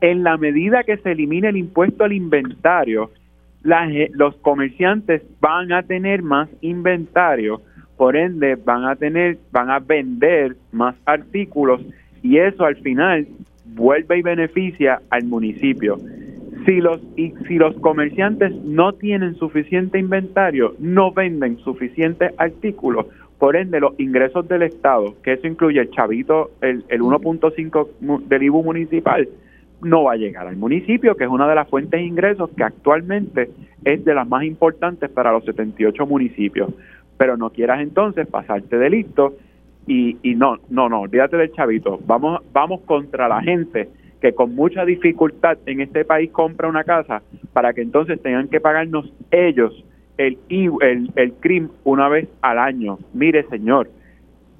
En 0.00 0.22
la 0.22 0.36
medida 0.36 0.84
que 0.84 0.96
se 0.98 1.12
elimine 1.12 1.48
el 1.48 1.56
impuesto 1.56 2.04
al 2.04 2.12
inventario, 2.12 3.10
los 3.62 4.36
comerciantes 4.36 5.22
van 5.40 5.72
a 5.72 5.82
tener 5.82 6.22
más 6.22 6.48
inventario, 6.60 7.60
por 7.96 8.16
ende 8.16 8.54
van 8.54 8.84
a 8.84 8.96
tener, 8.96 9.38
van 9.52 9.70
a 9.70 9.80
vender 9.80 10.56
más 10.72 10.94
artículos 11.04 11.82
y 12.22 12.38
eso 12.38 12.64
al 12.64 12.76
final 12.76 13.26
vuelve 13.74 14.18
y 14.18 14.22
beneficia 14.22 15.00
al 15.10 15.24
municipio. 15.24 15.96
Si 16.66 16.80
los 16.80 17.00
y 17.16 17.32
si 17.48 17.56
los 17.56 17.74
comerciantes 17.76 18.52
no 18.64 18.92
tienen 18.92 19.34
suficiente 19.36 19.98
inventario, 19.98 20.74
no 20.78 21.12
venden 21.12 21.58
suficientes 21.58 22.32
artículos, 22.36 23.06
por 23.38 23.56
ende 23.56 23.80
los 23.80 23.98
ingresos 23.98 24.46
del 24.48 24.62
Estado, 24.62 25.14
que 25.22 25.32
eso 25.32 25.46
incluye 25.46 25.80
el 25.80 25.90
chavito, 25.90 26.50
el, 26.60 26.84
el 26.90 27.00
1.5 27.00 27.88
mu- 28.02 28.20
del 28.20 28.42
IBU 28.42 28.62
municipal, 28.62 29.26
no 29.82 30.04
va 30.04 30.12
a 30.12 30.16
llegar 30.16 30.46
al 30.46 30.56
municipio, 30.56 31.16
que 31.16 31.24
es 31.24 31.30
una 31.30 31.48
de 31.48 31.54
las 31.54 31.66
fuentes 31.66 31.98
de 31.98 32.04
ingresos 32.04 32.50
que 32.54 32.62
actualmente 32.64 33.48
es 33.82 34.04
de 34.04 34.14
las 34.14 34.28
más 34.28 34.44
importantes 34.44 35.08
para 35.08 35.32
los 35.32 35.42
78 35.46 36.04
municipios. 36.06 36.68
Pero 37.16 37.38
no 37.38 37.48
quieras 37.48 37.80
entonces 37.80 38.26
pasarte 38.26 38.76
de 38.76 38.90
listo 38.90 39.36
y, 39.90 40.16
y 40.22 40.36
no, 40.36 40.56
no, 40.68 40.88
no, 40.88 41.00
olvídate 41.00 41.36
del 41.36 41.50
chavito. 41.50 41.98
Vamos, 42.06 42.40
vamos 42.52 42.82
contra 42.82 43.26
la 43.26 43.42
gente 43.42 43.88
que 44.20 44.32
con 44.32 44.54
mucha 44.54 44.84
dificultad 44.84 45.58
en 45.66 45.80
este 45.80 46.04
país 46.04 46.30
compra 46.30 46.68
una 46.68 46.84
casa 46.84 47.22
para 47.52 47.72
que 47.72 47.80
entonces 47.80 48.22
tengan 48.22 48.46
que 48.46 48.60
pagarnos 48.60 49.12
ellos 49.32 49.84
el, 50.16 50.38
el, 50.48 51.10
el 51.16 51.32
CRIM 51.40 51.70
una 51.82 52.08
vez 52.08 52.28
al 52.40 52.60
año. 52.60 52.98
Mire, 53.14 53.42
señor, 53.48 53.90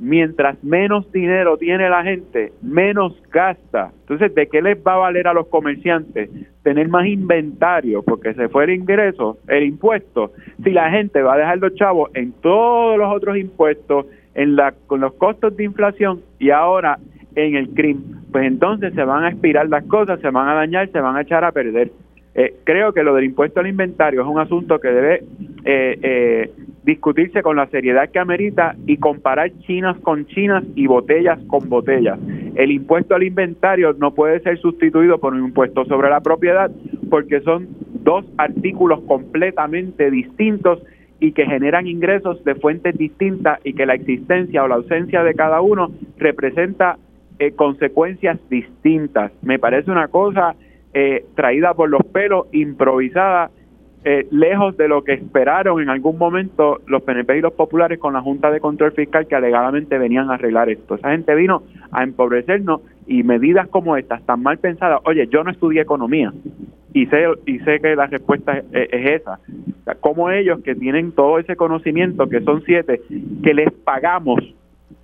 mientras 0.01 0.65
menos 0.65 1.13
dinero 1.13 1.57
tiene 1.59 1.89
la 1.89 2.03
gente, 2.03 2.53
menos 2.61 3.23
gasta. 3.31 3.93
Entonces, 4.01 4.35
¿de 4.35 4.49
qué 4.49 4.61
les 4.61 4.79
va 4.79 4.95
a 4.95 4.99
valer 4.99 5.29
a 5.29 5.33
los 5.33 5.47
comerciantes 5.47 6.29
tener 6.65 6.89
más 6.89 7.07
inventario? 7.07 8.03
Porque 8.03 8.35
se 8.35 8.49
fue 8.49 8.65
el 8.65 8.71
ingreso, 8.71 9.39
el 9.47 9.63
impuesto. 9.63 10.33
Si 10.65 10.71
la 10.71 10.91
gente 10.91 11.23
va 11.23 11.35
a 11.35 11.39
dejar 11.39 11.59
los 11.59 11.77
chavos 11.77 12.11
en 12.15 12.33
todos 12.33 12.99
los 12.99 13.15
otros 13.15 13.37
impuestos, 13.37 14.07
en 14.35 14.57
la, 14.57 14.75
con 14.87 15.01
los 15.01 15.15
costos 15.15 15.57
de 15.57 15.65
inflación 15.65 16.21
y 16.39 16.51
ahora 16.51 16.99
en 17.35 17.57
el 17.57 17.71
crimen, 17.71 18.05
pues 18.33 18.47
entonces 18.47 18.93
se 18.95 19.05
van 19.05 19.25
a 19.25 19.31
expirar 19.31 19.69
las 19.69 19.85
cosas, 19.85 20.21
se 20.21 20.31
van 20.31 20.49
a 20.49 20.55
dañar, 20.55 20.91
se 20.91 21.01
van 21.01 21.17
a 21.17 21.23
echar 21.23 21.45
a 21.45 21.53
perder. 21.53 21.91
Eh, 22.35 22.55
creo 22.65 22.93
que 22.93 23.03
lo 23.03 23.15
del 23.15 23.25
impuesto 23.25 23.59
al 23.59 23.67
inventario 23.67 24.23
es 24.23 24.27
un 24.27 24.39
asunto 24.39 24.79
que 24.79 24.89
debe 24.89 25.25
eh, 25.65 25.99
eh, 26.01 26.51
discutirse 26.85 27.43
con 27.43 27.57
la 27.57 27.67
seriedad 27.67 28.09
que 28.09 28.21
amerita 28.21 28.77
y 28.87 28.99
comparar 28.99 29.51
chinas 29.67 29.99
con 29.99 30.27
chinas 30.27 30.63
y 30.77 30.87
botellas 30.87 31.41
con 31.49 31.69
botellas. 31.69 32.19
El 32.55 32.71
impuesto 32.71 33.17
al 33.17 33.25
inventario 33.25 33.95
no 33.95 34.15
puede 34.15 34.41
ser 34.41 34.59
sustituido 34.59 35.19
por 35.19 35.35
un 35.35 35.45
impuesto 35.47 35.85
sobre 35.87 36.09
la 36.09 36.21
propiedad 36.21 36.71
porque 37.11 37.41
son 37.41 37.69
dos 38.05 38.25
artículos 38.39 39.01
completamente 39.03 40.11
distintos 40.11 40.81
y 41.21 41.33
que 41.33 41.45
generan 41.45 41.87
ingresos 41.87 42.43
de 42.45 42.55
fuentes 42.55 42.97
distintas 42.97 43.61
y 43.63 43.75
que 43.75 43.87
la 43.87 43.95
existencia 43.95 44.65
o 44.65 44.69
la 44.69 44.77
ausencia 44.77 45.23
de 45.23 45.35
cada 45.35 45.61
uno 45.61 45.93
representa 46.17 46.97
eh, 47.39 47.53
consecuencias 47.53 48.39
distintas. 48.49 49.33
Me 49.43 49.59
parece 49.59 49.91
una 49.91 50.09
cosa 50.09 50.55
eh, 50.93 51.27
traída 51.35 51.75
por 51.75 51.91
los 51.91 52.03
pelos, 52.07 52.47
improvisada, 52.53 53.51
eh, 54.03 54.27
lejos 54.31 54.79
de 54.79 54.89
lo 54.89 55.05
que 55.05 55.13
esperaron 55.13 55.83
en 55.83 55.91
algún 55.91 56.17
momento 56.17 56.81
los 56.87 57.03
PNP 57.03 57.37
y 57.37 57.41
los 57.43 57.53
populares 57.53 57.99
con 57.99 58.15
la 58.15 58.23
Junta 58.23 58.51
de 58.51 58.59
Control 58.59 58.93
Fiscal 58.93 59.27
que 59.27 59.35
alegadamente 59.35 59.99
venían 59.99 60.31
a 60.31 60.35
arreglar 60.35 60.71
esto. 60.71 60.95
Esa 60.95 61.11
gente 61.11 61.35
vino 61.35 61.65
a 61.93 62.03
empobrecernos 62.03 62.81
y 63.07 63.23
medidas 63.23 63.69
como 63.69 63.97
estas, 63.97 64.23
tan 64.25 64.43
mal 64.43 64.59
pensadas, 64.59 65.01
oye, 65.05 65.27
yo 65.29 65.43
no 65.45 65.51
estudié 65.51 65.83
economía 65.83 66.33
y 66.93 67.07
sé, 67.07 67.25
y 67.47 67.59
sé 67.61 67.81
que 67.81 67.95
la 67.95 68.07
respuesta 68.07 68.59
es, 68.59 68.65
es 68.73 69.21
esa. 69.23 69.35
O 69.35 69.85
sea, 69.85 69.95
como 69.95 70.31
ellos 70.31 70.61
que 70.63 70.75
tienen 70.75 71.13
todo 71.13 71.39
ese 71.39 71.57
conocimiento, 71.57 72.29
que 72.29 72.41
son 72.41 72.63
siete, 72.65 73.01
que 73.43 73.55
les 73.55 73.73
pagamos 73.73 74.41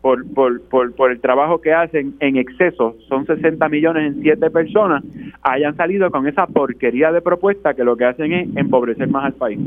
por, 0.01 0.27
por, 0.35 0.63
por, 0.63 0.95
por 0.95 1.11
el 1.11 1.21
trabajo 1.21 1.61
que 1.61 1.73
hacen 1.73 2.15
en 2.21 2.37
exceso, 2.37 2.97
son 3.09 3.27
60 3.27 3.69
millones 3.69 4.15
en 4.15 4.23
siete 4.23 4.51
personas, 4.51 5.03
hayan 5.43 5.77
salido 5.77 6.11
con 6.11 6.27
esa 6.27 6.47
porquería 6.47 7.13
de 7.13 7.21
propuesta 7.21 7.75
que 7.75 7.85
lo 7.85 7.97
que 7.97 8.05
hacen 8.05 8.33
es 8.33 8.57
empobrecer 8.57 9.09
más 9.09 9.25
al 9.25 9.33
país. 9.35 9.59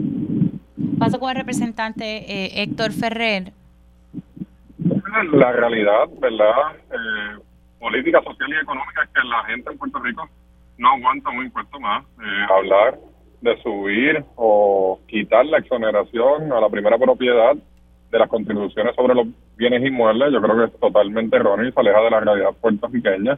Paso 0.97 1.19
con 1.19 1.29
el 1.31 1.37
representante 1.37 2.03
eh, 2.03 2.63
Héctor 2.63 2.91
Ferrer. 2.91 3.51
La 5.33 5.51
realidad, 5.51 6.07
¿verdad? 6.21 6.75
Eh, 6.91 7.41
política 7.79 8.21
social 8.23 8.49
y 8.49 8.61
económica 8.61 9.03
es 9.03 9.09
que 9.09 9.27
la 9.27 9.43
gente 9.45 9.71
en 9.71 9.77
Puerto 9.77 9.99
Rico 9.99 10.29
no 10.77 10.89
aguanta 10.89 11.29
un 11.29 11.45
impuesto 11.45 11.79
más. 11.79 12.05
Eh, 12.21 12.45
hablar 12.49 12.99
de 13.41 13.61
subir 13.61 14.23
o 14.35 14.99
quitar 15.07 15.45
la 15.45 15.59
exoneración 15.59 16.51
a 16.51 16.59
la 16.59 16.69
primera 16.69 16.97
propiedad 16.97 17.55
de 18.11 18.19
las 18.19 18.29
contribuciones 18.29 18.95
sobre 18.95 19.15
los 19.15 19.27
bienes 19.55 19.85
inmuebles, 19.85 20.33
yo 20.33 20.41
creo 20.41 20.57
que 20.57 20.65
es 20.65 20.79
totalmente 20.79 21.35
erróneo 21.35 21.67
y 21.67 21.71
se 21.71 21.79
aleja 21.79 22.01
de 22.01 22.09
la 22.09 22.19
realidad 22.19 22.53
puertorriqueña, 22.59 23.37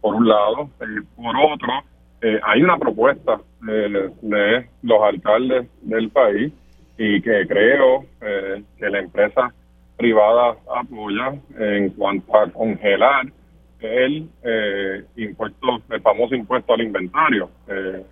por 0.00 0.14
un 0.14 0.28
lado. 0.28 0.68
Eh, 0.80 1.02
por 1.16 1.34
otro, 1.36 1.72
eh, 2.26 2.40
hay 2.42 2.62
una 2.62 2.78
propuesta 2.78 3.38
eh, 3.68 4.10
de 4.22 4.66
los 4.82 5.02
alcaldes 5.02 5.68
del 5.82 6.08
país 6.08 6.54
y 6.96 7.20
que 7.20 7.46
creo 7.46 8.06
eh, 8.22 8.62
que 8.78 8.88
la 8.88 9.00
empresa 9.00 9.52
privada 9.98 10.56
apoya 10.74 11.34
en 11.58 11.90
cuanto 11.90 12.34
a 12.34 12.48
congelar 12.48 13.26
el 13.84 14.28
eh, 14.42 15.04
impuesto, 15.16 15.82
el 15.90 16.00
famoso 16.00 16.34
impuesto 16.34 16.74
al 16.74 16.82
inventario. 16.82 17.50
Eh, 17.68 18.04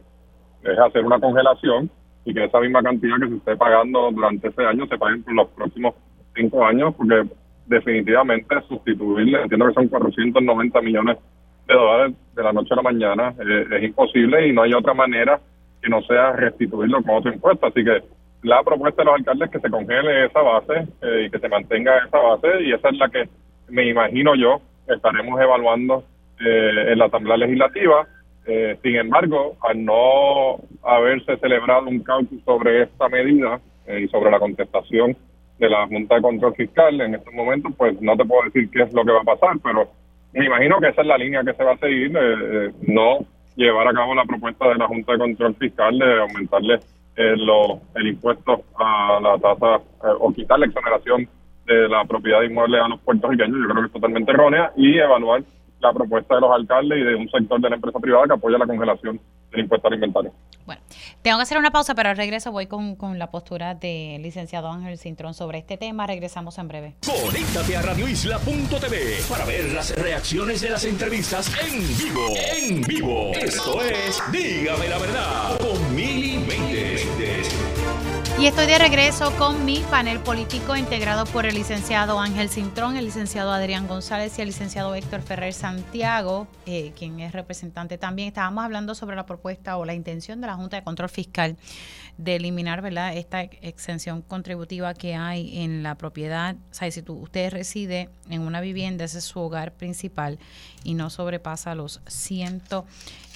es 0.65 0.79
hacer 0.79 1.05
una 1.05 1.19
congelación 1.19 1.91
y 2.25 2.33
que 2.33 2.45
esa 2.45 2.61
misma 2.61 2.83
cantidad 2.83 3.19
que 3.19 3.29
se 3.29 3.37
esté 3.37 3.57
pagando 3.57 4.11
durante 4.13 4.49
ese 4.49 4.65
año 4.65 4.87
se 4.87 4.97
pague 4.97 5.19
por 5.19 5.35
los 5.35 5.49
próximos 5.49 5.95
cinco 6.35 6.65
años, 6.65 6.95
porque 6.97 7.25
definitivamente 7.67 8.55
sustituirle, 8.69 9.43
entiendo 9.43 9.67
que 9.69 9.75
son 9.75 9.89
490 9.89 10.81
millones 10.83 11.19
de 11.67 11.75
dólares 11.75 12.15
de 12.35 12.43
la 12.43 12.53
noche 12.53 12.73
a 12.73 12.77
la 12.77 12.83
mañana, 12.83 13.35
eh, 13.39 13.67
es 13.77 13.83
imposible 13.85 14.47
y 14.47 14.53
no 14.53 14.63
hay 14.63 14.75
otra 14.75 14.95
manera 14.95 15.41
que 15.81 15.89
no 15.89 16.01
sea 16.03 16.33
restituirlo 16.33 17.03
con 17.03 17.17
otro 17.17 17.33
impuesto. 17.33 17.67
Así 17.67 17.85
que 17.85 18.03
la 18.43 18.63
propuesta 18.63 19.03
de 19.03 19.07
los 19.07 19.15
alcaldes 19.15 19.47
es 19.49 19.53
que 19.53 19.61
se 19.61 19.71
congele 19.71 20.27
esa 20.27 20.41
base 20.41 20.89
eh, 21.03 21.25
y 21.27 21.31
que 21.31 21.39
se 21.39 21.49
mantenga 21.49 21.99
esa 22.07 22.19
base 22.19 22.63
y 22.63 22.73
esa 22.73 22.89
es 22.89 22.99
la 22.99 23.09
que 23.09 23.29
me 23.69 23.89
imagino 23.89 24.35
yo 24.35 24.61
estaremos 24.95 25.41
evaluando 25.41 26.05
eh, 26.41 26.93
en 26.93 26.99
la 26.99 27.07
Asamblea 27.07 27.37
Legislativa. 27.37 28.07
Eh, 28.47 28.77
sin 28.83 28.97
embargo, 28.97 29.57
al 29.63 29.85
no 29.85 30.57
haberse 30.83 31.37
celebrado 31.39 31.87
un 31.89 32.01
caucus 32.03 32.43
sobre 32.45 32.83
esta 32.83 33.09
medida 33.09 33.61
eh, 33.87 34.01
y 34.05 34.09
sobre 34.09 34.31
la 34.31 34.39
contestación 34.41 35.17
de 35.59 35.69
la 35.71 35.87
Junta 35.87 36.17
de 36.17 36.23
Control 36.23 36.55
Fiscal 36.57 37.01
en 37.01 37.15
estos 37.15 37.33
momentos, 37.33 37.73
pues 37.77 38.01
no 38.01 38.17
te 38.17 38.25
puedo 38.25 38.43
decir 38.45 38.69
qué 38.71 38.83
es 38.83 38.93
lo 38.93 39.05
que 39.05 39.13
va 39.13 39.21
a 39.21 39.37
pasar, 39.37 39.57
pero 39.63 39.87
me 40.33 40.45
imagino 40.47 40.81
que 40.81 40.89
esa 40.89 41.03
es 41.03 41.07
la 41.07 41.19
línea 41.19 41.45
que 41.45 41.53
se 41.55 41.63
va 41.63 41.73
a 41.73 41.79
seguir, 41.79 42.17
eh, 42.17 42.21
eh, 42.21 42.71
no 42.89 43.19
llevar 43.55 43.87
a 43.87 43.93
cabo 43.93 44.15
la 44.15 44.25
propuesta 44.25 44.69
de 44.71 44.75
la 44.77 44.89
Junta 44.89 45.13
de 45.13 45.19
Control 45.19 45.55
Fiscal 45.57 45.97
de 45.99 46.21
aumentarle 46.21 46.81
eh, 47.15 47.35
lo- 47.37 47.79
el 47.95 48.07
impuesto 48.09 48.63
a 48.79 49.21
la 49.23 49.39
tasa 49.39 49.83
o 50.19 50.33
quitar 50.33 50.59
la 50.59 50.67
exoneración 50.67 51.29
de 51.67 51.89
la 51.89 52.05
propiedad 52.05 52.43
inmueble 52.43 52.79
a 52.79 52.89
los 52.89 53.01
puertorriqueños, 53.01 53.57
yo 53.57 53.69
creo 53.69 53.83
que 53.83 53.87
es 53.87 53.93
totalmente 53.93 54.33
errónea, 54.33 54.73
y 54.77 54.99
evaluar 54.99 55.43
la 55.81 55.93
propuesta 55.93 56.37
de 56.37 56.41
los 56.41 56.51
alcaldes 56.53 56.99
y 56.99 57.03
de 57.03 57.15
un 57.15 57.29
sector 57.29 57.61
de 57.61 57.69
la 57.69 57.77
empresa 57.77 57.99
privada 57.99 58.27
que 58.27 58.33
apoya 58.35 58.59
la 58.59 58.67
congelación 58.67 59.21
del 59.51 59.61
impuesto 59.61 59.89
al 59.89 59.95
inventario. 59.95 60.33
Tengo 61.23 61.39
que 61.39 61.43
hacer 61.43 61.59
una 61.59 61.71
pausa, 61.71 61.95
pero 61.95 62.09
al 62.09 62.17
regreso 62.17 62.51
voy 62.51 62.67
con, 62.67 62.97
con 62.97 63.19
la 63.19 63.31
postura 63.31 63.75
del 63.75 64.23
licenciado 64.23 64.69
Ángel 64.69 64.99
Cintrón 64.99 65.35
sobre 65.35 65.59
este 65.59 65.77
tema. 65.77 66.07
Regresamos 66.07 66.59
en 66.59 66.69
breve. 66.69 66.95
Conéctate 67.07 67.77
a 67.77 67.83
radioisla.tv 67.83 69.19
para 69.29 69.45
ver 69.45 69.73
las 69.73 69.97
reacciones 69.97 70.61
de 70.63 70.71
las 70.71 70.85
entrevistas 70.85 71.53
en 71.65 71.81
vivo. 71.97 72.27
En 72.57 72.81
vivo. 72.83 73.31
Esto 73.35 73.81
es 73.83 74.21
Dígame 74.33 74.89
la 74.89 74.99
verdad. 74.99 75.59
Y 78.43 78.47
estoy 78.49 78.67
de 78.67 78.77
regreso 78.77 79.31
con 79.39 79.65
mi 79.65 79.79
panel 79.89 80.19
político 80.19 80.77
integrado 80.77 81.27
por 81.27 81.47
el 81.47 81.55
licenciado 81.55 82.19
Ángel 82.19 82.49
Cintrón, 82.49 82.97
el 82.97 83.05
licenciado 83.05 83.53
Adrián 83.53 83.87
González 83.87 84.37
y 84.37 84.43
el 84.43 84.49
licenciado 84.49 84.97
Héctor 84.97 85.23
Ferrer 85.23 85.55
Santiago, 85.55 86.49
eh, 86.67 86.91
quien 86.99 87.21
es 87.21 87.31
representante 87.31 87.99
también. 87.99 88.27
Estábamos 88.27 88.65
hablando 88.65 88.97
sobre 88.97 89.15
la 89.15 89.27
propuesta 89.27 89.77
o 89.77 89.85
la 89.85 89.95
intención 89.95 90.41
de 90.41 90.49
la 90.49 90.57
Junta 90.57 90.77
de 90.77 90.83
Control 90.83 91.09
Fiscal 91.09 91.57
de 92.19 92.35
eliminar 92.35 92.83
¿verdad? 92.83 93.17
esta 93.17 93.43
exención 93.43 94.23
contributiva 94.23 94.93
que 94.93 95.15
hay 95.15 95.63
en 95.63 95.85
la 95.85 95.95
propiedad. 95.95 96.57
O 96.73 96.75
sea, 96.75 96.91
si 96.91 97.05
usted 97.07 97.53
reside 97.53 98.09
en 98.29 98.41
una 98.41 98.61
vivienda, 98.61 99.05
ese 99.05 99.19
es 99.19 99.25
su 99.25 99.39
hogar 99.39 99.73
principal 99.73 100.41
y 100.83 100.95
no 100.95 101.11
sobrepasa 101.11 101.77
los 101.77 102.01
150 102.09 102.87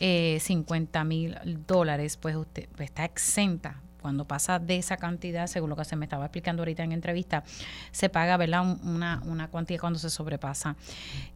eh, 0.00 1.04
mil 1.04 1.38
dólares, 1.64 2.16
pues 2.16 2.34
usted 2.34 2.68
está 2.80 3.04
exenta 3.04 3.85
cuando 4.06 4.24
pasa 4.24 4.60
de 4.60 4.76
esa 4.76 4.98
cantidad, 4.98 5.48
según 5.48 5.68
lo 5.68 5.74
que 5.74 5.84
se 5.84 5.96
me 5.96 6.04
estaba 6.04 6.26
explicando 6.26 6.62
ahorita 6.62 6.84
en 6.84 6.92
entrevista, 6.92 7.42
se 7.90 8.08
paga 8.08 8.36
¿verdad? 8.36 8.78
Una, 8.84 9.20
una 9.26 9.48
cuantía 9.48 9.80
cuando 9.80 9.98
se 9.98 10.10
sobrepasa 10.10 10.76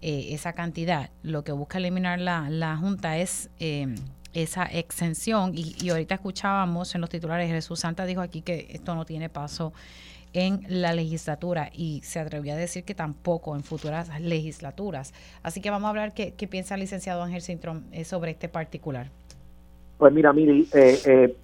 eh, 0.01 0.29
esa 0.31 0.53
cantidad. 0.53 1.11
Lo 1.25 1.43
que 1.43 1.51
busca 1.51 1.79
eliminar 1.79 2.21
la, 2.21 2.49
la 2.49 2.77
Junta 2.77 3.19
es 3.19 3.51
eh, 3.59 3.93
esa 4.35 4.67
exención 4.67 5.51
y, 5.53 5.91
ahorita 5.91 6.15
escuchábamos 6.15 6.95
en 6.95 7.01
los 7.01 7.11
titulares, 7.11 7.51
Jesús 7.51 7.81
Santa 7.81 8.07
dijo 8.07 8.21
aquí 8.21 8.41
que 8.41 8.69
esto 8.71 8.95
no 8.95 9.05
tiene 9.05 9.29
paso 9.29 9.73
en 10.33 10.65
la 10.69 10.93
legislatura 10.93 11.71
y 11.75 12.03
se 12.05 12.21
atrevió 12.21 12.53
a 12.53 12.57
decir 12.57 12.85
que 12.85 12.95
tampoco 12.95 13.57
en 13.57 13.65
futuras 13.65 14.21
legislaturas. 14.21 15.13
Así 15.43 15.61
que 15.61 15.71
vamos 15.71 15.87
a 15.87 15.91
hablar 15.91 16.15
qué, 16.15 16.35
qué 16.35 16.47
piensa 16.47 16.75
el 16.75 16.83
licenciado 16.83 17.21
Ángel 17.25 17.43
Sintrón 17.43 17.87
eh, 17.91 18.05
sobre 18.05 18.31
este 18.31 18.49
particular. 18.49 19.09
Pues 19.99 20.13
mira, 20.13 20.33
Miri, 20.33 20.69
eh, 20.73 21.35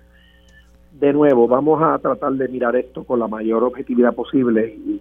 de 0.99 1.13
nuevo, 1.13 1.47
vamos 1.47 1.83
a 1.83 1.99
tratar 1.99 2.33
de 2.33 2.49
mirar 2.49 2.75
esto 2.75 3.05
con 3.05 3.21
la 3.21 3.29
mayor 3.29 3.63
objetividad 3.65 4.15
posible 4.15 4.69
y 4.69 5.01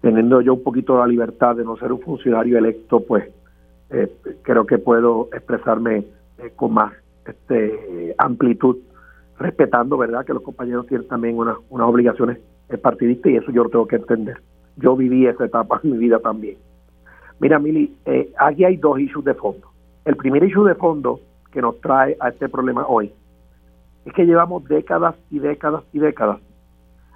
teniendo 0.00 0.40
yo 0.40 0.54
un 0.54 0.62
poquito 0.62 0.98
la 0.98 1.06
libertad 1.06 1.56
de 1.56 1.64
no 1.64 1.76
ser 1.76 1.92
un 1.92 2.00
funcionario 2.00 2.58
electo, 2.58 3.00
pues 3.00 3.30
eh, 3.90 4.12
creo 4.42 4.66
que 4.66 4.78
puedo 4.78 5.28
expresarme 5.32 6.04
eh, 6.38 6.52
con 6.56 6.74
más 6.74 6.92
este, 7.24 8.14
amplitud, 8.18 8.78
respetando, 9.38 9.96
¿verdad?, 9.96 10.24
que 10.24 10.34
los 10.34 10.42
compañeros 10.42 10.86
tienen 10.86 11.06
también 11.06 11.36
unas, 11.38 11.56
unas 11.70 11.88
obligaciones 11.88 12.38
partidistas 12.82 13.32
y 13.32 13.36
eso 13.36 13.52
yo 13.52 13.64
lo 13.64 13.70
tengo 13.70 13.86
que 13.86 13.96
entender. 13.96 14.38
Yo 14.76 14.96
viví 14.96 15.26
esa 15.26 15.44
etapa 15.44 15.80
en 15.84 15.92
mi 15.92 15.98
vida 15.98 16.18
también. 16.18 16.56
Mira, 17.38 17.58
Mili, 17.58 17.96
eh, 18.06 18.32
aquí 18.38 18.64
hay 18.64 18.76
dos 18.76 18.98
issues 18.98 19.24
de 19.24 19.34
fondo. 19.34 19.68
El 20.04 20.16
primer 20.16 20.42
issue 20.42 20.66
de 20.66 20.74
fondo 20.74 21.20
que 21.52 21.62
nos 21.62 21.80
trae 21.80 22.16
a 22.18 22.30
este 22.30 22.48
problema 22.48 22.86
hoy 22.86 23.12
es 24.08 24.14
que 24.14 24.24
llevamos 24.24 24.64
décadas 24.64 25.14
y 25.30 25.38
décadas 25.38 25.84
y 25.92 25.98
décadas 25.98 26.38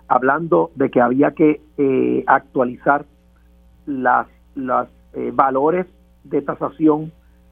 hablando 0.08 0.70
de 0.74 0.90
que 0.90 1.00
había 1.00 1.30
que 1.30 1.62
eh, 1.78 2.22
actualizar 2.26 3.06
las, 3.86 4.26
las 4.54 4.88
eh, 5.14 5.30
valores 5.32 5.86
de 6.24 6.42
tasación 6.42 7.10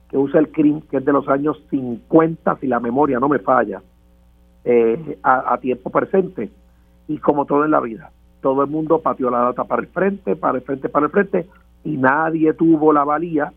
que 0.09 0.17
usa 0.17 0.39
el 0.39 0.51
CRIM, 0.51 0.81
que 0.81 0.97
es 0.97 1.05
de 1.05 1.11
los 1.11 1.27
años 1.27 1.59
50, 1.71 2.57
si 2.57 2.67
la 2.67 2.79
memoria 2.79 3.19
no 3.19 3.29
me 3.29 3.39
falla, 3.39 3.81
eh, 4.63 5.17
a, 5.23 5.57
tiempo 5.57 5.89
presente. 5.89 6.51
Y 7.07 7.17
como 7.17 7.45
todo 7.45 7.65
en 7.65 7.71
la 7.71 7.79
vida, 7.79 8.11
todo 8.41 8.61
el 8.63 8.69
mundo 8.69 8.99
pateó 9.01 9.31
la 9.31 9.39
data 9.39 9.63
para 9.63 9.81
el 9.81 9.87
frente, 9.87 10.35
para 10.35 10.59
el 10.59 10.63
frente, 10.63 10.87
para 10.87 11.07
el 11.07 11.11
frente, 11.11 11.47
y 11.83 11.97
nadie 11.97 12.53
tuvo 12.53 12.93
la 12.93 13.03
valía 13.03 13.51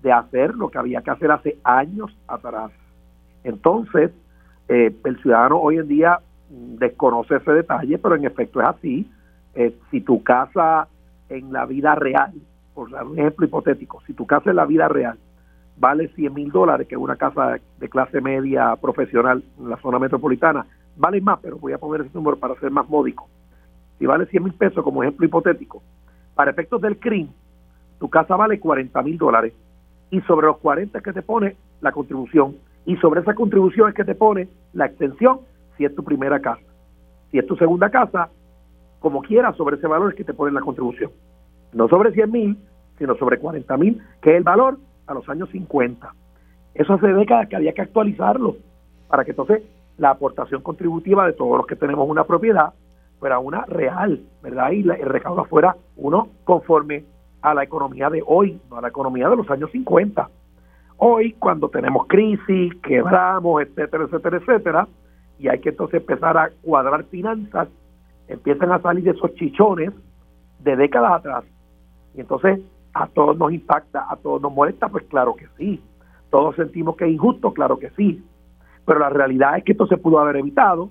de 0.00 0.10
hacer 0.10 0.54
lo 0.54 0.70
que 0.70 0.78
había 0.78 1.02
que 1.02 1.10
hacer 1.10 1.30
hace 1.30 1.58
años 1.64 2.16
atrás. 2.26 2.70
Entonces, 3.44 4.10
eh, 4.68 4.94
el 5.04 5.22
ciudadano 5.22 5.58
hoy 5.58 5.78
en 5.78 5.88
día 5.88 6.20
desconoce 6.50 7.36
ese 7.36 7.52
detalle, 7.52 7.98
pero 7.98 8.14
en 8.14 8.24
efecto 8.24 8.60
es 8.60 8.68
así. 8.68 9.10
Eh, 9.54 9.74
si 9.90 10.00
tu 10.00 10.22
casa 10.22 10.88
en 11.28 11.52
la 11.52 11.66
vida 11.66 11.94
real, 11.94 12.32
por 12.74 12.90
dar 12.90 13.04
un 13.06 13.18
ejemplo 13.18 13.46
hipotético, 13.46 14.00
si 14.06 14.12
tu 14.12 14.26
casa 14.26 14.50
en 14.50 14.56
la 14.56 14.66
vida 14.66 14.88
real 14.88 15.18
vale 15.78 16.08
100 16.08 16.34
mil 16.34 16.50
dólares, 16.50 16.88
que 16.88 16.96
es 16.96 17.00
una 17.00 17.16
casa 17.16 17.58
de 17.78 17.88
clase 17.88 18.20
media 18.20 18.74
profesional 18.76 19.42
en 19.58 19.70
la 19.70 19.76
zona 19.76 19.98
metropolitana, 19.98 20.66
vale 20.96 21.20
más, 21.20 21.38
pero 21.40 21.56
voy 21.58 21.72
a 21.72 21.78
poner 21.78 22.02
ese 22.02 22.14
número 22.14 22.36
para 22.36 22.54
ser 22.56 22.70
más 22.70 22.88
módico. 22.88 23.28
Si 23.98 24.06
vale 24.06 24.26
100 24.26 24.42
mil 24.42 24.54
pesos, 24.54 24.82
como 24.82 25.02
ejemplo 25.02 25.26
hipotético, 25.26 25.82
para 26.34 26.50
efectos 26.50 26.80
del 26.80 26.98
CRIM, 26.98 27.28
tu 27.98 28.08
casa 28.08 28.36
vale 28.36 28.60
40 28.60 29.02
mil 29.02 29.18
dólares 29.18 29.52
y 30.10 30.20
sobre 30.22 30.46
los 30.46 30.58
40 30.58 31.00
que 31.00 31.12
te 31.12 31.22
pone 31.22 31.56
la 31.80 31.92
contribución 31.92 32.56
y 32.88 32.96
sobre 32.96 33.20
esa 33.20 33.34
contribución 33.34 33.90
es 33.90 33.94
que 33.94 34.02
te 34.02 34.14
pone 34.14 34.48
la 34.72 34.86
extensión 34.86 35.40
si 35.76 35.84
es 35.84 35.94
tu 35.94 36.02
primera 36.02 36.40
casa. 36.40 36.62
Si 37.30 37.38
es 37.38 37.46
tu 37.46 37.54
segunda 37.56 37.90
casa, 37.90 38.30
como 38.98 39.20
quieras, 39.20 39.56
sobre 39.56 39.76
ese 39.76 39.86
valor 39.86 40.08
es 40.08 40.16
que 40.16 40.24
te 40.24 40.32
ponen 40.32 40.54
la 40.54 40.62
contribución. 40.62 41.10
No 41.74 41.86
sobre 41.88 42.12
100 42.12 42.32
mil, 42.32 42.58
sino 42.96 43.14
sobre 43.16 43.38
40 43.38 43.76
mil, 43.76 44.02
que 44.22 44.30
es 44.30 44.36
el 44.38 44.42
valor 44.42 44.78
a 45.06 45.12
los 45.12 45.28
años 45.28 45.50
50. 45.50 46.14
Eso 46.72 46.94
hace 46.94 47.08
décadas 47.08 47.46
que 47.50 47.56
había 47.56 47.74
que 47.74 47.82
actualizarlo 47.82 48.56
para 49.06 49.26
que 49.26 49.32
entonces 49.32 49.64
la 49.98 50.08
aportación 50.08 50.62
contributiva 50.62 51.26
de 51.26 51.34
todos 51.34 51.58
los 51.58 51.66
que 51.66 51.76
tenemos 51.76 52.08
una 52.08 52.24
propiedad 52.24 52.72
fuera 53.20 53.38
una 53.38 53.66
real, 53.66 54.22
¿verdad? 54.42 54.70
Y 54.70 54.80
el 54.80 55.02
recaudo 55.02 55.44
fuera 55.44 55.76
uno 55.96 56.28
conforme 56.44 57.04
a 57.42 57.52
la 57.52 57.64
economía 57.64 58.08
de 58.08 58.22
hoy, 58.26 58.58
no 58.70 58.78
a 58.78 58.80
la 58.80 58.88
economía 58.88 59.28
de 59.28 59.36
los 59.36 59.50
años 59.50 59.70
50. 59.72 60.30
Hoy, 61.00 61.32
cuando 61.34 61.68
tenemos 61.68 62.08
crisis, 62.08 62.74
quebramos, 62.82 63.62
etcétera, 63.62 64.04
etcétera, 64.04 64.36
etcétera, 64.38 64.88
y 65.38 65.46
hay 65.46 65.60
que 65.60 65.68
entonces 65.68 66.00
empezar 66.00 66.36
a 66.36 66.50
cuadrar 66.60 67.04
finanzas, 67.04 67.68
empiezan 68.26 68.72
a 68.72 68.80
salir 68.80 69.08
esos 69.08 69.32
chichones 69.34 69.92
de 70.58 70.74
décadas 70.76 71.12
atrás. 71.12 71.44
Y 72.16 72.20
entonces 72.20 72.60
a 72.94 73.06
todos 73.06 73.38
nos 73.38 73.52
impacta, 73.52 74.06
a 74.10 74.16
todos 74.16 74.42
nos 74.42 74.52
molesta, 74.52 74.88
pues 74.88 75.04
claro 75.04 75.36
que 75.36 75.46
sí. 75.56 75.80
Todos 76.30 76.56
sentimos 76.56 76.96
que 76.96 77.04
es 77.04 77.12
injusto, 77.12 77.52
claro 77.52 77.78
que 77.78 77.90
sí. 77.90 78.24
Pero 78.84 78.98
la 78.98 79.10
realidad 79.10 79.56
es 79.56 79.64
que 79.64 79.72
esto 79.72 79.86
se 79.86 79.98
pudo 79.98 80.18
haber 80.18 80.36
evitado 80.36 80.90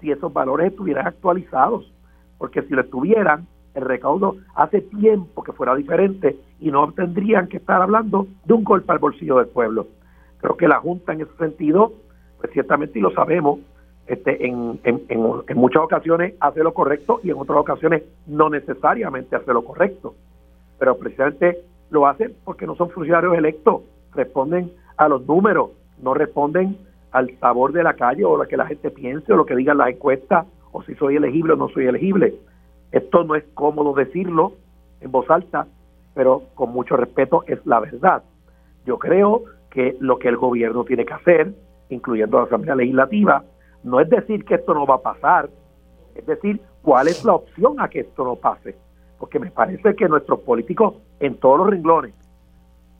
si 0.00 0.10
esos 0.10 0.32
valores 0.32 0.70
estuvieran 0.70 1.06
actualizados. 1.06 1.92
Porque 2.38 2.62
si 2.62 2.74
lo 2.74 2.80
estuvieran, 2.80 3.46
el 3.74 3.84
recaudo 3.84 4.36
hace 4.54 4.80
tiempo 4.80 5.42
que 5.42 5.52
fuera 5.52 5.74
diferente 5.74 6.38
y 6.62 6.70
no 6.70 6.92
tendrían 6.92 7.48
que 7.48 7.56
estar 7.56 7.82
hablando 7.82 8.28
de 8.44 8.54
un 8.54 8.62
golpe 8.62 8.92
al 8.92 9.00
bolsillo 9.00 9.38
del 9.38 9.48
pueblo. 9.48 9.88
Creo 10.38 10.56
que 10.56 10.68
la 10.68 10.78
Junta 10.78 11.12
en 11.12 11.22
ese 11.22 11.36
sentido, 11.36 11.92
pues 12.38 12.52
ciertamente, 12.52 13.00
y 13.00 13.02
lo 13.02 13.10
sabemos, 13.10 13.58
este, 14.06 14.46
en, 14.46 14.78
en, 14.84 15.02
en, 15.08 15.56
muchas 15.56 15.82
ocasiones 15.82 16.34
hace 16.38 16.62
lo 16.62 16.72
correcto 16.72 17.20
y 17.24 17.30
en 17.30 17.36
otras 17.36 17.58
ocasiones 17.58 18.04
no 18.26 18.48
necesariamente 18.48 19.34
hace 19.34 19.52
lo 19.52 19.64
correcto. 19.64 20.14
Pero 20.78 20.96
precisamente 20.98 21.58
lo 21.90 22.06
hace 22.06 22.30
porque 22.44 22.66
no 22.66 22.76
son 22.76 22.90
funcionarios 22.90 23.36
electos, 23.36 23.82
responden 24.14 24.72
a 24.96 25.08
los 25.08 25.26
números, 25.26 25.70
no 26.00 26.14
responden 26.14 26.76
al 27.10 27.36
sabor 27.38 27.72
de 27.72 27.82
la 27.82 27.94
calle 27.94 28.24
o 28.24 28.36
lo 28.36 28.46
que 28.46 28.56
la 28.56 28.66
gente 28.66 28.90
piense 28.90 29.32
o 29.32 29.36
lo 29.36 29.46
que 29.46 29.56
digan 29.56 29.78
las 29.78 29.88
encuestas 29.88 30.46
o 30.70 30.82
si 30.84 30.94
soy 30.94 31.16
elegible 31.16 31.54
o 31.54 31.56
no 31.56 31.68
soy 31.70 31.86
elegible. 31.86 32.34
Esto 32.92 33.24
no 33.24 33.34
es 33.34 33.44
cómodo 33.54 33.94
decirlo 33.94 34.52
en 35.00 35.10
voz 35.10 35.28
alta, 35.28 35.66
pero 36.14 36.42
con 36.54 36.72
mucho 36.72 36.96
respeto 36.96 37.44
es 37.46 37.64
la 37.66 37.80
verdad. 37.80 38.22
Yo 38.84 38.98
creo 38.98 39.44
que 39.70 39.96
lo 40.00 40.18
que 40.18 40.28
el 40.28 40.36
gobierno 40.36 40.84
tiene 40.84 41.04
que 41.04 41.14
hacer, 41.14 41.52
incluyendo 41.88 42.38
la 42.38 42.44
Asamblea 42.44 42.74
Legislativa, 42.74 43.44
no 43.84 44.00
es 44.00 44.08
decir 44.08 44.44
que 44.44 44.56
esto 44.56 44.74
no 44.74 44.86
va 44.86 44.96
a 44.96 45.02
pasar, 45.02 45.48
es 46.14 46.26
decir, 46.26 46.60
cuál 46.82 47.08
es 47.08 47.24
la 47.24 47.34
opción 47.34 47.80
a 47.80 47.88
que 47.88 48.00
esto 48.00 48.24
no 48.24 48.36
pase. 48.36 48.76
Porque 49.18 49.38
me 49.38 49.50
parece 49.50 49.94
que 49.94 50.08
nuestros 50.08 50.40
políticos 50.40 50.94
en 51.20 51.36
todos 51.36 51.58
los 51.58 51.70
renglones 51.70 52.14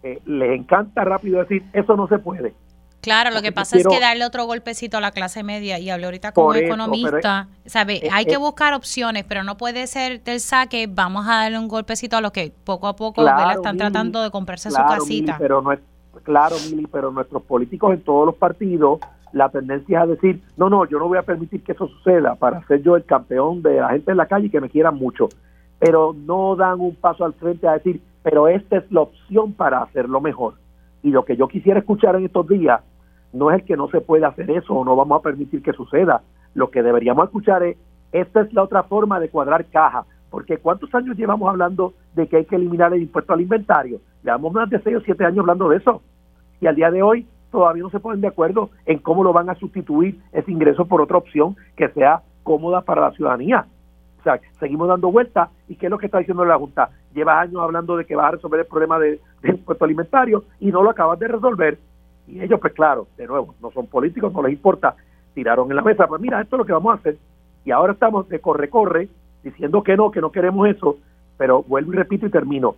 eh, 0.03 0.21
les 0.25 0.59
encanta 0.59 1.05
rápido 1.05 1.41
decir, 1.41 1.63
eso 1.73 1.97
no 1.97 2.09
se 2.09 2.19
puede. 2.19 2.55
Claro, 3.03 3.31
lo 3.33 3.43
que 3.43 3.51
pasa 3.51 3.77
es 3.77 3.87
que 3.87 3.99
darle 3.99 4.25
otro 4.25 4.45
golpecito 4.47 4.97
a 4.97 5.01
la 5.01 5.11
clase 5.11 5.43
media, 5.43 5.81
y 5.81 5.91
hablé 5.91 6.05
ahorita 6.05 6.31
como 6.31 6.55
economista, 6.55 7.49
¿sabe? 7.67 8.09
hay 8.13 8.25
que 8.25 8.37
buscar 8.37 8.75
opciones, 8.75 9.25
pero 9.29 9.43
no 9.43 9.57
puede 9.57 9.89
ser 9.89 10.23
del 10.23 10.39
saque, 10.39 10.89
vamos 10.89 11.27
a 11.27 11.43
darle 11.43 11.59
un 11.59 11.67
golpecito 11.67 12.17
a 12.17 12.21
los 12.21 12.31
que 12.31 12.53
poco 12.65 12.87
a 12.87 12.95
poco 12.95 13.27
están 13.27 13.77
tratando 13.77 14.23
de 14.23 14.31
comprarse 14.31 14.71
su 14.71 14.77
casita. 14.77 15.37
pero 15.37 15.61
no 15.61 15.73
es, 15.73 15.81
claro, 16.23 16.55
Mili, 16.71 16.87
pero 16.87 17.11
nuestros 17.11 17.43
políticos 17.43 17.93
en 17.93 18.03
todos 18.03 18.25
los 18.25 18.37
partidos, 18.37 19.01
la 19.33 19.49
tendencia 19.49 19.99
es 19.99 20.05
a 20.05 20.07
decir, 20.07 20.41
no, 20.57 20.71
no, 20.71 20.85
yo 20.87 21.01
no 21.01 21.09
voy 21.09 21.19
a 21.19 21.23
permitir 21.23 21.65
que 21.65 21.73
eso 21.73 21.89
suceda 21.89 22.37
para 22.37 22.65
ser 22.69 22.83
yo 22.83 22.95
el 22.95 23.05
campeón 23.05 23.63
de 23.63 23.81
la 23.81 23.89
gente 23.89 24.13
en 24.13 24.17
la 24.17 24.27
calle 24.27 24.47
y 24.47 24.51
que 24.51 24.61
me 24.61 24.71
quieran 24.71 24.95
mucho. 24.95 25.29
Pero 25.81 26.15
no 26.15 26.55
dan 26.55 26.81
un 26.81 26.95
paso 26.95 27.25
al 27.25 27.33
frente 27.33 27.67
a 27.67 27.73
decir, 27.73 28.01
pero 28.23 28.47
esta 28.47 28.77
es 28.77 28.93
la 28.93 29.01
opción 29.01 29.55
para 29.55 29.83
hacerlo 29.83 30.21
mejor. 30.21 30.55
Y 31.03 31.11
lo 31.11 31.25
que 31.25 31.37
yo 31.37 31.49
quisiera 31.49 31.81
escuchar 31.81 32.15
en 32.15 32.27
estos 32.27 32.47
días 32.47 32.81
no 33.33 33.51
es 33.51 33.61
el 33.61 33.67
que 33.67 33.77
no 33.77 33.89
se 33.89 34.01
puede 34.01 34.27
hacer 34.27 34.51
eso 34.51 34.75
o 34.75 34.85
no 34.85 34.97
vamos 34.97 35.21
a 35.21 35.23
permitir 35.23 35.63
que 35.63 35.73
suceda. 35.73 36.23
Lo 36.55 36.71
que 36.71 36.83
deberíamos 36.83 37.25
escuchar 37.25 37.63
es, 37.63 37.77
esta 38.13 38.43
es 38.43 38.53
la 38.53 38.63
otra 38.63 38.83
forma 38.83 39.19
de 39.21 39.31
cuadrar 39.31 39.65
caja, 39.67 40.05
porque 40.31 40.59
¿cuántos 40.59 40.95
años 40.95 41.17
llevamos 41.17 41.49
hablando 41.49 41.95
de 42.15 42.27
que 42.27 42.39
hay 42.39 42.45
que 42.45 42.57
eliminar 42.57 42.93
el 42.93 43.03
impuesto 43.03 43.33
al 43.33 43.41
inventario? 43.41 44.01
Llevamos 44.23 44.53
más 44.53 44.71
de 44.71 44.81
6 44.81 44.97
o 44.97 45.01
7 45.01 45.25
años 45.25 45.41
hablando 45.41 45.69
de 45.69 45.79
eso. 45.79 46.03
Y 46.61 46.67
al 46.67 46.77
día 46.77 46.91
de 46.91 47.03
hoy 47.03 47.27
todavía 47.51 47.83
no 47.83 47.91
se 47.91 48.01
ponen 48.01 48.21
de 48.21 48.29
acuerdo 48.29 48.71
en 48.87 48.99
cómo 48.99 49.25
lo 49.25 49.33
van 49.33 49.51
a 49.51 49.55
sustituir 49.55 50.21
ese 50.33 50.51
ingreso 50.51 50.87
por 50.87 51.01
otra 51.01 51.19
opción 51.19 51.57
que 51.77 51.89
sea 51.91 52.23
cómoda 52.43 52.83
para 52.83 53.03
la 53.03 53.13
ciudadanía. 53.13 53.67
O 54.21 54.23
sea, 54.23 54.41
seguimos 54.61 54.89
dando 54.89 55.11
vueltas. 55.11 55.51
¿Y 55.69 55.77
qué 55.77 55.87
es 55.87 55.91
lo 55.91 55.99
que 55.99 56.07
está 56.07 56.19
diciendo 56.19 56.45
la 56.45 56.59
Junta? 56.59 56.91
Lleva 57.13 57.41
años 57.41 57.61
hablando 57.61 57.97
de 57.97 58.05
que 58.05 58.15
va 58.15 58.29
a 58.29 58.31
resolver 58.31 58.61
el 58.61 58.67
problema 58.67 58.99
de, 58.99 59.21
del 59.43 59.57
impuesto 59.57 59.85
alimentario 59.85 60.45
y 60.61 60.71
no 60.71 60.83
lo 60.83 60.91
acaban 60.91 61.19
de 61.19 61.29
resolver. 61.29 61.79
Y 62.27 62.41
ellos, 62.41 62.61
pues 62.61 62.73
claro, 62.73 63.09
de 63.17 63.27
nuevo, 63.27 63.55
no 63.61 63.71
son 63.73 63.87
políticos, 63.87 64.33
no 64.33 64.43
les 64.43 64.53
importa. 64.53 64.95
Tiraron 65.35 65.71
en 65.71 65.77
la 65.77 65.83
mesa, 65.83 66.07
pues 66.07 66.21
mira, 66.21 66.41
esto 66.41 66.57
es 66.57 66.59
lo 66.59 66.65
que 66.65 66.73
vamos 66.73 66.93
a 66.93 66.99
hacer. 66.99 67.17
Y 67.65 67.71
ahora 67.71 67.93
estamos 67.93 68.29
de 68.29 68.41
corre-corre 68.41 69.09
diciendo 69.43 69.83
que 69.83 69.97
no, 69.97 70.11
que 70.11 70.21
no 70.21 70.31
queremos 70.31 70.69
eso. 70.69 70.97
Pero 71.37 71.63
vuelvo 71.63 71.93
y 71.93 71.97
repito 71.97 72.27
y 72.27 72.31
termino. 72.31 72.77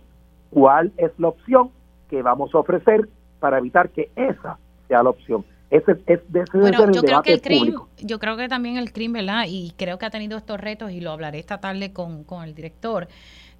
¿Cuál 0.49 0.91
es 0.97 1.11
la 1.19 1.29
opción 1.29 1.69
que 2.09 2.21
vamos 2.21 2.53
a 2.55 2.59
ofrecer 2.59 3.07
para 3.39 3.57
evitar 3.57 3.89
que 3.89 4.09
esa 4.15 4.57
sea 4.87 5.03
la 5.03 5.09
opción? 5.09 5.43
Ese, 5.69 5.93
es, 6.05 6.19
ese 6.33 6.57
bueno, 6.57 6.83
el 6.85 6.93
yo 6.93 7.01
creo 7.01 7.21
que 7.21 7.33
el 7.33 7.41
CRIM, 7.41 7.75
yo 7.97 8.19
creo 8.19 8.37
que 8.37 8.47
también 8.47 8.77
el 8.77 8.93
CRIM, 8.93 9.13
¿verdad? 9.13 9.45
Y 9.47 9.73
creo 9.77 9.97
que 9.97 10.05
ha 10.05 10.09
tenido 10.09 10.37
estos 10.37 10.59
retos 10.59 10.91
y 10.91 11.01
lo 11.01 11.11
hablaré 11.11 11.39
esta 11.39 11.59
tarde 11.59 11.91
con, 11.91 12.23
con 12.23 12.43
el 12.43 12.53
director, 12.55 13.07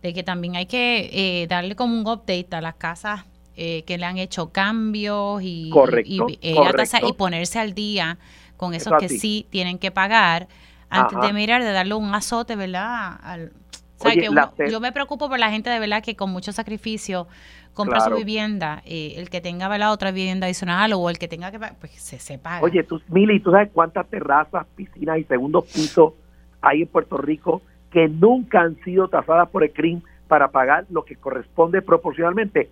de 0.01 0.13
que 0.13 0.23
también 0.23 0.55
hay 0.55 0.67
que 0.67 1.09
eh, 1.11 1.47
darle 1.47 1.75
como 1.75 1.99
un 1.99 2.07
update 2.07 2.47
a 2.51 2.61
las 2.61 2.75
casas 2.75 3.25
eh, 3.57 3.83
que 3.83 3.97
le 3.97 4.05
han 4.05 4.17
hecho 4.17 4.51
cambios 4.51 5.41
y, 5.43 5.69
Correcto, 5.69 6.09
y, 6.11 6.39
eh, 6.41 6.55
correcto. 6.55 7.07
y 7.07 7.13
ponerse 7.13 7.59
al 7.59 7.73
día 7.73 8.17
con 8.57 8.73
esos 8.73 8.87
Eso 8.93 8.97
que 8.97 9.09
sí 9.09 9.45
tienen 9.49 9.77
que 9.79 9.91
pagar 9.91 10.47
antes 10.89 11.17
Ajá. 11.17 11.27
de 11.27 11.33
mirar, 11.33 11.63
de 11.63 11.71
darle 11.71 11.93
un 11.95 12.13
azote, 12.13 12.55
¿verdad? 12.55 13.17
Al, 13.21 13.51
Oye, 13.99 14.21
que 14.21 14.29
uno- 14.29 14.53
yo 14.69 14.79
me 14.79 14.91
preocupo 14.91 15.29
por 15.29 15.39
la 15.39 15.49
gente 15.49 15.69
de 15.69 15.79
verdad 15.79 16.03
que 16.03 16.15
con 16.15 16.29
mucho 16.31 16.51
sacrificio 16.51 17.27
compra 17.73 17.97
Claro. 17.99 18.11
su 18.15 18.17
vivienda, 18.19 18.81
eh, 18.85 19.13
el 19.17 19.29
que 19.29 19.41
tenga 19.41 19.67
¿verdad? 19.67 19.91
otra 19.91 20.11
vivienda 20.11 20.45
adicional 20.45 20.93
o 20.93 21.09
el 21.09 21.17
que 21.17 21.27
tenga 21.27 21.51
que 21.51 21.59
pagar, 21.59 21.75
pues 21.79 21.91
se, 21.93 22.19
se 22.19 22.37
paga. 22.37 22.61
Oye, 22.61 22.83
tú, 22.83 23.01
Mili, 23.09 23.39
¿tú 23.39 23.51
sabes 23.51 23.69
cuántas 23.73 24.07
terrazas, 24.07 24.65
piscinas 24.75 25.17
y 25.17 25.23
segundos 25.23 25.65
pisos 25.65 26.13
hay 26.61 26.83
en 26.83 26.87
Puerto 26.87 27.17
Rico 27.17 27.61
que 27.91 28.07
nunca 28.07 28.61
han 28.61 28.75
sido 28.83 29.07
tasadas 29.07 29.49
por 29.49 29.63
el 29.63 29.71
CRIM 29.71 30.01
para 30.27 30.49
pagar 30.51 30.85
lo 30.89 31.03
que 31.03 31.15
corresponde 31.15 31.81
proporcionalmente? 31.81 32.69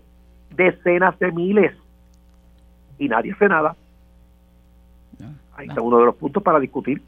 Decenas 0.55 1.17
de 1.19 1.31
miles. 1.31 1.73
Y 2.99 3.07
nadie 3.07 3.33
hace 3.33 3.47
nada. 3.47 3.75
Ahí 5.55 5.67
está 5.67 5.81
uno 5.81 5.99
de 5.99 6.05
los 6.05 6.15
puntos 6.15 6.41
para 6.41 6.59
discutir. 6.59 7.01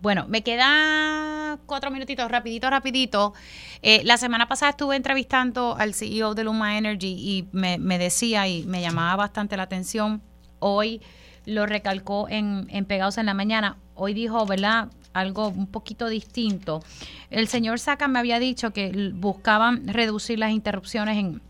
Bueno, 0.00 0.26
me 0.28 0.42
quedan 0.42 1.58
cuatro 1.66 1.90
minutitos, 1.90 2.28
rapidito, 2.30 2.68
rapidito. 2.68 3.34
Eh, 3.82 4.02
la 4.04 4.16
semana 4.16 4.48
pasada 4.48 4.70
estuve 4.70 4.96
entrevistando 4.96 5.76
al 5.78 5.94
CEO 5.94 6.34
de 6.34 6.44
Luma 6.44 6.76
Energy 6.76 7.14
y 7.16 7.48
me, 7.52 7.78
me 7.78 7.98
decía 7.98 8.48
y 8.48 8.64
me 8.64 8.80
llamaba 8.80 9.14
bastante 9.16 9.56
la 9.56 9.64
atención. 9.64 10.20
Hoy 10.58 11.00
lo 11.46 11.66
recalcó 11.66 12.28
en, 12.28 12.66
en 12.70 12.84
Pegados 12.84 13.18
en 13.18 13.26
la 13.26 13.34
Mañana. 13.34 13.76
Hoy 13.94 14.14
dijo, 14.14 14.44
¿verdad? 14.46 14.88
Algo 15.12 15.48
un 15.48 15.66
poquito 15.66 16.08
distinto. 16.08 16.82
El 17.30 17.46
señor 17.46 17.78
Saca 17.78 18.08
me 18.08 18.18
había 18.18 18.40
dicho 18.40 18.72
que 18.72 19.12
buscaban 19.14 19.86
reducir 19.86 20.38
las 20.38 20.50
interrupciones 20.50 21.18
en, 21.18 21.40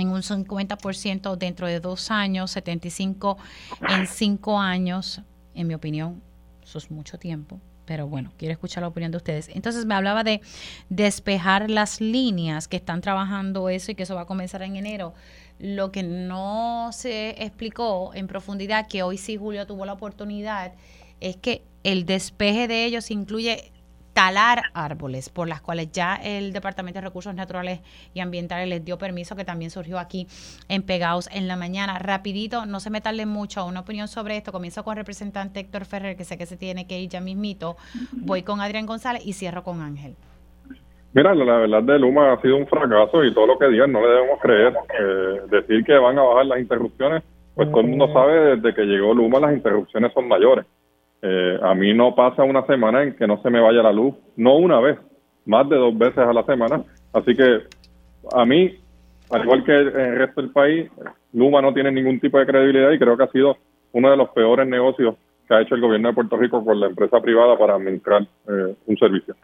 en 0.00 0.08
un 0.08 0.22
50% 0.22 1.36
dentro 1.36 1.66
de 1.66 1.80
dos 1.80 2.10
años, 2.10 2.50
75 2.50 3.36
en 3.88 4.06
cinco 4.06 4.58
años. 4.58 5.22
En 5.54 5.66
mi 5.66 5.74
opinión, 5.74 6.22
eso 6.62 6.78
es 6.78 6.90
mucho 6.90 7.18
tiempo. 7.18 7.60
Pero 7.84 8.06
bueno, 8.06 8.32
quiero 8.36 8.52
escuchar 8.52 8.82
la 8.82 8.88
opinión 8.88 9.10
de 9.10 9.16
ustedes. 9.16 9.48
Entonces 9.48 9.84
me 9.84 9.94
hablaba 9.94 10.22
de 10.22 10.40
despejar 10.90 11.68
las 11.68 12.00
líneas 12.00 12.68
que 12.68 12.76
están 12.76 13.00
trabajando 13.00 13.68
eso 13.68 13.90
y 13.90 13.96
que 13.96 14.04
eso 14.04 14.14
va 14.14 14.22
a 14.22 14.26
comenzar 14.26 14.62
en 14.62 14.76
enero. 14.76 15.12
Lo 15.58 15.90
que 15.90 16.04
no 16.04 16.90
se 16.92 17.42
explicó 17.42 18.12
en 18.14 18.28
profundidad, 18.28 18.86
que 18.86 19.02
hoy 19.02 19.18
sí 19.18 19.36
Julio 19.36 19.66
tuvo 19.66 19.86
la 19.86 19.94
oportunidad, 19.94 20.72
es 21.20 21.36
que 21.36 21.64
el 21.82 22.06
despeje 22.06 22.68
de 22.68 22.84
ellos 22.84 23.10
incluye 23.10 23.72
talar 24.12 24.62
árboles, 24.74 25.28
por 25.28 25.48
las 25.48 25.60
cuales 25.60 25.92
ya 25.92 26.16
el 26.16 26.52
Departamento 26.52 26.98
de 26.98 27.06
Recursos 27.06 27.34
Naturales 27.34 27.80
y 28.14 28.20
Ambientales 28.20 28.68
les 28.68 28.84
dio 28.84 28.98
permiso, 28.98 29.36
que 29.36 29.44
también 29.44 29.70
surgió 29.70 29.98
aquí 29.98 30.26
en 30.68 30.82
Pegados 30.82 31.28
en 31.32 31.48
la 31.48 31.56
mañana. 31.56 31.98
Rapidito, 31.98 32.66
no 32.66 32.80
se 32.80 32.90
me 32.90 33.00
tarde 33.00 33.26
mucho, 33.26 33.64
una 33.66 33.80
opinión 33.80 34.08
sobre 34.08 34.36
esto. 34.36 34.52
Comienzo 34.52 34.84
con 34.84 34.92
el 34.92 34.98
representante 34.98 35.60
Héctor 35.60 35.84
Ferrer, 35.84 36.16
que 36.16 36.24
sé 36.24 36.36
que 36.36 36.46
se 36.46 36.56
tiene 36.56 36.86
que 36.86 37.00
ir 37.00 37.08
ya 37.08 37.20
mismito. 37.20 37.76
Voy 38.12 38.42
con 38.42 38.60
Adrián 38.60 38.86
González 38.86 39.24
y 39.24 39.32
cierro 39.32 39.62
con 39.62 39.80
Ángel. 39.80 40.16
Mira, 41.12 41.34
la, 41.34 41.44
la 41.44 41.56
verdad 41.58 41.82
de 41.82 41.98
Luma 41.98 42.32
ha 42.32 42.40
sido 42.40 42.56
un 42.56 42.68
fracaso 42.68 43.24
y 43.24 43.34
todo 43.34 43.46
lo 43.46 43.58
que 43.58 43.68
digan 43.68 43.90
no 43.90 44.00
le 44.00 44.08
debemos 44.08 44.40
creer. 44.40 44.74
Eh, 44.98 45.40
decir 45.50 45.84
que 45.84 45.98
van 45.98 46.18
a 46.18 46.22
bajar 46.22 46.46
las 46.46 46.60
interrupciones, 46.60 47.24
pues 47.54 47.68
todo 47.70 47.80
el 47.80 47.88
mundo 47.88 48.12
sabe 48.12 48.56
desde 48.56 48.74
que 48.74 48.82
llegó 48.82 49.12
Luma 49.12 49.40
las 49.40 49.52
interrupciones 49.52 50.12
son 50.12 50.28
mayores. 50.28 50.66
Eh, 51.22 51.58
a 51.62 51.74
mí 51.74 51.92
no 51.92 52.14
pasa 52.14 52.42
una 52.44 52.64
semana 52.66 53.02
en 53.02 53.14
que 53.14 53.26
no 53.26 53.40
se 53.42 53.50
me 53.50 53.60
vaya 53.60 53.82
la 53.82 53.92
luz, 53.92 54.14
no 54.36 54.56
una 54.56 54.80
vez, 54.80 54.98
más 55.44 55.68
de 55.68 55.76
dos 55.76 55.96
veces 55.96 56.18
a 56.18 56.32
la 56.32 56.44
semana. 56.44 56.82
Así 57.12 57.36
que 57.36 57.60
a 58.32 58.44
mí, 58.44 58.74
al 59.30 59.42
igual 59.42 59.64
que 59.64 59.72
el 59.76 60.16
resto 60.16 60.40
del 60.40 60.50
país, 60.50 60.90
Luma 61.32 61.60
no 61.62 61.72
tiene 61.74 61.92
ningún 61.92 62.20
tipo 62.20 62.38
de 62.38 62.46
credibilidad 62.46 62.90
y 62.90 62.98
creo 62.98 63.16
que 63.16 63.24
ha 63.24 63.30
sido 63.30 63.56
uno 63.92 64.10
de 64.10 64.16
los 64.16 64.30
peores 64.30 64.66
negocios 64.66 65.14
que 65.46 65.54
ha 65.54 65.60
hecho 65.60 65.74
el 65.74 65.80
gobierno 65.80 66.08
de 66.08 66.14
Puerto 66.14 66.36
Rico 66.36 66.64
con 66.64 66.78
la 66.78 66.86
empresa 66.86 67.20
privada 67.20 67.58
para 67.58 67.74
administrar 67.74 68.22
eh, 68.48 68.74
un 68.86 68.96
servicio. 68.96 69.34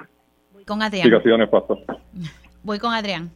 Voy 0.52 0.64
con 0.64 0.80
Sí 0.80 0.90
que 0.90 0.96
ha 0.96 1.02
Adrián. 1.02 1.22
sido 1.22 1.38
nefasto. 1.38 1.78
Voy 2.62 2.78
con 2.78 2.92
Adrián. 2.92 3.30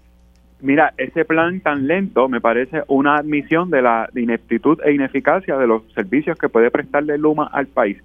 Mira, 0.60 0.92
ese 0.98 1.24
plan 1.24 1.60
tan 1.60 1.86
lento 1.86 2.28
me 2.28 2.40
parece 2.40 2.82
una 2.88 3.16
admisión 3.16 3.70
de 3.70 3.82
la 3.82 4.08
ineptitud 4.14 4.78
e 4.84 4.92
ineficacia 4.92 5.56
de 5.56 5.66
los 5.66 5.82
servicios 5.94 6.36
que 6.38 6.48
puede 6.48 6.70
prestarle 6.70 7.16
Luma 7.16 7.48
al 7.52 7.66
país. 7.66 7.96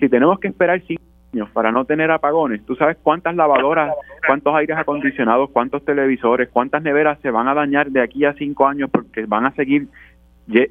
Si 0.00 0.08
tenemos 0.08 0.40
que 0.40 0.48
esperar 0.48 0.80
cinco 0.86 1.02
años 1.34 1.50
para 1.50 1.70
no 1.70 1.84
tener 1.84 2.10
apagones, 2.10 2.64
¿tú 2.64 2.74
sabes 2.74 2.96
cuántas 3.02 3.36
lavadoras, 3.36 3.94
cuántos 4.26 4.54
aires 4.54 4.78
acondicionados, 4.78 5.50
cuántos 5.50 5.84
televisores, 5.84 6.48
cuántas 6.48 6.82
neveras 6.82 7.20
se 7.20 7.30
van 7.30 7.48
a 7.48 7.54
dañar 7.54 7.90
de 7.90 8.00
aquí 8.00 8.24
a 8.24 8.32
cinco 8.32 8.66
años 8.66 8.88
porque 8.90 9.26
van 9.26 9.44
a 9.44 9.52
seguir 9.52 9.88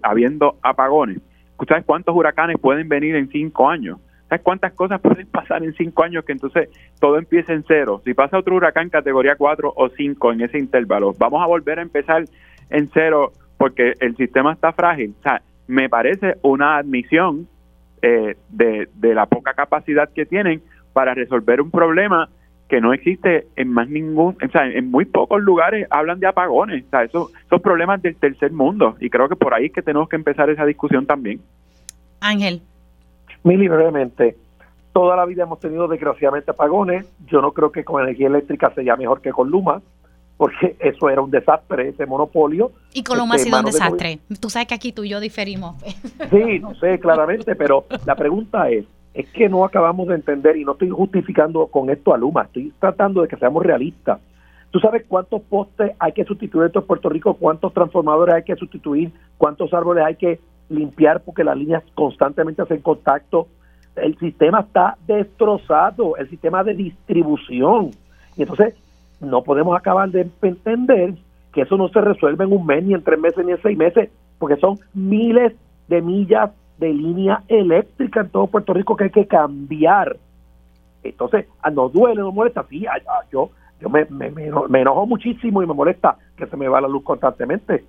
habiendo 0.02 0.58
apagones? 0.64 1.20
¿Tú 1.60 1.66
sabes 1.66 1.86
cuántos 1.86 2.16
huracanes 2.16 2.58
pueden 2.60 2.90
venir 2.90 3.16
en 3.16 3.30
cinco 3.30 3.70
años? 3.70 4.00
¿Sabes 4.30 4.42
cuántas 4.44 4.74
cosas 4.74 5.00
pueden 5.00 5.28
pasar 5.28 5.64
en 5.64 5.74
cinco 5.74 6.04
años 6.04 6.26
que 6.26 6.32
entonces 6.32 6.70
todo 7.00 7.20
empieza 7.20 7.54
en 7.54 7.64
cero? 7.68 8.02
Si 8.04 8.16
pasa 8.16 8.40
otro 8.40 8.56
huracán 8.56 8.90
categoría 8.90 9.36
4 9.36 9.74
o 9.76 9.90
5 9.90 10.34
en 10.34 10.42
ese 10.42 10.58
intervalo, 10.58 11.14
vamos 11.20 11.44
a 11.44 11.48
volver 11.48 11.78
a 11.78 11.84
empezar 11.84 12.24
en 12.72 12.90
cero 12.94 13.32
porque 13.58 13.94
el 14.00 14.16
sistema 14.16 14.54
está 14.54 14.74
frágil. 14.74 15.14
O 15.20 15.22
sea, 15.22 15.42
me 15.68 15.88
parece 15.88 16.38
una 16.42 16.78
admisión 16.78 17.48
eh, 18.02 18.36
de, 18.50 18.90
de 18.94 19.14
la 19.14 19.26
poca 19.26 19.54
capacidad 19.54 20.10
que 20.10 20.26
tienen 20.26 20.62
para 20.94 21.14
resolver 21.14 21.62
un 21.62 21.72
problema 21.72 22.30
que 22.70 22.80
no 22.80 22.94
existe 22.94 23.48
en 23.56 23.70
más 23.70 23.90
ningún, 23.90 24.38
o 24.46 24.52
sea, 24.52 24.68
en 24.68 24.92
muy 24.92 25.06
pocos 25.06 25.42
lugares 25.42 25.88
hablan 25.90 26.20
de 26.20 26.28
apagones, 26.28 26.86
o 26.86 26.90
sea, 26.90 27.04
esos, 27.04 27.32
esos 27.46 27.62
problemas 27.62 28.02
del 28.02 28.16
tercer 28.16 28.52
mundo 28.52 28.96
y 29.00 29.10
creo 29.10 29.28
que 29.28 29.36
por 29.36 29.54
ahí 29.54 29.66
es 29.66 29.74
que 29.74 29.82
tenemos 29.82 30.08
que 30.08 30.16
empezar 30.16 30.50
esa 30.50 30.66
discusión 30.66 31.06
también. 31.06 31.42
Ángel. 32.22 32.62
Mili, 33.44 33.68
brevemente, 33.68 34.36
toda 34.94 35.16
la 35.16 35.26
vida 35.26 35.44
hemos 35.44 35.60
tenido 35.60 35.88
desgraciadamente 35.88 36.52
apagones. 36.52 37.06
Yo 37.26 37.42
no 37.42 37.54
creo 37.54 37.72
que 37.72 37.84
con 37.84 38.04
energía 38.04 38.28
eléctrica 38.28 38.72
sea 38.76 38.96
mejor 38.96 39.22
que 39.22 39.32
con 39.32 39.50
Luma, 39.50 39.82
porque 40.40 40.78
eso 40.80 41.10
era 41.10 41.22
un 41.22 41.30
desastre, 41.30 41.90
ese 41.90 42.06
monopolio. 42.06 42.72
Y 42.94 43.04
Coloma 43.04 43.34
ha 43.34 43.36
Este, 43.36 43.50
sido 43.50 43.58
un 43.58 43.64
manos 43.66 43.74
de 43.74 43.80
desastre. 43.80 44.20
Tú 44.40 44.50
sabes 44.50 44.70
que 44.70 44.74
aquí 44.74 44.94
tú 44.94 45.04
y 45.04 45.10
yo 45.10 45.20
diferimos. 45.20 45.76
Sí, 46.30 46.60
no 46.60 46.74
sé, 46.76 47.00
claramente, 47.00 47.56
pero 47.56 47.86
la 48.06 48.16
pregunta 48.16 48.70
es, 48.70 48.86
es 49.14 49.28
que 49.32 49.50
no 49.50 49.66
acabamos 49.66 50.08
de 50.08 50.16
entender, 50.16 50.56
y 50.58 50.64
no 50.64 50.74
estoy 50.74 50.90
justificando 50.90 51.68
con 51.68 51.90
esto 51.90 52.14
a 52.14 52.18
Luma, 52.18 52.44
estoy 52.44 52.72
tratando 52.80 53.22
de 53.22 53.28
que 53.28 53.36
seamos 53.36 53.64
realistas. 53.64 54.20
¿Tú 54.72 54.80
sabes 54.80 55.04
cuántos 55.08 55.42
postes 55.42 55.92
hay 56.00 56.12
que 56.14 56.24
sustituir 56.24 56.72
en 56.74 56.82
Puerto 56.84 57.10
Rico? 57.10 57.34
¿Cuántos 57.34 57.74
transformadores 57.74 58.36
hay 58.36 58.44
que 58.44 58.56
sustituir? 58.56 59.12
¿Cuántos 59.38 59.74
árboles 59.74 60.06
hay 60.06 60.16
que 60.16 60.40
limpiar 60.70 61.22
porque 61.22 61.44
las 61.44 61.58
líneas 61.58 61.84
constantemente 61.96 62.62
hacen 62.62 62.82
contacto? 62.82 63.48
El 63.96 64.18
sistema 64.20 64.62
está 64.62 64.98
destrozado, 65.08 66.16
el 66.18 66.30
sistema 66.30 66.64
de 66.64 66.76
distribución. 66.76 67.92
Y 68.38 68.44
entonces 68.44 68.76
no 69.20 69.44
podemos 69.44 69.78
acabar 69.78 70.10
de 70.10 70.30
entender 70.42 71.16
que 71.54 71.62
eso 71.62 71.78
no 71.78 71.90
se 71.90 72.02
resuelve 72.02 72.44
en 72.46 72.54
un 72.54 72.66
mes, 72.66 72.84
ni 72.84 72.94
en 72.94 73.04
tres 73.04 73.20
meses, 73.20 73.46
ni 73.46 73.52
en 73.52 73.62
seis 73.62 73.78
meses, 73.78 74.10
porque 74.38 74.58
son 74.58 74.78
miles 74.94 75.54
de 75.88 76.02
millas 76.02 76.52
de 76.78 76.94
línea 76.94 77.44
eléctrica 77.48 78.22
en 78.22 78.30
todo 78.30 78.48
Puerto 78.48 78.74
Rico 78.74 78.96
que 78.96 79.06
hay 79.06 79.10
que 79.10 79.28
cambiar. 79.28 80.16
Entonces, 81.04 81.48
ah, 81.62 81.70
nos 81.72 81.92
duele, 81.94 82.22
nos 82.22 82.34
molesta. 82.34 82.64
Sí, 82.70 82.86
ah, 82.86 82.98
ah, 83.08 83.22
yo, 83.32 83.50
yo 83.82 83.90
me, 83.90 84.06
me, 84.10 84.30
me 84.32 84.48
eno- 84.48 84.68
me 84.70 84.82
enojo 84.82 85.06
muchísimo 85.06 85.62
y 85.64 85.68
me 85.68 85.74
molesta 85.74 86.18
que 86.38 86.46
se 86.46 86.58
me 86.58 86.68
va 86.68 86.82
la 86.82 86.88
luz 86.88 87.04
constantemente. 87.04 87.84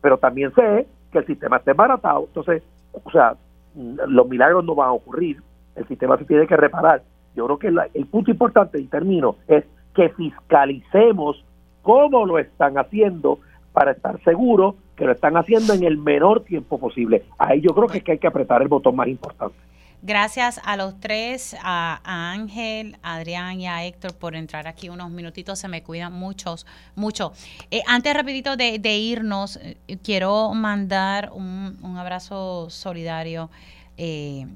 Pero 0.00 0.18
también 0.18 0.52
sé 0.54 0.86
que 1.12 1.18
el 1.18 1.26
sistema 1.26 1.56
está 1.56 1.70
embaratado. 1.72 2.24
Entonces, 2.26 2.62
o 2.92 3.10
sea, 3.10 3.34
mm, 3.74 3.94
los 4.08 4.28
milagros 4.28 4.64
no 4.64 4.74
van 4.74 4.88
a 4.90 4.92
ocurrir. 4.92 5.40
El 5.76 5.86
sistema 5.88 6.16
se 6.18 6.24
tiene 6.24 6.46
que 6.46 6.56
reparar. 6.56 7.02
Yo 7.34 7.46
creo 7.46 7.58
que 7.58 7.70
la- 7.70 7.88
el 7.94 8.06
punto 8.06 8.30
importante, 8.30 8.80
y 8.80 8.84
termino, 8.86 9.36
es 9.46 9.64
que 9.94 10.08
fiscalicemos 10.10 11.44
cómo 11.82 12.26
lo 12.26 12.38
están 12.38 12.78
haciendo 12.78 13.38
para 13.72 13.92
estar 13.92 14.22
seguros 14.22 14.74
que 14.96 15.04
lo 15.04 15.12
están 15.12 15.36
haciendo 15.36 15.72
en 15.74 15.84
el 15.84 15.96
menor 15.96 16.44
tiempo 16.44 16.78
posible. 16.78 17.24
Ahí 17.38 17.60
yo 17.60 17.74
creo 17.74 17.86
que, 17.86 17.98
es 17.98 18.04
que 18.04 18.12
hay 18.12 18.18
que 18.18 18.26
apretar 18.26 18.60
el 18.60 18.68
botón 18.68 18.96
más 18.96 19.06
importante. 19.06 19.56
Gracias 20.02 20.60
a 20.64 20.76
los 20.76 21.00
tres, 21.00 21.56
a, 21.60 22.00
Ángel, 22.32 22.96
a 23.02 23.16
Adrián 23.16 23.60
y 23.60 23.66
a 23.66 23.84
Héctor 23.84 24.14
por 24.14 24.36
entrar 24.36 24.68
aquí 24.68 24.88
unos 24.88 25.10
minutitos. 25.10 25.58
Se 25.58 25.68
me 25.68 25.82
cuidan 25.82 26.12
muchos, 26.12 26.66
mucho. 26.94 27.32
Eh, 27.70 27.82
antes, 27.86 28.14
rapidito 28.14 28.56
de, 28.56 28.96
irnos, 28.96 29.56
eh, 29.56 29.76
quiero 30.04 30.52
mandar 30.54 31.30
un, 31.32 31.96
abrazo 31.96 32.70
solidario. 32.70 33.50
Eh, 33.96 34.46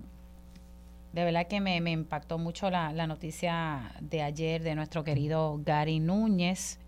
de 1.12 1.24
verdad 1.24 1.46
que 1.46 1.60
me, 1.60 1.76
impactó 1.90 2.38
mucho 2.38 2.70
la, 2.70 3.06
noticia 3.06 3.92
de 4.00 4.22
ayer 4.22 4.62
de 4.62 4.74
nuestro 4.74 5.04
querido 5.04 5.60
Gary 5.64 6.00
Núñez. 6.00 6.78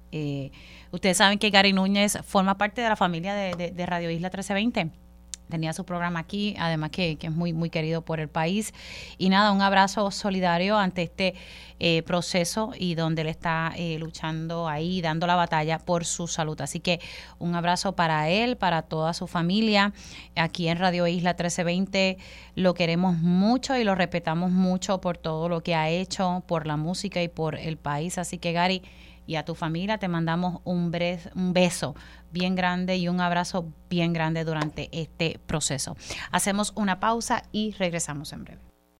ustedes 0.90 1.16
saben 1.16 1.38
que 1.38 1.50
Gary 1.50 1.72
Núñez 1.72 2.18
forma 2.24 2.56
parte 2.56 2.80
de 2.80 2.88
la 2.88 2.96
familia 2.96 3.34
de, 3.34 3.70
de 3.70 3.86
Radio 3.86 4.10
Isla 4.10 4.28
1320 4.28 5.03
tenía 5.48 5.72
su 5.72 5.84
programa 5.84 6.20
aquí, 6.20 6.54
además 6.58 6.90
que, 6.90 7.18
es 7.20 7.30
muy, 7.30 7.52
muy 7.52 7.70
querido 7.70 8.02
por 8.02 8.20
el 8.20 8.28
país. 8.28 8.72
Y 9.18 9.28
nada, 9.28 9.52
un 9.52 9.62
abrazo 9.62 10.10
solidario 10.10 10.76
ante 10.78 11.02
este 11.02 11.34
eh, 11.80 12.02
proceso 12.02 12.72
y 12.78 12.94
donde 12.94 13.22
él 13.22 13.28
está 13.28 13.72
eh, 13.76 13.98
luchando 13.98 14.68
ahí, 14.68 15.00
dando 15.02 15.26
la 15.26 15.34
batalla 15.34 15.78
por 15.78 16.04
su 16.04 16.26
salud. 16.26 16.60
Así 16.60 16.80
que 16.80 17.00
un 17.38 17.54
abrazo 17.54 17.94
para 17.94 18.28
él, 18.28 18.56
para 18.56 18.82
toda 18.82 19.12
su 19.14 19.26
familia. 19.26 19.92
Aquí 20.36 20.68
en 20.68 20.78
Radio 20.78 21.06
Isla 21.06 21.30
1320 21.30 22.18
lo 22.54 22.74
queremos 22.74 23.16
mucho 23.18 23.76
y 23.76 23.84
lo 23.84 23.94
respetamos 23.94 24.50
mucho 24.50 25.00
por 25.00 25.18
todo 25.18 25.48
lo 25.48 25.62
que 25.62 25.74
ha 25.74 25.88
hecho, 25.88 26.42
por 26.46 26.66
la 26.66 26.76
música 26.76 27.22
y 27.22 27.28
por 27.28 27.56
el 27.56 27.76
país. 27.76 28.18
Así 28.18 28.38
que 28.38 28.52
Gary, 28.52 28.82
y 29.26 29.36
a 29.36 29.44
tu 29.44 29.54
familia 29.54 29.98
te 29.98 30.08
mandamos 30.08 30.60
un, 30.64 30.92
un 31.34 31.52
beso 31.52 31.94
bien 32.30 32.54
grande 32.54 32.96
y 32.96 33.08
un 33.08 33.20
abrazo 33.20 33.72
bien 33.88 34.12
grande 34.12 34.44
durante 34.44 34.88
este 34.92 35.40
proceso. 35.46 35.96
Hacemos 36.30 36.72
una 36.76 37.00
pausa 37.00 37.44
y 37.52 37.72
regresamos 37.72 38.32
en 38.32 38.44
breve. 38.44 38.73